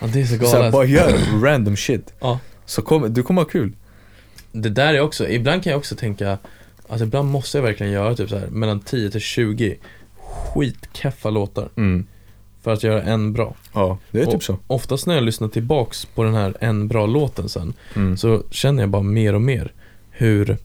Ja, 0.00 0.06
det 0.12 0.20
är 0.20 0.24
så 0.24 0.38
Så 0.38 0.46
här, 0.46 0.52
galet. 0.56 0.72
bara 0.72 0.84
gör 0.84 1.40
random 1.42 1.76
shit. 1.76 2.12
Ja. 2.20 2.38
Så 2.66 2.82
kommer, 2.82 3.08
du 3.08 3.22
kommer 3.22 3.42
ha 3.42 3.48
kul. 3.48 3.72
Det 4.52 4.68
där 4.70 4.94
är 4.94 5.00
också, 5.00 5.28
ibland 5.28 5.62
kan 5.64 5.70
jag 5.70 5.78
också 5.78 5.96
tänka, 5.96 6.38
alltså 6.88 7.04
ibland 7.04 7.28
måste 7.30 7.58
jag 7.58 7.62
verkligen 7.62 7.92
göra 7.92 8.14
typ 8.16 8.28
så 8.30 8.38
här 8.38 8.46
mellan 8.46 8.80
10 8.80 9.10
till 9.10 9.20
20 9.20 9.76
skitkeffa 10.16 11.30
låtar 11.30 11.68
Mm. 11.76 12.06
för 12.62 12.72
att 12.72 12.82
göra 12.82 13.02
en 13.02 13.32
bra. 13.32 13.54
Ja, 13.72 13.98
det 14.10 14.20
är 14.20 14.26
Och 14.26 14.32
typ 14.32 14.42
så. 14.42 14.58
Oftast 14.66 15.06
när 15.06 15.14
jag 15.14 15.24
lyssnar 15.24 15.48
tillbaks 15.48 16.04
på 16.04 16.22
den 16.24 16.34
här 16.34 16.54
en 16.60 16.88
bra 16.88 17.06
låten 17.06 17.48
sen 17.48 17.72
Mm. 17.96 18.16
så 18.16 18.42
känner 18.50 18.82
jag 18.82 18.90
bara 18.90 19.02
mer 19.02 19.34
och 19.34 19.42
mer 19.42 19.72
hur 20.10 20.56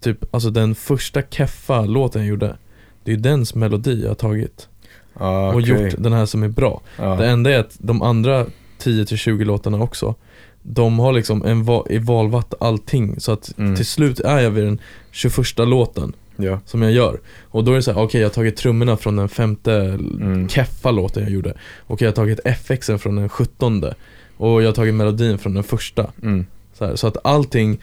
Typ, 0.00 0.34
alltså 0.34 0.50
den 0.50 0.74
första 0.74 1.22
keffa 1.22 1.80
låten 1.80 2.22
jag 2.22 2.28
gjorde 2.28 2.56
Det 3.04 3.12
är 3.12 3.16
dens 3.16 3.54
melodi 3.54 4.02
jag 4.02 4.08
har 4.10 4.14
tagit 4.14 4.68
Ah, 5.16 5.52
och 5.52 5.60
gjort 5.60 5.94
den 5.98 6.12
här 6.12 6.26
som 6.26 6.42
är 6.42 6.48
bra 6.48 6.80
Ja. 6.98 7.16
Det 7.16 7.26
enda 7.26 7.50
är 7.50 7.58
att 7.58 7.76
de 7.78 8.02
andra 8.02 8.46
10-20 8.82 9.44
låtarna 9.44 9.82
också 9.82 10.14
De 10.62 10.98
har 10.98 11.12
liksom 11.12 11.44
en 11.44 11.64
va- 11.64 11.84
i 11.90 11.98
valvatt 11.98 12.54
allting 12.60 13.20
så 13.20 13.32
att 13.32 13.58
Mm. 13.58 13.76
till 13.76 13.86
slut 13.86 14.20
är 14.20 14.38
jag 14.40 14.50
vid 14.50 14.64
den 14.64 14.78
21 15.10 15.58
låten 15.66 16.12
Ja. 16.36 16.60
som 16.66 16.82
jag 16.82 16.92
gör 16.92 17.20
Och 17.42 17.64
då 17.64 17.72
är 17.72 17.76
det 17.76 17.82
så 17.82 17.92
här, 17.92 18.02
okej 18.02 18.20
jag 18.20 18.28
har 18.28 18.34
tagit 18.34 18.56
trummorna 18.56 18.96
från 18.96 19.16
den 19.16 19.28
femte 19.28 19.72
Mm. 19.74 20.48
keffa 20.48 20.90
låten 20.90 21.22
jag 21.22 21.32
gjorde 21.32 21.54
Och 21.86 22.02
jag 22.02 22.08
har 22.08 22.12
tagit 22.12 22.40
FXen 22.44 22.98
från 22.98 23.16
den 23.16 23.28
sjuttonde 23.28 23.94
Och 24.36 24.62
jag 24.62 24.68
har 24.68 24.72
tagit 24.74 24.94
melodin 24.94 25.38
från 25.38 25.54
den 25.54 25.64
första 25.64 26.10
Mm. 26.22 26.46
så, 26.78 26.84
här, 26.86 26.96
så 26.96 27.06
att 27.06 27.16
allting 27.24 27.78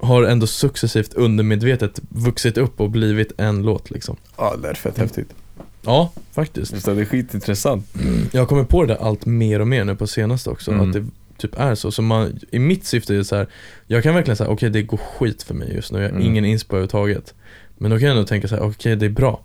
har 0.00 0.22
ändå 0.22 0.46
successivt 0.46 1.14
undermedvetet 1.14 2.00
vuxit 2.08 2.58
upp 2.58 2.80
och 2.80 2.90
blivit 2.90 3.32
en 3.38 3.62
låt 3.62 3.90
liksom 3.90 4.16
Ja, 4.36 4.56
det 4.62 4.68
är 4.68 4.74
fett 4.74 4.98
häftigt. 4.98 5.34
Ja, 5.82 6.12
faktiskt 6.32 6.72
Just 6.72 6.86
det, 6.86 6.94
det 6.94 7.00
är 7.00 7.04
skitintressant. 7.04 7.86
Jag 8.32 8.40
har 8.40 8.46
kommit 8.46 8.68
på 8.68 8.82
det 8.84 8.94
där 8.94 9.02
allt 9.02 9.26
mer 9.26 9.60
och 9.60 9.68
mer 9.68 9.84
nu 9.84 9.96
på 9.96 10.06
senaste 10.06 10.50
också, 10.50 10.70
Mm. 10.70 10.86
att 10.88 10.92
det 10.92 11.04
typ 11.38 11.58
är 11.60 11.74
så. 11.74 11.90
Så 11.92 12.02
man, 12.02 12.38
i 12.50 12.58
mitt 12.58 12.84
syfte 12.86 13.14
är 13.14 13.18
det 13.18 13.24
så 13.24 13.36
här, 13.36 13.46
jag 13.86 14.02
kan 14.02 14.14
verkligen 14.14 14.36
säga 14.36 14.50
okej 14.50 14.70
det 14.70 14.82
går 14.82 14.96
skit 14.96 15.42
för 15.42 15.54
mig 15.54 15.74
just 15.74 15.92
nu, 15.92 15.98
jag 15.98 16.04
har 16.06 16.10
Mm. 16.10 16.22
ingen 16.26 16.44
inspo 16.44 16.72
överhuvudtaget. 16.76 17.34
Men 17.78 17.90
då 17.90 17.98
kan 17.98 18.08
jag 18.08 18.16
ändå 18.16 18.26
tänka 18.26 18.48
så 18.48 18.54
här, 18.56 18.62
okej 18.62 18.96
det 18.96 19.06
är 19.06 19.10
bra. 19.10 19.40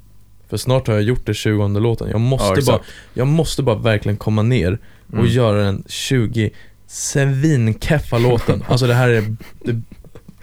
För 0.49 0.57
snart 0.57 0.87
har 0.87 0.93
jag 0.93 1.03
gjort 1.03 1.25
det 1.25 1.33
20 1.33 1.67
låten, 1.79 2.09
jag 2.09 2.19
måste, 2.21 2.59
Ja, 2.59 2.65
bara, 2.67 2.79
jag 3.13 3.27
måste 3.27 3.63
bara 3.63 3.75
verkligen 3.75 4.17
komma 4.17 4.41
ner 4.43 4.77
och 5.07 5.13
Mm. 5.13 5.25
göra 5.27 5.63
den 5.63 5.83
20 5.87 6.49
svinkeffa 6.87 8.17
låten. 8.17 8.63
Alltså 8.67 8.87
det 8.87 8.93
här 8.93 9.09
är 9.09 9.35
det, 9.63 9.81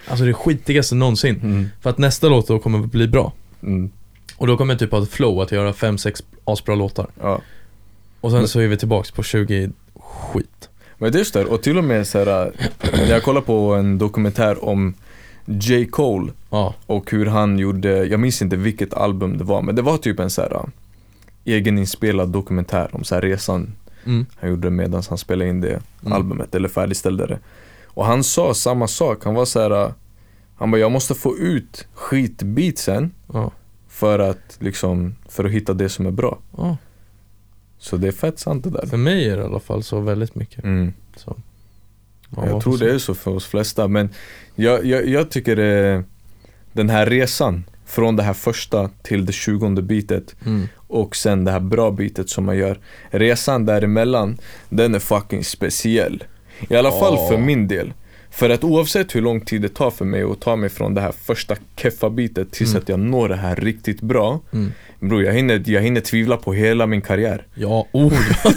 alltså 0.08 0.24
det 0.24 0.34
skitigaste 0.34 0.94
någonsin. 0.94 1.40
Mm. 1.42 1.66
För 1.80 1.90
att 1.90 1.98
nästa 1.98 2.28
låt 2.28 2.46
då 2.48 2.58
kommer 2.58 2.78
bli 2.78 3.08
bra. 3.08 3.32
Mm. 3.62 3.90
Och 4.36 4.46
då 4.46 4.56
kommer 4.56 4.74
jag 4.74 4.78
typ 4.78 4.92
ha 4.92 5.02
ett 5.02 5.08
flow 5.10 5.40
att 5.40 5.52
göra 5.52 5.72
5-6 5.72 6.22
asbra 6.44 6.74
låtar. 6.74 7.06
Ja. 7.20 7.40
Och 8.20 8.30
sen 8.30 8.38
Men- 8.38 8.48
så 8.48 8.60
är 8.60 8.68
vi 8.68 8.76
tillbaks 8.76 9.10
på 9.10 9.22
20 9.22 9.70
skit. 10.00 10.68
Men 10.98 11.12
det 11.12 11.16
är 11.16 11.20
just 11.20 11.34
det, 11.34 11.44
och 11.44 11.62
till 11.62 11.78
och 11.78 11.84
med 11.84 12.06
så 12.06 12.18
här, 12.18 12.52
jag 13.08 13.22
kollade 13.22 13.46
på 13.46 13.74
en 13.74 13.98
dokumentär 13.98 14.64
om 14.64 14.94
J. 15.46 15.86
Cole 15.86 16.32
Ja, 16.50 16.74
och 16.86 17.10
hur 17.10 17.26
han 17.26 17.58
gjorde, 17.58 18.04
jag 18.04 18.20
minns 18.20 18.42
inte 18.42 18.56
vilket 18.56 18.94
album 18.94 19.38
det 19.38 19.44
var, 19.44 19.62
men 19.62 19.74
det 19.74 19.82
var 19.82 19.98
typ 19.98 20.20
en 20.20 20.30
så 20.30 20.42
här 20.42 20.54
äh, 20.54 20.62
egeninspelad 21.44 22.28
dokumentär 22.28 22.88
om 22.92 23.04
så 23.04 23.14
här 23.14 23.22
resan 23.22 23.72
mm. 24.04 24.26
han 24.36 24.50
gjorde 24.50 24.70
medan 24.70 25.02
han 25.08 25.18
spelade 25.18 25.50
in 25.50 25.60
det 25.60 25.80
Mm. 26.02 26.12
albumet, 26.12 26.54
eller 26.54 26.68
färdigställde 26.68 27.26
det. 27.26 27.38
Och 27.98 28.06
han 28.06 28.24
sa 28.24 28.54
samma 28.54 28.88
sak, 28.88 29.24
han 29.24 29.34
var 29.34 29.44
så 29.44 29.60
här. 29.60 29.92
han 30.56 30.70
bara 30.70 30.78
jag 30.80 30.92
måste 30.92 31.14
få 31.14 31.36
ut 31.38 31.86
skitbeatsen 31.94 33.12
ja, 33.32 33.52
för 33.88 34.18
att 34.18 34.56
liksom, 34.58 35.14
för 35.28 35.44
att 35.44 35.50
hitta 35.50 35.74
det 35.74 35.88
som 35.88 36.06
är 36.06 36.10
bra. 36.10 36.38
ja. 36.56 36.76
Så 37.78 37.96
det 37.96 38.08
är 38.08 38.12
fett 38.12 38.38
sant 38.38 38.64
det 38.64 38.70
där. 38.70 38.86
För 38.86 38.96
mig 38.96 39.28
är 39.28 39.36
det 39.36 39.42
i 39.42 39.46
alla 39.46 39.60
fall 39.60 39.82
så 39.82 40.00
väldigt 40.00 40.34
mycket. 40.34 40.64
Mm. 40.64 40.92
Så. 41.16 41.36
jag 42.36 42.62
tror 42.62 42.78
det 42.78 42.90
är 42.90 42.98
så 42.98 43.14
för 43.14 43.30
oss 43.30 43.46
flesta, 43.46 43.88
men 43.88 44.10
jag, 44.54 44.84
jag, 44.84 45.06
jag 45.08 45.30
tycker 45.30 45.56
det, 45.56 46.04
den 46.72 46.90
här 46.90 47.06
resan 47.06 47.64
från 47.86 48.16
det 48.16 48.22
här 48.22 48.34
första 48.34 48.90
till 49.02 49.26
det 49.26 49.32
tjugonde 49.32 49.82
bitet 49.82 50.36
Mm. 50.46 50.68
och 50.76 51.16
sen 51.16 51.44
det 51.44 51.50
här 51.50 51.60
bra 51.60 51.90
bitet 51.90 52.30
som 52.30 52.44
man 52.44 52.56
gör. 52.56 52.78
Resan 53.10 53.66
däremellan, 53.66 54.38
den 54.68 54.94
är 54.94 54.98
fucking 54.98 55.44
speciell. 55.44 56.24
I 56.68 56.76
alla 56.76 56.90
fall 56.90 57.16
för 57.28 57.38
min 57.38 57.68
del. 57.68 57.92
För 58.30 58.50
att 58.50 58.64
oavsett 58.64 59.14
hur 59.14 59.20
lång 59.22 59.40
tid 59.40 59.62
det 59.62 59.68
tar 59.74 59.90
för 59.90 60.04
mig 60.04 60.22
att 60.22 60.40
ta 60.40 60.56
mig 60.56 60.68
från 60.68 60.94
det 60.94 61.00
här 61.00 61.12
första 61.12 61.56
keffa 61.76 62.10
bitet 62.10 62.52
tills 62.52 62.70
Mm. 62.70 62.82
att 62.82 62.88
jag 62.88 62.98
når 63.00 63.28
det 63.28 63.36
här 63.36 63.56
riktigt 63.56 64.00
bra. 64.00 64.40
Mm. 64.52 64.72
Bror 65.00 65.22
jag 65.22 65.32
hinner, 65.34 65.62
jag 65.66 65.82
hinner 65.82 66.00
tvivla 66.00 66.36
på 66.36 66.52
hela 66.52 66.86
min 66.86 67.00
karriär. 67.02 67.46
Ja, 67.54 67.86
oh 67.92 68.12
ja. 68.44 68.52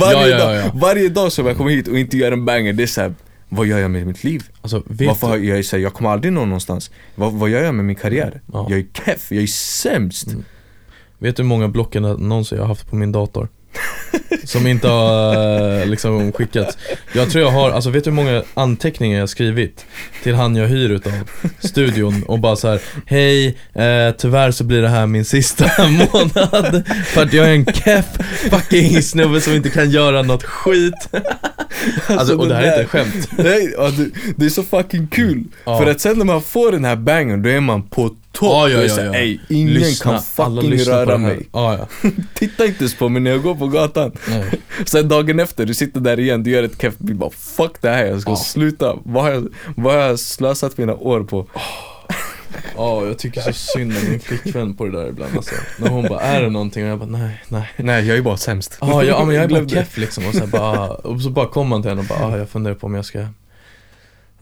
Varje, 0.00 0.18
Ja, 0.20 0.28
ja, 0.28 0.38
dag, 0.38 0.56
ja. 0.56 0.70
varje 0.74 1.08
dag 1.08 1.32
som 1.32 1.46
jag 1.46 1.56
kommer 1.56 1.70
hit 1.70 1.88
och 1.88 1.98
inte 1.98 2.16
gör 2.16 2.32
en 2.32 2.44
banger, 2.44 2.72
det 2.72 2.82
är 2.82 2.86
såhär 2.86 3.14
vad 3.48 3.66
gör 3.66 3.78
jag 3.78 3.90
med 3.90 4.06
mitt 4.06 4.24
liv? 4.24 4.42
Alltså 4.60 4.82
Varför 4.86 5.36
du? 5.38 5.44
jag, 5.46 5.58
är 5.58 5.72
här, 5.72 5.78
jag 5.78 5.94
kommer 5.94 6.10
aldrig 6.10 6.32
nå 6.32 6.44
någonstans. 6.44 6.90
Vad, 7.14 7.32
vad 7.32 7.50
gör 7.50 7.62
jag 7.64 7.74
med 7.74 7.84
min 7.84 7.96
karriär? 7.96 8.40
Ja. 8.52 8.66
Jag 8.70 8.78
är 8.78 8.86
keff, 9.04 9.32
jag 9.32 9.42
är 9.42 9.46
sämst. 9.46 10.26
Mm. 10.26 10.44
Vet 11.18 11.36
du 11.36 11.42
hur 11.42 11.48
många 11.48 11.68
blockannonser 11.68 12.56
jag 12.56 12.62
har 12.62 12.68
haft 12.68 12.90
på 12.90 12.96
min 12.96 13.12
dator? 13.12 13.48
Som 14.44 14.66
inte 14.66 14.88
har 14.88 15.80
eh, 15.80 15.86
liksom 15.86 16.32
skickats 16.32 16.78
Jag 17.12 17.30
tror 17.30 17.44
jag 17.44 17.50
har, 17.50 17.70
alltså 17.70 17.90
vet 17.90 18.04
du 18.04 18.10
hur 18.10 18.16
många 18.16 18.42
anteckningar 18.54 19.16
jag 19.16 19.22
har 19.22 19.26
skrivit 19.26 19.86
Till 20.22 20.34
han 20.34 20.56
jag 20.56 20.68
hyr 20.68 20.90
utav 20.90 21.12
studion 21.58 22.22
och 22.22 22.38
bara 22.38 22.56
så 22.56 22.68
här: 22.68 22.80
Hej, 23.06 23.46
eh, 23.72 24.14
tyvärr 24.18 24.50
så 24.50 24.64
blir 24.64 24.82
det 24.82 24.88
här 24.88 25.06
min 25.06 25.24
sista 25.24 25.64
månad 25.88 26.86
För 27.06 27.22
att 27.22 27.32
jag 27.32 27.46
är 27.46 27.52
en 27.52 27.66
keff 27.66 28.06
fucking 28.50 29.02
snubbe 29.02 29.40
som 29.40 29.52
inte 29.52 29.70
kan 29.70 29.90
göra 29.90 30.22
något 30.22 30.44
skit 30.44 31.08
Alltså, 32.06 32.36
och 32.36 32.48
det 32.48 32.54
här 32.54 32.62
är 32.62 32.66
inte 32.66 32.82
ett 32.82 32.88
skämt 32.88 33.28
Nej, 33.38 33.74
ja, 33.76 33.90
det, 33.90 34.10
det 34.36 34.46
är 34.46 34.50
så 34.50 34.62
fucking 34.62 35.06
kul. 35.06 35.44
Ja. 35.64 35.78
För 35.78 35.90
att 35.90 36.00
sen 36.00 36.18
när 36.18 36.24
man 36.24 36.42
får 36.42 36.72
den 36.72 36.84
här 36.84 36.96
bangern, 36.96 37.42
då 37.42 37.48
är 37.48 37.60
man 37.60 37.82
på 37.82 38.16
Ja, 38.40 38.68
ja, 38.68 38.78
och 38.78 38.84
är 38.84 38.88
ja, 38.88 39.04
ja. 39.04 39.14
Ey, 39.14 39.38
ingen 39.48 39.74
Lyssna, 39.74 40.12
kan 40.12 40.22
fucking 40.22 40.78
röra 40.78 41.18
mig. 41.18 41.48
Ja, 41.52 41.78
ja. 41.78 42.10
Titta 42.34 42.66
inte 42.66 42.78
ens 42.78 42.94
på 42.94 43.08
mig 43.08 43.22
när 43.22 43.30
jag 43.30 43.42
går 43.42 43.54
på 43.54 43.66
gatan. 43.66 44.12
Nej. 44.28 44.44
Sen 44.86 45.08
dagen 45.08 45.40
efter, 45.40 45.66
du 45.66 45.74
sitter 45.74 46.00
där 46.00 46.20
igen, 46.20 46.42
du 46.42 46.50
gör 46.50 46.62
ett 46.62 46.80
keff 46.82 46.98
bil 46.98 47.16
bara 47.16 47.30
fuck 47.30 47.72
det 47.80 47.88
här, 47.90 48.04
jag 48.06 48.20
ska 48.20 48.30
Ja. 48.30 48.36
sluta. 48.36 48.96
Vad 49.04 49.22
har, 49.24 49.30
jag, 49.30 49.48
vad 49.76 49.94
har 49.94 50.00
jag 50.00 50.18
slösat 50.18 50.78
mina 50.78 50.94
år 50.94 51.20
på? 51.24 51.46
Ja, 52.76 53.06
jag 53.06 53.18
tycker 53.18 53.40
så 53.40 53.52
synd 53.52 53.92
om 54.02 54.10
min 54.10 54.20
flickvän 54.20 54.74
på 54.74 54.84
det 54.84 54.90
där 55.02 55.08
ibland 55.08 55.36
alltså. 55.36 55.54
När 55.78 55.88
hon 55.88 56.08
bara, 56.08 56.20
är 56.20 56.42
det 56.42 56.50
någonting? 56.50 56.84
Och 56.84 56.90
jag 56.90 56.98
bara, 56.98 57.08
nej, 57.18 57.42
nej. 57.48 57.68
Nej, 57.76 58.06
jag 58.08 58.16
är 58.18 58.22
bara 58.22 58.36
sämst. 58.36 58.78
Ja, 58.80 59.04
ja 59.04 59.24
men 59.24 59.34
jag 59.34 59.44
är 59.44 59.48
bara 59.48 59.68
keff 59.68 59.96
liksom 59.96 60.26
och 60.26 60.34
så, 60.34 60.46
bara, 60.46 60.88
och 60.90 61.20
så 61.20 61.30
bara 61.30 61.46
kommer 61.46 61.68
man 61.68 61.82
till 61.82 61.88
henne 61.88 62.00
och 62.00 62.06
bara, 62.06 62.24
ah, 62.26 62.38
jag 62.38 62.48
funderar 62.48 62.74
på 62.74 62.86
om 62.86 62.94
jag 62.94 63.04
ska 63.04 63.26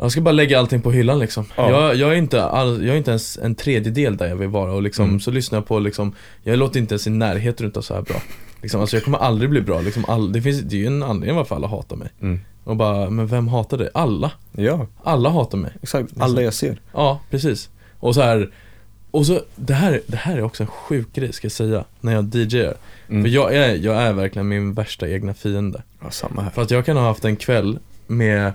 Jag 0.03 0.13
ska 0.13 0.21
bara 0.21 0.33
lägga 0.33 0.59
allting 0.59 0.83
på 0.83 0.93
hyllan 0.93 1.19
liksom. 1.19 1.45
Ja. 1.57 1.71
Jag, 1.71 1.95
jag, 1.97 2.11
är 2.13 2.17
inte 2.17 2.45
all, 2.45 2.87
jag 2.87 2.95
är 2.95 2.99
inte 2.99 3.11
ens 3.11 3.39
en 3.39 3.55
tredjedel 3.55 4.17
där 4.17 4.29
jag 4.29 4.37
vill 4.37 4.49
vara 4.49 4.73
och 4.73 4.83
liksom, 4.83 5.05
Mm. 5.09 5.21
så 5.21 5.31
lyssnar 5.31 5.57
jag 5.59 5.67
på 5.67 5.79
liksom 5.79 6.13
Jag 6.43 6.59
låter 6.59 6.81
inte 6.81 6.95
ens 6.95 7.07
i 7.07 7.11
närheten 7.11 7.67
utav 7.67 7.83
så 7.83 7.95
här 7.95 8.03
bra 8.03 8.17
liksom, 8.63 8.81
Alltså 8.81 8.97
jag 8.97 9.05
kommer 9.05 9.19
aldrig 9.19 9.51
bli 9.51 9.61
bra 9.61 9.81
liksom, 9.81 10.05
all, 10.09 10.33
det, 10.33 10.43
finns, 10.43 10.61
det 10.61 10.77
är 10.77 10.81
ju 10.81 10.87
en 10.87 11.03
anledning 11.03 11.37
varför 11.37 11.55
alla 11.57 11.67
hatar 11.67 11.97
mig 11.97 12.09
Mm. 12.21 12.41
Och 12.65 12.77
bara, 12.77 13.11
men 13.11 13.27
vem 13.27 13.49
hatar 13.49 13.79
dig? 13.79 13.89
Alla! 13.95 14.33
Ja, 14.53 14.87
Alla 15.03 15.31
hatar 15.31 15.59
mig 15.59 15.71
exakt. 15.83 16.13
Alla 16.19 16.43
jag 16.43 16.55
ser. 16.55 16.81
Ja, 16.93 17.21
precis. 17.31 17.69
Och 17.99 18.15
så 18.15 18.23
här 18.23 18.51
och 19.11 19.27
så, 19.27 19.41
det 19.57 19.75
här, 19.75 20.01
det 20.07 20.17
här 20.17 20.37
är 20.37 20.43
också 20.43 20.63
en 20.63 20.67
sjuk 20.67 21.13
grej 21.13 21.33
ska 21.33 21.45
jag 21.45 21.53
säga, 21.53 21.85
när 22.01 22.13
jag 22.13 22.35
DJar. 22.35 22.75
Mm. 23.09 23.23
För 23.23 23.29
jag 23.31 23.55
är, 23.57 23.75
jag 23.75 23.95
är 24.03 24.13
verkligen 24.13 24.49
min 24.49 24.75
värsta 24.75 25.09
egna 25.09 25.35
fiende. 25.35 25.83
Ja, 26.03 26.11
samma 26.11 26.43
här. 26.43 26.51
För 26.51 26.63
att 26.63 26.71
jag 26.71 26.87
kan 26.87 26.97
ha 26.97 27.05
haft 27.05 27.25
en 27.25 27.37
kväll 27.37 27.79
med 28.07 28.53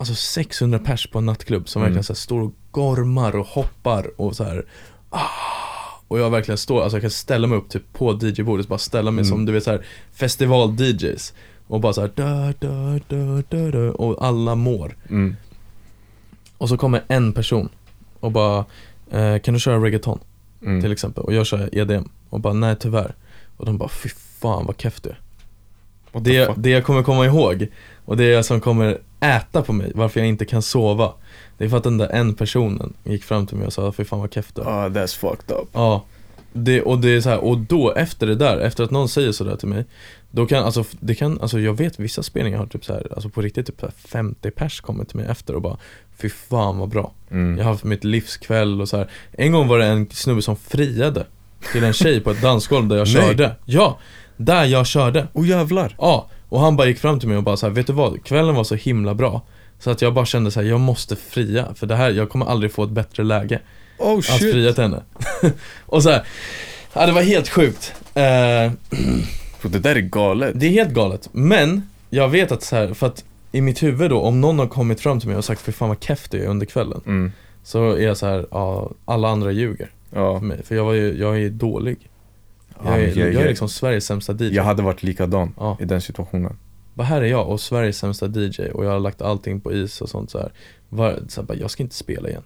Alltså 0.00 0.14
600 0.14 0.78
pers 0.78 1.06
på 1.06 1.18
en 1.18 1.26
nattklubb 1.26 1.68
som 1.68 1.82
Mm. 1.82 1.90
verkligen 1.92 2.04
så 2.04 2.14
står 2.14 2.40
och 2.40 2.52
gormar 2.70 3.36
och 3.36 3.46
hoppar 3.46 4.20
och 4.20 4.36
så 4.36 4.44
här. 4.44 4.64
Ah, 5.10 5.20
och 6.08 6.18
jag 6.18 6.30
verkligen 6.30 6.58
står, 6.58 6.82
alltså 6.82 6.96
jag 6.96 7.02
kan 7.02 7.10
ställa 7.10 7.46
mig 7.46 7.58
upp 7.58 7.68
typ 7.68 7.92
på 7.92 8.12
DJ-bordet, 8.12 8.68
bara 8.68 8.78
ställa 8.78 9.10
mig 9.10 9.22
Mm. 9.22 9.30
som 9.30 9.44
du 9.46 9.52
vet 9.52 9.64
så 9.64 9.70
här 9.70 9.84
festival-DJs 10.12 11.32
Och 11.66 11.80
bara 11.80 11.92
så 11.92 12.00
här, 12.00 12.10
da, 12.14 12.54
da, 12.60 13.00
da, 13.08 13.42
da, 13.50 13.70
da, 13.70 13.92
och 13.92 14.24
alla 14.26 14.54
mår 14.54 14.96
Mm. 15.10 15.36
Och 16.58 16.68
så 16.68 16.76
kommer 16.76 17.04
en 17.08 17.32
person 17.32 17.68
och 18.20 18.32
bara 18.32 18.64
eh, 19.10 19.38
Kan 19.38 19.54
du 19.54 19.60
köra 19.60 19.84
reggaeton? 19.84 20.18
Mm. 20.62 20.82
Till 20.82 20.92
exempel, 20.92 21.24
och 21.24 21.34
jag 21.34 21.46
kör 21.46 21.68
EDM 21.78 22.08
och 22.30 22.40
bara 22.40 22.52
nej 22.54 22.76
tyvärr 22.80 23.14
Och 23.56 23.66
de 23.66 23.78
bara 23.78 23.88
fy 23.88 24.08
fan 24.40 24.66
vad 24.66 24.80
keff 24.80 25.00
du 25.02 25.10
är 25.10 25.16
det, 26.12 26.54
det 26.56 26.70
jag 26.70 26.84
kommer 26.84 27.02
komma 27.02 27.26
ihåg 27.26 27.68
och 28.04 28.16
det 28.16 28.42
som 28.42 28.60
kommer 28.60 28.98
äta 29.20 29.62
på 29.62 29.72
mig, 29.72 29.92
varför 29.94 30.20
jag 30.20 30.28
inte 30.28 30.44
kan 30.44 30.62
sova 30.62 31.12
Det 31.58 31.64
är 31.64 31.68
för 31.68 31.76
att 31.76 31.84
den 31.84 31.98
där 31.98 32.08
en 32.08 32.34
personen 32.34 32.94
gick 33.04 33.24
fram 33.24 33.46
till 33.46 33.56
mig 33.56 33.66
och 33.66 33.72
sa 33.72 33.92
fy 33.92 34.04
fan 34.04 34.20
vad 34.20 34.34
keff 34.34 34.52
du 34.54 34.62
är 34.62 34.66
Ah, 34.66 34.88
that's 34.88 35.18
fucked 35.18 35.56
up. 35.56 35.68
Ja 35.72 36.04
det, 36.52 36.82
och 36.82 36.98
det 36.98 37.08
är 37.10 37.20
så 37.20 37.28
här, 37.28 37.38
och 37.38 37.58
då 37.58 37.92
efter 37.92 38.26
det 38.26 38.34
där, 38.34 38.58
efter 38.58 38.84
att 38.84 38.90
någon 38.90 39.08
säger 39.08 39.32
sådär 39.32 39.56
till 39.56 39.68
mig 39.68 39.84
Då 40.30 40.46
kan, 40.46 40.64
alltså, 40.64 40.84
det 41.00 41.14
kan, 41.14 41.40
alltså 41.40 41.60
jag 41.60 41.74
vet 41.74 41.98
vissa 41.98 42.22
spelningar 42.22 42.58
har 42.58 42.66
typ 42.66 42.84
så 42.84 42.92
här, 42.92 43.06
alltså 43.12 43.28
på 43.28 43.42
riktigt 43.42 43.66
typ 43.66 43.80
så 43.80 43.86
här 43.86 43.94
50 44.08 44.50
pers 44.50 44.80
kommer 44.80 45.04
till 45.04 45.16
mig 45.16 45.26
efter 45.26 45.54
och 45.54 45.62
bara 45.62 45.76
Fy 46.16 46.28
fan 46.28 46.78
vad 46.78 46.88
bra 46.88 47.12
Mm. 47.30 47.58
Jag 47.58 47.64
har 47.64 47.72
haft 47.72 47.84
mitt 47.84 48.04
livskväll 48.04 48.80
och 48.80 48.88
så 48.88 48.96
här. 48.96 49.10
En 49.32 49.52
gång 49.52 49.68
var 49.68 49.78
det 49.78 49.86
en 49.86 50.10
snubbe 50.10 50.42
som 50.42 50.56
friade 50.56 51.26
till 51.72 51.84
en 51.84 51.92
tjej 51.92 52.20
på 52.20 52.30
ett 52.30 52.42
dansgolv 52.42 52.88
där 52.88 52.96
jag 52.96 53.08
körde 53.08 53.56
Ja, 53.64 53.98
där 54.36 54.64
jag 54.64 54.86
körde 54.86 55.28
Oh 55.32 55.48
jävlar. 55.48 55.94
Ja, 55.98 56.28
och 56.48 56.60
han 56.60 56.76
bara 56.76 56.86
gick 56.88 56.98
fram 56.98 57.20
till 57.20 57.28
mig 57.28 57.36
och 57.36 57.42
bara 57.42 57.56
så 57.56 57.66
här, 57.66 57.74
vet 57.74 57.86
du 57.86 57.92
vad? 57.92 58.24
Kvällen 58.24 58.54
var 58.54 58.64
så 58.64 58.74
himla 58.74 59.14
bra 59.14 59.42
Så 59.78 59.90
att 59.90 60.02
jag 60.02 60.14
bara 60.14 60.26
kände 60.26 60.50
så 60.50 60.60
här, 60.60 60.68
jag 60.68 60.80
måste 60.80 61.16
fria 61.16 61.74
För 61.74 61.86
det 61.86 61.96
här, 61.96 62.10
jag 62.10 62.28
kommer 62.30 62.46
aldrig 62.46 62.72
få 62.72 62.84
ett 62.84 62.90
bättre 62.90 63.24
läge 63.24 63.60
Oh 63.98 64.18
Att 64.18 64.24
shit. 64.24 64.52
fria 64.52 64.72
till 64.72 64.82
henne 64.82 65.02
Och 65.86 66.02
så 66.02 66.10
här, 66.10 66.22
ja 66.92 67.06
det 67.06 67.12
var 67.12 67.22
helt 67.22 67.48
sjukt 67.48 67.94
eh, 68.14 68.72
det 69.62 69.78
där 69.78 69.96
är 69.96 70.00
galet. 70.00 70.52
Det 70.54 70.66
är 70.66 70.70
helt 70.70 70.90
galet, 70.90 71.28
men 71.32 71.88
jag 72.10 72.28
vet 72.28 72.52
att 72.52 72.62
så 72.62 72.76
här, 72.76 72.94
för 72.94 73.06
att 73.06 73.24
i 73.52 73.60
mitt 73.60 73.82
huvud 73.82 74.10
då, 74.10 74.20
om 74.20 74.40
någon 74.40 74.58
har 74.58 74.66
kommit 74.66 75.00
fram 75.00 75.20
till 75.20 75.28
mig 75.28 75.38
och 75.38 75.44
sagt 75.44 75.60
för 75.60 75.72
fan 75.72 75.88
vad 75.88 76.02
keff 76.04 76.28
du 76.30 76.42
är 76.44 76.46
under 76.46 76.66
kvällen 76.66 77.00
Mm. 77.06 77.32
Så 77.64 77.92
är 77.92 78.06
jag 78.06 78.16
så 78.16 78.26
här, 78.26 78.46
ja, 78.50 78.90
alla 79.04 79.28
andra 79.28 79.50
ljuger 79.52 79.90
Ja. 80.14 80.38
för 80.38 80.46
mig 80.46 80.62
För 80.64 80.74
jag 80.74 80.84
var 80.84 80.92
ju, 80.92 81.18
jag 81.18 81.38
är 81.42 81.48
dålig 81.50 82.07
Jag 82.84 82.94
är, 83.00 83.18
jag- 83.18 83.34
jag 83.34 83.42
är 83.42 83.48
liksom 83.48 83.68
Sveriges 83.68 84.06
sämsta 84.06 84.32
DJ 84.32 84.54
Jag 84.54 84.64
hade 84.64 84.82
varit 84.82 85.02
likadan 85.02 85.54
Ja. 85.56 85.76
i 85.80 85.84
den 85.84 86.00
situationen. 86.00 86.56
Bara 86.94 87.04
här 87.04 87.20
är 87.22 87.26
jag 87.26 87.48
och 87.48 87.60
Sveriges 87.60 87.98
sämsta 87.98 88.26
DJ 88.26 88.70
och 88.74 88.84
jag 88.84 88.90
har 88.90 89.00
lagt 89.00 89.22
allting 89.22 89.60
på 89.60 89.72
is 89.72 90.00
och 90.00 90.08
sånt 90.08 90.30
så 90.30 90.38
här. 90.38 90.52
Var, 90.88 91.18
så 91.28 91.40
här 91.40 91.46
bara, 91.46 91.58
jag 91.58 91.70
ska 91.70 91.82
inte 91.82 91.94
spela 91.94 92.28
igen 92.28 92.42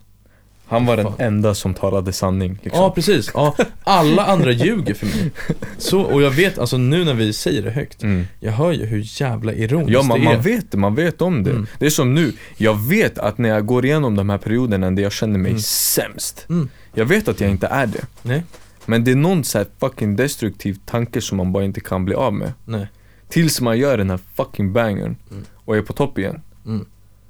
Han 0.67 0.87
var 0.87 0.97
den 0.97 1.07
enda 1.19 1.55
som 1.55 1.75
talade 1.75 2.13
sanning 2.13 2.59
liksom. 2.63 2.83
Ja 2.83 2.91
precis, 2.91 3.31
ja, 3.35 3.57
alla 3.83 4.25
andra 4.27 4.51
ljuger 4.53 4.95
för 4.95 5.07
mig 5.07 5.31
så, 5.79 6.01
Och 6.01 6.23
jag 6.23 6.31
vet, 6.31 6.59
alltså 6.59 6.77
nu 6.79 7.05
när 7.05 7.15
vi 7.15 7.33
säger 7.33 7.63
det 7.63 7.71
högt 7.71 8.03
Mm. 8.03 8.27
Jag 8.41 8.53
hör 8.53 8.73
ju 8.73 8.85
hur 8.87 9.21
jävla 9.23 9.53
ironiskt 9.53 9.93
Ja 9.93 10.03
man, 10.03 10.21
det 10.21 10.27
är 10.27 10.33
man 10.35 10.43
vet 10.43 10.71
det, 10.71 10.77
man 10.79 10.95
vet 10.95 11.23
om 11.23 11.43
det. 11.45 11.51
Mm. 11.51 11.67
Det 11.79 11.87
är 11.87 11.91
som 11.91 12.15
nu, 12.15 12.33
jag 12.57 12.75
vet 12.89 13.19
att 13.19 13.39
när 13.39 13.49
jag 13.49 13.67
går 13.67 13.85
igenom 13.85 14.17
de 14.17 14.31
här 14.31 14.39
perioderna 14.39 14.91
där 14.91 15.03
jag 15.03 15.13
känner 15.13 15.39
mig 15.39 15.51
Mm. 15.51 15.63
sämst 15.63 16.47
Mm. 16.49 16.69
Jag 16.95 17.05
vet 17.05 17.29
att 17.29 17.41
jag 17.41 17.51
inte 17.51 17.67
är 17.67 17.87
det 17.87 18.05
Nej, 18.23 18.45
Men 18.87 19.05
det 19.05 19.11
är 19.11 19.17
någon 19.17 19.45
så 19.45 19.65
fucking 19.79 20.17
destruktiv 20.17 20.79
tanke 20.85 21.21
som 21.21 21.37
man 21.37 21.53
bara 21.53 21.65
inte 21.65 21.81
kan 21.81 22.05
bli 22.05 22.15
av 22.15 22.35
med. 22.35 22.53
Nej. 22.65 22.87
Tills 23.29 23.61
man 23.61 23.79
gör 23.79 23.99
den 23.99 24.11
här 24.11 24.21
fucking 24.35 24.73
bangern 24.73 25.17
Mm. 25.31 25.45
och 25.55 25.77
är 25.77 25.83
på 25.83 25.93
topp 25.93 26.19
igen. 26.19 26.43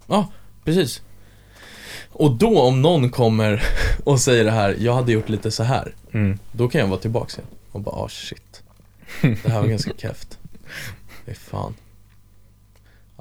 Ja, 0.07 0.33
precis. 0.65 1.03
Och 2.11 2.37
då 2.37 2.61
om 2.61 2.83
någon 2.83 3.11
kommer 3.11 3.63
och 4.05 4.21
säger 4.21 4.45
det 4.45 4.51
här, 4.51 4.77
jag 4.79 4.95
hade 4.95 5.13
gjort 5.13 5.29
lite 5.29 5.51
så 5.51 5.63
här 5.63 5.95
mm. 6.13 6.39
Då 6.53 6.69
kan 6.69 6.81
jag 6.81 6.89
vara 6.89 7.01
tillbaka 7.01 7.33
igen. 7.33 7.47
Och 7.73 7.81
bara, 7.81 7.97
ah 7.97 8.09
shit. 8.09 8.63
Det 9.21 9.49
här 9.49 9.61
var 9.61 9.69
ganska 9.69 9.91
keft 9.99 10.39
Fy 11.27 11.35
fan 11.35 11.75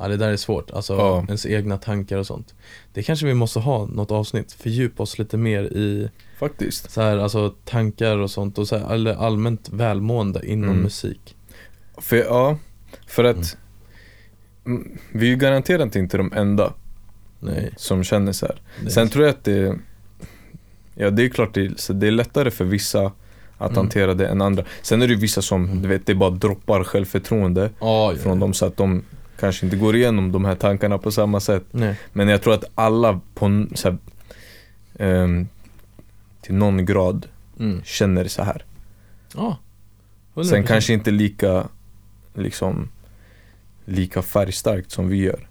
Ja 0.02 0.08
det 0.08 0.18
där 0.18 0.30
är 0.30 0.38
svårt, 0.38 0.72
alltså 0.72 0.94
Ja. 0.94 1.24
ens 1.28 1.46
egna 1.46 1.78
tankar 1.78 2.18
och 2.18 2.28
sånt 2.28 2.56
Det 2.94 3.04
kanske 3.04 3.26
vi 3.26 3.34
måste 3.34 3.60
ha 3.60 3.86
något 3.86 4.12
avsnitt, 4.12 4.52
fördjupa 4.52 5.04
oss 5.04 5.20
lite 5.20 5.38
mer 5.38 5.64
i 5.64 6.10
Faktiskt 6.40 6.92
så 6.92 7.02
här, 7.02 7.18
alltså 7.18 7.54
tankar 7.66 8.18
och 8.18 8.32
sånt 8.32 8.58
och 8.58 8.68
så 8.68 8.78
här, 8.78 8.94
eller 8.94 9.14
allmänt 9.16 9.70
välmående 9.70 10.46
inom 10.46 10.70
Mm. 10.70 10.82
musik 10.82 11.36
För 11.98 12.16
ja, 12.18 12.58
för 13.08 13.24
att 13.24 13.58
mm, 14.66 14.98
Vi 15.12 15.26
är 15.26 15.30
ju 15.30 15.36
garanterat 15.36 15.96
inte 15.96 16.18
de 16.18 16.34
enda 16.36 16.74
Nej, 17.40 17.72
som 17.78 18.04
känner 18.04 18.32
så 18.32 18.46
här. 18.46 18.62
nej. 18.84 18.92
Sen 18.92 19.10
tror 19.10 19.26
jag 19.26 19.34
att 19.34 19.44
det 19.44 19.76
Ja 20.96 21.10
det 21.10 21.24
är 21.26 21.30
klart 21.30 21.54
det, 21.54 21.80
så 21.80 21.94
det 21.94 22.08
är 22.08 22.12
lättare 22.12 22.52
för 22.52 22.66
vissa 22.66 23.12
att 23.58 23.72
Mm. 23.72 23.78
hantera 23.78 24.14
det 24.14 24.28
än 24.28 24.42
andra 24.42 24.64
Sen 24.82 25.02
är 25.02 25.08
det 25.08 25.14
ju 25.14 25.20
vissa 25.20 25.42
som, 25.42 25.66
Mm. 25.66 25.82
du 25.82 25.88
vet, 25.88 26.06
det 26.06 26.16
bara 26.16 26.30
droppar 26.30 26.84
självförtroende 26.84 27.70
ja, 27.80 28.14
från 28.20 28.34
ja. 28.34 28.40
dem 28.40 28.54
så 28.54 28.66
att 28.66 28.78
de 28.78 29.04
kanske 29.42 29.66
inte 29.66 29.78
går 29.78 29.96
igenom 29.96 30.32
de 30.32 30.46
här 30.46 30.56
tankarna 30.56 30.98
på 30.98 31.12
samma 31.12 31.40
sätt 31.40 31.64
Nej, 31.72 31.96
Men 32.14 32.28
jag 32.28 32.42
tror 32.42 32.54
att 32.54 32.64
alla 32.76 33.20
på 33.34 33.66
så 33.74 33.90
här, 33.90 33.98
ehm, 35.00 35.48
till 36.42 36.56
någon 36.56 36.86
grad 36.86 37.28
mm. 37.60 37.82
känner 37.84 38.28
så 38.28 38.44
här 38.44 38.66
ja 39.36 39.58
100%. 40.34 40.44
Sen 40.44 40.64
kanske 40.64 40.94
inte 40.94 41.12
lika 41.12 41.68
liksom 42.34 42.90
lika 43.86 44.22
färgstarkt 44.22 44.92
som 44.92 45.10
vi 45.10 45.18
gör 45.18 45.48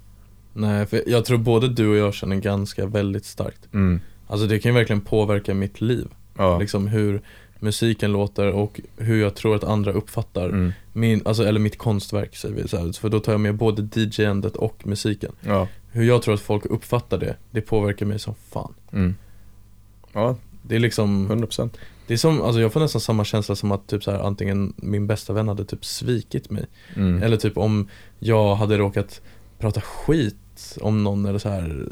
Nej, 0.53 0.87
för 0.87 1.03
jag 1.07 1.25
tror 1.25 1.39
både 1.39 1.69
du 1.69 1.89
och 1.89 1.97
jag 1.97 2.15
känner 2.15 2.37
ganska 2.37 2.87
väldigt 2.87 3.25
starkt 3.25 3.75
mm. 3.75 4.01
Alltså 4.27 4.47
det 4.47 4.59
kan 4.59 4.73
ju 4.73 4.79
verkligen 4.79 5.01
påverka 5.01 5.55
mitt 5.55 5.81
liv 5.81 6.09
Ja, 6.37 6.59
Liksom 6.59 6.87
hur 6.87 7.23
musiken 7.59 8.13
låter 8.13 8.47
och 8.53 8.81
hur 8.97 9.21
jag 9.21 9.35
tror 9.35 9.57
att 9.57 9.65
andra 9.65 9.93
uppfattar 9.93 10.49
mm. 10.49 10.73
Min, 10.93 11.23
alltså, 11.25 11.45
eller 11.45 11.61
mitt 11.61 11.79
konstverk 11.79 12.37
säger 12.37 12.55
vi 12.55 12.69
så 12.69 12.77
här. 12.77 13.01
För 13.01 13.09
då 13.09 13.21
tar 13.21 13.33
jag 13.33 13.41
med 13.41 13.57
både 13.57 14.01
DJ-andet 14.01 14.57
och 14.57 14.87
musiken 14.87 15.33
ja, 15.41 15.69
Hur 15.91 16.05
jag 16.05 16.23
tror 16.23 16.35
att 16.35 16.41
folk 16.41 16.67
uppfattar 16.67 17.19
det, 17.19 17.37
det 17.51 17.61
påverkar 17.61 18.07
mig 18.07 18.19
som 18.19 18.35
fan 18.35 18.75
mm. 18.93 19.15
ja 20.13 20.37
Det 20.63 20.77
är 20.77 20.81
liksom, 20.81 21.31
100% 21.31 21.71
det 22.07 22.15
är 22.15 22.19
som, 22.19 22.43
alltså 22.43 22.61
jag 22.61 22.73
får 22.73 22.81
nästan 22.81 23.01
samma 23.01 23.25
känsla 23.25 23.57
som 23.57 23.73
att 23.73 23.87
typ 23.87 24.05
så 24.05 24.11
här, 24.11 24.19
antingen 24.19 24.73
min 24.77 25.07
bästa 25.07 25.33
vän 25.33 25.49
hade 25.49 25.65
typ 25.65 25.85
svikit 25.85 26.51
mig 26.51 26.67
mm. 26.97 27.23
Eller 27.23 27.37
typ 27.37 27.57
om 27.57 27.89
jag 28.19 28.55
hade 28.55 28.79
råkat 28.79 29.21
prata 29.59 29.81
skit 29.81 30.79
om 30.81 31.05
någon 31.05 31.27
eller 31.27 31.39
så 31.39 31.49
här 31.49 31.89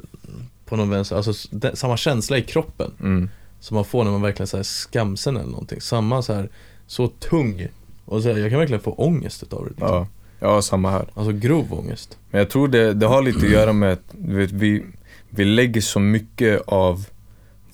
på 0.64 0.76
någon 0.76 0.90
vänster, 0.90 1.16
alltså 1.16 1.48
det, 1.50 1.76
samma 1.76 1.96
känsla 1.96 2.38
i 2.38 2.42
kroppen 2.42 2.92
Mm. 3.00 3.30
som 3.60 3.74
man 3.74 3.84
får 3.84 4.04
när 4.04 4.10
man 4.10 4.22
verkligen 4.22 4.46
säger 4.46 4.64
skamsen 4.64 5.36
eller 5.36 5.50
någonting. 5.50 5.80
Samma 5.80 6.22
så 6.22 6.32
här, 6.32 6.48
så 6.86 7.08
tung. 7.08 7.68
Och 8.09 8.22
så 8.22 8.28
jag 8.28 8.51
kan 8.51 8.59
verkligen 8.59 8.82
få 8.82 8.93
ångest 8.93 9.43
utav 9.43 9.64
det. 9.64 9.70
Liksom. 9.70 9.89
Ja, 9.89 10.06
ja 10.40 10.62
samma 10.62 10.90
här 10.90 11.09
Alltså 11.14 11.32
grov 11.32 11.72
ångest. 11.72 12.18
Men 12.30 12.39
jag 12.39 12.51
tror 12.51 12.68
det, 12.68 12.94
det 12.94 13.06
har 13.06 13.22
lite 13.22 13.47
att 13.47 13.52
göra 13.52 13.72
med 13.72 13.93
att 13.93 14.14
vet, 14.14 14.52
vi, 14.52 14.85
vi 15.30 15.44
lägger 15.44 15.80
så 15.80 16.01
mycket 16.01 16.62
av 16.66 17.06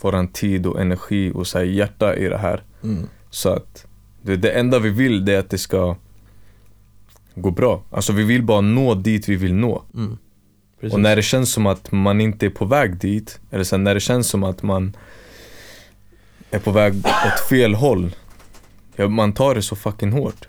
våran 0.00 0.28
tid 0.28 0.66
och 0.66 0.80
energi 0.80 1.32
och 1.34 1.46
så 1.46 1.58
här 1.58 1.64
hjärta 1.64 2.16
i 2.16 2.28
det 2.28 2.38
här 2.38 2.62
Mm. 2.82 3.06
Så 3.30 3.48
att 3.48 3.86
det, 4.22 4.36
det 4.36 4.50
enda 4.50 4.78
vi 4.78 4.90
vill 4.90 5.24
det 5.24 5.34
är 5.34 5.38
att 5.38 5.50
det 5.50 5.58
ska 5.58 5.96
gå 7.34 7.50
bra 7.50 7.82
Alltså 7.90 8.12
vi 8.12 8.22
vill 8.22 8.42
bara 8.42 8.60
nå 8.60 8.94
dit 8.94 9.28
vi 9.28 9.36
vill 9.36 9.54
nå 9.54 9.82
Mm. 9.94 10.18
Och 10.92 11.00
när 11.00 11.16
det 11.16 11.22
känns 11.22 11.52
som 11.52 11.66
att 11.66 11.92
man 11.92 12.20
inte 12.20 12.46
är 12.46 12.50
på 12.50 12.64
väg 12.64 12.96
dit 12.96 13.40
Eller 13.50 13.64
sen 13.64 13.84
när 13.84 13.94
det 13.94 14.00
känns 14.00 14.28
som 14.28 14.44
att 14.44 14.62
man 14.62 14.96
är 16.50 16.58
på 16.58 16.70
väg 16.70 16.94
åt 16.96 17.48
fel 17.48 17.74
håll, 17.74 18.14
ja, 18.96 19.08
man 19.08 19.32
tar 19.32 19.54
det 19.54 19.62
så 19.62 19.76
fucking 19.76 20.12
hårt. 20.12 20.48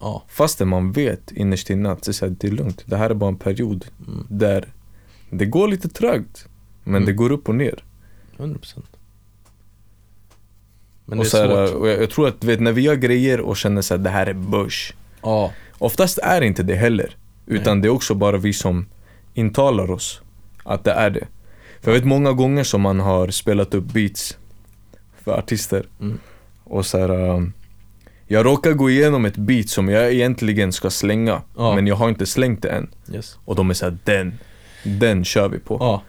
Ja. 0.00 0.22
Fastän 0.28 0.68
man 0.68 0.92
vet 0.92 1.32
innerst 1.32 1.70
inne 1.70 1.90
att 1.90 2.02
det 2.02 2.10
är, 2.10 2.12
så 2.12 2.26
är 2.26 2.50
lugnt. 2.50 2.82
Det 2.86 2.96
här 2.96 3.10
är 3.10 3.14
bara 3.14 3.28
en 3.28 3.36
period 3.36 3.86
Mm. 4.08 4.26
där 4.28 4.72
det 5.30 5.46
går 5.46 5.68
lite 5.68 5.88
trögt. 5.88 6.46
Men 6.84 6.94
Mm. 6.94 7.06
det 7.06 7.12
går 7.12 7.32
upp 7.32 7.48
och 7.48 7.54
ner. 7.54 7.84
100% 8.36 8.82
Men 11.04 11.18
och 11.18 11.24
det 11.24 11.28
är 11.28 11.30
så 11.30 11.36
här, 11.36 11.66
svårt. 11.66 11.76
och 11.80 11.88
jag, 11.88 12.02
jag 12.02 12.10
tror 12.10 12.28
att 12.28 12.44
vet, 12.44 12.60
när 12.60 12.72
vi 12.72 12.80
gör 12.82 12.94
grejer 12.94 13.40
och 13.40 13.56
känner 13.56 13.92
att 13.92 14.04
det 14.04 14.10
här 14.10 14.26
är 14.26 14.32
börs. 14.34 14.94
Ja, 15.22 15.52
Oftast 15.78 16.18
är 16.18 16.40
det 16.40 16.46
inte 16.46 16.62
det 16.62 16.74
heller. 16.76 17.16
Utan 17.46 17.80
det 17.80 17.88
är 17.88 17.90
också 17.90 18.14
bara 18.14 18.36
vi 18.36 18.52
som 18.52 18.86
intalar 19.34 19.90
oss 19.90 20.20
att 20.64 20.84
det 20.84 20.92
är 20.92 21.10
det. 21.10 21.26
För 21.80 21.90
jag 21.90 21.98
vet 21.98 22.06
många 22.08 22.32
gånger 22.32 22.64
som 22.64 22.80
man 22.80 23.00
har 23.00 23.28
spelat 23.28 23.74
upp 23.74 23.84
beats 23.84 24.38
för 25.22 25.38
artister. 25.38 25.86
Mm. 26.00 26.18
Och 26.64 26.86
så 26.86 26.98
här, 26.98 27.10
um, 27.10 27.52
jag 28.32 28.46
råkar 28.46 28.72
gå 28.72 28.90
igenom 28.90 29.24
ett 29.24 29.36
beat 29.36 29.68
som 29.68 29.88
jag 29.88 30.12
egentligen 30.12 30.72
ska 30.72 30.90
slänga. 30.90 31.42
Ja. 31.56 31.74
Men 31.74 31.86
jag 31.86 31.96
har 31.96 32.08
inte 32.08 32.26
slängt 32.26 32.62
det 32.62 32.68
än. 32.68 32.90
yes. 33.12 33.38
Och 33.44 33.54
de 33.56 33.70
är 33.70 33.74
såhär, 33.74 33.96
den, 34.04 34.34
den 34.82 35.24
kör 35.24 35.48
vi 35.48 35.58
på. 35.58 35.76
Ja, 35.80 36.02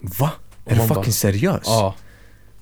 Va? 0.00 0.30
Är 0.64 0.70
du 0.74 0.80
fucking 0.80 0.94
bara- 0.94 1.04
seriös? 1.04 1.62
ja, 1.64 1.94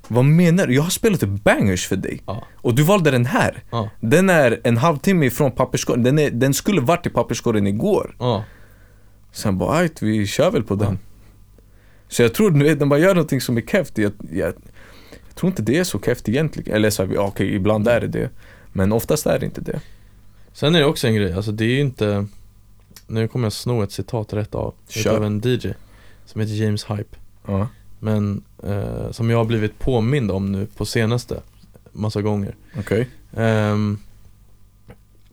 Vad 0.09 0.25
menar 0.25 0.67
du? 0.67 0.75
Jag 0.75 0.83
har 0.83 0.91
spelat 0.91 1.23
upp 1.23 1.45
bangers 1.45 1.87
för 1.87 1.97
dig. 1.97 2.23
ja, 2.27 2.45
Och 2.55 2.75
du 2.75 2.83
valde 2.83 3.11
den 3.11 3.27
här. 3.27 3.63
Den 4.01 4.31
är 4.31 4.61
en 4.65 4.77
halvtimme 4.77 5.27
ifrån 5.27 5.53
papperskorgen. 5.53 6.03
Den, 6.05 6.19
är, 6.19 6.31
den 6.31 6.55
skulle 6.55 6.81
varit 6.81 7.07
i 7.07 7.11
papperskorgen 7.11 7.67
igår. 7.67 8.17
Sen 9.33 9.59
bara, 9.59 9.77
ajt, 9.79 10.03
vi 10.03 10.27
kör 10.27 10.51
väl 10.51 10.63
på 10.63 10.75
den. 10.75 10.99
Så 12.09 12.23
jag 12.23 12.35
tror, 12.35 12.51
du 12.51 12.65
vet, 12.65 12.79
när 12.79 12.87
man 12.87 13.01
gör 13.01 13.15
någonting 13.15 13.41
som 13.41 13.57
är 13.57 13.61
keft, 13.63 13.99
jag, 13.99 14.13
jag, 14.33 14.53
jag 15.29 15.35
tror 15.35 15.51
inte 15.51 15.63
det 15.63 15.79
är 15.79 15.85
så 15.85 15.99
keft 16.01 16.29
egentligen. 16.29 16.75
Eller 16.77 16.91
så 16.91 17.09
okej, 17.19 17.55
ibland 17.55 17.89
är 17.89 18.01
det 18.01 18.07
det. 18.07 18.31
Men 18.73 18.93
oftast 18.93 19.27
är 19.27 19.39
det 19.39 19.47
inte 19.47 19.61
det. 19.61 19.81
Sen 20.53 20.75
är 20.75 20.81
det 20.81 20.87
också 20.87 21.07
en 21.07 21.15
grej, 21.15 21.33
alltså 21.33 21.53
det 21.53 21.65
är 21.65 21.69
ju 21.69 21.81
inte 21.81 22.27
Nu 23.07 23.29
kommer 23.29 23.47
jag 23.47 23.53
sno 23.53 23.83
ett 23.83 23.93
citat 23.93 24.33
rätt 24.33 24.55
av 24.55 24.75
Kör. 24.89 25.01
Utav 25.01 25.25
en 25.25 25.41
DJ 25.45 25.69
Som 26.27 26.41
heter 26.41 26.55
James 26.55 26.85
Hype 26.91 27.17
Ja. 27.47 27.69
Men 27.99 28.43
eh, 28.63 29.11
som 29.11 29.31
jag 29.31 29.39
har 29.39 29.45
blivit 29.45 29.79
påmind 29.79 30.31
om 30.31 30.53
nu 30.53 30.67
på 30.77 30.87
senaste 30.87 31.41
Massa 31.93 32.23
gånger 32.23 32.55
Okej. 32.79 33.09
Ehm, 33.37 33.99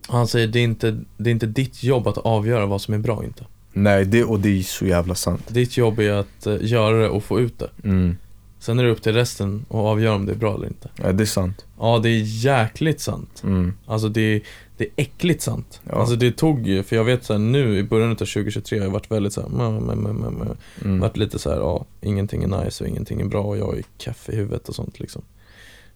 Han 0.08 0.28
säger 0.28 0.48
det 0.48 0.60
är, 0.60 0.64
inte, 0.64 1.00
det 1.18 1.30
är 1.30 1.32
inte 1.32 1.46
ditt 1.46 1.84
jobb 1.84 2.08
att 2.08 2.18
avgöra 2.18 2.66
vad 2.66 2.82
som 2.82 2.94
är 2.94 2.98
bra 2.98 3.24
inte 3.24 3.46
Nej, 3.74 4.06
det, 4.06 4.24
och 4.24 4.40
det 4.40 4.60
är 4.60 4.64
så 4.64 4.86
jävla 4.86 5.16
sant. 5.16 5.48
Ditt 5.48 5.78
jobb 5.78 6.00
är 6.00 6.12
att 6.12 6.46
eh, 6.48 6.58
göra 6.62 6.98
det 6.98 7.10
och 7.10 7.24
få 7.24 7.40
ut 7.40 7.60
det 7.60 7.70
Mm. 7.84 8.18
Sen 8.60 8.80
är 8.80 8.84
det 8.84 8.90
upp 8.92 9.02
till 9.02 9.14
resten 9.14 9.66
att 9.70 9.76
avgöra 9.76 10.16
om 10.16 10.26
det 10.26 10.32
är 10.32 10.36
bra 10.36 10.56
eller 10.56 10.68
inte 10.68 10.90
Ja, 11.04 11.12
det 11.12 11.24
är 11.24 11.26
sant. 11.26 11.66
Ja 11.80 12.00
det 12.04 12.10
är 12.10 12.22
jäkligt 12.26 13.00
sant 13.02 13.42
Mm. 13.44 13.74
Alltså 13.86 14.10
det 14.10 14.22
är, 14.22 14.42
det 14.78 14.84
är 14.84 14.90
äckligt 14.96 15.42
sant 15.42 15.82
Ja. 15.90 15.96
Alltså 15.96 16.16
det 16.16 16.32
tog 16.32 16.68
ju, 16.68 16.84
för 16.84 16.96
jag 16.96 17.04
vet 17.04 17.24
såhär 17.26 17.40
nu 17.40 17.78
i 17.78 17.84
början 17.84 18.12
av 18.12 18.16
2023 18.16 18.78
har 18.80 18.86
jag 18.86 18.92
varit 18.92 19.12
väldigt 19.12 19.34
såhär, 19.34 19.48
mm, 19.48 19.62
mm, 19.78 19.90
mm, 19.90 20.06
mm, 20.06 20.26
mm. 20.42 20.58
Mm. 20.86 21.00
varit 21.00 21.18
lite 21.18 21.40
såhär, 21.40 21.58
ja, 21.58 21.86
ingenting 22.02 22.44
är 22.44 22.64
nice 22.64 22.84
och 22.84 22.90
ingenting 22.90 23.22
är 23.22 23.26
bra 23.26 23.42
och 23.44 23.58
jag 23.58 23.78
är 23.78 23.84
kaffe 23.98 24.32
i 24.32 24.36
huvudet 24.36 24.70
och 24.70 24.76
sånt 24.76 25.00
liksom 25.00 25.22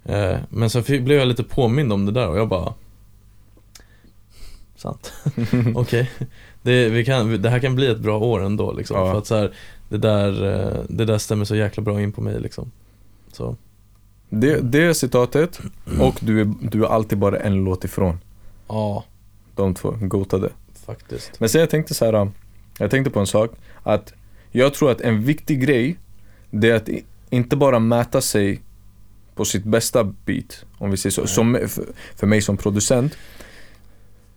eh, 0.04 0.38
Men 0.50 0.70
så 0.70 0.82
fick- 0.84 1.04
blev 1.04 1.18
jag 1.20 1.28
lite 1.28 1.44
påmind 1.44 1.94
om 1.94 2.06
det 2.06 2.12
där 2.12 2.28
och 2.28 2.38
jag 2.38 2.48
bara 2.48 2.74
Sant, 4.76 5.14
okej 5.76 6.12
det, 6.62 6.90
vi 6.90 7.06
kan, 7.06 7.42
det 7.42 7.50
här 7.50 7.60
kan 7.60 7.76
bli 7.76 7.88
ett 7.88 8.00
bra 8.00 8.18
år 8.20 8.44
ändå 8.44 8.72
liksom 8.74 8.98
Ja. 8.98 9.12
För 9.12 9.18
att 9.18 9.28
så 9.28 9.36
här, 9.36 9.54
det, 9.90 9.98
där, 9.98 10.44
eh, 10.54 10.84
det 10.90 11.06
där 11.06 11.18
stämmer 11.18 11.46
så 11.46 11.56
jäkla 11.56 11.84
bra 11.84 12.02
in 12.02 12.12
på 12.12 12.22
mig 12.22 12.40
liksom 12.40 12.72
Så, 13.34 13.56
Det, 14.30 14.60
det 14.72 14.84
är 14.84 14.94
citatet 14.94 15.60
och 16.00 16.16
du 16.20 16.42
är, 16.42 16.54
du 16.62 16.84
är 16.86 16.88
alltid 16.88 17.18
bara 17.18 17.40
en 17.40 17.64
låt 17.64 17.84
ifrån. 17.84 18.20
ja, 18.68 19.04
De 19.56 19.74
två, 19.74 19.96
gotade. 20.02 20.50
faktiskt 20.86 21.40
Men 21.40 21.50
sen 21.50 21.62
jag 21.62 21.70
tänkte 21.70 21.94
så 21.94 22.06
här. 22.06 22.32
Jag 22.80 22.92
tänkte 22.92 23.12
på 23.12 23.20
en 23.20 23.28
sak. 23.28 23.52
Att 23.84 24.14
jag 24.52 24.74
tror 24.74 24.92
att 24.92 25.02
en 25.02 25.24
viktig 25.24 25.62
grej, 25.62 25.98
det 26.50 26.70
är 26.70 26.76
att 26.76 26.90
inte 27.30 27.56
bara 27.56 27.80
mäta 27.80 28.22
sig 28.22 28.62
på 29.36 29.46
sitt 29.46 29.64
bästa 29.64 30.04
beat. 30.04 30.66
Om 30.78 30.92
vi 30.92 30.98
säger 30.98 31.12
så. 31.14 31.28
Som, 31.28 31.58
för, 31.68 31.86
för 32.16 32.28
mig 32.28 32.42
som 32.42 32.58
producent. 32.58 33.18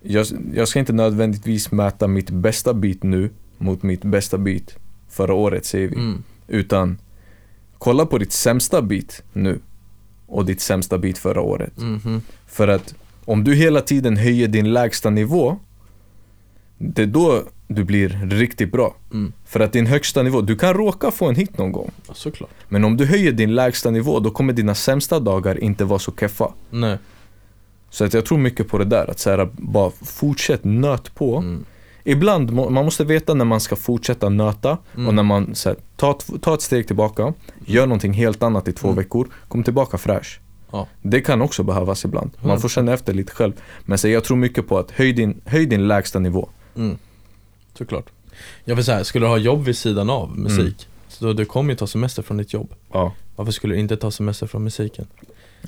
Jag, 0.06 0.26
jag 0.54 0.68
ska 0.68 0.78
inte 0.78 0.92
nödvändigtvis 0.92 1.72
mäta 1.72 2.08
mitt 2.08 2.30
bästa 2.30 2.74
beat 2.74 3.02
nu 3.02 3.30
mot 3.58 3.82
mitt 3.82 4.04
bästa 4.04 4.38
beat 4.38 4.76
förra 5.08 5.34
året 5.34 5.64
säger 5.64 5.88
vi. 5.88 5.96
mm. 5.96 6.22
Utan 6.48 6.98
kolla 7.78 8.06
på 8.06 8.18
ditt 8.18 8.32
sämsta 8.32 8.82
beat 8.82 9.22
nu 9.32 9.60
och 10.26 10.44
ditt 10.44 10.60
sämsta 10.60 10.98
beat 10.98 11.18
förra 11.18 11.40
året. 11.40 11.78
Mhm. 11.78 12.20
För 12.46 12.68
att 12.68 12.94
om 13.24 13.44
du 13.44 13.54
hela 13.54 13.80
tiden 13.80 14.16
höjer 14.16 14.48
din 14.48 14.72
lägsta 14.72 15.10
nivå 15.10 15.58
Det 16.78 17.02
är 17.02 17.06
då 17.06 17.42
du 17.68 17.84
blir 17.84 18.08
riktigt 18.30 18.72
bra. 18.72 18.94
Mm. 19.12 19.32
För 19.44 19.60
att 19.60 19.72
din 19.72 19.86
högsta 19.86 20.22
nivå, 20.22 20.40
du 20.40 20.56
kan 20.56 20.74
råka 20.74 21.10
få 21.10 21.28
en 21.28 21.34
hit 21.34 21.58
någon 21.58 21.72
gång. 21.72 21.90
Ja, 22.08 22.30
Men 22.68 22.84
om 22.84 22.96
du 22.96 23.06
höjer 23.06 23.32
din 23.32 23.54
lägsta 23.54 23.90
nivå, 23.90 24.20
då 24.20 24.30
kommer 24.30 24.52
dina 24.52 24.74
sämsta 24.74 25.20
dagar 25.20 25.64
inte 25.64 25.84
vara 25.84 25.98
så 25.98 26.12
keffa. 26.12 26.52
Nej 26.70 26.98
Så 27.94 28.04
att 28.04 28.14
jag 28.14 28.26
tror 28.26 28.38
mycket 28.38 28.68
på 28.68 28.78
det 28.78 28.84
där, 28.84 29.10
att 29.10 29.18
så 29.18 29.30
här, 29.30 29.48
bara 29.52 29.90
fortsätt 29.90 30.64
nöt 30.64 31.14
på. 31.14 31.36
mm. 31.36 31.64
Ibland, 32.06 32.50
må- 32.52 32.70
man 32.70 32.84
måste 32.84 33.04
veta 33.04 33.34
när 33.34 33.44
man 33.44 33.60
ska 33.60 33.76
fortsätta 33.76 34.28
nöta 34.28 34.78
Mm. 34.94 35.08
och 35.08 35.14
när 35.14 35.22
man 35.22 35.54
så 35.54 35.68
här, 35.68 35.76
ett- 35.76 36.42
tar 36.42 36.54
ett 36.54 36.62
steg 36.62 36.86
tillbaka, 36.86 37.32
gör 37.66 37.86
någonting 37.86 38.12
helt 38.12 38.42
annat 38.42 38.68
i 38.68 38.72
två 38.72 38.88
Mm. 38.88 38.96
veckor, 38.96 39.28
kom 39.48 39.62
tillbaka 39.62 39.98
fräsch. 39.98 40.40
Ja. 40.70 40.86
Det 41.02 41.20
kan 41.20 41.42
också 41.42 41.62
behövas 41.62 42.04
ibland. 42.04 42.30
Man 42.42 42.60
får 42.60 42.68
känna 42.68 42.92
efter 42.94 43.12
lite 43.14 43.32
själv. 43.32 43.52
Men 43.84 43.98
så 43.98 44.08
jag 44.08 44.24
tror 44.24 44.36
mycket 44.36 44.68
på 44.68 44.78
att 44.78 44.90
höj 44.90 45.12
din, 45.12 45.40
höj 45.44 45.66
din 45.66 45.88
lägsta 45.88 46.18
nivå. 46.18 46.48
Mm. 46.76 46.98
Såklart 47.78 48.10
Jag 48.64 48.76
vill 48.76 48.84
säga, 48.84 49.04
skulle 49.04 49.26
du 49.26 49.30
ha 49.30 49.38
jobb 49.38 49.64
vid 49.64 49.76
sidan 49.76 50.10
av 50.10 50.38
musik 50.38 50.58
Mm. 50.60 50.74
Så 51.08 51.32
du 51.32 51.44
kommer 51.44 51.70
ju 51.72 51.76
ta 51.76 51.86
semester 51.86 52.22
från 52.22 52.36
ditt 52.36 52.52
jobb 52.52 52.74
Ja, 52.92 53.12
Varför 53.36 53.52
skulle 53.52 53.74
du 53.74 53.80
inte 53.80 53.96
ta 53.96 54.10
semester 54.10 54.46
från 54.46 54.64
musiken? 54.64 55.06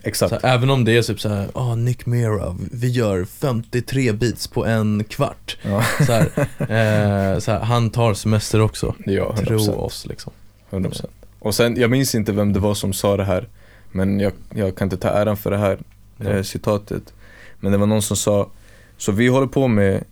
Exakt. 0.02 0.31
Så 0.31 0.47
här, 0.47 0.55
även 0.55 0.70
om 0.70 0.85
det 0.85 0.97
är 0.97 1.02
typ 1.02 1.20
såhär, 1.20 1.48
ah 1.55 1.74
Nick 1.74 2.06
Mira, 2.06 2.56
vi 2.73 2.89
gör 2.89 3.24
53 3.24 4.12
beats 4.12 4.48
på 4.48 4.66
en 4.66 5.05
kvart 5.05 5.56
Ja, 5.62 5.82
så 6.06 6.12
här, 6.12 6.23
eh, 6.59 7.39
så 7.39 7.52
här, 7.52 7.60
Han 7.60 7.90
tar 7.90 8.14
semester 8.14 8.60
också, 8.60 8.94
ja 9.06 9.35
100%. 9.39 9.44
tro 9.47 9.73
oss 9.74 10.06
liksom 10.06 10.32
100%. 10.70 11.06
Och 11.39 11.55
sen, 11.55 11.77
jag 11.77 11.90
minns 11.90 12.14
inte 12.14 12.32
vem 12.32 12.52
det 12.52 12.60
var 12.60 12.74
som 12.74 12.93
sa 12.93 13.16
det 13.16 13.24
här. 13.24 13.48
Men 13.93 14.20
jag, 14.20 14.32
jag 14.55 14.77
kan 14.77 14.86
inte 14.86 14.97
ta 14.97 15.09
äran 15.09 15.36
för 15.36 15.51
det 15.51 15.56
här 15.59 15.78
eh, 16.18 16.43
citatet. 16.43 17.12
Men 17.60 17.73
det 17.73 17.78
var 17.78 17.86
någon 17.86 18.02
som 18.02 18.16
sa, 18.16 18.51
så 18.97 19.12
vi 19.12 19.28
håller 19.28 19.47
på 19.47 19.68
med 19.68 20.05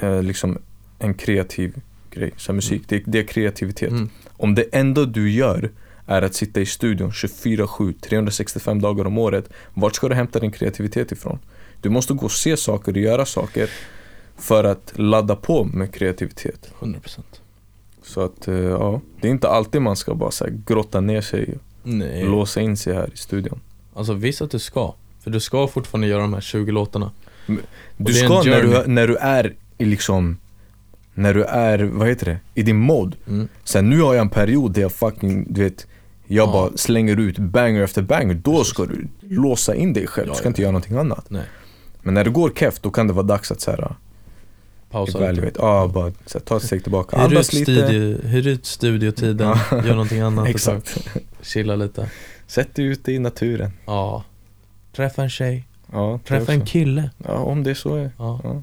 eh, 0.00 0.22
liksom 0.22 0.58
en 0.98 1.14
kreativ 1.14 1.74
grej, 2.10 2.30
så 2.36 2.52
musik, 2.52 2.82
det, 2.88 3.02
det 3.06 3.18
är 3.18 3.22
kreativitet. 3.22 3.90
mm. 3.90 4.08
Om 4.36 4.54
det 4.54 4.62
enda 4.72 5.04
du 5.04 5.30
gör 5.30 5.70
är 6.06 6.22
att 6.22 6.34
sitta 6.34 6.60
i 6.60 6.66
studion 6.66 7.10
24-7, 7.10 7.94
365 8.00 8.80
dagar 8.80 9.04
om 9.04 9.18
året, 9.18 9.50
vart 9.74 9.94
ska 9.94 10.08
du 10.08 10.14
hämta 10.14 10.38
din 10.38 10.52
kreativitet 10.52 11.12
ifrån? 11.12 11.38
Du 11.80 11.88
måste 11.88 12.14
gå 12.14 12.24
och 12.24 12.32
se 12.32 12.56
saker 12.56 12.92
och 12.92 12.98
göra 12.98 13.26
saker 13.26 13.70
för 14.36 14.64
att 14.64 14.92
ladda 14.96 15.36
på 15.36 15.64
med 15.64 15.94
kreativitet. 15.94 16.70
100% 16.80 17.20
Så 18.02 18.20
att, 18.20 18.48
eh, 18.48 18.54
ja, 18.54 19.00
det 19.20 19.28
är 19.28 19.32
inte 19.32 19.48
alltid 19.48 19.82
man 19.82 19.96
ska 19.96 20.14
bara 20.14 20.30
så 20.30 20.44
här, 20.44 20.52
grotta 20.66 21.00
ner 21.00 21.20
sig 21.20 21.54
och 21.54 21.88
Nej, 21.88 22.24
låsa 22.24 22.60
in 22.60 22.76
sig 22.76 22.94
här 22.94 23.10
i 23.14 23.16
studion. 23.16 23.60
alltså 23.94 24.12
visst 24.12 24.42
att 24.42 24.50
du 24.50 24.58
ska 24.58 24.94
För 25.20 25.30
du 25.30 25.40
ska 25.40 25.68
fortfarande 25.68 26.06
göra 26.06 26.20
de 26.20 26.34
här 26.34 26.40
20 26.40 26.72
låtarna 26.72 27.10
Du 27.96 28.14
ska 28.14 28.42
när 28.42 28.62
du, 28.62 28.82
när 28.86 29.08
du 29.08 29.16
är 29.16 29.54
i 29.78 29.84
liksom 29.84 30.38
När 31.14 31.34
du 31.34 31.44
är, 31.44 31.78
vad 31.78 32.08
heter 32.08 32.26
det? 32.26 32.38
I 32.54 32.62
din 32.62 32.76
mode 32.76 33.16
mm. 33.28 33.48
Sen 33.64 33.90
nu 33.90 34.00
har 34.00 34.14
jag 34.14 34.20
en 34.20 34.30
period 34.30 34.72
där 34.72 34.82
jag 34.82 34.92
fucking, 34.92 35.46
du 35.48 35.62
vet 35.62 35.86
Jag 36.26 36.48
Ja. 36.48 36.52
bara 36.52 36.76
slänger 36.76 37.20
ut 37.20 37.38
banger 37.38 37.82
efter 37.82 38.02
banger. 38.02 38.34
Då 38.34 38.64
ska 38.64 38.84
du 38.86 39.08
låsa 39.20 39.74
in 39.74 39.92
dig 39.92 40.06
själv, 40.06 40.28
du 40.28 40.34
ska 40.34 40.48
inte 40.48 40.62
göra 40.62 40.72
någonting 40.72 40.96
annat. 40.96 41.24
Nej. 41.30 41.44
Men 42.02 42.14
när 42.14 42.24
det 42.24 42.30
går 42.30 42.50
keft, 42.50 42.82
då 42.82 42.90
kan 42.90 43.06
det 43.06 43.12
vara 43.12 43.26
dags 43.26 43.50
att 43.50 43.60
såhär 43.60 43.94
Pausa 44.90 45.18
Evaluate, 45.18 45.58
ja 45.58 45.90
bara 45.94 46.12
så 46.26 46.38
här, 46.38 46.44
ta 46.44 46.56
ett 46.56 46.62
steg 46.62 46.82
tillbaka, 46.82 47.16
Hyr 47.18 47.24
ut, 47.38 47.52
lite. 47.52 47.72
studio, 47.72 48.22
hyr 48.22 48.46
ut 48.46 48.66
studiotiden, 48.66 49.56
gör 49.70 49.90
någonting 49.90 50.20
annat. 50.20 50.48
Exakt, 50.48 51.08
Chilla 51.42 51.76
lite. 51.76 52.10
Sätt 52.46 52.74
dig 52.74 52.84
ute 52.84 53.12
i 53.12 53.18
naturen. 53.18 53.70
Ja. 53.86 54.24
Träffa 54.96 55.22
en 55.22 55.30
tjej, 55.30 55.66
Ja, 55.92 56.20
träffa 56.24 56.52
en 56.52 56.66
kille. 56.66 57.10
Ja, 57.24 57.32
om 57.34 57.62
det 57.62 57.74
så 57.74 57.94
är 57.94 58.10
Ja, 58.18 58.40
Ja, 58.44 58.62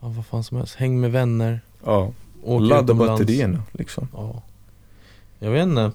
ja 0.00 0.08
vad 0.08 0.26
fan 0.26 0.44
som 0.44 0.56
helst, 0.56 0.74
häng 0.74 1.00
med 1.00 1.12
vänner. 1.12 1.60
Ja. 1.84 2.12
Åk 2.42 2.62
ladda 2.62 2.94
batterierna 2.94 3.62
liksom. 3.72 4.08
Ja 4.12 4.42
Jag 5.38 5.50
vet 5.50 5.62
inte 5.62 5.90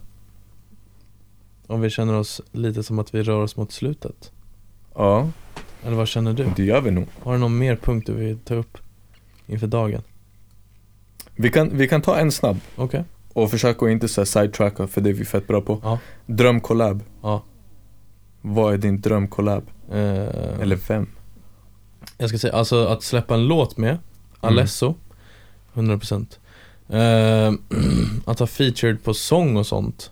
Om 1.67 1.81
vi 1.81 1.89
känner 1.89 2.13
oss 2.13 2.41
lite 2.51 2.83
som 2.83 2.99
att 2.99 3.15
vi 3.15 3.23
rör 3.23 3.41
oss 3.41 3.57
mot 3.57 3.71
slutet 3.71 4.31
Ja, 4.95 5.29
Eller 5.83 5.95
vad 5.95 6.07
känner 6.07 6.33
du? 6.33 6.47
det 6.55 6.63
gör 6.63 6.81
vi 6.81 6.91
nog 6.91 7.07
Har 7.23 7.33
du 7.33 7.39
någon 7.39 7.57
mer 7.57 7.75
punkt 7.75 8.07
du 8.07 8.13
vill 8.13 8.39
ta 8.39 8.53
upp 8.55 8.77
inför 9.47 9.67
dagen? 9.67 10.01
Vi 11.35 11.49
kan, 11.49 11.77
vi 11.77 11.87
kan 11.87 12.01
ta 12.01 12.17
en 12.17 12.31
snabb 12.31 12.59
Okej 12.75 13.03
och 13.33 13.51
försök 13.51 13.83
att 13.83 13.89
inte 13.89 14.07
säga 14.07 14.25
sidetracka 14.25 14.87
för 14.87 15.01
det 15.01 15.09
är 15.09 15.13
vi 15.13 15.25
fett 15.25 15.47
bra 15.47 15.61
på. 15.61 15.79
Ja. 15.83 15.99
Drömkollab. 16.25 17.03
Ja. 17.21 17.43
Vad 18.41 18.73
är 18.73 18.77
din 18.77 19.01
drömkollab? 19.01 19.63
Eh, 19.91 20.59
Eller 20.61 20.79
vem? 20.87 21.07
Jag 22.17 22.29
ska 22.29 22.37
säga, 22.37 22.53
alltså 22.53 22.85
att 22.85 23.03
släppa 23.03 23.33
en 23.33 23.45
låt 23.47 23.77
med 23.77 23.97
Alesso 24.39 24.95
100% 25.73 26.25
eh, 26.89 27.51
Att 28.25 28.39
ha 28.39 28.47
featured 28.47 29.03
på 29.03 29.13
sång 29.13 29.57
och 29.57 29.67
sånt 29.67 30.11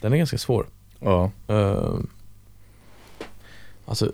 Den 0.00 0.12
är 0.12 0.16
ganska 0.16 0.38
svår 0.38 0.66
Ja. 1.00 1.30
eh, 1.48 1.94
Alltså 3.86 4.12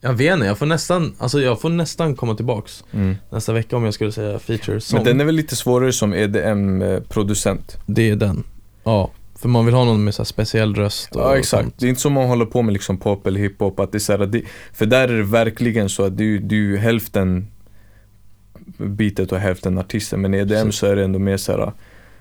Jag 0.00 0.12
vet 0.12 0.34
inte, 0.34 0.46
jag 0.46 0.58
får 0.58 0.66
nästan, 0.66 1.14
alltså 1.18 1.40
jag 1.40 1.60
får 1.60 1.68
nästan 1.68 2.16
komma 2.16 2.34
tillbaks 2.34 2.84
Mm. 2.92 3.16
nästa 3.30 3.52
vecka 3.52 3.76
om 3.76 3.84
jag 3.84 3.94
skulle 3.94 4.12
säga 4.12 4.38
feature 4.38 4.80
sång 4.80 4.96
Men 4.98 5.04
den 5.04 5.20
är 5.20 5.24
väl 5.24 5.34
lite 5.34 5.56
svårare 5.56 5.92
som 5.92 6.14
EDM-producent? 6.14 7.76
Det 7.86 8.10
är 8.10 8.16
den 8.16 8.44
Ja, 8.84 9.10
för 9.34 9.48
man 9.48 9.64
vill 9.66 9.74
ha 9.74 9.84
någon 9.84 10.04
med 10.04 10.14
så 10.14 10.24
speciell 10.24 10.74
röst 10.74 11.16
och 11.16 11.20
Ja 11.22 11.36
exakt, 11.38 11.62
sånt. 11.64 11.78
det 11.78 11.86
är 11.86 11.88
inte 11.88 12.00
som 12.00 12.12
man 12.12 12.26
håller 12.28 12.44
på 12.46 12.62
med 12.62 12.72
liksom 12.72 12.98
pop 12.98 13.26
eller 13.26 13.40
hiphop 13.40 13.80
att 13.80 13.92
det 13.92 13.98
är 13.98 14.00
så 14.00 14.12
här, 14.16 14.26
det, 14.26 14.42
För 14.72 14.86
där 14.86 15.08
är 15.08 15.16
det 15.16 15.22
verkligen 15.22 15.88
så 15.88 16.02
att 16.04 16.16
du, 16.16 16.38
du 16.38 16.76
hälften 16.78 17.46
beatet 18.76 19.32
och 19.32 19.38
hälften 19.38 19.78
artisten 19.78 20.20
Men 20.20 20.34
i 20.34 20.38
EDM 20.38 20.72
så 20.72 20.86
är 20.86 20.96
det 20.96 21.04
ändå 21.04 21.18
mer 21.18 21.36
såhär 21.36 21.72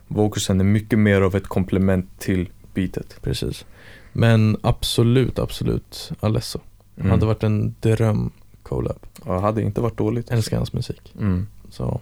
Vokusen 0.07 0.59
är 0.59 0.63
mycket 0.63 0.99
mer 0.99 1.21
av 1.21 1.35
ett 1.35 1.47
komplement 1.47 2.19
till 2.19 2.49
beatet 2.73 3.17
Precis. 3.21 3.65
Men 4.13 4.57
absolut, 4.61 5.39
absolut 5.39 6.11
Alesso. 6.19 6.59
Mm. 6.97 7.11
Hade 7.11 7.25
varit 7.25 7.43
en 7.43 7.75
dröm 7.79 8.31
collab. 8.63 8.97
Ja, 9.25 9.39
hade 9.39 9.61
inte 9.61 9.81
varit 9.81 9.97
dåligt. 9.97 10.31
Älskar 10.31 10.57
hans 10.57 10.73
musik. 10.73 11.13
Mm. 11.19 11.47
Så 11.69 12.01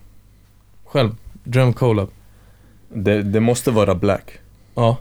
Själv, 0.86 1.10
dröm 1.44 1.74
collab. 1.74 2.10
Det, 2.94 3.22
det 3.22 3.40
måste 3.40 3.72
vara 3.72 3.96
black. 3.96 4.32
Ja, 4.76 4.98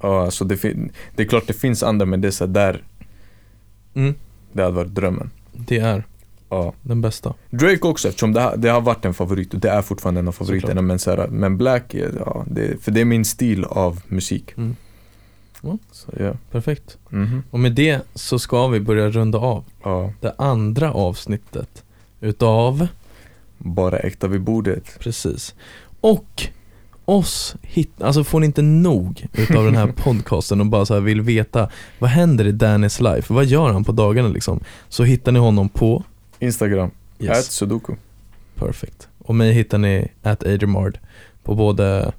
Ja 0.00 0.24
alltså 0.24 0.44
det, 0.44 0.62
det 1.16 1.22
är 1.22 1.26
klart 1.26 1.46
det 1.46 1.52
finns 1.52 1.82
andra 1.82 2.06
men 2.06 2.20
det 2.20 2.28
är 2.28 2.32
så 2.32 2.46
där 2.46 2.82
mm, 3.94 4.14
Det 4.52 4.62
hade 4.62 4.74
varit 4.74 4.94
drömmen. 4.94 5.30
Det 5.52 5.78
är 5.78 6.04
Ja 6.50 6.72
den 6.82 7.00
bästa 7.00 7.34
Drake 7.50 7.88
också 7.88 8.08
eftersom 8.08 8.32
det 8.32 8.40
har, 8.40 8.56
det 8.56 8.68
har 8.68 8.80
varit 8.80 9.04
en 9.04 9.14
favorit 9.14 9.54
och 9.54 9.60
det 9.60 9.70
är 9.70 9.82
fortfarande 9.82 10.20
en 10.20 10.28
av 10.28 10.32
favoriterna 10.32 10.82
men, 10.82 10.98
så 10.98 11.10
här, 11.10 11.26
men 11.28 11.56
Black, 11.56 11.94
ja, 11.94 12.44
det, 12.46 12.82
för 12.82 12.90
det 12.90 13.00
är 13.00 13.04
min 13.04 13.24
stil 13.24 13.64
av 13.64 14.00
musik 14.08 14.52
Mm. 14.56 14.76
Ja. 15.62 15.78
Så 15.92 16.12
ja, 16.18 16.32
Perfekt 16.50 16.96
Mhm. 17.08 17.42
Och 17.50 17.60
med 17.60 17.72
det 17.72 18.00
så 18.14 18.38
ska 18.38 18.66
vi 18.68 18.80
börja 18.80 19.10
runda 19.10 19.38
av 19.38 19.64
ja, 19.82 20.12
det 20.20 20.34
andra 20.38 20.92
avsnittet 20.92 21.84
Utav, 22.20 22.86
bara 23.58 23.98
äkta 23.98 24.28
vid 24.28 24.40
bordet 24.40 24.98
precis 24.98 25.54
Och 26.00 26.48
oss 27.04 27.54
hit, 27.62 28.02
alltså 28.02 28.24
får 28.24 28.40
ni 28.40 28.46
inte 28.46 28.62
nog 28.62 29.26
utav 29.32 29.64
den 29.64 29.76
här 29.76 29.86
podcasten 29.96 30.60
och 30.60 30.66
bara 30.66 30.86
så 30.86 31.00
vill 31.00 31.20
veta 31.20 31.70
Vad 31.98 32.10
händer 32.10 32.46
i 32.46 32.52
Dannys 32.52 33.00
life? 33.00 33.34
Vad 33.34 33.44
gör 33.44 33.72
han 33.72 33.84
på 33.84 33.92
dagarna 33.92 34.28
liksom? 34.28 34.60
Så 34.88 35.04
hittar 35.04 35.32
ni 35.32 35.38
honom 35.38 35.68
på 35.68 36.04
Instagram, 36.40 36.90
yes. 37.18 37.50
sudoku 37.50 37.94
Perfect. 38.54 39.08
Och 39.18 39.34
mig 39.34 39.52
hittar 39.52 39.78
ni 39.78 40.08
at 40.22 40.46
Adriamard 40.46 40.98
på 41.42 41.54
både 41.54 42.12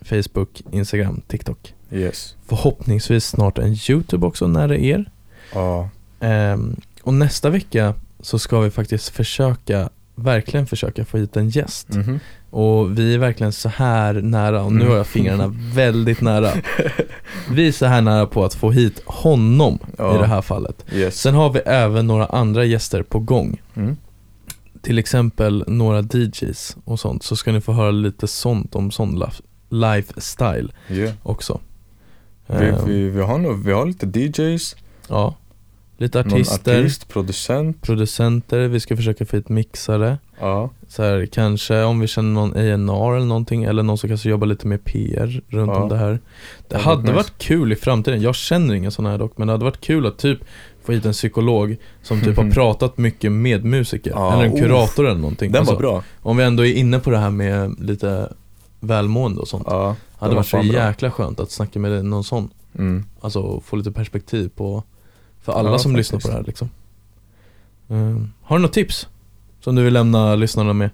Facebook, 0.00 0.62
Instagram, 0.70 1.22
TikTok. 1.26 1.74
Yes 1.90 2.36
Förhoppningsvis 2.46 3.26
snart 3.26 3.58
en 3.58 3.76
YouTube 3.88 4.26
också 4.26 4.46
när 4.46 4.68
det 4.68 4.84
är. 4.84 5.10
Ja, 5.54 5.88
Ehm, 6.22 6.76
och 7.02 7.14
nästa 7.14 7.50
vecka 7.50 7.94
så 8.20 8.38
ska 8.38 8.60
vi 8.60 8.70
faktiskt 8.70 9.08
försöka, 9.08 9.90
verkligen 10.14 10.66
försöka 10.66 11.04
få 11.04 11.18
hit 11.18 11.36
en 11.36 11.48
gäst. 11.48 11.88
mhm 11.88 12.20
Och 12.54 12.98
vi 12.98 13.14
är 13.14 13.18
verkligen 13.18 13.52
så 13.52 13.68
här 13.68 14.14
nära, 14.14 14.62
och 14.62 14.72
nu 14.72 14.80
Mm. 14.80 14.90
har 14.90 14.96
jag 14.96 15.06
fingrarna 15.06 15.46
väldigt 15.74 16.20
nära. 16.20 16.50
Vi 17.50 17.68
är 17.68 17.72
så 17.72 17.86
här 17.86 18.00
nära 18.02 18.26
på 18.26 18.44
att 18.44 18.54
få 18.54 18.70
hit 18.70 19.02
honom 19.06 19.78
Ja. 19.98 20.14
i 20.14 20.18
det 20.18 20.26
här 20.26 20.42
fallet. 20.42 20.84
yes 20.92 21.20
Sen 21.20 21.34
har 21.34 21.50
vi 21.50 21.58
även 21.58 22.06
några 22.06 22.26
andra 22.26 22.64
gäster 22.64 23.02
på 23.02 23.18
gång. 23.18 23.60
mm. 23.74 23.96
till 24.82 24.98
exempel 24.98 25.64
några 25.66 26.00
DJs 26.02 26.76
och 26.84 27.00
sånt 27.00 27.22
så 27.22 27.36
ska 27.36 27.52
ni 27.52 27.60
få 27.60 27.72
höra 27.72 27.90
lite 27.90 28.26
sånt 28.26 28.74
om 28.74 28.90
sån 28.90 29.22
lif- 29.22 29.40
lifestyle 29.68 30.72
yeah. 30.90 31.12
också. 31.22 31.60
vi, 32.46 32.68
Ehm, 32.68 32.74
vi, 32.86 33.08
vi, 33.08 33.20
har 33.22 33.38
nog, 33.38 33.64
vi 33.64 33.72
har 33.72 33.86
lite 33.86 34.06
DJs, 34.20 34.76
Ja, 35.08 35.34
lite 36.02 36.18
någon 36.22 36.32
artister, 36.32 36.80
artist, 36.80 37.08
producent 37.08 37.82
producenter, 37.82 38.68
vi 38.68 38.80
ska 38.80 38.96
försöka 38.96 39.26
få 39.26 39.36
hit 39.36 39.48
mixare. 39.48 40.18
Ja, 40.40 40.70
Så 40.88 41.02
här, 41.02 41.26
kanske 41.26 41.82
om 41.82 42.00
vi 42.00 42.06
känner 42.06 42.30
någon 42.30 42.50
A&R 42.52 43.16
eller 43.16 43.26
någonting 43.26 43.64
eller 43.64 43.82
någon 43.82 43.98
som 43.98 44.08
kanske 44.08 44.28
jobbar 44.30 44.46
lite 44.46 44.66
med 44.66 44.84
PR 44.84 45.40
runt 45.48 45.68
Ja. 45.74 45.82
om 45.82 45.88
det 45.88 45.96
här. 45.96 46.20
Det 46.68 46.78
hade 46.78 47.02
nice. 47.02 47.12
varit 47.14 47.38
kul 47.38 47.72
i 47.72 47.76
framtiden, 47.76 48.20
jag 48.22 48.34
känner 48.34 48.74
ingen 48.74 48.90
sån 48.90 49.06
här 49.06 49.18
dock 49.18 49.38
men 49.38 49.46
det 49.46 49.52
hade 49.54 49.64
varit 49.64 49.80
kul 49.80 50.06
att 50.06 50.18
typ 50.18 50.38
få 50.84 50.92
hit 50.92 51.04
en 51.04 51.12
psykolog 51.12 51.76
som 52.02 52.20
typ 52.20 52.36
har 52.36 52.50
pratat 52.54 52.98
mycket 52.98 53.32
med 53.32 53.64
musiker, 53.64 54.10
Ja, 54.10 54.32
eller 54.34 54.44
en 54.44 54.52
uff. 54.52 54.58
kurator 54.60 55.06
eller 55.06 55.20
någonting. 55.20 55.52
den 55.52 55.58
Alltså, 55.60 55.74
var 55.74 55.80
bra 55.80 56.02
Om 56.22 56.36
vi 56.36 56.44
ändå 56.44 56.66
är 56.66 56.74
inne 56.74 56.98
på 56.98 57.10
det 57.10 57.18
här 57.18 57.30
med 57.30 57.80
lite 57.80 58.32
välmående 58.80 59.40
och 59.40 59.48
sånt. 59.48 59.66
Ja, 59.70 59.96
hade 60.18 60.28
var 60.30 60.36
varit 60.36 60.46
så 60.46 60.56
fan 60.56 60.68
bra. 60.68 60.86
jäkla 60.86 61.10
skönt 61.10 61.40
att 61.40 61.50
snacka 61.50 61.78
med 61.78 62.04
någon 62.04 62.24
sån. 62.24 62.48
mm. 62.78 63.04
Alltså 63.20 63.60
få 63.60 63.76
lite 63.76 63.92
perspektiv 63.92 64.48
på, 64.56 64.82
för 65.42 65.52
alla 65.52 65.70
Ja, 65.70 65.78
som 65.78 65.92
faktiskt. 65.92 66.12
lyssnar 66.12 66.20
på 66.20 66.28
det 66.28 66.34
här 66.34 66.46
liksom. 66.46 66.70
Ehm, 67.88 68.32
har 68.42 68.56
du 68.56 68.62
något 68.62 68.72
tips? 68.72 69.08
Som 69.60 69.74
du 69.74 69.82
vill 69.82 69.92
lämna 69.94 70.34
lyssnarna 70.34 70.72
med? 70.72 70.90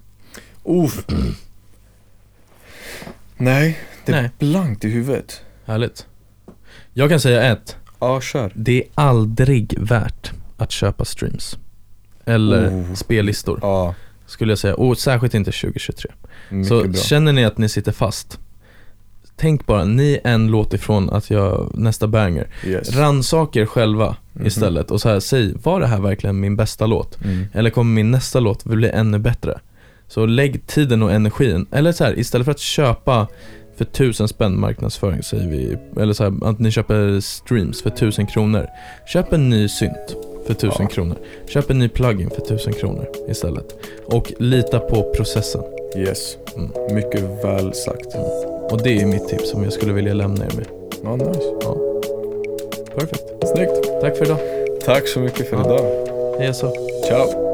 Uff. 0.65 1.05
Nej, 3.37 3.79
det 4.05 4.13
är 4.13 4.23
Nej. 4.23 4.31
blankt 4.39 4.85
i 4.85 4.89
huvudet 4.91 5.43
Härligt. 5.65 6.07
Jag 6.93 7.11
kan 7.11 7.21
säga 7.21 7.43
ett. 7.53 7.77
Ja, 8.01 8.21
kör 8.21 8.53
Det 8.55 8.83
är 8.83 8.89
aldrig 8.95 9.75
värt 9.79 10.33
att 10.57 10.71
köpa 10.73 11.05
streams. 11.05 11.59
Eller 12.25 12.69
Oh. 12.71 12.95
spellistor, 12.95 13.59
Ja, 13.63 13.95
skulle 14.27 14.53
jag 14.53 14.59
säga. 14.59 14.75
Och 14.75 14.99
särskilt 14.99 15.35
inte 15.35 15.53
2023. 15.53 16.11
mycket 16.51 16.69
Så 16.69 16.83
bra 16.85 16.93
känner 16.93 17.33
ni 17.33 17.45
att 17.45 17.59
ni 17.59 17.69
sitter 17.69 17.93
fast, 17.93 18.39
tänk 19.39 19.67
bara, 19.67 19.85
ni 19.85 20.21
är 20.25 20.31
en 20.35 20.47
låt 20.47 20.75
ifrån 20.75 21.11
att 21.11 21.31
göra 21.31 21.67
nästa 21.75 22.07
banger. 22.07 22.47
yes. 22.67 22.97
Rannsaka 22.97 23.61
er 23.61 23.67
själva 23.67 24.17
Mhm. 24.33 24.47
istället 24.47 24.91
och 24.91 25.01
så 25.01 25.09
här, 25.09 25.21
säg, 25.21 25.55
var 25.63 25.81
det 25.81 25.87
här 25.87 26.01
verkligen 26.01 26.41
min 26.41 26.57
bästa 26.57 26.87
låt? 26.87 27.25
mm. 27.25 27.45
Eller 27.55 27.71
kommer 27.71 27.95
min 27.95 28.11
nästa 28.11 28.41
låt 28.41 28.65
bli 28.65 28.89
ännu 28.91 29.19
bättre? 29.19 29.61
Så 30.09 30.27
lägg 30.27 30.67
tiden 30.67 31.03
och 31.03 31.13
energin, 31.13 31.67
eller 31.73 31.93
så 31.93 32.05
här, 32.05 32.19
istället 32.19 32.45
för 32.45 32.53
att 32.53 32.59
köpa 32.59 33.27
för 33.77 33.85
tusen 33.85 34.29
spänn 34.29 34.61
marknadsföring 34.61 35.23
säger 35.23 35.49
vi, 35.49 35.77
eller 36.03 36.13
så 36.13 36.25
här, 36.25 36.33
att 36.51 36.59
ni 36.59 36.71
köper 36.71 37.21
streams 37.21 37.83
för 37.83 37.91
tusen 37.91 38.27
kronor. 38.27 38.67
Köp 39.13 39.33
en 39.33 39.51
ny 39.51 39.69
synt 39.69 40.17
för 40.47 40.55
tusen 40.55 40.77
Ja. 40.83 40.87
kronor. 40.89 41.17
Köp 41.49 41.71
en 41.71 41.79
ny 41.79 41.89
plugin 41.89 42.31
för 42.31 42.41
tusen 42.41 42.73
kronor 42.73 43.07
istället. 43.29 43.67
Och 44.07 44.33
lita 44.39 44.79
på 44.79 45.13
processen. 45.17 45.63
Yes, 45.97 46.37
Mm. 46.57 46.95
mycket 46.95 47.21
väl 47.45 47.75
sagt 47.75 48.15
Och 48.71 48.83
det 48.83 49.01
är 49.01 49.07
mitt 49.07 49.29
tips 49.29 49.51
som 49.51 49.63
jag 49.65 49.73
skulle 49.73 49.93
vilja 49.93 50.15
lämna 50.15 50.45
er 50.45 50.51
med. 50.57 50.67
Ja, 51.05 51.17
nice 51.17 51.53
Perfekt. 52.97 53.25
Snyggt 53.49 54.01
Tack 54.01 54.17
för 54.17 54.25
idag. 54.25 54.39
Tack 54.85 55.09
så 55.09 55.21
mycket 55.21 55.49
för 55.49 55.57
Ja. 55.57 55.63
idag 55.65 55.85
Hej 56.39 56.55
så. 56.55 56.71
Ciao 57.09 57.48